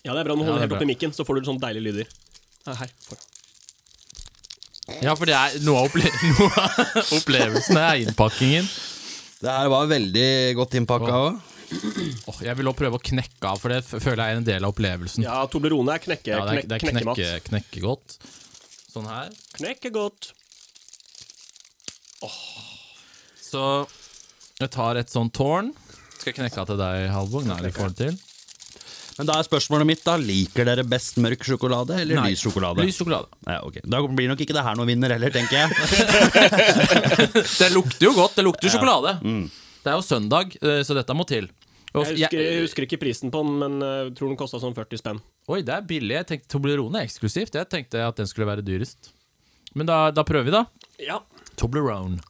Ja, 0.06 0.14
det 0.14 0.22
er 0.22 0.28
bra. 0.30 0.36
Nå 0.38 0.46
holder 0.46 0.54
er 0.54 0.68
du 0.68 0.68
helt 0.68 0.78
oppi 0.78 0.92
mikken, 0.92 1.16
så 1.16 1.26
får 1.26 1.40
du 1.42 1.50
sånne 1.50 1.64
deilige 1.66 1.88
lyder. 1.90 2.16
Her 2.68 2.84
Her. 2.84 2.94
for. 3.02 3.18
Ja, 5.02 5.14
for 5.18 5.30
det 5.30 5.36
er 5.38 5.56
noe 5.66 5.82
av, 5.84 5.88
opple 5.90 6.10
noe 6.38 6.66
av 6.66 7.14
opplevelsen 7.18 7.80
er 7.82 8.02
innpakkingen. 8.04 8.68
Det 9.42 9.50
her 9.56 9.72
var 9.74 9.88
veldig 9.90 10.28
godt 10.60 10.76
innpakka 10.78 11.14
òg. 11.18 11.40
Oh, 12.28 12.38
jeg 12.44 12.52
vil 12.60 12.68
også 12.68 12.82
prøve 12.82 13.00
å 13.00 13.04
knekke 13.12 13.48
av, 13.48 13.62
for 13.64 13.72
det 13.72 13.80
føler 13.88 14.22
jeg 14.26 14.36
er 14.36 14.40
en 14.42 14.48
del 14.50 14.66
av 14.68 14.74
opplevelsen. 14.74 15.24
Ja, 15.24 15.38
Toblerone 15.50 15.96
er 15.96 16.04
knekke, 16.04 16.34
Ja, 16.34 16.42
det 16.44 16.52
er, 16.52 16.60
knek, 16.60 16.68
det 16.68 16.76
er 16.76 16.84
knekkemat. 16.84 17.22
knekke, 17.22 17.46
knekkegodt. 17.48 18.18
Sånn 18.92 19.08
her. 19.08 19.30
Knekkegodt. 19.56 20.34
Så 23.42 23.64
jeg 24.62 24.70
tar 24.76 25.00
et 25.00 25.10
sånt 25.12 25.34
tårn. 25.36 25.72
Skal 26.20 26.34
jeg 26.34 26.38
knekke 26.42 26.62
av 26.62 26.68
til 26.70 26.78
deg, 26.82 27.08
Halvor? 27.16 27.48
Nei, 27.48 27.58
det 27.66 27.72
får 27.76 27.96
du 27.96 28.02
til. 28.04 28.20
Men 29.18 29.28
da 29.28 29.38
er 29.38 29.48
spørsmålet 29.48 29.88
mitt, 29.90 30.04
da. 30.06 30.16
Liker 30.20 30.68
dere 30.68 30.86
best 30.88 31.18
mørk 31.22 31.44
sjokolade 31.46 31.98
eller 32.02 32.22
Nei, 32.22 32.32
lys 32.32 32.44
sjokolade? 32.46 32.86
Lys 32.86 33.00
sjokolade. 33.00 33.28
Ja, 33.48 33.60
ok. 33.68 33.82
Da 33.84 34.02
blir 34.08 34.32
nok 34.32 34.44
ikke 34.46 34.56
det 34.56 34.64
her 34.66 34.78
noen 34.80 34.92
vinner 34.94 35.14
heller, 35.16 35.34
tenker 35.34 35.64
jeg. 35.64 35.70
Det 37.62 37.72
lukter 37.76 38.08
jo 38.08 38.14
godt. 38.18 38.38
Det 38.40 38.46
lukter 38.48 38.70
ja. 38.70 38.76
sjokolade. 38.76 39.18
Det 39.82 39.92
er 39.92 39.98
jo 39.98 40.06
søndag, 40.06 40.56
eh, 40.62 40.82
så 40.88 40.96
dette 40.98 41.16
må 41.18 41.26
til. 41.30 41.50
Og 41.92 42.06
Jeg 42.08 42.22
husker, 42.24 42.40
jeg 42.40 42.64
husker 42.64 42.88
ikke 42.88 43.02
prisen 43.02 43.32
på 43.34 43.42
den, 43.44 43.58
men 43.60 43.82
jeg 43.84 44.14
tror 44.16 44.32
den 44.32 44.40
kosta 44.40 44.62
sånn 44.64 44.76
40 44.78 45.02
spenn. 45.02 45.20
Oi, 45.52 45.60
det 45.68 45.76
er 45.76 45.84
billig. 45.88 46.16
Jeg 46.22 46.30
tenkte 46.30 46.54
Toblerone 46.54 47.02
er 47.02 47.10
eksklusivt. 47.10 47.58
Jeg 47.60 47.68
tenkte 47.68 48.06
at 48.06 48.22
den 48.22 48.30
skulle 48.32 48.48
være 48.48 48.64
dyrest. 48.64 49.12
Men 49.76 49.90
da, 49.90 50.06
da 50.16 50.24
prøver 50.28 50.48
vi, 50.48 50.54
da. 50.56 50.64
Ja. 51.04 51.20
Toblerone. 51.60 52.22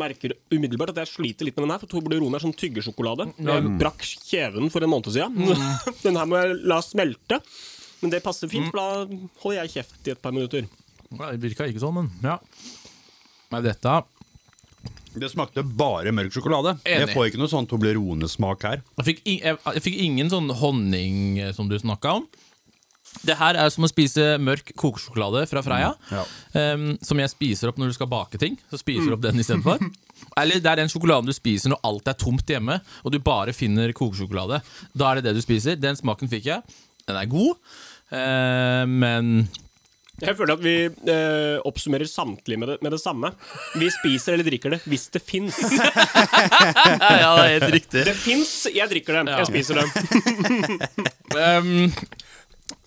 Merker 0.00 0.34
umiddelbart 0.52 0.94
at 0.94 1.02
jeg 1.04 1.12
sliter 1.14 1.48
litt 1.48 1.58
med 1.58 1.66
den 1.66 1.74
her, 1.74 1.82
for 1.82 1.90
Toblerone 1.92 2.38
er 2.38 2.44
sånn 2.44 2.56
tyggesjokolade. 2.56 3.30
Jeg 3.38 3.74
brakk 3.80 4.04
kjeven 4.30 4.72
for 4.72 4.86
en 4.86 4.92
måned 4.92 5.12
siden. 5.14 5.36
den 6.06 6.18
her 6.18 6.28
må 6.30 6.40
jeg 6.40 6.56
la 6.72 6.80
smelte. 6.84 7.40
Men 8.00 8.14
det 8.14 8.22
passer 8.24 8.48
fint, 8.48 8.70
for 8.72 8.80
da 8.80 9.20
holder 9.42 9.58
jeg 9.60 9.74
kjeft 9.76 10.08
i 10.08 10.14
et 10.14 10.22
par 10.22 10.32
minutter. 10.32 10.68
Det 11.10 11.42
virka 11.42 11.66
ikke 11.68 11.82
sånn, 11.82 12.00
men 12.00 12.10
ja. 12.24 12.38
Nei, 13.50 13.60
dette 13.66 13.96
Det 15.18 15.28
smakte 15.32 15.64
bare 15.66 16.12
mørk 16.14 16.32
sjokolade. 16.32 16.76
Enig. 16.84 17.02
Jeg 17.02 17.16
får 17.16 17.30
ikke 17.30 17.40
noe 17.42 17.50
sånn 17.50 17.66
Toblerone-smak 17.70 18.68
her. 18.68 18.84
Jeg 19.00 19.08
fikk, 19.10 19.24
jeg, 19.26 19.58
jeg 19.58 19.84
fikk 19.84 19.98
ingen 20.06 20.30
sånn 20.32 20.48
honning 20.62 21.40
eh, 21.42 21.52
som 21.56 21.68
du 21.68 21.76
snakka 21.82 22.20
om. 22.20 22.28
Det 23.26 23.36
her 23.36 23.58
er 23.58 23.68
som 23.72 23.84
å 23.84 23.90
spise 23.90 24.36
mørk 24.40 24.70
kokesjokolade 24.80 25.42
fra 25.50 25.60
Freia. 25.64 25.90
Ja. 26.12 26.22
Um, 26.54 26.94
som 27.04 27.20
jeg 27.20 27.32
spiser 27.32 27.68
opp 27.70 27.80
når 27.80 27.90
du 27.90 27.96
skal 27.98 28.08
bake 28.10 28.40
ting. 28.40 28.56
Så 28.72 28.80
spiser 28.80 29.10
du 29.10 29.16
opp 29.18 29.24
den 29.24 29.40
istedenfor. 29.42 29.82
Eller 30.40 30.60
det 30.62 30.70
er 30.70 30.80
den 30.80 30.92
sjokoladen 30.92 31.28
du 31.28 31.34
spiser 31.36 31.72
når 31.72 31.82
alt 31.88 32.08
er 32.12 32.16
tomt 32.20 32.48
hjemme, 32.48 32.78
og 33.04 33.12
du 33.12 33.18
bare 33.24 33.52
finner 33.56 33.92
kokesjokolade. 33.96 34.62
Da 34.96 35.10
er 35.10 35.20
det 35.20 35.28
det 35.28 35.40
du 35.40 35.42
spiser. 35.44 35.76
Den 35.80 35.98
smaken 35.98 36.30
fikk 36.32 36.48
jeg. 36.48 36.78
Den 37.08 37.18
er 37.18 37.28
god, 37.28 37.58
uh, 38.14 38.84
men 38.86 39.48
Jeg 40.20 40.36
føler 40.36 40.52
at 40.52 40.60
vi 40.60 40.74
eh, 40.84 41.56
oppsummerer 41.64 42.04
samtlige 42.04 42.60
med 42.60 42.68
det, 42.68 42.74
med 42.84 42.92
det 42.92 42.98
samme. 43.00 43.30
Vi 43.80 43.88
spiser 43.94 44.34
eller 44.36 44.44
drikker 44.44 44.74
det 44.74 44.82
hvis 44.84 45.08
det 45.14 45.22
fins. 45.24 45.56
Ja, 47.20 47.30
det 47.36 47.44
er 47.46 47.54
helt 47.54 47.72
riktig. 47.74 48.02
Det 48.04 48.14
fins, 48.20 48.52
jeg 48.68 48.88
drikker 48.90 49.16
det. 49.16 49.32
Ja. 49.32 49.38
Jeg 49.40 49.48
spiser 49.48 49.80
det. 49.80 49.86
Em, 51.40 51.88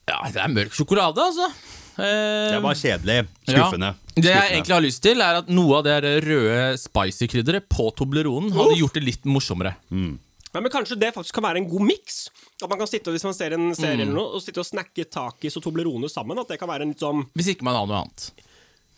ja, 0.09 0.19
det 0.33 0.41
er 0.43 0.51
mørk 0.51 0.75
sjokolade, 0.75 1.23
altså. 1.23 1.47
Det 1.93 2.55
er 2.57 2.61
bare 2.63 2.77
kjedelig. 2.79 3.17
Skuffende. 3.45 3.89
Ja. 3.93 4.13
Det 4.13 4.29
jeg 4.31 4.51
egentlig 4.55 4.73
har 4.75 4.83
lyst 4.83 5.01
til, 5.05 5.21
er 5.21 5.39
at 5.41 5.49
noe 5.53 5.79
av 5.79 5.83
det 5.85 5.97
røde 6.25 6.77
spicy-krydderet 6.81 7.67
på 7.69 7.87
Tobleronen 7.97 8.53
hadde 8.53 8.77
gjort 8.79 8.97
det 8.97 9.03
litt 9.05 9.27
morsommere. 9.29 9.75
Ja, 9.93 10.61
men 10.61 10.69
kanskje 10.73 10.97
det 11.01 11.13
faktisk 11.15 11.33
kan 11.37 11.45
være 11.47 11.63
en 11.63 11.69
god 11.69 11.85
miks? 11.87 12.27
At 12.61 12.69
man 12.69 12.77
kan 12.81 12.89
sitte, 12.89 13.13
Hvis 13.13 13.25
man 13.25 13.33
ser 13.33 13.55
en 13.57 13.71
serie 13.73 14.03
eller 14.03 14.13
noe, 14.13 14.37
og 14.37 14.43
sitte 14.43 14.61
og 14.61 14.67
snakke 14.69 15.05
takis 15.09 15.57
og 15.57 15.65
Toblerone 15.65 16.09
sammen. 16.11 16.37
At 16.41 16.49
det 16.53 16.59
kan 16.61 16.69
være 16.69 16.85
en 16.85 16.93
litt 16.93 17.01
sånn 17.01 17.25
Hvis 17.33 17.53
ikke 17.55 17.65
man 17.65 17.77
har 17.79 17.89
noe 17.89 18.03
annet. 18.03 18.27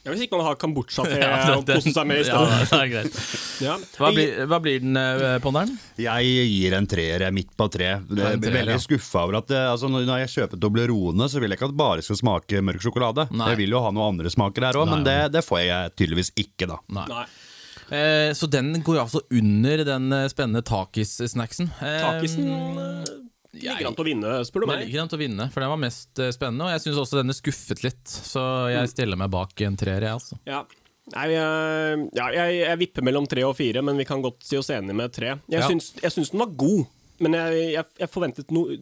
Ja, 0.05 0.13
hvis 0.13 0.21
ikke 0.27 0.37
man 0.37 0.45
har 0.45 0.57
Kambodsja 0.61 1.03
til 1.07 1.17
Ja, 1.23 1.55
å 1.55 1.63
kose 1.65 1.91
seg 1.95 2.05
med 2.05 2.21
i 2.21 2.25
stedet. 2.27 2.51
ja, 2.53 2.65
det 2.69 2.81
er 2.81 2.91
greit. 2.91 3.15
Ja. 3.65 3.77
Hva 3.97 4.09
blir, 4.11 4.41
hva 4.51 4.57
blir 4.61 4.81
den, 4.83 4.97
eh, 4.99 5.37
ponderen? 5.41 5.71
Jeg 5.97 6.33
gir 6.51 6.75
en 6.75 6.87
treer, 6.91 7.23
jeg 7.23 7.29
er 7.31 7.33
midt 7.33 7.53
på 7.57 7.69
tre. 7.71 7.87
Jeg 8.03 8.35
er 8.35 8.41
veldig 8.59 8.75
skuffa 8.83 9.23
over 9.23 9.39
at 9.39 9.47
det, 9.49 9.61
altså, 9.71 9.89
når 9.89 10.09
jeg 10.25 10.33
kjøper 10.35 10.59
Toblerone, 10.61 11.29
så 11.31 11.39
vil 11.41 11.53
jeg 11.53 11.57
ikke 11.61 11.69
at 11.69 11.73
det 11.73 11.79
bare 11.79 12.05
skal 12.05 12.19
smake 12.19 12.61
mørk 12.67 12.83
sjokolade. 12.83 13.29
Nei. 13.31 13.47
Jeg 13.53 13.61
vil 13.63 13.77
jo 13.77 13.81
ha 13.85 13.93
noen 13.95 14.17
andre 14.17 14.33
smaker 14.33 14.67
der 14.67 14.81
òg, 14.81 14.91
men 14.91 15.07
det, 15.07 15.17
det 15.33 15.43
får 15.47 15.63
jeg 15.63 15.95
tydeligvis 15.95 16.33
ikke, 16.35 16.67
da. 16.73 16.81
Nei. 16.99 17.07
Nei. 17.13 17.25
Eh, 17.95 18.31
så 18.33 18.49
den 18.49 18.73
går 18.83 18.99
altså 19.05 19.21
under 19.29 19.83
den 19.87 20.11
eh, 20.19 20.27
spennende 20.31 20.63
takis-snacksen. 20.65 21.71
Eh, 21.79 21.97
Takisen 22.01 22.51
eh, 22.51 23.15
ligger 23.61 23.87
an 23.89 23.95
til 23.97 24.03
å 24.05 24.07
vinne, 24.09 24.31
spør 24.47 24.65
du 24.65 24.67
meg. 24.71 24.81
ligger 24.85 25.01
an 25.05 25.11
til 25.11 25.17
å 25.19 25.21
vinne, 25.23 25.47
for 25.53 25.63
den 25.65 25.69
var 25.73 25.81
mest 25.81 26.19
eh, 26.19 26.31
spennende. 26.35 26.65
Og 26.67 26.73
jeg 26.75 26.83
syns 26.85 27.01
også 27.03 27.19
denne 27.21 27.35
skuffet 27.37 27.83
litt, 27.85 28.03
så 28.07 28.43
jeg 28.73 28.91
stiller 28.93 29.17
meg 29.21 29.31
bak 29.33 29.61
en 29.67 29.77
treer, 29.79 30.01
jeg, 30.07 30.11
altså. 30.19 30.37
Ja. 30.49 30.63
Nei, 31.13 31.27
jeg, 31.35 32.05
ja, 32.17 32.27
jeg, 32.33 32.53
jeg 32.63 32.79
vipper 32.81 33.03
mellom 33.05 33.27
tre 33.29 33.43
og 33.45 33.53
fire, 33.59 33.83
men 33.85 33.99
vi 34.01 34.07
kan 34.09 34.23
godt 34.25 34.41
si 34.47 34.57
oss 34.57 34.71
enige 34.73 34.95
med 34.97 35.13
tre. 35.13 35.35
Jeg, 35.45 35.59
Ja. 35.61 35.67
syns, 35.69 35.91
jeg 36.01 36.11
syns 36.15 36.31
den 36.33 36.41
var 36.41 36.49
god, 36.57 36.87
men 37.21 37.37
jeg, 37.37 37.59
jeg, 37.75 37.85
jeg 38.01 38.09
forventet 38.09 38.49
noe 38.55 38.73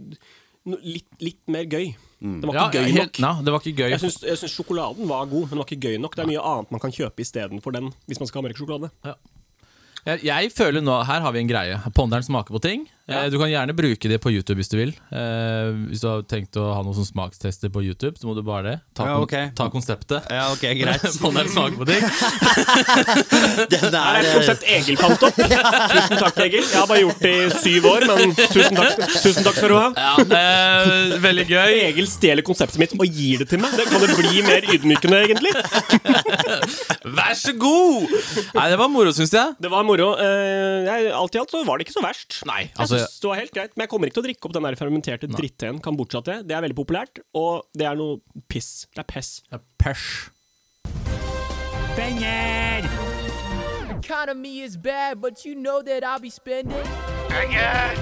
no, 0.63 0.77
litt, 0.87 1.09
litt 1.19 1.41
mer 1.51 1.65
gøy. 1.67 1.89
Det 2.23 2.47
var 2.47 2.55
Ja, 2.55 2.61
ikke 2.69 2.79
gøy 2.85 2.93
helt- 2.95 3.01
nok. 3.03 3.19
Na, 3.19 3.33
det 3.43 3.51
var 3.51 3.59
ikke 3.59 3.75
gøy. 3.83 3.89
Jeg 3.91 3.99
syns, 3.99 4.21
jeg 4.23 4.39
syns 4.39 4.53
sjokoladen 4.55 5.09
var 5.11 5.25
god, 5.27 5.49
men 5.49 5.57
den 5.57 5.59
var 5.59 5.67
ikke 5.67 5.83
gøy 5.89 5.97
nok. 5.99 6.15
Det 6.15 6.23
er 6.23 6.29
mye 6.31 6.45
annet 6.53 6.71
man 6.71 6.79
kan 6.85 6.95
kjøpe 6.95 7.19
istedenfor 7.25 7.75
den, 7.75 7.91
hvis 8.07 8.21
man 8.23 8.31
skal 8.31 8.39
ha 8.41 8.47
mørk 8.47 8.61
sjokolade. 8.61 8.89
Jeg, 10.03 10.19
jeg 10.27 10.49
føler 10.51 10.83
nå, 10.83 10.95
Her 11.07 11.21
har 11.23 11.31
vi 11.35 11.39
en 11.43 11.47
greie. 11.51 11.75
Ponderen 11.95 12.23
smaker 12.23 12.55
på 12.55 12.59
ting. 12.63 12.87
Eh, 13.03 13.25
du 13.27 13.35
kan 13.35 13.49
gjerne 13.51 13.73
bruke 13.75 14.07
det 14.07 14.15
på 14.23 14.31
YouTube 14.31 14.55
hvis 14.61 14.69
du 14.71 14.77
vil. 14.79 14.91
Eh, 15.11 15.71
hvis 15.89 15.99
du 15.99 16.05
har 16.07 16.21
tenkt 16.23 16.55
å 16.55 16.69
ha 16.71 16.77
noen 16.85 16.95
sånn 16.95 17.07
smakstester 17.09 17.67
på 17.73 17.81
YouTube, 17.83 18.15
så 18.15 18.29
må 18.29 18.35
du 18.37 18.39
bare 18.47 18.63
det. 18.63 18.75
Ta, 18.95 19.07
Ja, 19.09 19.17
okay. 19.19 19.49
ta 19.57 19.65
konseptet. 19.73 20.29
Ja, 20.31 20.45
ok, 20.53 20.63
greit. 20.79 21.03
Ponderen 21.23 21.51
smaker 21.51 21.81
på 21.81 21.87
ting. 21.89 21.99
Den 23.73 23.97
Her 23.97 24.21
er 24.21 24.21
et 24.21 24.29
konsept 24.37 24.63
Egil 24.71 24.95
fant 25.01 25.25
opp. 25.27 25.35
Tusen 25.93 26.15
takk, 26.21 26.39
Egil. 26.45 26.63
Jeg 26.63 26.79
har 26.79 26.87
bare 26.93 27.01
gjort 27.03 27.19
det 27.25 27.33
i 27.33 27.49
syv 27.57 27.89
år, 27.91 28.05
men 28.13 28.31
tusen 28.39 28.79
takk, 28.79 29.03
tusen 29.17 29.49
takk 29.49 29.59
skal 29.59 29.73
du 29.73 29.77
ha. 29.81 29.89
Ja, 29.99 30.39
eh, 30.39 31.17
veldig 31.27 31.45
gøy. 31.51 31.73
Egil 31.89 32.07
stjeler 32.07 32.47
konseptet 32.47 32.79
mitt 32.79 32.95
og 32.95 33.03
gir 33.03 33.43
det 33.43 33.49
til 33.51 33.59
meg. 33.65 33.75
Det 33.75 33.89
kan 33.91 33.99
det 34.07 34.15
bli 34.15 34.45
mer 34.47 34.63
ydmykende, 34.77 35.19
egentlig? 35.27 35.51
Vær 37.19 37.35
så 37.35 37.51
god! 37.59 38.07
Nei, 38.55 38.69
det 38.71 38.79
var 38.79 38.87
moro, 38.95 39.11
syns 39.19 39.35
jeg. 39.35 39.59
Det 39.59 39.75
var 39.75 39.83
moro. 39.91 40.13
Eh, 40.23 41.11
alt 41.11 41.35
i 41.35 41.43
alt 41.43 41.51
så 41.51 41.65
var 41.67 41.83
det 41.83 41.89
ikke 41.89 41.99
så 41.99 42.07
verst. 42.07 42.39
Nei, 42.47 42.69
jeg 42.71 42.92
altså- 42.93 43.07
synes 43.09 43.19
det 43.21 43.29
var 43.29 43.35
helt 43.41 43.53
greit, 43.53 43.71
Men 43.77 43.83
jeg 43.83 43.89
kommer 43.89 44.07
ikke 44.07 44.13
til 44.13 44.23
å 44.23 44.27
drikke 44.27 44.45
opp 44.45 44.53
den 44.53 44.63
der 44.63 44.75
fermenterte 44.75 45.27
dritteen 45.27 45.79
kambodsja-te. 45.81 46.43
Det 46.47 46.51
er 46.55 46.61
veldig 46.61 46.75
populært, 46.77 47.19
og 47.33 47.65
det 47.75 47.85
er 47.87 47.95
noe 47.95 48.19
piss. 48.47 48.87
Det 48.95 48.99
er 49.03 49.59
pess. 49.77 50.29
Penger 51.95 52.83
Economy 54.03 54.61
is 54.63 54.75
bad, 54.77 55.21
but 55.21 55.45
you 55.45 55.55
know 55.55 55.81
that 55.81 56.03
I'll 56.03 56.19
be 56.19 56.29
spending. 56.29 56.83
Penger! 57.29 57.95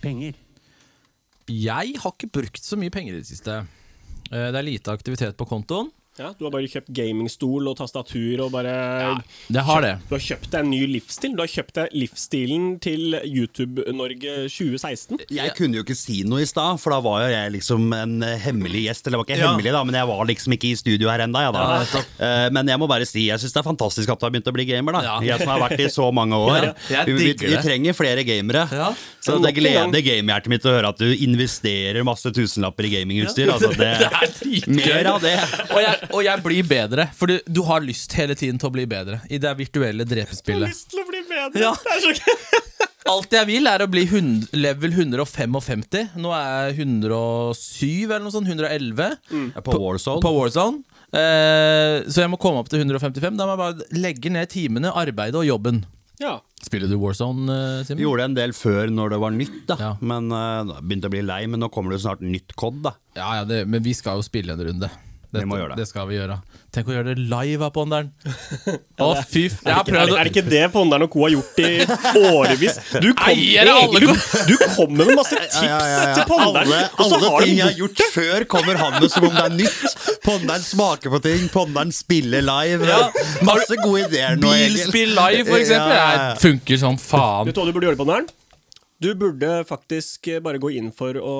Penger. 0.00 0.32
Jeg 1.48 1.94
har 1.98 2.12
ikke 2.12 2.30
brukt 2.32 2.62
så 2.64 2.76
mye 2.76 2.90
penger 2.90 3.14
i 3.14 3.18
det 3.20 3.26
siste. 3.26 3.66
Eh, 4.32 4.50
Det 4.52 4.56
er 4.56 4.62
lite 4.62 4.92
aktivitet 4.92 5.36
på 5.36 5.46
kontoen. 5.48 5.90
Ja, 6.18 6.32
du 6.38 6.44
har 6.46 6.50
bare 6.50 6.66
kjøpt 6.66 6.88
gamingstol 6.96 7.68
og 7.70 7.76
tastatur 7.78 8.40
og 8.42 8.50
bare 8.50 8.72
Det 9.48 9.62
har 9.62 9.84
det. 9.84 9.92
Du 10.08 10.14
har 10.16 10.22
kjøpt 10.24 10.48
deg 10.50 10.64
en 10.64 10.70
ny 10.72 10.80
livsstil. 10.90 11.34
Du 11.38 11.42
har 11.44 11.50
kjøpt 11.52 11.76
deg 11.78 11.94
livsstilen 11.94 12.64
til 12.82 13.14
YouTube-Norge 13.22 14.32
2016. 14.50 15.20
jeg 15.30 15.52
kunne 15.54 15.78
jo 15.78 15.84
ikke 15.86 15.96
si 15.98 16.22
noe 16.26 16.42
i 16.42 16.48
stad, 16.48 16.80
for 16.82 16.94
da 16.94 16.98
var 17.04 17.22
jo 17.24 17.30
jeg 17.32 17.52
liksom 17.54 17.86
en 17.94 18.16
hemmelig 18.42 18.84
gjest. 18.88 19.06
Eller 19.06 19.18
det 19.18 19.20
var 19.22 19.28
ikke 19.28 19.38
Ja. 19.38 19.50
hemmelig, 19.52 19.72
da, 19.76 19.84
men 19.84 19.94
jeg 19.94 20.06
var 20.10 20.24
liksom 20.26 20.52
ikke 20.58 20.70
i 20.72 20.74
studio 20.80 21.08
her 21.12 21.20
ennå. 21.26 21.38
Ja. 21.38 21.52
Ja. 21.94 22.02
Eh, 22.18 22.50
men 22.50 22.66
jeg 22.66 22.78
må 22.82 22.88
bare 22.90 23.06
si, 23.06 23.28
jeg 23.28 23.38
syns 23.38 23.52
det 23.54 23.62
er 23.62 23.68
fantastisk 23.70 24.08
at 24.10 24.18
du 24.18 24.26
har 24.26 24.30
begynt 24.34 24.50
å 24.50 24.56
bli 24.58 24.64
gamer. 24.66 24.92
da 24.98 25.02
Ja. 25.06 25.20
Jeg 25.22 25.38
som 25.44 25.48
har 25.54 25.60
vært 25.68 25.80
i 25.80 25.88
så 25.88 26.10
mange 26.12 26.34
år. 26.50 26.74
Ja, 26.90 27.04
vi, 27.06 27.12
vi, 27.14 27.32
vi 27.34 27.56
trenger 27.62 27.94
flere 27.94 28.24
gamere. 28.26 28.66
Ja. 28.72 28.90
Så 29.22 29.38
det 29.42 29.54
gleder 29.54 30.02
gamerhjertet 30.02 30.48
mitt 30.48 30.64
å 30.66 30.74
høre 30.74 30.88
at 30.88 30.98
du 30.98 31.14
investerer 31.14 32.02
masse 32.04 32.30
tusenlapper 32.34 32.84
i 32.88 32.92
gamingutstyr. 32.98 33.50
Altså, 33.54 33.70
det, 33.78 33.94
Det 34.02 34.10
er 34.10 34.34
dritgøy. 34.40 34.82
mer 34.82 35.06
av 35.14 35.20
det. 35.22 35.36
Og 35.70 35.80
jeg, 35.84 36.07
og 36.12 36.22
jeg 36.24 36.44
blir 36.44 36.68
bedre, 36.68 37.08
for 37.16 37.30
du, 37.30 37.38
du 37.46 37.62
har 37.68 37.84
lyst 37.84 38.14
hele 38.18 38.36
tiden 38.38 38.60
til 38.60 38.70
å 38.70 38.74
bli 38.74 38.86
bedre 38.90 39.20
i 39.30 39.40
det 39.42 39.52
virtuelle 39.58 40.06
drepespillet. 40.08 40.64
Du 40.64 40.68
har 40.68 40.74
lyst 40.74 40.90
til 40.92 41.02
å 41.02 41.08
bli 41.08 41.22
bedre. 41.28 41.62
Ja. 41.62 41.74
Det 41.84 41.96
er 41.96 42.04
så 42.04 42.14
gøy. 42.16 42.64
Alt 43.12 43.32
jeg 43.32 43.48
vil, 43.48 43.68
er 43.70 43.80
å 43.80 43.88
bli 43.88 44.02
100, 44.04 44.50
level 44.58 44.92
155. 44.92 45.84
Nå 46.20 46.32
er 46.36 46.74
jeg 46.74 46.84
107 46.84 48.04
eller 48.04 48.24
noe 48.26 48.34
sånt. 48.34 48.50
111 48.50 49.62
På 49.64 49.78
Warzone. 49.80 50.20
på 50.24 50.32
Warzone. 50.34 50.82
Eh, 51.08 52.04
så 52.04 52.20
jeg 52.20 52.28
må 52.28 52.36
komme 52.40 52.60
opp 52.60 52.68
til 52.68 52.82
155. 52.82 53.38
Da 53.38 53.46
må 53.48 53.54
jeg 53.54 53.62
bare 53.62 53.88
legge 53.96 54.32
ned 54.34 54.52
timene, 54.52 54.92
arbeidet 54.92 55.40
og 55.40 55.48
jobben. 55.48 55.86
Ja. 56.20 56.36
Spiller 56.60 56.90
du 56.90 56.98
Warzone, 57.00 57.48
eh, 57.48 57.82
Simen? 57.86 58.02
Gjorde 58.02 58.28
en 58.28 58.36
del 58.36 58.52
før 58.52 58.92
når 58.92 59.14
det 59.14 59.22
var 59.24 59.36
nytt, 59.38 59.58
da. 59.70 59.76
Ja. 59.80 59.90
Men 60.02 60.32
uh, 60.34 60.78
begynte 60.82 61.08
å 61.08 61.14
bli 61.14 61.24
lei. 61.24 61.44
Men 61.48 61.62
nå 61.64 61.72
kommer 61.72 61.94
det 61.94 62.02
jo 62.02 62.08
snart 62.10 62.24
nytt 62.24 62.52
COD, 62.58 62.82
da. 62.90 62.96
Ja, 63.16 63.30
ja 63.40 63.48
det, 63.48 63.62
men 63.70 63.84
vi 63.86 63.96
skal 63.96 64.20
jo 64.20 64.26
spille 64.26 64.52
en 64.52 64.66
runde. 64.68 64.90
Vi 65.30 65.44
må 65.44 65.58
gjøre 65.58 65.74
det. 65.74 65.82
det 65.82 65.88
skal 65.90 66.06
vi 66.08 66.16
gjøre. 66.16 66.38
Tenk 66.72 66.88
å 66.88 66.94
gjøre 66.94 67.12
det 67.12 67.24
live 67.28 67.64
av 67.66 67.72
Ponderen. 67.74 68.08
Å, 69.04 69.08
fy 69.28 69.42
f... 69.50 69.58
Er 69.64 69.74
det, 69.74 69.82
prøvd 69.88 70.14
er 70.14 70.28
det 70.28 70.32
ikke 70.32 70.44
det 70.48 70.62
Ponderen 70.72 71.04
og 71.04 71.10
co. 71.12 71.24
har 71.26 71.34
gjort 71.34 71.60
i 71.60 71.68
årevis? 72.32 72.78
Du, 72.96 73.10
kom, 73.12 73.28
Eier 73.32 73.70
alle 73.72 74.02
du, 74.04 74.08
du 74.48 74.54
kommer 74.76 75.08
med 75.10 75.20
masse 75.20 75.36
tips 75.36 75.58
til 75.60 76.24
Ponderen, 76.28 76.64
Alle, 76.64 76.80
og 76.96 77.04
så 77.04 77.18
alle 77.18 77.32
har 77.34 77.44
ting 77.44 77.54
jeg 77.58 77.66
har 77.66 77.76
gjort 77.82 78.04
før, 78.14 78.48
kommer 78.56 78.80
han 78.80 78.96
med 78.96 79.12
som 79.12 79.28
om 79.28 79.36
det 79.36 79.44
er 79.44 79.56
nytt. 79.58 79.96
Ponderen 80.24 80.64
smaker 80.64 81.12
på 81.12 81.22
ting, 81.28 81.46
Ponderen 81.52 81.92
spiller 81.96 82.44
live. 82.48 82.88
Ja. 82.88 83.00
Masse 83.48 83.76
gode 83.82 84.06
ideer 84.08 84.40
nå, 84.40 84.52
Egil. 84.56 84.78
Bilspill 84.80 85.16
live, 85.16 85.44
for 85.48 85.60
eksempel. 85.60 85.96
Ja, 85.96 86.04
ja, 86.04 86.10
ja. 86.16 86.28
Det 86.36 86.44
funker 86.44 86.84
som 86.84 87.00
faen. 87.00 87.48
Vet 87.48 87.56
du 87.56 87.64
hva 87.64 87.68
du 87.68 87.76
burde 87.76 87.90
gjøre, 87.92 88.00
Ponderen? 88.00 88.28
Du 88.98 89.12
burde 89.14 89.62
faktisk 89.68 90.26
eh, 90.26 90.40
bare 90.42 90.58
gå 90.58 90.72
inn 90.74 90.88
for 90.94 91.14
å 91.22 91.34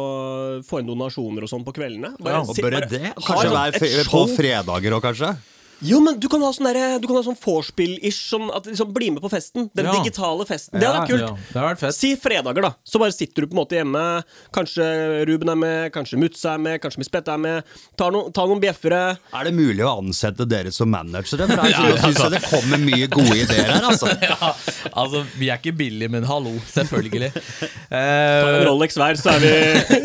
få 0.67 0.79
inn 0.79 0.87
donasjoner 0.87 1.43
og 1.43 1.51
sånn 1.51 1.65
på 1.67 1.75
kveldene. 1.75 2.13
Bare 2.23 2.39
Ja, 2.39 2.43
Og 2.47 2.55
bør 2.55 2.77
bare 2.77 2.91
det? 2.91 3.15
Kanskje 3.19 3.51
hver 3.51 4.11
på 4.13 4.21
fredager 4.37 4.95
òg, 4.95 5.03
kanskje? 5.09 5.33
Jo, 5.81 6.01
men 6.03 6.16
du 6.18 6.26
kan 6.29 6.41
ha 6.43 6.49
sånn 6.51 6.66
derre- 6.66 6.99
Du 7.01 7.07
kan 7.07 7.16
ha 7.16 7.22
sånn 7.22 7.37
vorspiel-ish. 7.39 8.18
Sånn 8.33 8.49
at 8.55 8.64
liksom 8.66 8.93
bli 8.93 9.11
med 9.14 9.22
på 9.22 9.31
festen. 9.31 9.70
Den 9.74 9.87
Ja. 9.87 9.93
digitale 10.03 10.45
festen. 10.45 10.81
Det 10.81 10.87
hadde 10.89 11.01
vært 11.05 11.09
kult. 11.09 11.20
Ja, 11.20 11.37
det 11.53 11.61
har 11.61 11.68
vært 11.74 11.79
fett. 11.79 11.95
Si 11.95 12.16
fredager, 12.16 12.62
da. 12.62 12.72
Så 12.85 12.99
bare 12.99 13.12
sitter 13.12 13.43
du 13.43 13.47
på 13.47 13.53
en 13.55 13.62
måte 13.64 13.76
hjemme. 13.79 14.24
Kanskje 14.53 15.26
Ruben 15.29 15.49
er 15.49 15.55
med, 15.57 15.93
kanskje 15.93 16.18
Mutz 16.18 16.45
er 16.45 16.59
med, 16.59 16.81
kanskje 16.81 16.99
Miss 16.99 17.09
Bette 17.09 17.29
er 17.29 17.39
med. 17.39 17.62
Ta, 17.97 18.11
no, 18.11 18.29
ta 18.31 18.47
noen 18.47 18.61
bjeffere. 18.61 19.18
Er 19.33 19.45
det 19.45 19.55
mulig 19.55 19.85
å 19.87 19.99
ansette 20.03 20.47
dere 20.49 20.72
som 20.72 20.91
managere? 20.91 21.47
For 21.47 21.64
jeg 21.68 21.99
synes 22.03 22.22
jeg 22.22 22.31
det 22.33 22.43
kommer 22.51 22.79
mye 22.83 23.07
gode 23.09 23.37
ideer 23.37 23.70
her, 23.70 23.83
altså. 23.93 24.09
Ja, 24.29 24.53
altså, 24.97 25.24
vi 25.39 25.49
er 25.49 25.59
ikke 25.59 25.76
billige, 25.76 26.11
men 26.11 26.24
hallo, 26.24 26.57
selvfølgelig. 26.74 27.33
Ta 27.91 27.99
en 27.99 28.59
Eh, 28.59 28.64
Rolex 28.66 28.95
hver, 28.99 29.14
så 29.16 29.31
er 29.37 29.41
vi, 29.41 29.53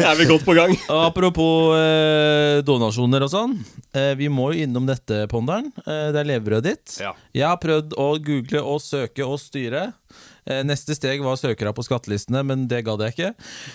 er 0.03 0.15
vi 0.15 0.25
godt 0.29 0.45
på 0.45 0.53
gang. 0.55 0.71
og 0.89 1.01
apropos 1.09 1.73
eh, 1.77 2.61
donasjoner 2.61 3.23
og 3.25 3.31
sånn. 3.33 3.57
Eh, 3.93 4.13
vi 4.15 4.27
må 4.29 4.53
jo 4.53 4.63
innom 4.67 4.85
dette, 4.87 5.27
Ponderen. 5.31 5.62
Eh, 5.85 6.07
det 6.13 6.21
er 6.21 6.29
levebrødet 6.29 6.69
ditt. 6.69 6.95
Ja. 7.03 7.13
Jeg 7.35 7.47
har 7.49 7.59
prøvd 7.63 7.95
å 7.99 8.07
google 8.23 8.63
og 8.75 8.81
søke 8.83 9.25
og 9.27 9.39
styre. 9.41 9.91
Eh, 10.45 10.61
neste 10.67 10.95
steg 10.97 11.21
var 11.23 11.37
søkere 11.39 11.71
på 11.75 11.85
skattelistene, 11.85 12.41
men 12.47 12.65
det 12.67 12.81
gadd 12.87 13.03
jeg 13.05 13.15
ikke. 13.15 13.29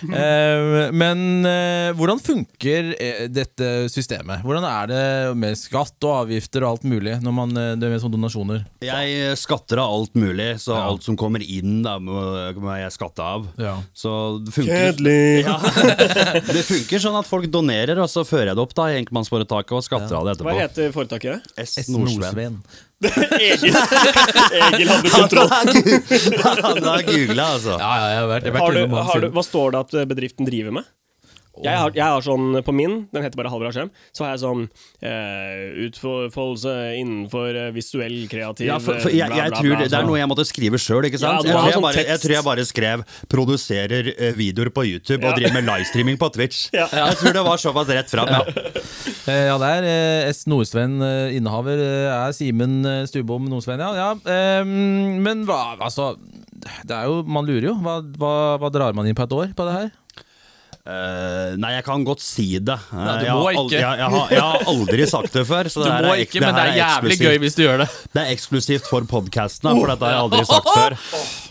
Eh, 0.05 0.89
men 0.93 1.45
eh, 1.49 1.89
hvordan 1.97 2.21
funker 2.21 2.91
dette 3.33 3.69
systemet? 3.89 4.43
Hvordan 4.45 4.67
er 4.69 4.91
det 4.91 5.03
med 5.39 5.57
skatt 5.59 5.97
og 6.05 6.25
avgifter 6.25 6.65
og 6.65 6.75
alt 6.75 6.87
mulig 6.89 7.17
når 7.23 7.35
man 7.35 7.55
det 7.57 7.85
er 7.87 7.93
med 7.93 8.03
sånne 8.03 8.17
donasjoner? 8.17 8.65
Jeg 8.85 9.37
skatter 9.41 9.81
av 9.81 9.95
alt 9.97 10.17
mulig, 10.19 10.51
så 10.61 10.75
Ja. 10.79 10.83
alt 10.91 11.03
som 11.03 11.17
kommer 11.19 11.41
inn, 11.43 11.81
da 11.83 11.97
må, 11.99 12.21
jeg 12.79 12.93
skatte 12.93 13.25
av. 13.25 13.47
Ja. 13.59 13.75
Så 13.93 14.11
det 14.45 14.53
funker, 14.55 14.93
Kjedelig. 14.93 15.45
ja. 15.49 15.57
det 16.53 16.63
funker 16.67 17.01
sånn 17.03 17.17
at 17.19 17.27
folk 17.29 17.49
donerer, 17.51 17.99
og 18.03 18.09
så 18.11 18.23
fører 18.27 18.51
jeg 18.53 18.59
det 18.59 18.65
opp 18.67 18.77
da 18.77 18.89
i 18.91 18.99
enkeltmannsforetaket 19.01 19.75
og 19.79 19.85
skatter 19.85 20.19
av 20.19 20.27
det 20.27 20.37
etterpå. 20.37 20.53
Hva 20.53 20.67
heter 20.67 20.93
foretaket? 20.95 21.49
S. 21.65 21.89
Nordsven. 21.91 22.61
Egil. 23.39 23.75
Egil 24.59 24.89
hadde 24.91 25.11
kontroll. 25.13 25.49
Han 25.49 26.83
har 26.83 27.05
googla, 27.07 27.45
altså. 27.55 27.75
Ja, 27.79 27.91
ja, 27.95 28.07
jeg 28.11 28.19
har 28.19 28.31
vært, 28.33 28.47
jeg 28.49 28.53
har 28.53 28.57
vært 28.57 28.63
Har 28.65 28.75
du, 28.75 28.95
har 29.11 29.23
du, 29.23 29.29
hva 29.37 29.43
står 29.45 29.75
det 29.75 29.83
at 29.85 29.99
bedriften 30.11 30.49
driver 30.49 30.75
med? 30.79 30.89
Jeg 31.63 31.75
har, 31.75 31.91
jeg 31.95 32.05
har 32.05 32.23
sånn 32.23 32.59
på 32.63 32.73
min, 32.75 32.93
den 33.11 33.25
heter 33.25 33.39
bare 33.39 33.49
Halvard 33.51 33.75
Skjem, 33.75 33.89
så 34.15 34.23
har 34.25 34.31
jeg 34.35 34.41
sånn 34.45 34.61
eh, 35.03 35.87
utfoldelse 35.87 36.73
innenfor 36.99 37.57
eh, 37.65 37.69
visuell, 37.75 38.15
kreativ 38.31 38.69
Ja, 38.69 38.77
for, 38.83 38.99
for 39.03 39.11
jeg, 39.13 39.27
bla, 39.27 39.41
jeg 39.41 39.51
bla, 39.53 39.59
tror 39.59 39.73
bla, 39.73 39.79
det, 39.83 39.89
det 39.91 39.99
er 39.99 40.07
noe 40.07 40.19
jeg 40.21 40.29
måtte 40.31 40.45
skrive 40.47 40.79
sjøl. 40.81 41.07
ikke 41.09 41.19
sant? 41.21 41.43
Ja, 41.43 41.51
jeg, 41.51 41.53
tror 41.53 41.67
jeg, 41.67 41.75
sånn 41.77 41.85
bare, 41.87 42.05
jeg 42.13 42.23
tror 42.23 42.35
jeg 42.37 42.47
bare 42.47 42.65
skrev 42.69 43.03
'produserer 43.29 44.11
eh, 44.15 44.33
videoer 44.39 44.71
på 44.73 44.85
YouTube' 44.87 45.25
og 45.27 45.35
driver 45.39 45.55
med 45.59 45.67
livestreaming 45.69 46.19
på 46.21 46.31
Twitch. 46.35 46.67
Ja. 46.75 46.87
Jeg 46.93 47.19
tror 47.21 47.35
det 47.35 47.45
var 47.45 47.61
såpass 47.61 47.91
rett 47.91 48.11
fram. 48.11 48.29
Ja. 48.31 48.43
Eh, 49.27 49.45
Ja, 49.49 49.55
det 49.61 49.67
er 49.79 49.85
eh, 49.89 50.29
S. 50.31 50.43
Nordsven, 50.49 50.99
eh, 51.05 51.35
innehaver 51.37 51.79
eh, 51.81 52.09
er 52.13 52.33
Simen 52.35 52.79
eh, 52.85 53.03
Stubom 53.09 53.45
Nordsven, 53.49 53.81
ja. 53.81 53.91
ja 53.97 54.09
eh, 54.29 54.65
men 54.65 55.43
hva, 55.47 55.75
altså 55.79 56.11
Det 56.59 56.91
er 56.95 57.05
jo, 57.07 57.21
Man 57.27 57.45
lurer 57.47 57.69
jo. 57.71 57.75
Hva, 57.83 57.99
hva, 58.19 58.33
hva 58.61 58.69
drar 58.73 58.95
man 58.97 59.07
inn 59.07 59.17
på 59.17 59.25
et 59.27 59.35
år 59.37 59.53
på 59.57 59.67
det 59.69 59.75
her? 59.77 59.89
Eh, 60.89 61.51
nei, 61.61 61.69
jeg 61.75 61.83
kan 61.85 62.01
godt 62.07 62.21
si 62.23 62.45
det. 62.65 62.75
Nei, 62.95 63.15
du 63.21 63.25
jeg, 63.27 63.33
må 63.37 63.43
har 63.45 63.57
ikke. 63.59 63.75
jeg, 63.77 63.99
jeg, 64.01 64.09
har, 64.13 64.31
jeg 64.33 64.41
har 64.41 64.63
aldri 64.71 65.05
sagt 65.11 65.35
det 65.37 65.43
før. 65.45 65.67
Så 65.69 65.83
Du 65.83 65.85
det 65.85 65.91
her 65.93 66.05
må 66.07 66.13
er 66.15 66.21
ikke, 66.23 66.41
men 66.41 66.55
det 66.57 66.63
er, 66.63 66.69
er 66.71 66.77
jævlig 66.79 67.11
eksklusivt. 67.13 67.25
gøy 67.29 67.41
hvis 67.43 67.57
du 67.57 67.61
gjør 67.65 67.81
det. 67.83 67.87
Det 68.15 68.21
er 68.23 68.31
eksklusivt 68.33 68.87
for 68.89 69.05
podkastene, 69.11 69.73
for 69.77 69.91
dette 69.93 70.07
har 70.07 70.15
jeg 70.15 70.23
aldri 70.25 70.41
sagt 70.49 70.71
før. 70.73 70.95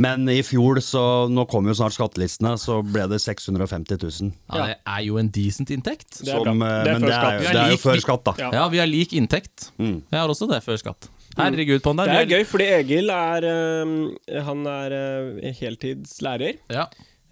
Men 0.09 0.27
i 0.35 0.39
fjor, 0.49 0.81
så 0.83 1.03
nå 1.31 1.45
kommer 1.53 1.71
jo 1.71 1.79
snart 1.79 1.95
skattelistene, 1.95 2.57
så 2.59 2.81
ble 2.83 3.05
det 3.13 3.21
650 3.23 4.01
000. 4.03 4.33
Ja, 4.51 4.65
det 4.73 4.79
er 4.97 5.05
jo 5.07 5.21
en 5.23 5.31
decent 5.39 5.71
inntekt. 5.77 6.19
Det 6.23 6.33
er 6.35 6.43
Som, 6.49 6.63
eh, 6.67 6.73
Det 6.89 6.95
er 6.97 6.99
men 6.99 7.07
det 7.07 7.15
er, 7.15 7.39
jo- 7.39 7.53
det 7.53 7.63
er 7.63 7.71
jo 7.77 7.83
før 7.85 8.03
skatt, 8.03 8.25
da. 8.27 8.35
Ja. 8.59 8.65
Vi 8.75 8.83
har 8.83 8.91
lik 8.91 9.13
inntekt. 9.15 9.71
Jeg 9.79 10.19
har 10.19 10.27
også 10.35 10.49
det 10.51 10.65
før 10.67 10.81
skatt. 10.83 11.09
Herregud, 11.39 11.79
Ponder. 11.85 12.09
Det 12.11 12.25
er 12.25 12.33
gøy, 12.41 12.45
fordi 12.51 12.67
Egil 12.81 13.11
er 13.15 13.45
eh, 13.47 14.43
Han 14.49 14.67
er 14.67 14.97
eh, 14.99 15.53
heltidslærer. 15.61 16.59
Ja. 16.75 16.89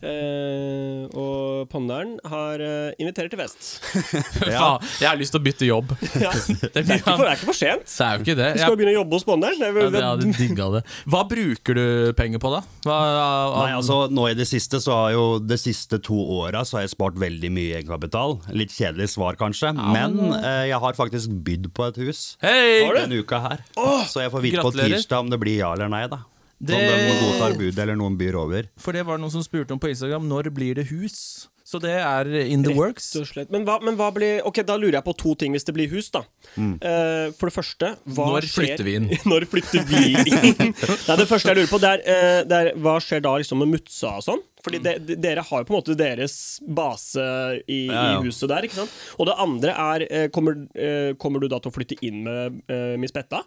Eh, 0.06 1.16
og 1.18 1.66
Ponderen 1.72 2.16
har 2.30 2.62
eh, 2.62 2.94
invitert 3.02 3.32
til 3.32 3.40
fest. 3.40 3.68
Faen, 4.40 4.84
jeg 5.00 5.08
har 5.10 5.18
lyst 5.18 5.34
til 5.34 5.40
å 5.42 5.44
bytte 5.46 5.68
jobb. 5.68 5.92
Ja. 6.26 6.30
Det, 6.32 6.70
Det 6.72 6.80
er 6.80 7.00
ikke 7.00 7.12
for, 7.16 7.24
det 7.26 7.32
er 7.32 7.36
ikke 7.40 7.48
for 7.50 7.58
sent. 7.58 7.84
Det 7.90 8.06
er 8.06 8.14
jo 8.16 8.24
ikke 8.24 8.36
det. 8.38 8.46
Du 8.54 8.60
skal 8.60 8.70
jo 8.70 8.72
Jeg, 8.72 8.78
begynne 8.80 8.94
å 8.94 8.98
jobbe 9.00 9.18
hos 9.18 9.26
Ponderen. 9.28 9.58
Det 9.60 9.66
er 9.66 9.72
ja, 9.72 9.76
vel- 9.76 9.90
det- 9.92 10.00
jeg 10.02 10.10
hadde 10.12 10.38
digga 10.40 10.68
det. 10.76 10.82
Hva 11.12 11.22
bruker 11.30 11.78
du 11.80 11.84
penger 12.18 12.42
på, 12.42 12.52
da? 12.54 12.60
Hva, 12.86 12.98
Nei, 13.56 13.70
altså 13.76 13.98
Nå 14.14 14.28
i 14.30 14.36
det 14.38 14.46
siste 14.48 14.78
så 14.82 14.94
har 15.00 15.10
jo 15.16 15.24
De 15.42 15.56
siste 15.60 15.98
to 16.06 16.16
åra 16.38 16.62
så 16.66 16.78
har 16.78 16.86
jeg 16.86 16.94
spart 16.94 17.18
veldig 17.20 17.50
mye 17.52 17.78
egenkapital. 17.80 18.38
Litt 18.56 18.72
kjedelig 18.74 19.10
svar, 19.16 19.36
kanskje, 19.40 19.72
men 19.76 20.16
eh, 20.38 20.66
jeg 20.70 20.80
har 20.82 20.96
faktisk 20.98 21.34
bydd 21.46 21.68
på 21.76 21.88
et 21.90 22.00
hus 22.06 22.24
Hei! 22.44 22.86
denne 22.96 23.20
uka 23.22 23.42
her. 23.44 23.64
Så 24.10 24.22
jeg 24.24 24.32
får 24.32 24.44
vite 24.44 24.62
på 24.62 24.70
Gratulerer. 24.70 24.96
tirsdag 24.96 25.26
om 25.26 25.30
det 25.32 25.38
blir 25.42 25.58
ja 25.60 25.72
eller 25.76 25.90
nei, 25.92 26.04
da. 26.10 26.22
Det- 26.58 26.74
Om 26.76 26.80
de 26.80 27.18
godtar 27.20 27.58
budet 27.58 27.78
eller 27.78 27.96
noen 27.96 28.16
byr 28.16 28.34
over. 28.40 28.68
For 28.80 28.92
det 28.96 29.04
var 29.04 29.18
noen 29.18 29.30
som 29.30 29.42
spurte 29.44 29.72
om 29.72 29.78
på 29.82 29.90
Instagram 29.92 30.24
når 30.28 30.48
blir 30.54 30.74
det 30.74 30.86
hus. 30.88 31.48
Så 31.66 31.80
det 31.82 31.90
er 31.98 32.28
in 32.46 32.62
the 32.62 32.70
works. 32.72 33.08
Rett 33.16 33.22
og 33.24 33.26
slett. 33.26 33.50
Men, 33.50 33.64
hva, 33.66 33.80
men 33.82 33.96
hva 33.98 34.12
blir 34.14 34.38
Ok, 34.46 34.60
da 34.64 34.76
lurer 34.78 35.00
jeg 35.00 35.04
på 35.04 35.16
to 35.18 35.34
ting 35.34 35.50
hvis 35.52 35.64
det 35.66 35.74
blir 35.74 35.88
hus, 35.90 36.08
da. 36.14 36.20
Eh, 36.56 37.32
for 37.34 37.50
det 37.50 37.54
første 37.56 37.88
hva 38.06 38.28
Når 38.36 38.46
skjer- 38.46 38.76
flytter 38.78 38.84
vi 38.86 38.94
inn? 39.00 39.08
Når 39.32 39.46
flytter 39.50 39.82
vi 39.90 40.14
inn? 40.14 40.70
Nei, 41.08 41.16
det 41.18 41.26
første 41.26 41.50
jeg 41.50 41.58
lurer 41.58 41.72
på, 41.72 41.80
det 41.82 41.90
er, 41.90 42.04
uh, 42.06 42.44
det 42.46 42.60
er 42.60 42.70
hva 42.78 42.94
skjer 43.02 43.20
da 43.26 43.34
liksom 43.42 43.58
med 43.64 43.72
Mutsa 43.74 44.14
og 44.14 44.22
sånn? 44.28 44.44
Fordi 44.62 44.78
de, 44.86 44.94
de, 45.10 45.16
dere 45.26 45.42
har 45.42 45.60
jo 45.62 45.66
på 45.66 45.74
en 45.74 45.78
måte 45.80 45.98
deres 45.98 46.38
base 46.62 47.26
i, 47.66 47.82
Ja, 47.90 48.12
ja. 48.14 48.20
i 48.22 48.24
huset 48.30 48.48
der, 48.48 48.62
ikke 48.70 48.78
sant? 48.84 48.94
Og 49.18 49.26
det 49.26 49.34
andre 49.42 49.74
er 49.74 50.06
uh, 50.06 50.28
kommer, 50.30 50.54
kommer 51.18 51.42
du 51.42 51.48
da 51.50 51.58
til 51.58 51.74
å 51.74 51.74
flytte 51.76 51.98
inn 52.06 52.22
med 52.30 52.62
Miss 53.02 53.12
Betta? 53.14 53.42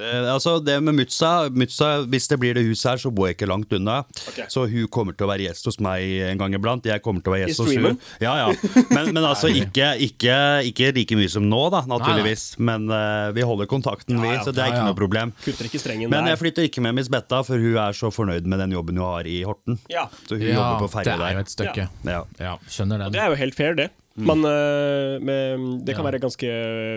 Eh, 0.00 0.24
altså 0.32 0.54
det 0.64 0.78
med 0.80 0.96
Mutsa, 0.96 1.50
Mutsa 1.52 1.88
Hvis 2.08 2.24
det 2.30 2.38
blir 2.40 2.54
det 2.56 2.62
huset 2.64 2.94
her, 2.94 3.00
så 3.02 3.10
bor 3.12 3.28
jeg 3.28 3.36
ikke 3.36 3.48
langt 3.50 3.72
unna. 3.76 3.98
Okay. 4.30 4.46
Så 4.48 4.64
hun 4.70 4.86
kommer 4.92 5.12
til 5.16 5.26
å 5.26 5.30
være 5.32 5.44
gjest 5.48 5.68
hos 5.68 5.78
meg 5.84 6.06
en 6.30 6.40
gang 6.40 6.56
iblant. 6.56 6.86
Jeg 6.88 7.02
kommer 7.04 7.20
til 7.20 7.32
å 7.32 7.34
være 7.36 7.44
I 7.44 7.52
gjest 7.52 7.60
hos 7.60 7.76
hun. 7.76 7.98
Ja, 8.24 8.32
ja. 8.40 8.48
Men, 8.88 9.12
men 9.12 9.20
altså 9.28 9.50
ikke, 9.52 9.92
ikke, 10.06 10.36
ikke 10.70 10.92
like 10.96 11.18
mye 11.18 11.28
som 11.32 11.44
nå, 11.48 11.60
da, 11.74 11.82
naturligvis. 11.90 12.46
Men 12.62 12.88
uh, 12.88 13.30
vi 13.36 13.44
holder 13.46 13.68
kontakten, 13.70 14.20
vi, 14.22 14.32
så 14.44 14.54
det 14.54 14.64
er 14.64 14.72
ikke 14.72 14.88
noe 14.88 14.98
problem. 14.98 15.34
Kutter 15.44 15.68
ikke 15.68 15.82
strengen 15.82 16.12
Men 16.12 16.30
jeg 16.32 16.40
flytter 16.40 16.68
ikke 16.70 16.84
med 16.84 16.96
Miss 16.96 17.12
Betta, 17.12 17.42
for 17.46 17.60
hun 17.60 17.76
er 17.84 17.96
så 17.96 18.12
fornøyd 18.14 18.48
med 18.48 18.64
den 18.64 18.72
jobben 18.76 18.96
hun 19.00 19.06
har 19.10 19.28
i 19.28 19.42
Horten. 19.48 19.80
Ja. 19.92 20.08
Så 20.24 20.38
hun 20.38 20.46
Ja, 20.48 20.56
jobber 20.56 20.88
på 20.88 21.02
det 21.02 21.12
er 21.12 21.18
jo 21.20 21.26
der. 21.26 21.42
et 21.44 21.52
stykke. 21.52 21.88
Ja. 22.08 22.22
Ja, 22.40 22.56
skjønner 22.68 23.06
Og 23.06 23.12
det 23.14 23.20
er 23.20 23.32
jo 23.32 23.40
helt 23.44 23.58
fair, 23.58 23.76
det. 23.78 23.90
Mm. 24.16 24.26
Men 24.28 24.44
eh, 24.44 25.18
med, 25.24 25.66
det 25.86 25.94
kan 25.96 26.04
Ja. 26.04 26.10
være 26.10 26.20
ganske 26.20 26.48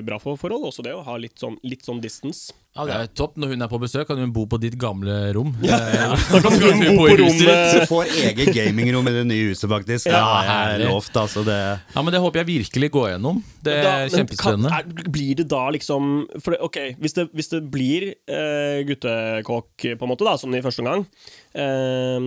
bra 0.04 0.18
for 0.20 0.36
forhold, 0.40 0.66
også 0.68 0.84
det 0.84 0.92
å 0.96 1.04
ha 1.06 1.16
litt 1.18 1.40
sånn, 1.40 1.56
litt 1.64 1.86
sånn 1.88 2.02
distance. 2.04 2.52
Ja, 2.76 2.84
det 2.90 2.96
er 2.96 3.12
topp. 3.16 3.38
Når 3.40 3.54
hun 3.54 3.64
er 3.64 3.70
på 3.72 3.78
besøk, 3.80 4.04
kan 4.10 4.18
hun 4.20 4.34
bo 4.36 4.42
på 4.52 4.58
ditt 4.60 4.74
gamle 4.80 5.14
rom. 5.38 5.54
Ja. 5.64 5.78
ja. 5.80 6.08
Da 6.44 6.52
kan 6.52 6.74
hun 6.76 6.98
bo 6.98 7.06
på 7.06 7.14
rommet. 7.22 7.86
Får 7.88 8.10
eget 8.26 8.52
gamingrom 8.58 9.08
i 9.08 9.14
det 9.16 9.22
nye 9.30 9.46
huset, 9.54 9.70
faktisk. 9.72 10.10
Det 10.10 10.12
Ja, 10.12 10.42
herlig. 10.44 10.90
lovt. 10.92 11.16
Altså 11.22 11.46
det 11.48 11.56
Ja, 11.56 12.02
men 12.04 12.12
Det 12.12 12.20
håper 12.20 12.44
jeg 12.44 12.50
virkelig 12.50 12.92
går 12.92 13.08
gjennom. 13.14 13.40
Det 13.64 13.78
er 13.80 14.04
men 14.04 14.14
kjempespennende. 14.18 14.74
Kan, 14.76 14.92
er, 14.92 15.10
blir 15.16 15.40
det 15.40 15.48
da 15.56 15.64
liksom 15.72 16.12
for 16.42 16.52
det, 16.52 16.60
Ok, 16.68 16.82
hvis 17.00 17.16
det, 17.16 17.30
hvis 17.32 17.52
det 17.54 17.64
blir 17.72 18.10
uh, 18.28 18.84
guttekåk, 18.92 19.88
på 19.96 20.04
en 20.04 20.12
måte, 20.12 20.28
da, 20.28 20.36
som 20.42 20.52
i 20.52 20.64
første 20.66 20.84
omgang, 20.84 21.08
eh, 21.56 22.20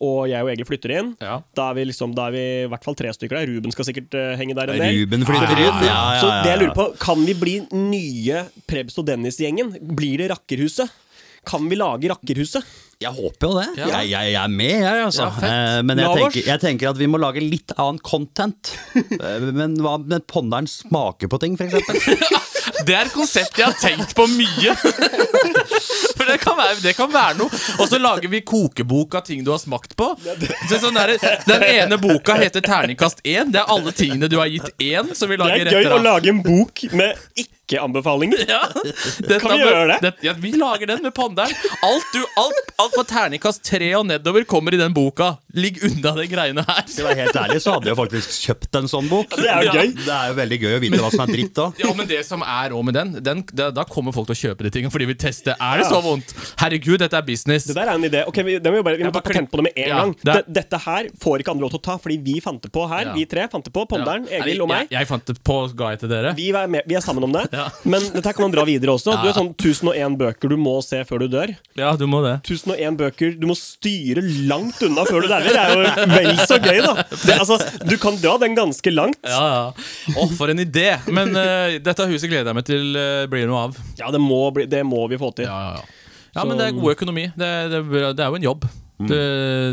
og 0.00 0.28
jeg 0.30 0.44
og 0.44 0.50
Egil 0.52 0.68
flytter 0.68 0.92
inn, 0.98 1.08
Ja. 1.22 1.40
da, 1.58 1.70
er 1.70 1.78
vi 1.78 1.84
liksom, 1.90 2.12
da 2.14 2.28
er 2.28 2.36
vi 2.36 2.44
i 2.64 2.68
hvert 2.70 2.84
fall 2.86 2.94
tre 2.98 3.10
stykker 3.14 3.40
der. 3.40 3.50
Ruben 3.50 3.74
skal 3.74 3.88
sikkert 3.88 4.14
uh, 4.14 4.36
henge 4.38 4.54
der 4.58 4.70
en 4.74 4.78
del. 4.82 5.00
Ruben 5.02 5.26
flytter 5.26 5.58
inn. 5.58 5.82
Ja, 5.82 5.90
ja, 5.90 6.20
Så 6.22 6.30
ja, 6.30 6.38
det 6.44 6.52
jeg 6.54 6.62
lurer 6.62 6.76
på, 6.78 6.86
kan 7.02 7.24
vi 7.26 7.34
bli 7.38 7.56
nye 7.74 8.44
Prebz 8.70 8.98
og 9.02 9.08
Dennis-gjengen? 9.10 9.74
Blir 9.98 10.22
det 10.22 10.30
Rakkerhuset? 10.34 10.92
Kan 11.48 11.68
vi 11.70 11.78
lage 11.80 12.10
Rakkerhuset? 12.10 12.66
Jeg 12.98 13.14
håper 13.14 13.46
jo 13.46 13.52
det. 13.60 13.66
Ja. 13.78 13.86
Jeg, 14.00 14.08
jeg, 14.10 14.32
jeg 14.34 14.38
er 14.42 14.50
med, 14.50 14.74
jeg, 14.82 15.02
altså. 15.06 15.28
Ja. 15.38 15.50
Eh, 15.78 15.82
men 15.86 16.00
jeg 16.02 16.16
tenker, 16.18 16.48
jeg 16.50 16.62
tenker 16.64 16.90
at 16.90 16.98
vi 16.98 17.06
må 17.10 17.20
lage 17.22 17.42
litt 17.44 17.74
annen 17.78 18.00
content. 18.04 18.74
Eh, 19.18 19.48
men 19.54 19.74
hva 19.82 19.96
med 20.02 20.26
ponderen 20.30 20.66
smaker 20.70 21.30
på 21.30 21.38
ting, 21.42 21.54
for 21.58 21.66
eksempel? 21.66 22.18
Det 22.86 22.94
er 22.94 23.08
et 23.08 23.14
konsept 23.14 23.58
jeg 23.58 23.66
har 23.66 23.76
tenkt 23.80 24.14
på 24.16 24.26
mye. 24.30 24.74
For 26.18 26.24
det 26.28 26.38
kan 26.42 26.56
være, 26.58 26.78
det 26.82 26.94
kan 26.98 27.10
være 27.12 27.38
noe. 27.40 27.60
Og 27.78 27.90
så 27.90 28.00
lager 28.00 28.30
vi 28.30 28.42
kokebok 28.46 29.18
av 29.18 29.26
ting 29.26 29.44
du 29.46 29.52
har 29.54 29.60
smakt 29.62 29.96
på. 29.98 30.12
Så 30.68 30.80
sånn 30.82 30.98
der, 30.98 31.16
den 31.48 31.66
ene 31.66 31.98
boka 32.00 32.38
heter 32.38 32.64
Terningkast 32.64 33.22
1. 33.24 33.52
Det 33.54 33.62
er 33.62 33.74
alle 33.74 33.94
tingene 33.96 34.30
du 34.30 34.38
har 34.40 34.50
gitt 34.52 34.70
1, 34.78 35.14
som 35.18 35.30
vi 35.30 35.38
Det 35.40 35.52
er 35.58 35.78
gøy 35.78 35.92
å 35.98 36.02
lage 36.02 36.32
en 36.32 36.42
bok 36.44 36.86
med 36.92 37.18
ikke-anbefalinger. 37.68 38.44
Ja, 38.48 38.62
dette 38.72 39.38
Kan 39.42 39.52
vi 39.58 39.64
gjøre 39.64 39.86
det? 39.92 39.98
det- 40.02 40.24
ja, 40.28 40.32
vi 40.40 40.52
lager 40.56 40.86
den 40.88 41.02
med 41.04 41.12
panderen. 41.14 41.52
Alt, 41.84 42.06
du, 42.14 42.20
alt, 42.40 42.70
alt 42.80 42.94
på 42.96 43.04
terningkast 43.10 43.62
tre 43.66 43.90
og 43.98 44.06
nedover 44.08 44.44
kommer 44.48 44.72
i 44.74 44.78
den 44.80 44.94
boka. 44.96 45.34
Ligg 45.54 45.78
unna 45.84 46.12
de 46.16 46.26
greiene 46.30 46.64
her. 46.64 46.82
Skal 46.88 47.04
jeg 47.04 47.08
være 47.10 47.20
helt 47.26 47.36
ærlig, 47.42 47.58
så 47.64 47.74
hadde 47.76 47.90
jeg 47.90 47.98
faktisk 47.98 48.36
kjøpt 48.46 48.78
en 48.80 48.88
sånn 48.90 49.08
bok. 49.10 49.28
Det 49.36 49.46
er 49.48 49.62
jo 49.66 49.68
Ja. 49.68 49.82
gøy. 49.82 49.92
Det 49.98 50.14
er 50.14 50.28
jo 50.32 50.34
veldig 50.38 50.58
gøy 50.62 50.76
å 50.76 50.80
vite 50.80 51.00
hva 51.02 51.10
som 51.12 51.24
er 51.26 51.32
dritt 51.34 51.60
òg. 51.64 51.78
Ja, 51.82 51.92
men 51.98 52.06
det 52.10 52.20
som 52.26 52.42
er 52.42 52.70
òg 52.76 52.84
med 52.88 52.94
den, 52.98 53.12
den 53.22 53.44
da, 53.52 53.70
da 53.74 53.84
kommer 53.84 54.12
folk 54.16 54.30
til 54.30 54.36
å 54.36 54.40
kjøpe 54.54 54.64
de 54.68 54.70
tingene 54.78 54.92
fordi 54.94 55.06
vi 55.10 55.14
tester. 55.18 55.56
Er 55.60 55.82
det 55.82 55.86
så 55.90 56.00
vondt? 56.04 56.32
Herregud, 56.62 56.98
dette 57.02 57.18
er 57.20 57.26
business. 57.26 57.68
Det 57.68 57.76
der 57.76 57.90
er 57.92 57.94
en 57.98 58.06
idé. 58.08 58.24
Ok, 58.28 58.40
vi, 58.46 58.58
det 58.58 58.72
må 58.72 58.80
jo 58.80 58.86
bare, 58.86 58.96
vi 59.00 59.04
må 59.08 59.12
ta 59.12 59.20
patent 59.24 59.50
på 59.52 59.60
det 59.60 59.66
med 59.68 59.76
en 59.76 59.88
Ja, 59.88 59.98
gang. 60.04 60.14
det 60.24 60.38
Dette 60.62 60.78
her 60.86 61.10
får 61.22 61.42
ikke 61.44 61.52
andre 61.54 61.66
lov 61.66 61.74
til 61.74 61.80
å 61.82 61.84
ta, 61.90 61.98
fordi 62.00 62.16
vi 62.24 62.38
fant 62.44 62.62
det 62.64 62.72
på 62.72 62.86
her. 62.88 63.10
Ja. 63.10 63.14
Vi 63.18 63.26
tre 63.28 63.48
fant 63.52 63.64
det 63.66 63.72
på. 63.74 63.84
Ponderen, 63.88 64.26
Ja. 64.30 64.42
Egil 64.44 64.62
og 64.64 64.68
meg. 64.72 64.88
Jeg, 64.88 64.98
jeg 65.00 65.08
fant 65.10 65.24
det 65.26 65.36
på 65.44 65.58
ga 65.76 65.90
jeg 65.94 66.00
til 66.04 66.08
dere. 66.12 66.34
Vi 66.38 66.48
er, 66.52 66.66
med, 66.70 66.82
vi 66.88 66.94
er 66.98 67.04
sammen 67.04 67.24
om 67.28 67.32
det. 67.32 67.46
Ja. 67.58 67.66
Men 67.82 68.04
dette 68.14 68.32
kan 68.32 68.46
man 68.46 68.54
dra 68.54 68.64
videre 68.68 68.94
også. 68.94 69.16
Du 69.18 69.28
er 69.28 69.36
sånn 69.36 69.50
1001 69.54 70.16
bøker 70.20 70.52
du 70.52 70.56
må 70.60 70.76
se 70.84 71.00
før 71.08 71.24
du 71.24 71.28
dør. 71.32 71.52
Ja, 71.78 71.92
du 71.98 72.06
må 72.10 72.22
det. 72.24 72.38
1001 72.46 72.98
bøker 73.00 73.34
du 73.38 73.46
må 73.50 73.56
styre 73.58 74.22
langt 74.50 74.80
unna 74.86 75.04
før 75.08 75.26
du 75.26 75.30
dauer. 75.32 75.48
Det 75.48 75.60
er 75.62 75.74
jo 75.74 76.08
vel 76.14 76.42
så 76.44 76.60
gøy, 76.62 76.80
da. 76.84 76.94
Det, 77.12 77.36
altså, 77.36 77.58
du 77.88 77.96
kan 78.00 78.18
dra 78.22 78.36
den 78.42 78.56
ganske 78.58 78.94
langt. 78.94 79.20
Ja, 79.26 79.44
ja. 79.52 80.16
Å, 80.16 80.26
for 80.38 80.52
en 80.52 80.62
idé! 80.62 80.90
Men 81.10 81.34
uh, 81.36 81.78
dette 81.82 82.08
huset 82.10 82.30
gleder 82.30 82.52
jeg 82.52 82.60
meg 82.60 82.68
til 82.68 82.98
uh, 82.98 83.28
blir 83.30 83.48
noe 83.50 83.68
av. 83.68 83.78
Ja, 84.00 84.12
det 84.14 84.22
må, 84.22 84.42
bli, 84.54 84.68
det 84.70 84.84
må 84.86 85.06
vi 85.10 85.20
få 85.20 85.32
til. 85.36 85.48
Ja, 85.50 85.58
ja, 85.68 85.78
ja. 85.80 86.28
ja 86.38 86.48
men 86.48 86.60
det 86.60 86.70
er 86.70 86.76
god 86.78 86.94
økonomi. 86.96 87.30
Det, 87.38 87.54
det, 87.74 87.82
det 87.90 88.24
er 88.24 88.28
jo 88.28 88.40
en 88.40 88.52
jobb. 88.52 88.68
Du, 88.98 89.14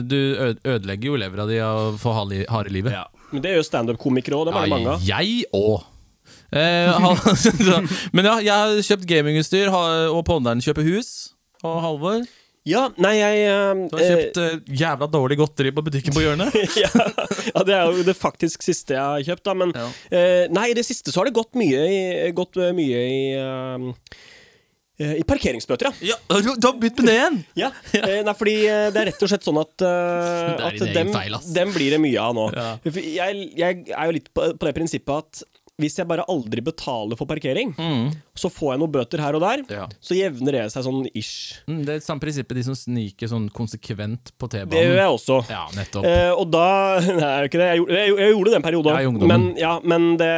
du 0.06 0.20
ødelegger 0.70 1.08
jo 1.10 1.16
levra 1.18 1.48
di 1.50 1.58
av 1.58 1.98
harde 2.04 2.44
harde 2.46 2.70
livet. 2.70 2.94
Ja. 2.94 3.08
Men 3.32 3.42
det 3.42 3.56
gjør 3.56 3.66
standup-komikere 3.66 4.38
òg. 4.38 4.48
Det 4.48 4.54
er 4.54 4.60
bare 4.60 4.72
mange 4.72 4.96
av. 4.96 5.06
jeg 5.06 5.46
òg. 5.56 5.84
Eh, 6.56 7.12
men 8.16 8.28
ja, 8.32 8.40
jeg 8.40 8.56
har 8.56 8.82
kjøpt 8.90 9.08
gamingutstyr, 9.10 9.72
og 9.74 10.22
Ponderen 10.28 10.64
kjøper 10.64 10.88
hus. 10.88 11.12
Og 11.66 11.80
Halvor, 11.84 12.26
Ja, 12.66 12.88
nei, 12.98 13.12
jeg 13.20 13.42
uh, 13.54 13.82
du 13.92 13.94
har 13.94 14.08
kjøpt 14.10 14.38
uh, 14.42 14.78
jævla 14.80 15.08
dårlig 15.14 15.36
godteri 15.38 15.70
på 15.76 15.84
butikken 15.86 16.16
på 16.16 16.24
hjørnet. 16.24 16.56
ja, 16.84 16.90
ja, 17.52 17.62
det 17.62 17.76
er 17.78 17.92
jo 17.94 18.06
det 18.08 18.16
faktisk 18.18 18.66
siste 18.66 18.96
jeg 18.96 19.04
har 19.04 19.26
kjøpt, 19.28 19.44
da. 19.46 19.54
Men 19.62 19.74
Ja. 19.76 19.86
uh, 19.86 20.46
nei, 20.56 20.72
i 20.72 20.78
det 20.78 20.86
siste 20.88 21.14
så 21.14 21.22
har 21.22 21.30
det 21.30 21.36
gått 21.38 21.54
mye 21.60 21.84
i, 21.86 22.00
gått 22.34 22.58
mye 22.58 23.04
i 23.06 23.20
eh, 23.38 23.86
eh, 24.98 25.14
I 25.22 25.26
parkeringsbøter, 25.30 25.92
ja. 26.02 26.18
Ja, 26.26 26.40
du, 26.42 26.50
har 26.66 26.74
begynt 26.82 27.04
med 27.04 27.12
det 27.12 27.18
igjen! 27.20 27.40
ja. 27.62 27.70
Nei, 28.26 28.36
fordi 28.40 28.56
det 28.66 29.02
er 29.04 29.12
rett 29.12 29.26
og 29.28 29.30
slett 29.30 29.46
sånn 29.46 29.62
at, 29.62 29.86
at 29.86 30.86
dem, 30.90 31.14
feil, 31.14 31.38
dem 31.60 31.76
blir 31.76 31.94
det 31.94 32.02
mye 32.02 32.24
av 32.24 32.34
nå. 32.38 32.48
Ja. 32.56 32.72
Jeg, 32.90 33.46
jeg 33.62 33.86
er 33.94 34.10
jo 34.10 34.18
litt 34.18 34.34
på, 34.34 34.56
på 34.58 34.70
det 34.70 34.74
prinsippet 34.80 35.22
at 35.22 35.55
hvis 35.82 35.98
jeg 36.00 36.08
bare 36.08 36.24
aldri 36.32 36.62
betaler 36.64 37.18
for 37.20 37.28
parkering, 37.28 37.74
så 38.36 38.48
får 38.52 38.74
jeg 38.74 38.80
noen 38.80 38.92
bøter 38.94 39.20
her 39.20 39.36
og 39.36 39.42
der, 39.44 39.64
Mm. 39.66 39.72
Ja. 39.76 39.88
så 40.00 40.16
jevner 40.16 40.52
det 40.56 40.72
seg 40.72 40.84
sånn 40.86 41.08
ish. 41.14 41.60
Mm, 41.68 41.82
Det 41.86 41.96
er 41.96 42.00
samme 42.06 42.22
prinsippet 42.24 42.56
de 42.56 42.64
som 42.64 42.76
sniker 42.76 43.28
sånn 43.28 43.50
konsekvent 43.52 44.32
på 44.40 44.48
T-banen. 44.50 44.70
Det 44.72 44.84
gjør 44.86 45.00
jeg 45.02 45.12
også. 45.18 45.38
Ja, 45.50 45.66
nettopp. 45.76 46.06
Eh, 46.06 46.32
og 46.32 46.50
da 46.52 47.00
Nei, 47.20 47.48
ikke 47.48 47.60
det. 47.60 47.68
Jeg, 47.74 47.80
gjorde- 47.82 48.00
jeg, 48.00 48.16
jeg 48.24 48.32
gjorde 48.36 48.50
det 48.52 48.56
en 48.56 48.68
periode 48.68 48.96
òg. 48.96 49.28
men 49.28 49.46
ja, 49.58 49.74
men 49.84 50.18
det, 50.18 50.32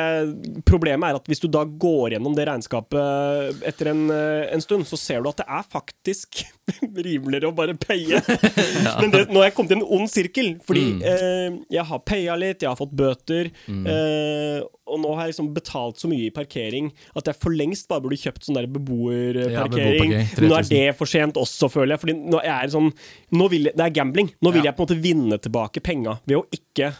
problemet 0.65 1.09
er 1.11 1.15
at 1.21 1.25
hvis 1.29 1.39
du 1.43 1.47
da 1.47 1.63
går 1.65 2.15
gjennom 2.17 2.35
det 2.37 2.47
regnskapet 2.49 3.61
etter 3.67 3.91
en, 3.93 4.09
eh, 4.09 4.47
en 4.53 4.61
stund, 4.61 4.85
så 4.89 4.97
ser 4.97 5.21
du 5.21 5.29
at 5.29 5.37
det 5.37 5.45
er 5.47 5.63
faktisk 5.69 6.43
rimeligere 6.81 7.51
å 7.51 7.55
bare 7.55 7.75
paye. 7.77 8.21
Men 9.01 9.11
det, 9.13 9.27
nå 9.29 9.39
har 9.41 9.49
jeg 9.51 9.55
kommet 9.55 9.71
i 9.71 9.77
en 9.79 9.85
ond 9.85 10.09
sirkel. 10.11 10.55
Fordi 10.65 10.83
Mm. 10.87 11.01
eh, 11.03 11.57
jeg 11.77 11.83
har 11.85 11.99
paya 11.99 12.35
litt, 12.39 12.61
jeg 12.63 12.69
har 12.69 12.77
fått 12.79 12.93
bøter. 12.95 13.51
Eh, 13.67 14.61
og 14.87 14.99
nå 15.03 15.13
har 15.15 15.25
jeg 15.27 15.33
liksom 15.35 15.53
betalt 15.53 15.97
så 16.01 16.07
mye 16.11 16.27
i 16.27 16.33
parkering 16.33 16.91
at 17.15 17.25
jeg 17.25 17.35
for 17.35 17.51
lengst 17.51 17.87
bare 17.91 18.01
burde 18.05 18.17
kjøpt 18.19 18.47
sånn 18.47 18.55
der 18.55 18.67
Ja, 18.67 18.73
beboerparkering. 18.77 20.11
beboerparkering, 20.35 20.49
nå 20.49 20.57
er 20.57 20.69
det 20.69 20.95
for 20.97 21.05
sent 21.05 21.35
også, 21.39 21.69
føler 21.71 21.95
jeg. 21.95 21.99
Fordi 22.03 22.15
nå 22.31 22.39
er 22.43 22.61
jeg 22.63 22.71
sånn 22.75 22.91
nå 23.37 23.49
vil 23.49 23.63
jeg, 23.69 23.75
Det 23.77 23.85
er 23.85 23.89
gambling. 24.01 24.31
Nå 24.41 24.51
vil 24.53 24.63
Ja. 24.63 24.71
jeg 24.71 24.77
på 24.77 24.83
en 24.83 24.87
måte 24.87 25.01
vinne 25.03 25.37
tilbake 25.39 25.83
penga 25.83 26.19
ved 26.25 26.37
å 26.37 26.45
ikke 26.51 26.93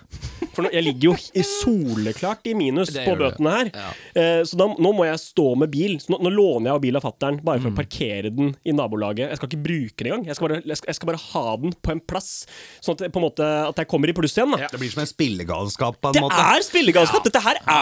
For 0.57 0.63
nå, 0.65 0.71
jeg 0.73 0.83
ligger 0.87 1.01
jo 1.11 1.13
i 1.37 1.43
soleklart 1.45 2.47
i 2.49 2.53
minus 2.57 2.89
på 2.89 3.13
bøtene 3.19 3.51
her. 3.53 3.67
Ja. 3.75 3.89
Eh, 4.17 4.41
så 4.41 4.57
da, 4.57 4.65
nå 4.73 4.89
må 4.97 5.05
jeg 5.05 5.19
stå 5.21 5.51
med 5.55 5.69
bil. 5.69 5.99
Så 6.01 6.09
nå, 6.09 6.17
nå 6.25 6.31
låner 6.33 6.65
jeg 6.71 6.73
av 6.73 6.81
bil 6.81 6.95
av 6.97 7.03
fattern 7.05 7.37
bare 7.45 7.59
Mm. 7.59 7.61
for 7.61 7.69
å 7.69 7.77
parkere 7.77 8.31
den 8.35 8.55
i 8.65 8.71
nabolaget. 8.73 9.29
Jeg 9.29 9.37
skal 9.37 9.49
ikke 9.49 9.61
bruke 9.63 9.97
den 10.03 10.07
engang. 10.13 10.25
Jeg 10.25 10.35
skal 10.35 10.47
bare, 10.49 10.61
jeg 10.65 10.77
skal, 10.77 10.87
jeg 10.89 10.95
skal 10.95 11.07
bare 11.11 11.21
ha 11.29 11.55
den 11.57 11.73
på 11.85 11.91
en 11.93 11.99
plass, 11.99 12.47
sånn 12.81 12.97
at, 12.99 13.11
på 13.13 13.17
en 13.21 13.25
måte, 13.29 13.45
at 13.69 13.75
jeg 13.75 13.87
kommer 13.87 14.09
i 14.09 14.13
pluss 14.17 14.33
igjen. 14.35 14.49
Da. 14.57 14.65
Det 14.73 14.79
blir 14.81 14.89
som 14.89 15.01
en 15.05 15.11
spillegalskap 15.13 16.01
på 16.01 16.07
en 16.09 16.13
Det 16.17 16.21
måte. 16.25 16.41
er 16.41 16.61
spillegalskap! 16.65 17.23
Dette 17.23 17.41
her 17.45 17.55
er, 17.61 17.76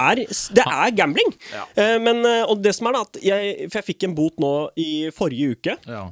det 0.56 0.66
er 0.66 0.92
gambling. 0.98 1.32
Eh, 1.76 1.96
men, 2.04 2.22
eh, 2.26 2.44
og 2.50 2.62
det 2.66 2.76
som 2.78 2.88
er 2.92 2.98
da 2.98 3.02
at 3.08 3.20
jeg, 3.24 3.70
For 3.72 3.82
jeg 3.82 3.90
fikk 3.94 4.08
en 4.10 4.16
bot 4.18 4.38
nå 4.44 4.54
i 4.82 4.92
forrige 5.16 5.56
uke. 5.58 5.78
Ja. 5.90 6.06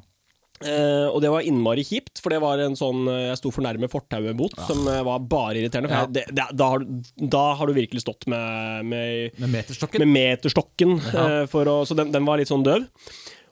Uh, 0.63 1.09
og 1.11 1.17
det 1.19 1.27
var 1.27 1.43
innmari 1.43 1.83
kjipt, 1.83 2.21
for 2.23 2.31
det 2.31 2.37
var 2.39 2.61
en 2.63 2.77
sånn 2.79 3.01
uh, 3.09 3.17
Jeg 3.33 3.39
sto 3.41 3.49
for 3.51 3.65
nærme 3.65 3.89
fortauet-bot, 3.91 4.53
som 4.63 4.85
uh, 4.87 5.01
var 5.03 5.19
bare 5.27 5.57
irriterende. 5.59 5.89
For 5.91 5.97
Ja. 5.97 6.05
jeg, 6.07 6.13
det, 6.15 6.23
det, 6.37 6.45
da, 6.55 6.67
har, 6.71 6.85
da 7.35 7.41
har 7.59 7.67
du 7.67 7.73
virkelig 7.75 8.03
stått 8.05 8.27
med, 8.31 8.85
med, 8.87 9.35
Med 9.43 9.51
meterstokken. 9.57 10.05
med 10.05 10.13
meterstokken, 10.13 10.93
Ja. 11.11 11.25
for 11.51 11.67
å, 11.67 11.75
så 11.89 11.97
den, 11.99 12.13
den 12.15 12.23
var 12.29 12.39
litt 12.39 12.51
sånn 12.51 12.63
døv. 12.63 12.85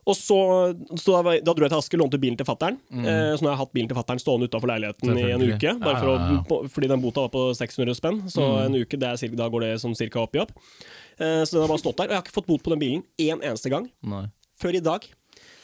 Og 0.09 0.15
så, 0.17 0.35
så 0.97 1.19
da, 1.23 1.35
da 1.45 1.53
dro 1.53 1.61
jeg 1.67 1.69
til 1.69 1.77
Asker, 1.77 1.99
lånte 2.01 2.17
bilen 2.21 2.37
til 2.39 2.47
fattern. 2.47 2.79
Eh, 2.89 3.35
så 3.37 3.43
nå 3.43 3.51
har 3.51 3.53
jeg 3.55 3.61
hatt 3.61 3.73
bilen 3.75 3.87
til 3.91 3.97
fattern 3.99 4.21
stående 4.23 4.47
utafor 4.49 4.71
leiligheten 4.71 5.11
i 5.13 5.27
en 5.31 5.41
Mm. 5.41 5.53
Uke. 5.55 5.75
Bare 5.83 5.99
for 6.01 6.09
å, 6.09 6.15
ja, 6.17 6.31
ja. 6.33 6.41
på, 6.49 6.57
fordi 6.73 6.87
den 6.89 7.01
bota 7.03 7.21
var 7.27 7.29
på 7.35 7.43
600 7.55 7.93
spenn, 7.99 8.21
så 8.33 8.41
Mm. 8.41 8.65
en 8.65 8.79
uke, 8.81 8.97
er, 8.97 9.15
cirka- 9.21 9.37
da 9.37 9.47
går 9.49 9.61
det 9.67 9.71
sånn 9.81 9.95
cirka 9.95 10.19
opp 10.23 10.35
i 10.35 10.39
opp. 10.41 10.51
Eh, 11.19 11.43
så 11.45 11.51
den 11.53 11.61
har 11.61 11.67
bare 11.69 11.83
stått 11.85 11.97
der. 11.97 12.09
Og 12.09 12.09
jeg 12.09 12.17
har 12.17 12.23
ikke 12.25 12.37
fått 12.41 12.47
bot 12.47 12.63
på 12.63 12.73
den 12.73 12.79
bilen 12.79 13.03
én 13.19 13.41
eneste 13.45 13.69
gang 13.69 13.89
Nei. 14.01 14.25
før 14.59 14.75
i 14.75 14.79
dag. 14.81 15.05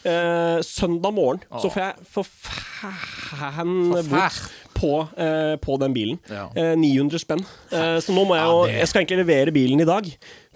Eh, 0.05 0.59
søndag 0.61 1.11
morgen 1.13 1.41
så 1.59 1.67
får 1.73 1.81
jeg 1.81 2.05
for 2.05 2.23
fan 2.23 3.89
bot 3.89 4.37
på, 4.77 4.91
eh, 5.17 5.55
på 5.57 5.77
den 5.81 5.93
bilen. 5.93 6.19
Ja. 6.29 6.45
Eh, 6.55 6.75
900 6.77 7.17
spenn. 7.19 7.41
Eh, 7.71 7.97
så 8.03 8.13
nå 8.13 8.23
må 8.27 8.35
jeg 8.37 8.45
jo 8.45 8.65
Jeg 8.77 8.87
skal 8.87 9.01
egentlig 9.03 9.25
levere 9.25 9.51
bilen 9.51 9.81
i 9.81 9.85
dag. 9.89 10.05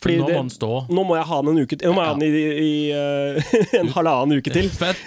Fordi 0.01 0.15
nå 0.17 0.23
må 0.25 0.29
det- 0.31 0.37
den 0.39 0.49
stå. 0.49 0.69
Nå 0.89 1.03
må 1.05 1.15
jeg 1.19 1.27
ha 1.29 1.37
den 1.45 1.51
en 1.51 1.61
uke 1.65 1.77
til. 1.77 1.87
Nå 1.87 1.93
må 1.93 2.01
jeg 2.01 2.09
ha 2.09 2.15
den 2.17 2.25
i, 2.25 2.45
i 2.65 2.73
eh, 2.91 3.51
en 3.81 3.91
halvannen 3.93 4.39
uke 4.41 4.53
til. 4.55 4.69
Fett. 4.73 5.03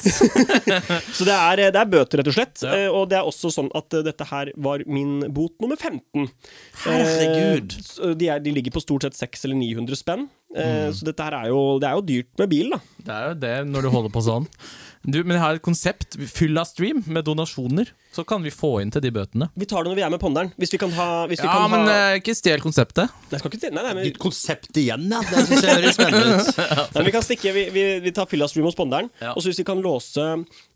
Så 1.16 1.26
det 1.26 1.34
er, 1.34 1.64
det 1.74 1.80
er 1.80 1.90
bøter, 1.90 2.20
rett 2.22 2.30
og 2.30 2.36
slett. 2.36 2.62
Ja. 2.62 2.76
Eh, 2.84 2.88
og 2.94 3.08
det 3.10 3.18
er 3.18 3.26
også 3.26 3.50
sånn 3.54 3.72
at 3.74 3.96
eh, 3.98 4.04
dette 4.06 4.28
her 4.30 4.52
var 4.54 4.84
min 4.86 5.18
bot 5.34 5.56
nummer 5.64 5.76
15. 5.80 6.28
Herregud. 6.84 7.74
De, 8.20 8.28
er, 8.30 8.40
de 8.44 8.54
ligger 8.54 8.74
på 8.74 8.82
stort 8.84 9.06
sett 9.06 9.18
600 9.18 9.50
eller 9.50 9.60
900 9.60 9.98
spenn. 10.00 10.26
Mm. 10.54 10.92
Så 10.94 11.02
dette 11.08 11.24
her 11.26 11.34
er 11.40 11.48
jo, 11.50 11.60
det 11.82 11.88
er 11.90 11.98
jo 11.98 12.04
dyrt 12.06 12.30
med 12.38 12.50
bil, 12.52 12.70
da. 12.76 12.78
Det 13.04 13.14
er 13.18 13.24
jo 13.32 13.38
det 13.42 13.54
når 13.72 13.86
du 13.88 13.90
holder 13.96 14.12
på 14.14 14.22
sånn. 14.22 14.46
Du, 15.04 15.18
men 15.22 15.36
jeg 15.36 15.42
har 15.42 15.58
et 15.58 15.62
konsept. 15.64 16.16
Fyll 16.32 16.56
av 16.56 16.64
stream 16.70 17.02
med 17.06 17.26
donasjoner. 17.26 17.90
Så 18.14 18.22
kan 18.24 18.40
vi 18.46 18.50
få 18.54 18.76
inn 18.80 18.92
til 18.94 19.02
de 19.02 19.10
bøtene. 19.12 19.48
Vi 19.58 19.66
tar 19.68 19.82
det 19.84 19.90
når 19.90 19.98
vi 19.98 20.04
er 20.06 20.12
med 20.14 20.20
ponderen. 20.22 20.52
Hvis 20.56 20.70
vi 20.72 20.78
kan 20.78 20.92
ha, 20.96 21.06
hvis 21.28 21.40
vi 21.42 21.48
Ja, 21.48 21.56
kan 21.58 21.70
men 21.72 21.88
ha 21.90 21.96
eh, 22.14 22.18
ikke 22.20 22.34
stjel 22.38 22.62
konseptet. 22.62 23.10
Nei, 23.32 23.40
skal 23.40 23.50
ikke 23.50 23.60
til- 23.64 23.74
nei, 23.74 23.82
nei, 23.82 23.94
men, 23.98 24.04
Ditt 24.06 24.20
konsept 24.22 24.70
igjen, 24.80 25.08
ja. 25.10 25.20
Det 25.28 25.42
syns 25.48 25.66
jeg 25.66 25.80
høres 25.80 25.98
spennende 25.98 26.36
ut. 26.38 26.52
nei, 26.94 27.00
men 27.00 27.08
vi 27.10 27.14
kan 27.16 27.26
stikke 27.26 27.52
Vi, 27.56 27.64
vi, 27.74 27.84
vi 28.06 28.12
tar 28.14 28.30
Fylla-stream 28.30 28.68
hos 28.70 28.78
ponderen. 28.78 29.10
Ja. 29.20 29.34
Og 29.34 29.42
så 29.42 29.50
hvis 29.50 29.60
vi 29.60 29.66
kan 29.68 29.82
låse 29.82 30.28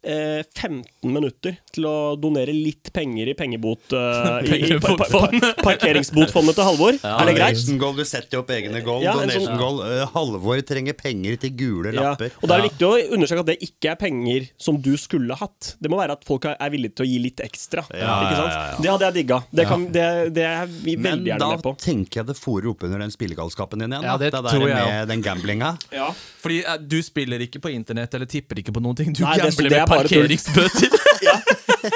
15 0.03 1.11
minutter 1.11 1.57
til 1.75 1.87
å 1.89 1.95
donere 2.21 2.53
litt 2.55 2.93
penger 2.95 3.33
i 3.33 3.35
pengebot 3.39 3.93
uh, 3.99 4.39
i, 4.47 4.79
par, 4.79 4.95
par, 5.01 5.11
par, 5.11 5.57
Parkeringsbotfondet 5.65 6.55
til 6.59 6.69
Halvor. 6.69 6.99
er 7.03 7.31
det 7.31 7.35
greit? 7.37 7.65
Goal, 7.81 7.97
du 7.99 8.05
setter 8.09 8.39
jo 8.39 8.43
opp 8.45 8.53
egne 8.55 8.83
goal. 8.87 9.03
Ja, 9.05 9.17
Donation 9.19 9.49
sånn- 9.49 9.61
goal. 9.61 9.81
Uh, 9.83 10.05
Halvor 10.15 10.63
trenger 10.67 10.97
penger 10.99 11.39
til 11.43 11.55
gule 11.59 11.93
Ja. 11.95 12.13
lapper. 12.13 12.33
Og 12.43 12.49
da 12.49 12.57
er 12.57 12.63
det 12.63 12.71
viktig 12.71 12.89
å 12.89 12.95
understreke 13.19 13.45
at 13.45 13.51
det 13.51 13.59
ikke 13.69 13.93
er 13.93 13.99
penger 14.01 14.49
som 14.61 14.79
du 14.81 14.93
skulle 15.01 15.35
hatt. 15.39 15.75
Det 15.83 15.91
må 15.91 15.99
være 16.01 16.19
at 16.19 16.25
folk 16.29 16.47
er 16.51 16.73
villige 16.73 16.99
til 16.99 17.07
å 17.07 17.09
gi 17.11 17.19
litt 17.27 17.43
ekstra. 17.45 17.85
Ja, 17.91 18.17
ikke 18.23 18.39
sant? 18.39 18.53
ja, 18.53 18.63
ja, 18.63 18.71
ja. 18.73 18.81
Det 18.83 18.93
hadde 18.95 19.09
jeg 19.09 19.17
digga. 19.19 19.41
Det, 19.51 19.69
kan, 19.69 19.87
det, 19.93 20.07
det 20.37 20.47
er 20.47 20.67
vi 20.71 20.97
veldig 20.97 21.33
gjerne 21.33 21.51
med 21.53 21.65
på. 21.65 21.75
Men 21.75 21.81
da 21.81 21.87
tenker 21.89 22.23
jeg 22.23 22.31
det 22.31 22.39
forer 22.39 22.71
opp 22.73 22.87
under 22.87 23.03
den 23.05 23.15
spillegalskapen 23.15 23.83
din 23.83 23.93
igjen. 23.93 24.07
Ja, 24.07 24.17
da. 24.17 24.25
det 24.25 24.33
det 24.39 24.55
tror 24.55 24.67
der 24.67 24.75
jeg 24.75 24.93
med 24.93 25.13
den 25.13 25.25
gamblinga. 25.25 25.75
Ja. 25.95 26.09
Fordi 26.39 26.61
uh, 26.65 26.77
du 26.79 26.99
spiller 27.05 27.43
ikke 27.45 27.61
på 27.63 27.73
internett 27.75 28.15
eller 28.15 28.31
tipper 28.31 28.63
ikke 28.63 28.75
på 28.77 28.83
noen 28.85 28.99
ting. 28.99 29.13
Du 29.13 29.25
Nei, 29.25 29.37
gambler 29.41 29.73
det 29.73 29.81
er 29.81 29.91
med 29.91 29.98
bare 29.99 30.89
ja. 31.29 31.35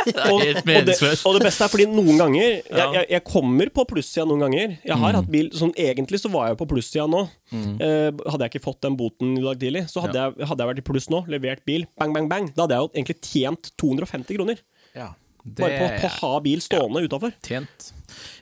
det 0.07 0.13
er 0.17 0.33
og, 0.33 0.41
helt 0.43 0.59
og, 0.59 0.59
det, 0.59 0.65
meningsløst. 0.67 1.25
og 1.29 1.37
det 1.37 1.45
beste 1.47 1.67
er 1.67 1.71
fordi 1.73 1.87
noen 1.91 2.19
ganger 2.19 2.43
jeg, 2.43 2.63
jeg, 2.73 3.07
jeg 3.13 3.23
kommer 3.29 3.71
på 3.75 3.85
plussida 3.93 4.25
noen 4.29 4.45
ganger. 4.47 4.77
Jeg 4.87 4.99
har 5.05 5.19
hatt 5.19 5.31
bil 5.31 5.51
Sånn 5.57 5.73
egentlig 5.79 6.21
så 6.23 6.31
var 6.33 6.51
jeg 6.51 6.59
på 6.61 6.69
plussida 6.71 7.07
nå. 7.11 7.23
Eh, 7.53 8.11
hadde 8.11 8.47
jeg 8.47 8.55
ikke 8.55 8.65
fått 8.67 8.83
den 8.87 8.97
boten 8.99 9.35
i 9.39 9.45
dag 9.45 9.59
tidlig, 9.61 9.85
så 9.93 10.05
hadde, 10.07 10.19
jeg, 10.19 10.49
hadde 10.49 10.65
jeg 10.65 10.73
vært 10.73 10.83
i 10.83 10.87
pluss 10.87 11.09
nå, 11.13 11.23
levert 11.33 11.63
bil, 11.69 11.87
bang, 12.01 12.15
bang, 12.17 12.29
bang, 12.31 12.49
da 12.57 12.65
hadde 12.67 12.79
jeg 12.79 12.87
jo 12.87 12.93
egentlig 12.97 13.19
tjent 13.27 13.73
250 13.83 14.39
kroner. 14.39 14.63
Ja, 14.97 15.13
det 15.45 15.63
Bare 15.65 15.79
på, 15.79 15.87
på 16.05 16.09
å 16.09 16.17
ha 16.21 16.41
bil 16.45 16.63
stående 16.65 17.03
utafor. 17.07 17.35
tjent. 17.47 17.93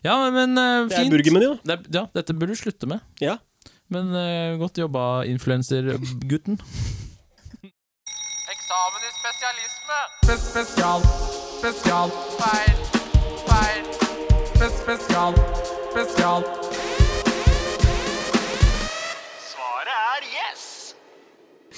Ja, 0.04 0.16
men 0.30 0.56
eh, 0.58 0.88
Det 0.90 0.98
er 0.98 1.04
fint. 1.06 1.14
burgermeny, 1.14 1.52
da. 1.64 1.76
Det 1.76 1.98
ja, 2.00 2.06
dette 2.16 2.36
burde 2.36 2.56
du 2.56 2.60
slutte 2.60 2.88
med. 2.90 3.04
Ja. 3.22 3.38
Men 3.90 4.12
uh, 4.14 4.54
godt 4.60 4.78
jobba, 4.78 5.24
influensergutten. 5.26 6.60
Eksamen 8.54 9.02
i 9.02 9.12
spesialisme. 9.18 9.98
Spes 10.06 10.19
spesial. 10.38 11.00
Spesial. 11.58 12.10
Feil. 12.38 12.76
Feil. 13.46 13.84
Spesial. 14.54 15.34
Spesial. 15.90 16.44
Svaret 19.50 19.94
er 19.94 20.28
yes! 20.30 20.94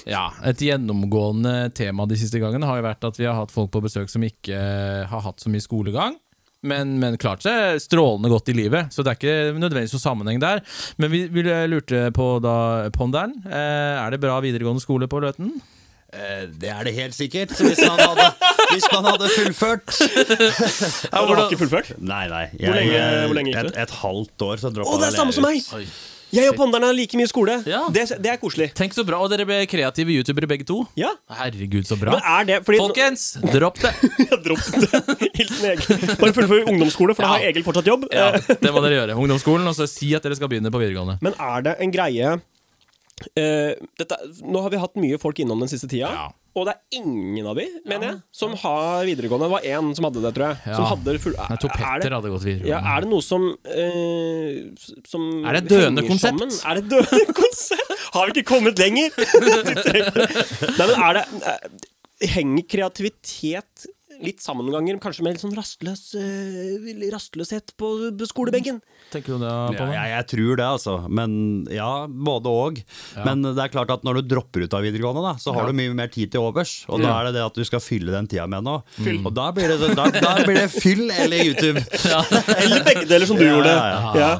Ja, 0.05 0.31
Et 0.45 0.61
gjennomgående 0.61 1.71
tema 1.75 2.05
de 2.05 2.17
siste 2.19 2.41
gangene 2.43 2.67
har 2.69 2.81
jo 2.81 2.85
vært 2.85 3.07
at 3.09 3.19
vi 3.19 3.25
har 3.29 3.39
hatt 3.39 3.53
folk 3.53 3.71
på 3.73 3.81
besøk 3.85 4.11
som 4.11 4.25
ikke 4.25 4.53
eh, 4.53 5.07
har 5.09 5.25
hatt 5.25 5.41
så 5.41 5.49
mye 5.49 5.63
skolegang. 5.63 6.19
Men, 6.63 6.95
men 7.01 7.17
klart 7.19 7.43
seg 7.43 7.81
strålende 7.83 8.29
godt 8.31 8.53
i 8.53 8.55
livet, 8.55 8.93
så 8.93 9.03
det 9.03 9.11
er 9.11 9.17
ikke 9.19 9.57
nødvendigvis 9.57 9.97
noen 9.97 10.03
sammenheng 10.05 10.39
der. 10.39 10.61
Men 11.01 11.11
vi, 11.11 11.25
vi 11.27 11.43
lurte 11.67 12.05
på 12.15 12.27
da 12.43 12.55
ponderen. 12.95 13.35
Eh, 13.43 13.95
er 13.99 14.13
det 14.13 14.21
bra 14.23 14.37
videregående 14.43 14.83
skole 14.83 15.09
på 15.11 15.19
Løten? 15.25 15.57
Eh, 16.13 16.45
Det 16.61 16.69
er 16.69 16.83
det 16.85 16.93
helt 16.93 17.15
sikkert. 17.17 17.49
Hvis 17.57 17.81
man 17.81 17.99
hadde, 17.99 18.29
hvis 18.73 18.87
man 18.93 19.05
hadde 19.11 19.29
fullført 19.33 19.99
Ja, 21.11 21.25
du 21.25 21.33
har 21.33 21.45
ikke 21.49 21.61
fullført? 21.65 21.93
Nei, 21.99 22.25
nei. 22.31 22.45
Hvor 22.59 22.77
lenge- 22.77 23.03
hvor 23.27 23.37
lenge 23.39 23.51
gikk 23.53 23.61
et, 23.65 23.73
det? 23.73 23.85
et 23.87 23.93
halvt 24.03 24.47
år, 24.49 24.57
så 24.61 24.73
droppa 24.73 24.93
Å, 24.93 24.99
det 25.01 25.11
er 25.11 25.17
samme 25.17 25.33
som 25.35 25.45
meg! 25.47 25.61
Oi. 25.77 25.85
Jeg 26.33 26.49
og 26.49 26.55
Ponderen 26.57 26.81
har 26.87 26.95
like 26.97 27.13
mye 27.13 27.29
skole. 27.29 27.59
Ja. 27.69 27.83
Det, 27.93 28.07
det 28.25 28.29
er 28.31 28.39
koselig. 28.41 28.71
Tenk 28.73 28.95
så 28.97 29.03
bra, 29.05 29.19
og 29.21 29.29
dere 29.29 29.45
ble 29.45 29.59
kreative 29.69 30.09
youtubere 30.15 30.47
begge 30.49 30.65
to. 30.65 30.79
Ja. 30.97 31.11
Herregud, 31.29 31.85
så 31.85 31.93
bra. 32.01 32.15
Men 32.15 32.23
er 32.25 32.47
det 32.49 32.55
fordi 32.65 32.79
Folkens, 32.81 33.25
dropp 33.53 33.77
det! 33.83 33.91
Dropp 34.47 34.63
det. 34.81 35.01
Hilsen 35.37 35.67
Egil. 35.75 36.07
Bare 36.17 36.33
fullfør 36.33 36.65
ungdomsskole, 36.73 37.13
for 37.13 37.21
da 37.27 37.35
har 37.35 37.43
Ja. 37.45 37.51
Egil 37.53 37.67
fortsatt 37.67 37.85
jobb. 37.91 38.07
Ja, 38.09 38.31
det 38.49 38.73
må 38.73 38.81
dere 38.81 38.97
gjøre. 39.03 39.19
Ungdomsskolen, 39.21 39.69
og 39.69 39.77
så 39.77 39.85
si 39.85 40.09
at 40.17 40.25
dere 40.25 40.33
skal 40.39 40.49
begynne 40.49 40.73
på 40.73 40.81
videregående. 40.81 41.19
Men 41.21 41.37
er 41.37 41.67
det 41.69 41.75
en 41.85 41.93
greie 41.93 42.33
eh, 43.39 43.73
dette, 43.99 44.17
Nå 44.43 44.61
har 44.63 44.73
vi 44.73 44.81
hatt 44.81 44.97
mye 44.99 45.19
folk 45.21 45.39
innom 45.43 45.61
den 45.63 45.71
siste 45.71 45.89
tida. 45.91 46.09
Ja. 46.11 46.31
Og 46.53 46.67
det 46.67 46.75
er 46.75 46.99
ingen 46.99 47.47
av 47.49 47.57
de, 47.57 47.63
mener 47.89 48.11
jeg, 48.11 48.17
som 48.37 48.51
har 48.61 49.07
videregående. 49.07 49.47
Det 49.47 49.53
var 49.55 49.63
én 49.65 49.87
som 49.97 50.05
hadde 50.05 50.21
det, 50.21 50.31
tror 50.35 50.51
jeg. 50.51 50.59
Ja. 50.69 50.75
Som 50.77 50.85
hadde 50.91 51.15
full, 51.23 51.37
Nei, 51.39 51.57
to 51.57 51.69
er, 51.71 52.03
det, 52.03 52.11
hadde 52.13 52.29
gått 52.29 52.45
ja, 52.45 52.51
videregående. 52.51 52.91
er 52.93 53.05
det 53.05 53.09
noe 53.09 53.25
som, 53.25 53.47
uh, 53.73 54.99
som 55.09 55.25
Er 55.41 55.57
det 55.57 55.63
et 55.63 55.71
døende 55.71 56.03
konsept? 56.05 56.37
sammen? 56.43 56.53
Er 56.53 56.77
det 56.77 56.83
et 56.83 56.91
døende 56.93 57.35
konsept? 57.41 57.95
Har 58.13 58.29
vi 58.29 58.35
ikke 58.35 58.51
kommet 58.51 58.77
lenger? 58.83 59.17
Nei, 60.77 60.85
men 60.85 60.93
er 61.07 61.17
det 61.17 61.25
eh, 61.41 61.65
Henger 62.35 62.69
kreativitet 62.69 63.87
litt 64.21 64.41
sammenganger, 64.43 64.99
kanskje 65.01 65.23
med 65.25 65.33
litt 65.35 65.41
sånn 65.43 65.55
rastløs, 65.57 66.01
eh, 66.19 67.09
rastløshet 67.13 67.73
på 67.79 67.87
skolebenken? 68.29 68.81
Tenker 69.13 69.35
du 69.37 69.43
det 69.45 69.53
på 69.77 69.87
Ja, 69.93 70.03
jeg, 70.17 70.27
tror 70.33 70.57
det, 70.59 70.65
altså. 70.67 70.95
Men 71.09 71.65
ja, 71.73 72.05
både 72.07 72.51
og. 72.53 72.81
Men 73.25 73.41
det 73.45 73.57
er 73.65 73.71
klart 73.73 73.93
at 73.93 74.03
når 74.05 74.21
du 74.21 74.33
dropper 74.35 74.65
ut 74.67 74.73
av 74.77 74.83
videregående, 74.85 75.23
da, 75.25 75.33
så 75.41 75.53
har 75.55 75.67
du 75.69 75.77
mye 75.77 75.93
mer 75.97 76.11
tid 76.13 76.31
til 76.33 76.41
overs. 76.45 76.75
Og 76.89 77.01
da 77.03 77.15
er 77.19 77.29
det 77.29 77.37
det 77.39 77.45
at 77.45 77.57
du 77.57 77.63
skal 77.67 77.81
fylle 77.83 78.13
den 78.13 78.27
tida 78.31 78.45
med 78.49 78.65
noe. 78.67 78.83
Og 79.23 79.31
da 79.33 79.49
blir 79.55 79.73
det, 79.73 79.93
da, 79.97 80.09
da 80.13 80.35
blir 80.43 80.59
det 80.61 80.69
fyll 80.73 81.07
eller 81.09 81.43
YouTube. 81.45 81.81
Eller 82.63 82.83
begge 82.85 83.07
deler, 83.09 83.25
som 83.29 83.37
du 83.39 83.45
Ja, 83.45 83.55
gjorde. 83.55 83.73
ja, 83.73 84.13
Ja. 84.19 84.35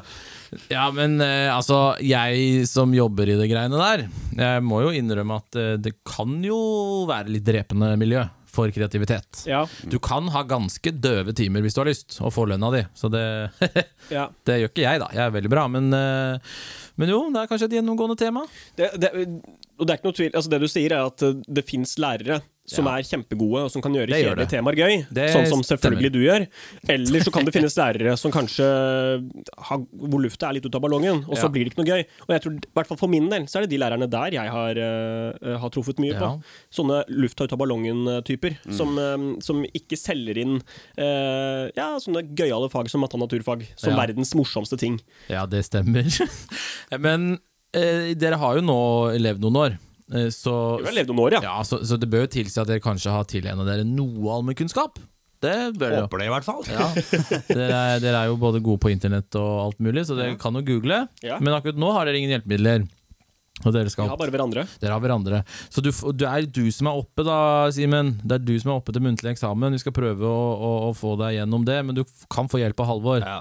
Ja, 0.70 0.84
men 0.94 1.16
eh, 1.24 1.48
altså, 1.50 1.96
jeg 2.06 2.68
som 2.70 2.92
jobber 2.94 3.26
i 3.26 3.38
det 3.40 3.48
greiene 3.50 3.74
der, 3.80 4.04
jeg 4.38 4.62
må 4.62 4.84
jo 4.84 4.92
innrømme 4.94 5.40
at 5.42 5.58
eh, 5.58 5.72
det 5.82 5.96
kan 6.06 6.36
jo 6.46 6.60
være 7.10 7.34
litt 7.34 7.48
drepende 7.48 7.90
miljø 7.98 8.22
for 8.54 8.70
kreativitet. 8.74 9.44
Ja. 9.50 9.64
Du 9.90 9.98
kan 10.04 10.28
ha 10.34 10.44
ganske 10.46 10.92
døve 10.94 11.34
timer 11.34 11.64
hvis 11.66 11.74
du 11.74 11.82
har 11.82 11.90
lyst, 11.90 12.20
og 12.22 12.34
få 12.36 12.46
lønna 12.52 12.70
di. 12.76 12.84
Så 12.98 13.10
det, 13.14 13.24
Ja. 14.14 14.28
det 14.46 14.60
gjør 14.62 14.72
ikke 14.74 14.86
jeg, 14.86 15.02
da. 15.02 15.08
Jeg 15.16 15.26
er 15.26 15.34
veldig 15.34 15.52
bra. 15.54 15.66
Men, 15.74 15.90
eh, 15.98 16.54
men 17.02 17.10
jo, 17.10 17.24
det 17.34 17.42
er 17.44 17.50
kanskje 17.50 17.72
et 17.72 17.78
gjennomgående 17.80 18.18
tema. 18.20 18.46
Det, 18.78 18.92
det, 19.02 19.14
og 19.80 19.88
det 19.88 19.94
er 19.94 19.98
ikke 20.02 20.10
noe 20.12 20.18
tvil, 20.20 20.32
altså 20.38 20.50
det 20.54 20.62
du 20.62 20.68
sier 20.68 20.92
er 20.94 21.06
at 21.08 21.22
eh, 21.24 21.34
det 21.50 21.66
fins 21.66 21.96
lærere 21.98 22.42
som 22.66 22.86
Ja. 22.88 22.94
er 22.96 23.04
kjempegode, 23.04 23.66
og 23.66 23.72
som 23.74 23.82
kan 23.84 23.92
gjøre 23.92 24.08
Det 24.08 24.24
kjedelige 24.24 24.48
temaer 24.54 24.76
gøy. 24.80 24.94
Det 25.12 25.26
sånn 25.34 25.48
som 25.52 25.60
stemmer. 25.60 25.82
selvfølgelig 25.84 26.12
du 26.14 26.20
gjør. 26.24 26.46
Eller 26.88 27.20
så 27.20 27.32
kan 27.36 27.44
det 27.44 27.52
finnes 27.54 27.76
lærere 27.76 28.14
som 28.18 28.32
kanskje 28.32 28.64
har, 29.68 29.82
hvor 29.92 30.22
lufta 30.24 30.48
er 30.48 30.54
litt 30.56 30.66
ut 30.70 30.76
av 30.78 30.80
ballongen, 30.86 31.26
og 31.28 31.36
så 31.36 31.44
Ja. 31.44 31.50
blir 31.50 31.66
det 31.66 31.74
ikke 31.74 31.84
noe 31.84 31.92
gøy. 31.92 32.06
Og 32.24 32.30
jeg 32.32 32.42
tror, 32.46 32.54
i 32.56 32.72
hvert 32.74 32.88
fall 32.88 32.98
for 32.98 33.10
min 33.12 33.28
del, 33.28 33.44
så 33.52 33.58
er 33.58 33.62
det 33.68 33.72
de 33.72 33.78
lærerne 33.84 34.08
der 34.10 34.32
jeg 34.32 34.48
har, 34.50 34.80
uh, 34.80 35.58
har 35.60 35.70
truffet 35.76 36.00
mye 36.00 36.14
på. 36.16 36.24
Ja. 36.24 36.40
Sånne 36.72 37.04
lufta 37.10 37.44
ut 37.44 37.52
av 37.52 37.60
ballongen-typer, 37.60 38.56
Mm. 38.66 38.74
som, 38.78 38.98
um, 38.98 39.42
som 39.42 39.62
ikke 39.66 39.98
selger 40.00 40.38
inn 40.38 40.62
uh, 40.98 41.68
ja, 41.76 41.98
sånne 42.00 42.24
gøyale 42.34 42.72
fag 42.72 42.88
som 42.90 43.02
matte 43.02 43.16
og 43.20 43.28
naturfag 43.28 43.68
som 43.76 43.92
verdens 43.94 44.34
morsomste 44.34 44.78
ting. 44.80 45.02
Ja, 45.28 45.46
det 45.46 45.66
stemmer. 45.66 46.08
Men 46.98 47.40
dere 47.74 48.38
har 48.42 48.60
jo 48.60 48.64
nå 48.66 48.78
levd 49.20 49.42
noen 49.44 49.58
år. 49.64 49.78
eh, 50.14 50.28
Så, 50.34 50.54
levd 50.86 51.10
noen 51.14 51.24
år, 51.26 51.38
ja. 51.40 51.42
ja, 51.48 51.56
så, 51.66 51.82
så 51.86 51.98
det 52.00 52.10
bør 52.12 52.26
jo 52.28 52.34
tilsi 52.38 52.62
at 52.62 52.70
dere 52.70 52.84
kanskje 52.84 53.12
har 53.16 53.26
tilegna 53.30 53.66
dere 53.68 53.86
noe 53.88 54.38
allmennkunnskap. 54.38 55.00
Det 55.44 55.56
bør 55.76 55.92
jo. 55.92 56.02
Håper 56.06 56.22
det, 56.22 56.26
i 56.30 56.32
hvert 56.32 56.46
fall. 56.48 56.62
Ja. 56.72 56.86
Dere, 57.50 57.70
er, 57.76 57.98
dere 58.00 58.20
er 58.22 58.30
jo 58.32 58.38
både 58.40 58.62
gode 58.64 58.80
på 58.86 58.92
internett 58.94 59.36
og 59.36 59.50
alt 59.66 59.82
mulig, 59.84 60.06
så 60.08 60.16
dere 60.16 60.38
kan 60.40 60.56
jo 60.56 60.62
google. 60.70 61.02
Ja. 61.26 61.36
Men 61.44 61.58
akkurat 61.58 61.76
nå 61.82 61.90
har 61.98 62.08
dere 62.08 62.22
ingen 62.22 62.32
hjelpemidler. 62.38 62.86
Og 63.64 63.72
dere 63.76 63.86
Vi 63.86 63.92
skal 63.94 64.08
har 64.10 64.18
bare 64.18 64.32
hverandre. 64.34 64.64
Dere 64.82 64.96
har 64.96 65.04
hverandre. 65.04 65.42
Så 65.72 65.84
du, 65.84 65.92
det 66.18 66.26
er 66.28 66.48
du 66.48 66.64
som 66.74 66.88
er 66.90 66.98
oppe, 67.04 67.24
da, 67.28 67.36
Simen. 67.76 68.14
Det 68.24 68.40
er 68.40 68.42
du 68.48 68.54
som 68.60 68.72
er 68.74 68.80
oppe 68.80 68.96
til 68.96 69.04
muntlig 69.06 69.30
eksamen. 69.36 69.76
Vi 69.76 69.84
skal 69.84 69.94
prøve 69.96 70.26
å, 70.26 70.40
å, 70.58 70.72
å 70.88 70.96
få 70.98 71.14
deg 71.22 71.36
gjennom 71.38 71.68
det, 71.68 71.78
men 71.86 72.00
du 72.00 72.02
kan 72.34 72.48
få 72.52 72.60
hjelp 72.64 72.80
av 72.84 72.90
Halvor. 72.90 73.24
Ja. 73.28 73.38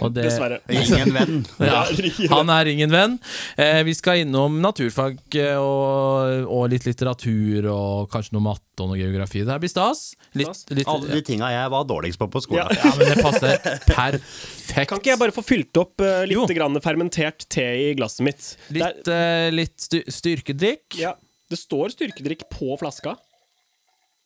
Og 0.00 0.12
det- 0.14 0.24
Dessverre. 0.28 0.60
Ingen 0.72 1.12
venn. 1.14 1.38
Ja, 1.60 1.84
han 2.32 2.50
er 2.54 2.70
ingen 2.70 2.90
venn. 2.92 3.18
Eh, 3.60 3.82
vi 3.84 3.94
skal 3.94 4.22
innom 4.22 4.60
naturfag 4.62 5.18
eh, 5.36 5.56
og, 5.60 6.46
og 6.48 6.68
litt 6.72 6.86
litteratur 6.88 7.68
og 7.72 8.10
kanskje 8.12 8.36
noe 8.38 8.46
matte 8.46 8.84
og 8.84 8.92
noe 8.92 9.00
geografi. 9.00 9.42
Det 9.44 9.52
her 9.52 9.62
blir 9.62 9.72
stas. 9.72 10.14
Litt, 10.38 10.62
litt, 10.72 10.88
Alle 10.88 11.12
de 11.12 11.22
tinga 11.26 11.50
jeg 11.52 11.72
var 11.74 11.84
dårligst 11.88 12.20
på 12.22 12.30
på 12.32 12.40
skolen. 12.44 12.70
Ja. 12.72 12.86
ja, 12.86 12.94
men 12.96 13.12
det 13.12 13.18
passer 13.22 13.58
perfekt. 13.84 14.88
Kan 14.88 15.02
ikke 15.02 15.12
jeg 15.12 15.20
bare 15.20 15.34
få 15.36 15.44
fylt 15.44 15.76
opp 15.82 16.00
uh, 16.00 16.22
litt 16.28 16.54
grann 16.56 16.78
fermentert 16.84 17.44
te 17.52 17.66
i 17.90 17.90
glasset 17.98 18.24
mitt? 18.24 18.46
Litt, 18.72 19.02
uh, 19.12 19.50
litt 19.52 19.76
styr 19.84 20.06
styrkedrikk. 20.08 20.96
ja, 21.00 21.12
det 21.52 21.58
står 21.60 21.92
styrkedrikk 21.92 22.46
på 22.52 22.72
flaska. 22.80 23.18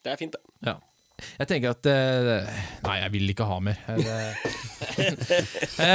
Det 0.06 0.12
er 0.14 0.20
fint, 0.20 0.36
det. 0.36 0.42
Ja. 0.70 0.76
Jeg 1.16 1.48
tenker 1.48 1.72
at 1.72 1.86
uh, 1.88 2.58
Nei, 2.84 2.96
jeg 3.00 3.12
vil 3.14 3.30
ikke 3.32 3.46
ha 3.48 3.56
mer. 3.64 3.78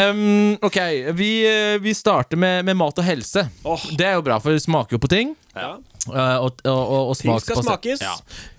um, 0.10 0.58
ok, 0.68 0.80
vi, 1.18 1.30
eh, 1.46 1.76
vi 1.84 1.94
starter 1.98 2.40
med, 2.42 2.66
med 2.66 2.80
mat 2.80 2.98
og 2.98 3.06
helse. 3.06 3.44
Oh. 3.62 3.84
Det 3.98 4.08
er 4.08 4.18
jo 4.18 4.26
bra, 4.26 4.40
for 4.42 4.56
det 4.56 4.64
smaker 4.66 4.98
jo 4.98 5.02
på 5.04 5.12
ting. 5.12 5.36
Ja. 5.54 5.76
Uh, 6.08 6.38
og, 6.48 6.64
og, 6.66 6.82
og, 6.82 7.12
og 7.12 7.18
Ting 7.20 7.38
skal 7.44 7.62
smakes. 7.62 8.02
Ja. 8.02 8.16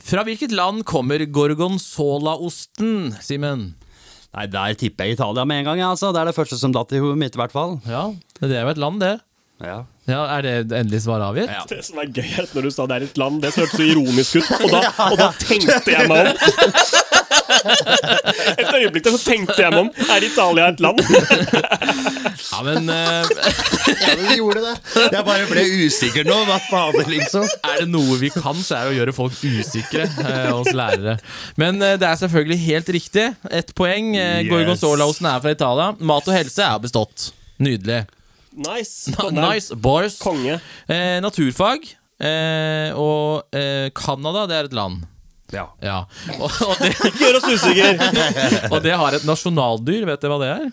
Fra 0.06 0.22
hvilket 0.28 0.54
land 0.54 0.84
kommer 0.88 1.24
gorgonzola-osten, 1.26 3.16
Simen? 3.24 3.72
Nei, 4.32 4.46
Der 4.48 4.78
tipper 4.78 5.10
jeg 5.10 5.18
Italia 5.18 5.44
med 5.44 5.60
en 5.60 5.72
gang. 5.72 5.82
ja, 5.82 5.90
Altså. 5.92 6.12
Det 6.14 6.22
er 6.22 6.30
det 6.30 6.38
første 6.38 6.56
som 6.60 6.72
datt 6.72 6.94
i 6.94 7.02
hodet 7.02 7.18
mitt, 7.20 7.34
i 7.36 7.42
hvert 7.42 7.52
fall. 7.52 7.80
Ja, 7.90 8.06
det 8.40 8.54
er 8.54 8.62
jo 8.64 8.72
et 8.76 8.80
land, 8.80 9.02
det. 9.02 9.16
Ja. 9.62 9.82
Ja, 10.10 10.24
Er 10.36 10.42
det 10.42 10.52
endelig 10.74 11.04
svaret 11.04 11.28
avgitt? 11.30 11.50
Ja. 11.52 11.62
Det 11.70 11.84
som 11.86 11.98
er 12.02 12.08
gøy, 12.10 12.26
er 12.42 12.48
når 12.56 12.66
du 12.66 12.70
sa 12.74 12.86
det 12.90 12.96
er 12.96 13.04
et 13.06 13.18
land, 13.20 13.38
det 13.44 13.52
hørtes 13.54 13.76
så 13.78 13.86
ironisk 13.86 14.40
ut. 14.40 14.50
Og 14.58 14.72
da, 14.74 14.80
og 15.12 15.18
da 15.20 15.28
tenkte 15.38 15.94
jeg 15.94 16.08
meg 16.10 16.32
om. 16.32 16.36
Et 17.52 18.68
øyeblikk 18.74 19.04
der 19.04 19.14
så 19.14 19.20
tenkte 19.22 19.54
jeg 19.60 19.70
meg 19.70 19.80
om. 19.84 19.90
Er 20.10 20.24
Italia 20.26 20.70
et 20.72 20.80
land? 20.82 21.02
Ja, 22.52 22.60
men 22.64 22.88
uh... 22.90 22.94
Ja, 23.92 24.14
men 24.16 24.24
vi 24.28 24.36
gjorde 24.38 24.60
det. 24.64 24.72
Jeg 25.12 25.24
bare 25.24 25.46
ble 25.48 25.62
usikker 25.86 26.26
nå. 26.26 26.36
Hva 26.48 26.56
fader, 26.66 27.06
liksom? 27.08 27.46
er 27.68 27.82
det 27.82 27.86
noe 27.92 28.16
vi 28.20 28.28
kan, 28.34 28.58
så 28.60 28.76
er 28.76 28.88
det 28.88 28.92
å 28.92 28.96
gjøre 28.98 29.14
folk 29.16 29.38
usikre 29.40 30.06
uh, 30.18 30.50
hos 30.58 30.72
lærere. 30.76 31.14
Men 31.60 31.78
uh, 31.80 31.94
det 32.00 32.08
er 32.08 32.18
selvfølgelig 32.20 32.58
helt 32.64 32.92
riktig. 32.98 33.28
Ett 33.50 33.72
poeng. 33.78 34.12
Uh, 34.16 34.20
Yes. 34.42 34.48
Gorgonzola-osten 34.50 35.28
er 35.28 35.40
fra 35.44 35.52
Italia. 35.54 35.90
Mat 36.00 36.28
og 36.28 36.34
helse 36.36 36.64
er 36.66 36.80
bestått. 36.82 37.30
Nydelig. 37.62 38.02
Nice. 38.52 39.12
Nice, 39.32 39.74
boys. 39.74 40.18
Konge. 40.22 40.58
Eh, 40.86 41.18
naturfag. 41.24 41.86
Eh, 42.22 42.92
og 42.94 43.56
eh, 43.56 43.88
det 43.90 44.56
er 44.56 44.68
et 44.68 44.76
land. 44.76 45.06
Ja. 45.52 45.66
Ja. 45.84 45.98
Og, 46.40 46.48
og, 46.48 46.78
det, 46.80 46.94
Gjør 47.20 47.36
oss 47.36 47.48
usikre! 47.50 47.90
og 48.72 48.78
det 48.84 48.94
har 48.96 49.18
et 49.18 49.24
nasjonaldyr. 49.28 50.06
Vet 50.08 50.22
dere 50.22 50.32
hva 50.32 50.38
det 50.40 50.52
er? 50.52 50.68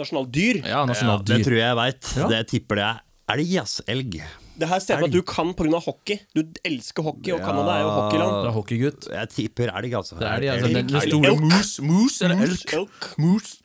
Nasjonaldyr. 0.00 0.64
Ja, 0.66 0.80
ja, 0.90 1.18
det 1.22 1.36
tror 1.46 1.54
jeg 1.54 1.62
jeg 1.62 1.78
veit. 1.78 2.08
Ja. 2.18 2.30
Det 2.32 2.40
tipper 2.50 2.80
det 2.80 2.88
er 2.88 3.04
elg, 3.36 3.52
ass. 3.62 3.76
Elg. 3.86 4.16
Det 4.54 4.68
her 4.70 4.82
ser 4.82 4.98
jeg 4.98 5.10
at 5.10 5.14
du 5.14 5.22
kan 5.26 5.52
pga. 5.54 5.78
hockey. 5.82 6.18
Du 6.34 6.42
elsker 6.66 7.06
hockey, 7.06 7.30
og 7.34 7.42
Canada 7.46 7.76
er 7.76 7.84
jo 7.84 7.92
hockeyland. 7.94 8.34
Det 8.34 8.50
er 8.50 8.56
hockeygutt. 8.58 9.08
Jeg 9.14 9.30
tipper 9.34 9.70
elg, 9.74 9.94
altså. 10.00 10.18
Det 10.18 10.30
er 10.30 10.42
de, 10.42 10.50
altså, 10.56 10.72
den, 10.74 10.90
store 11.06 11.36
mus, 11.38 11.72
mus 11.82 12.18
eller 12.22 12.42
elk. 12.48 12.74
Elk. 12.80 13.08
Moose. 13.22 13.60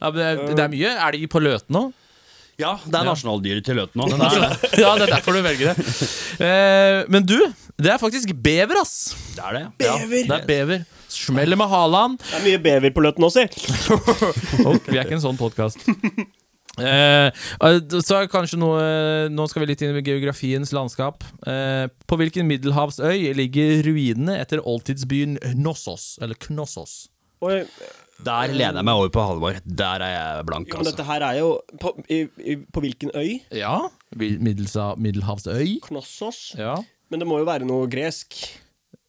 Ja, 0.00 0.12
det, 0.12 0.24
er, 0.24 0.44
det 0.56 0.64
er 0.64 0.70
mye 0.72 0.92
elg 1.08 1.26
på 1.32 1.42
Løten 1.44 1.80
òg. 1.80 1.90
Ja, 2.60 2.74
det 2.84 2.98
er 3.00 3.08
nasjonaldyret 3.08 3.64
til 3.66 3.78
Løten 3.80 4.02
nå. 4.02 4.08
Ja, 4.82 4.94
det 4.98 5.06
er 5.06 5.14
derfor 5.16 5.36
du 5.36 5.42
velger 5.44 5.72
det. 5.72 5.84
Eh, 6.44 7.00
men 7.12 7.24
du, 7.26 7.38
det 7.80 7.94
er 7.94 8.00
faktisk 8.02 8.34
bever, 8.36 8.82
ass. 8.82 9.14
Det 9.36 9.44
er 9.46 9.56
det. 9.56 9.62
Bever. 9.80 10.26
Det 10.28 10.36
er 10.36 10.48
bever. 10.48 10.84
Smeller 11.10 11.58
med 11.58 11.70
halaen. 11.72 12.18
Det 12.20 12.36
er 12.38 12.44
mye 12.46 12.60
bever 12.62 12.92
på 12.94 13.02
Løten 13.04 13.26
også, 13.26 13.46
si. 13.48 13.80
Vi 14.92 14.98
er 14.98 15.06
ikke 15.06 15.18
en 15.18 15.24
sånn 15.24 15.40
podkast. 15.40 15.82
Eh, 16.80 17.28
så 17.98 18.20
er 18.20 18.28
kanskje 18.30 18.56
noe 18.60 18.82
Nå 19.34 19.44
skal 19.50 19.64
vi 19.64 19.72
litt 19.72 19.82
inn 19.84 19.96
i 19.98 20.04
geografiens 20.06 20.70
landskap. 20.76 21.26
Eh, 21.50 21.88
på 22.06 22.20
hvilken 22.20 22.46
middelhavsøy 22.48 23.32
ligger 23.36 23.82
ruinene 23.88 24.38
etter 24.40 24.62
oldtidsbyen 24.62 25.38
Knossos? 25.56 26.14
Eller 26.22 26.38
Knossos? 26.40 27.08
Oi, 27.44 27.62
Der 28.24 28.52
lener 28.52 28.80
jeg 28.80 28.86
meg 28.88 28.94
over 29.00 29.10
på 29.14 29.24
Halvor. 29.24 29.58
Der 29.64 30.04
er 30.06 30.12
jeg 30.14 30.46
blank, 30.48 30.68
men 30.68 30.80
altså. 30.82 30.92
dette 30.92 31.06
her 31.08 31.24
er 31.30 31.38
jo 31.40 31.50
På, 31.80 31.92
i, 32.08 32.20
i, 32.44 32.56
på 32.72 32.82
hvilken 32.84 33.12
øy? 33.16 33.38
Ja. 33.56 33.76
Middelsa, 34.16 34.90
middelhavsøy? 35.00 35.78
Knossos? 35.88 36.40
Ja. 36.58 36.74
Men 37.10 37.22
det 37.22 37.28
må 37.30 37.38
jo 37.40 37.46
være 37.48 37.66
noe 37.68 37.88
gresk. 37.90 38.36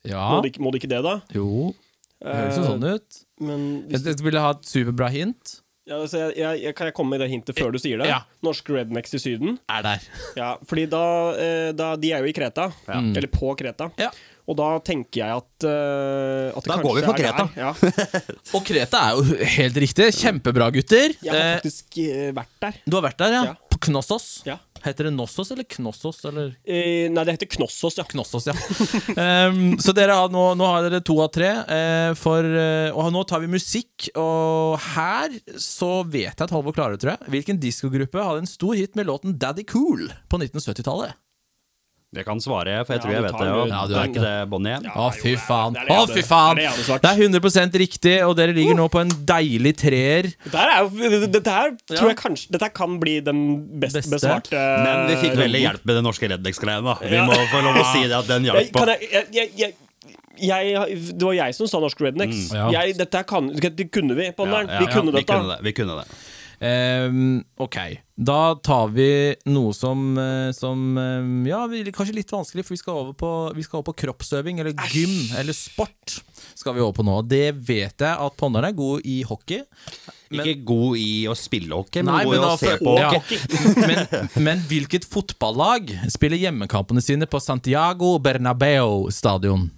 ja. 0.07 0.23
Må, 0.35 0.41
det, 0.45 0.55
må 0.61 0.71
det 0.73 0.81
ikke 0.83 0.93
det, 0.95 1.01
da? 1.05 1.17
Jo. 1.35 1.73
Det 2.21 2.37
høres 2.37 2.57
jo 2.61 2.63
sånn 2.69 2.85
ut. 2.85 3.19
Men 3.41 3.67
hvis, 3.89 4.05
Jeg 4.05 4.21
vil 4.25 4.37
ha 4.37 4.51
et 4.53 4.65
superbra 4.69 5.07
hint. 5.13 5.55
ja, 5.89 5.97
altså, 5.97 6.19
jeg, 6.27 6.35
jeg, 6.37 6.59
jeg, 6.67 6.75
Kan 6.77 6.89
jeg 6.91 6.93
komme 6.97 7.15
med 7.15 7.23
det 7.25 7.29
hintet 7.31 7.57
før 7.57 7.71
du 7.73 7.79
sier 7.81 7.97
det? 8.01 8.09
Ja. 8.11 8.19
Norske 8.45 8.75
rednecks 8.77 9.15
i 9.17 9.21
Syden? 9.21 9.57
Er 9.73 9.81
der. 9.85 10.05
Ja, 10.37 10.51
fordi 10.69 10.85
da, 10.91 11.01
eh, 11.41 11.71
da 11.73 11.95
De 11.97 12.11
er 12.13 12.21
jo 12.21 12.29
i 12.29 12.35
Kreta. 12.37 12.69
Eller 12.93 13.29
på 13.33 13.53
Kreta. 13.57 13.89
Og 14.49 14.57
da 14.57 14.69
tenker 14.85 15.21
jeg 15.21 15.37
at, 15.41 15.67
uh, 15.67 16.49
at 16.57 16.63
det 16.63 16.71
Da 16.71 16.77
kanskje 16.77 16.87
går 16.87 16.97
vi 16.97 17.05
for 17.05 17.19
Kreta. 17.19 17.45
Ja. 17.57 17.73
Og 18.57 18.65
Kreta 18.67 19.03
er 19.11 19.19
jo 19.19 19.45
helt 19.57 19.77
riktig. 19.85 20.09
Kjempebra, 20.17 20.71
gutter. 20.73 21.13
Jeg 21.21 21.31
har 21.31 21.39
Eh, 21.41 21.53
faktisk 21.61 21.97
eh, 22.01 22.31
vært 22.35 22.57
der. 22.63 22.81
du 22.85 22.97
har 22.97 23.05
vært 23.09 23.21
der, 23.21 23.35
ja? 23.37 23.43
Ja. 23.51 23.55
På 23.71 23.79
Knossos? 23.87 24.25
Ja. 24.47 24.57
Heter 24.81 25.05
det 25.07 25.11
Nossos 25.13 25.51
eller 25.53 25.63
Knossos? 25.69 26.23
Eller 26.25 26.55
Eh, 26.65 27.05
nei, 27.13 27.23
det 27.27 27.35
heter 27.37 27.49
Knossos, 27.53 27.99
ja. 28.01 28.05
Knossos, 28.09 28.47
ja. 28.49 28.55
um, 29.51 29.77
så 29.81 29.93
dere 29.93 30.15
har, 30.17 30.31
nå, 30.33 30.43
nå 30.57 30.65
har 30.71 30.87
dere 30.89 31.03
to 31.05 31.19
av 31.21 31.29
tre. 31.35 31.51
Uh, 31.69 32.11
for, 32.17 32.41
uh, 32.41 32.89
og 32.97 33.11
nå 33.13 33.21
tar 33.29 33.43
vi 33.45 33.51
musikk. 33.53 34.09
Og 34.17 34.79
her 34.95 35.37
så 35.61 36.01
vet 36.09 36.33
jeg 36.33 36.47
at 36.47 36.53
Halvor 36.55 36.73
klarer 36.75 36.97
det, 36.97 37.03
tror 37.05 37.13
jeg. 37.15 37.29
Hvilken 37.37 37.61
diskogruppe 37.61 38.25
hadde 38.25 38.43
en 38.47 38.49
stor 38.49 38.73
hit 38.79 38.97
med 38.97 39.05
låten 39.11 39.37
Daddy 39.37 39.67
Cool 39.69 40.07
på 40.29 40.41
1970-tallet? 40.41 41.13
Jeg 42.11 42.25
kan 42.27 42.41
svare, 42.43 42.73
for 42.83 42.91
jeg 42.91 42.99
Ja, 42.99 43.03
tror 43.05 43.13
jeg 43.13 43.23
vet 43.23 43.37
det. 43.39 43.45
det. 43.47 43.67
Ja, 43.71 43.81
du 43.87 43.93
er 43.95 44.07
ikke 44.09 44.21
det 44.25 44.49
Bonnie? 44.51 44.73
Ja. 44.83 44.91
Å, 44.99 45.05
fy 45.15 45.31
faen! 45.39 45.77
det 45.77 45.85
det 45.87 45.95
Å, 45.95 46.07
fy 46.11 46.23
faen! 46.27 46.57
det 46.57 46.59
er 46.59 46.59
det 46.59 46.63
jeg 46.65 46.71
hadde 46.73 46.85
svart. 46.89 47.03
Det 47.05 47.11
er 47.11 47.21
100 47.23 47.77
riktig, 47.79 48.15
og 48.27 48.33
dere 48.35 48.55
ligger 48.57 48.75
nå 48.75 48.87
på 48.91 48.99
en 48.99 49.13
deilig 49.29 49.71
treer. 49.79 50.27
Dette 50.43 50.57
her, 50.59 50.71
er 50.73 50.81
jo, 50.83 51.21
dette 51.37 51.53
her 51.55 51.71
tror 51.93 52.09
jeg 52.11 52.17
kanskje 52.19 52.51
Dette 52.51 52.67
her 52.67 52.73
kan 52.75 52.97
bli 52.99 53.13
den 53.23 53.39
best 53.79 53.95
Beste. 53.95 54.11
besvarte 54.11 54.59
Men 54.83 55.07
vi 55.07 55.15
fikk 55.23 55.37
veldig 55.39 55.61
hjelp 55.63 55.85
med 55.87 55.99
det 56.01 56.03
norske 56.09 56.31
Rednex-greiene, 56.33 56.83
da. 56.83 56.97
Vi 56.99 57.23
må 57.31 57.37
få 57.53 57.63
lov 57.63 57.79
å 57.79 57.85
si 57.93 58.03
det 58.03 58.19
at 58.19 58.27
den 58.33 58.49
hjalp 58.49 58.75
på. 58.75 58.83
jeg, 58.91 59.07
jeg, 59.31 59.49
jeg, 59.61 59.73
jeg, 60.41 60.73
jeg, 60.75 60.99
det 61.15 61.29
var 61.29 61.39
jeg 61.39 61.55
som 61.55 61.71
sa 61.71 61.79
norsk 61.79 62.03
rednecks. 62.03 62.43
Ja. 62.51 62.67
Jeg, 62.75 62.97
dette 62.99 63.23
her 63.23 63.27
kan, 63.29 63.47
det 63.55 63.87
kunne 63.87 64.19
vi, 64.19 64.27
Ponneren. 64.35 64.67
Ja, 64.67 64.81
ja, 64.81 64.83
vi 64.83 64.91
ja, 64.91 64.93
kunne 64.99 65.15
vi 65.15 65.21
dette. 65.23 65.31
kunne 65.31 65.55
det. 65.55 65.59
Vi 65.63 65.75
kunne 65.79 65.97
det. 66.01 66.19
Ehm, 66.61 67.39
ok, 67.57 67.75
da 68.21 68.53
tar 68.61 68.91
vi 68.93 69.33
noe 69.49 69.73
som, 69.73 70.01
eh, 70.21 70.51
som 70.53 70.97
eh, 70.97 71.49
Ja, 71.49 71.63
vi- 71.65 71.81
kanskje 71.89 72.13
litt 72.13 72.29
vanskelig, 72.29 72.63
for 72.67 72.75
vi 72.75 72.77
skal 72.77 72.93
over 72.99 73.13
på, 73.17 73.31
vi 73.55 73.63
skal 73.65 73.79
over 73.79 73.91
på 73.91 73.97
kroppsøving, 74.03 74.59
eller 74.61 74.75
gym, 74.93 75.15
eller 75.39 75.53
sport. 75.57 76.19
Skal 76.53 76.75
vi 76.75 76.81
over 76.83 76.93
på 76.93 77.05
nå 77.07 77.27
Det 77.27 77.55
vet 77.65 77.97
jeg 77.97 78.13
at 78.13 78.37
ponderen 78.37 78.69
er 78.69 78.77
god 78.77 79.01
i 79.09 79.23
hockey. 79.25 79.63
Ikke 80.29 80.63
god 80.63 80.97
i 81.01 81.25
å 81.25 81.33
spille 81.35 81.73
hockey, 81.73 82.03
men 82.05 82.13
Nei, 82.13 82.23
god 82.25 82.35
i 82.35 82.39
men 82.39 82.47
å 82.47 82.57
se 82.61 82.77
på 82.77 82.93
ja. 82.99 83.11
men, 83.89 84.43
men 84.45 84.61
hvilket 84.69 85.07
fotballag 85.09 85.89
spiller 86.13 86.37
hjemmekampene 86.37 87.01
sine 87.01 87.25
på 87.25 87.41
Santiago 87.41 88.19
Bernabeu 88.21 89.09
stadion? 89.09 89.71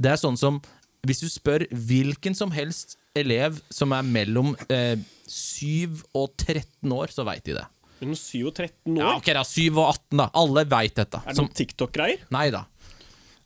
Det 0.00 0.14
er 0.14 0.16
sånn 0.16 0.38
som 0.40 0.62
Hvis 1.06 1.20
du 1.20 1.28
spør 1.28 1.66
hvilken 1.70 2.34
som 2.34 2.50
helst 2.54 2.96
elev 3.18 3.60
som 3.68 3.92
er 3.92 4.02
mellom 4.06 4.54
eh, 4.70 4.96
7 5.32 6.02
og 6.18 6.34
13 6.36 6.92
år, 6.92 7.12
så 7.14 7.24
veit 7.26 7.44
de 7.48 7.56
det. 7.56 7.64
Mellom 8.02 8.18
7 8.18 8.42
og 8.50 8.52
13 8.56 8.96
år? 8.96 9.00
Ja, 9.00 9.14
ok 9.20 9.30
da, 9.38 9.44
7 9.46 9.62
og 9.78 9.84
18 9.86 10.18
da 10.18 10.26
Alle 10.42 10.64
vet 10.66 10.96
dette 10.98 11.20
Er 11.22 11.30
det 11.30 11.38
noen 11.38 11.52
TikTok-greier? 11.54 12.24
Nei 12.34 12.48
da 12.50 12.64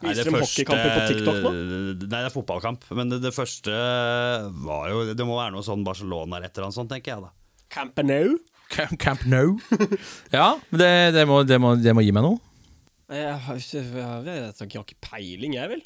Nei, 0.00 0.10
Viser 0.12 0.28
dem 0.28 0.36
hockeykamper 0.36 0.90
på 0.92 1.04
TikTok 1.10 1.38
nå? 1.44 1.50
Nei, 1.56 2.18
det 2.18 2.18
er 2.20 2.32
fotballkamp. 2.34 2.82
Men 2.98 3.08
det, 3.12 3.22
det 3.24 3.32
første 3.32 3.72
var 4.64 4.90
jo 4.92 5.04
Det 5.16 5.24
må 5.28 5.38
være 5.38 5.54
noe 5.54 5.64
sånn 5.64 5.84
Barcelona 5.86 6.36
eller 6.36 6.50
et 6.50 6.56
eller 6.56 6.68
annet 6.68 6.76
sånt, 6.76 6.92
tenker 6.92 7.14
jeg 7.14 7.24
da. 7.24 7.30
Camp 7.72 8.02
Nou? 8.04 8.36
Camp, 8.72 8.96
Camp 9.00 9.24
No 9.30 9.56
Ja, 10.36 10.56
det, 10.72 10.90
det, 11.16 11.24
må, 11.28 11.42
det, 11.48 11.60
må, 11.62 11.76
det 11.80 11.94
må 11.96 12.04
gi 12.04 12.12
meg 12.16 12.26
noe 12.26 12.40
Jeg 13.12 13.36
har 13.46 13.60
ikke, 13.60 13.84
jeg 13.86 14.52
har 14.58 14.82
ikke 14.82 15.00
peiling, 15.04 15.56
jeg, 15.56 15.72
vel? 15.76 15.84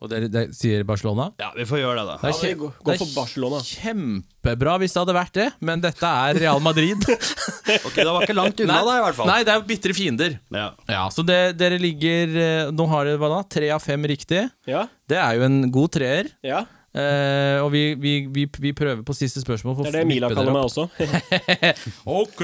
Og 0.00 0.08
det, 0.08 0.30
dere 0.32 0.48
sier 0.56 0.80
Barcelona 0.88 1.26
Ja, 1.40 1.50
vi 1.52 1.66
får 1.68 1.82
gjøre 1.82 2.00
det, 2.00 2.04
da. 2.08 2.14
Det 2.16 2.24
er, 2.24 2.32
Ja, 2.32 2.40
vi 2.40 2.48
kje- 2.48 2.58
går- 2.60 2.72
går 2.88 2.96
det 2.96 3.58
er 3.58 3.66
kjempebra 3.68 4.76
hvis 4.80 4.94
det 4.96 5.00
hadde 5.02 5.16
vært 5.18 5.34
det 5.36 5.48
Men 5.60 5.82
dette 5.84 6.12
er 6.24 6.40
Real 6.40 6.60
Madrid 6.64 7.04
Ok, 7.86 7.94
Det 8.00 8.06
var 8.08 8.24
ikke 8.24 8.38
langt 8.38 8.62
unna, 8.64 8.78
da, 8.86 8.96
i 8.96 9.04
hvert 9.04 9.18
fall. 9.20 9.28
Nei, 9.28 9.38
det 9.44 9.52
er 9.52 9.60
jo 9.60 9.66
bitre 9.68 9.96
fiender 9.96 10.38
Ja. 10.56 10.70
Ja, 10.88 11.04
så 11.12 11.24
det, 11.28 11.38
dere 11.60 11.76
ligger 11.82 12.32
eh, 12.46 12.72
Nå 12.72 12.88
har 12.88 13.04
dere 13.10 13.20
hva 13.20 13.28
da? 13.36 13.42
Tre 13.52 13.68
av 13.76 13.84
fem 13.84 14.08
riktig 14.08 14.46
Ja? 14.70 14.86
Det 15.10 15.20
er 15.20 15.36
jo 15.36 15.48
en 15.50 15.62
god 15.74 15.92
treer 15.98 16.32
ja. 16.46 16.64
Uh, 16.90 17.62
og 17.62 17.68
vi, 17.70 17.94
vi, 17.94 18.12
vi, 18.34 18.48
vi 18.58 18.72
prøver 18.74 19.04
på 19.06 19.14
siste 19.14 19.38
spørsmål. 19.44 19.76
for 19.78 19.86
Det 19.86 19.92
er 19.94 20.00
det 20.02 20.08
Mila 20.10 20.26
kaller 20.32 20.50
meg 20.50 20.64
også. 20.66 20.88
Ok 22.18 22.40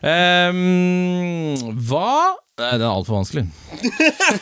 Um, 0.00 1.76
Hva 1.76 2.36
Nei, 2.60 2.72
det 2.76 2.84
er 2.84 2.90
altfor 2.92 3.16
vanskelig. 3.16 3.46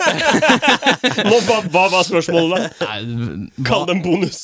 Nå, 1.30 1.36
hva, 1.46 1.60
hva 1.70 1.84
var 1.92 2.02
spørsmålet, 2.08 2.74
da? 2.80 2.88
Kall 3.68 3.86
det 3.86 3.94
en 3.94 4.02
bonus. 4.02 4.40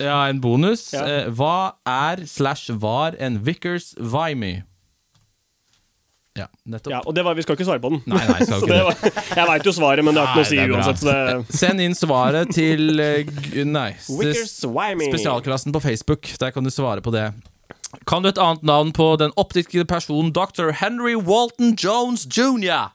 ja, 0.00 0.22
en 0.30 0.40
bonus. 0.40 0.86
Ja. 0.94 1.02
Eh, 1.04 1.28
hva 1.36 1.76
er 1.84 2.24
slash 2.30 2.72
var 2.80 3.18
en 3.20 3.36
Vickers 3.44 3.92
Vimy? 4.00 4.62
Ja, 6.38 6.46
nettopp. 6.64 6.92
Ja, 6.94 7.00
og 7.04 7.12
det 7.14 7.24
var, 7.26 7.34
Vi 7.36 7.42
skal 7.44 7.58
ikke 7.58 7.66
svare 7.68 7.82
på 7.82 7.90
den. 7.92 8.00
Nei, 8.08 8.22
nei, 8.24 8.38
skal 8.46 8.60
Så 8.62 8.68
ikke 8.70 8.78
det 8.78 8.84
var, 8.86 8.94
jeg 9.36 9.48
veit 9.50 9.68
jo 9.68 9.74
svaret, 9.76 10.06
men 10.06 10.16
det 10.16 10.22
har 10.24 10.30
ikke 10.30 10.40
noe 10.40 10.46
å 10.46 10.50
si 10.50 10.60
uansett. 10.72 11.04
Det, 11.04 11.58
Send 11.60 11.84
inn 11.84 11.96
svaret 11.98 12.54
til 12.56 13.02
eh, 13.04 13.64
Nei. 13.68 13.90
Spesialklassen 14.00 15.74
på 15.76 15.82
Facebook. 15.84 16.30
Der 16.40 16.54
kan 16.56 16.64
du 16.64 16.72
svare 16.72 17.04
på 17.04 17.12
det. 17.12 17.28
Kan 18.08 18.24
du 18.24 18.30
et 18.30 18.40
annet 18.40 18.64
navn 18.64 18.94
på 18.96 19.10
den 19.20 19.34
oppdiktede 19.36 19.84
personen 19.90 20.32
dr. 20.32 20.70
Henry 20.80 21.18
Walton 21.18 21.74
Jones 21.76 22.24
jr.? 22.30 22.94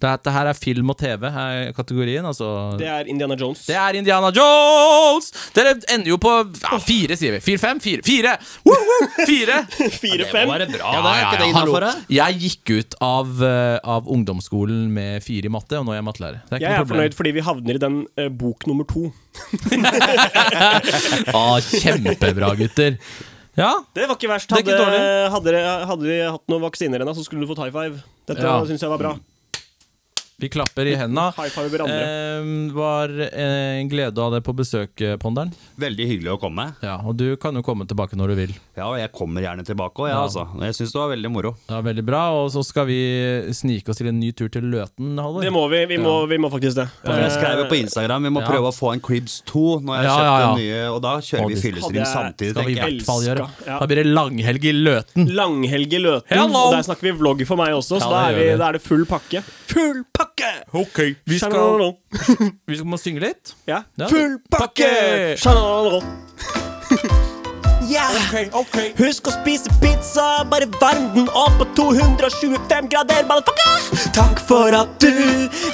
Dette 0.00 0.32
her 0.32 0.48
er 0.48 0.56
film 0.56 0.88
og 0.94 0.96
TV, 1.00 1.26
er 1.28 1.72
kategorien. 1.76 2.24
Altså. 2.24 2.46
Det 2.80 2.86
er 2.88 3.04
Indiana 3.12 3.36
Jones. 3.36 3.66
Det 3.68 3.76
er 3.76 3.92
Indiana 3.98 4.30
Jones! 4.32 5.26
Dere 5.56 5.74
ender 5.92 6.08
jo 6.14 6.18
på 6.22 6.30
ja, 6.62 6.78
fire, 6.80 7.16
sier 7.20 7.32
vi. 7.36 7.40
Fire, 7.44 7.60
fem, 7.60 7.80
fire. 7.84 8.00
Fire! 8.06 8.32
Woo, 8.64 8.78
woo! 8.90 9.08
Fire! 9.28 9.58
Det 9.80 9.90
Fire-fem. 10.00 10.46
må 10.48 10.52
være 10.56 10.68
bra, 10.72 10.88
det. 10.94 11.00
Er 11.10 11.14
ikke 11.26 11.40
det 11.42 11.48
hallo. 11.54 11.74
innafor? 11.74 11.82
det? 11.84 11.94
Jeg 12.16 12.30
gikk 12.46 12.64
ut 12.78 12.92
av, 13.04 13.26
eh, 13.44 13.76
av 13.96 14.02
ungdomsskolen 14.16 14.82
med 14.96 15.10
fire 15.24 15.46
i 15.50 15.52
matte, 15.52 15.74
og 15.80 15.84
nå 15.88 15.92
er 15.92 15.96
jeg 16.00 16.06
mattelærer. 16.08 16.38
Det 16.48 16.52
er 16.52 16.56
ikke 16.56 16.64
Jeg 16.64 16.70
noe 16.70 16.72
er 16.72 16.76
problem. 16.84 16.96
fornøyd 16.96 17.14
fordi 17.20 17.30
vi 17.36 17.42
havner 17.50 17.74
i 17.78 17.82
den 17.84 17.96
uh, 18.16 18.28
bok 18.40 18.60
nummer 18.70 18.84
to. 18.88 19.02
Ah, 21.34 21.58
kjempebra, 21.60 22.54
gutter. 22.58 22.96
Ja, 23.58 23.72
Det 23.94 24.06
var 24.08 24.16
ikke 24.16 24.28
verst. 24.30 24.50
Er 24.52 24.56
Hadde, 24.60 24.72
ikke 24.72 24.86
hadde, 25.34 25.52
hadde 25.90 26.04
vi 26.08 26.16
hatt 26.22 26.44
noen 26.48 26.62
vaksiner 26.64 26.98
ennå, 27.02 27.12
så 27.16 27.24
skulle 27.26 27.42
du 27.44 27.48
fått 27.50 27.60
high 27.64 27.72
five. 27.74 27.94
Dette 28.30 28.42
Ja. 28.46 28.52
syns 28.64 28.80
jeg 28.80 28.90
var 28.90 28.98
bra. 29.02 29.12
Vi 30.40 30.48
klapper 30.52 30.86
i 30.86 30.94
henda. 30.98 31.28
High. 31.36 31.52
Eh, 31.90 32.72
var 32.74 33.12
eh, 33.26 33.80
en 33.80 33.88
glede 33.90 34.16
å 34.20 34.28
ha 34.28 34.34
deg 34.36 34.44
på 34.46 34.54
besøk, 34.56 34.92
eh, 35.04 35.16
Ponderen. 35.20 35.52
Veldig 35.80 36.06
hyggelig 36.08 36.32
å 36.34 36.38
komme. 36.40 36.70
Ja, 36.84 36.98
og 37.04 37.16
du 37.20 37.36
kan 37.40 37.54
jo 37.58 37.62
komme 37.66 37.86
tilbake 37.88 38.16
når 38.18 38.32
du 38.32 38.38
vil. 38.40 38.54
Ja, 38.78 38.88
og 38.88 38.96
jeg 39.00 39.12
kommer 39.12 39.44
gjerne 39.44 39.64
tilbake 39.66 40.08
ja, 40.08 40.14
Ja. 40.16 40.22
altså. 40.24 40.46
Jeg 40.64 40.76
syns 40.78 40.92
det 40.94 41.00
var 41.00 41.10
veldig 41.12 41.30
moro. 41.32 41.54
Det 41.68 41.76
er 41.76 41.82
veldig 41.86 42.04
bra, 42.06 42.22
og 42.40 42.50
så 42.54 42.64
skal 42.64 42.86
vi 42.88 42.98
snike 43.56 43.90
oss 43.92 44.00
til 44.00 44.08
en 44.08 44.18
ny 44.20 44.32
tur 44.32 44.48
til 44.52 44.64
Løten, 44.72 45.12
Halvor. 45.20 45.42
Det 45.44 45.52
må 45.52 45.66
vi. 45.72 45.84
Vi 45.90 45.98
må, 46.00 46.14
vi 46.30 46.38
må 46.40 46.50
faktisk 46.52 46.80
det. 46.80 46.88
Jeg 47.04 47.32
skrev 47.36 47.64
jo 47.64 47.68
på 47.70 47.78
Instagram 47.80 48.22
vi 48.28 48.30
må 48.30 48.40
Ja. 48.40 48.48
prøve 48.48 48.70
å 48.70 48.74
få 48.74 48.92
en 48.94 49.00
Cribs 49.00 49.40
2 49.46 49.80
når 49.84 50.00
jeg 50.00 50.04
Ja, 50.04 50.16
kjøpte 50.16 50.30
ja, 50.30 50.40
ja. 50.40 50.54
nye, 50.56 50.80
og 50.94 51.02
da 51.02 51.14
kjører 51.20 51.44
Og 51.44 51.50
vi 51.50 51.60
fyllestream 51.60 52.06
samtidig, 52.06 52.54
skal 52.54 52.64
vi 52.66 52.72
i 52.72 52.80
hvert 52.80 53.04
fall 53.06 53.22
gjøre. 53.26 53.48
Ja. 53.66 53.78
Da 53.78 53.86
blir 53.86 54.02
det 54.02 54.06
langhelg 54.06 54.64
i 54.64 54.72
Løten. 54.72 55.28
Langhelg 55.34 55.92
i 55.92 56.00
Løten. 56.00 56.30
Hello! 56.30 56.64
Og 56.70 56.74
der 56.76 56.86
snakker 56.88 57.10
vi 57.10 57.12
vlogg 57.20 57.46
for 57.46 57.56
meg 57.60 57.74
også, 57.76 58.00
så 58.00 58.10
da, 58.10 58.28
er 58.30 58.38
vi. 58.38 58.48
da 58.56 58.68
er 58.70 58.78
det 58.78 58.82
full 58.82 59.04
pakke. 59.04 59.42
Full 59.70 60.04
pakke! 60.16 60.29
Ok, 60.72 60.98
vi 61.26 61.38
skal, 61.38 61.94
vi 62.68 62.78
skal 62.78 62.88
må 62.88 62.98
synge 63.00 63.24
litt. 63.24 63.54
Ja. 63.68 63.82
Ja. 63.98 64.08
Full 64.12 64.38
pakke! 64.50 64.90
Yeah. 67.90 68.14
Okay, 68.28 68.46
okay. 68.54 68.90
Husk 69.00 69.26
å 69.26 69.32
spise 69.34 69.72
pizza, 69.82 70.44
bare 70.46 70.68
varm 70.78 71.08
den 71.16 71.26
opp 71.34 71.56
på 71.58 71.66
225 71.74 72.90
grader, 72.92 73.24
motherfucker! 73.26 74.12
Takk 74.14 74.38
for 74.46 74.76
at 74.78 74.92
du 75.02 75.10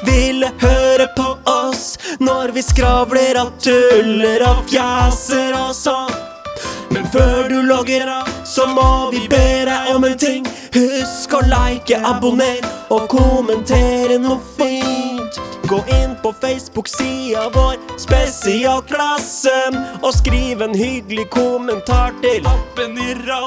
ville 0.06 0.48
høre 0.62 1.10
på 1.18 1.26
oss 1.50 1.98
når 2.22 2.54
vi 2.56 2.64
skravler 2.64 3.36
og 3.42 3.58
tuller 3.60 4.46
og 4.48 4.64
fjaser 4.70 5.52
og 5.58 5.74
sånn. 5.76 6.35
Men 6.94 7.06
før 7.12 7.48
du 7.50 7.58
logger 7.66 8.06
av, 8.08 8.28
så 8.46 8.66
må 8.72 9.10
vi 9.12 9.26
be 9.28 9.42
deg 9.68 9.90
om 9.94 10.04
en 10.08 10.16
ting. 10.18 10.46
Husk 10.76 11.34
å 11.36 11.40
like, 11.48 11.98
abonner 12.04 12.60
og 12.92 13.08
kommentere 13.12 14.18
noe 14.22 14.38
fint. 14.56 15.40
Gå 15.66 15.80
inn 15.90 16.12
på 16.22 16.30
Facebook-sida 16.38 17.48
vår, 17.54 17.80
Spesialklassen, 17.98 19.74
og 20.04 20.12
skriv 20.14 20.62
en 20.62 20.74
hyggelig 20.78 21.24
kommentar 21.34 22.14
til 22.22 22.44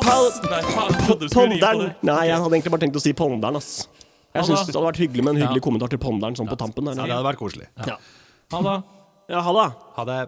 Pal- 0.03 0.98
Ponderen. 1.31 1.94
Nei, 2.03 2.19
jeg 2.27 2.36
hadde 2.44 2.56
egentlig 2.57 2.73
bare 2.76 2.84
tenkt 2.84 2.99
å 2.99 3.03
si 3.03 3.14
Ponderen, 3.15 3.56
ass. 3.61 3.88
Jeg 4.36 4.45
syns 4.45 4.65
det 4.68 4.76
hadde 4.76 4.86
vært 4.91 4.99
hyggelig 5.02 5.23
med 5.26 5.36
en 5.38 5.41
hyggelig 5.45 5.64
kommentar 5.65 5.90
til 5.94 6.02
Ponderen 6.03 6.36
sånn 6.38 6.49
på 6.52 6.57
tampen. 6.60 6.86
Der. 6.91 6.99
Ja, 6.99 7.06
det 7.07 7.15
hadde 7.18 7.30
vært 7.31 7.40
koselig. 7.41 7.68
Ja. 7.88 7.95
Ha 8.53 8.61
det. 8.68 8.76
Ja, 9.30 9.41
ha 9.48 9.53
det. 9.56 9.68
Ha 9.95 10.06
det. 10.11 10.19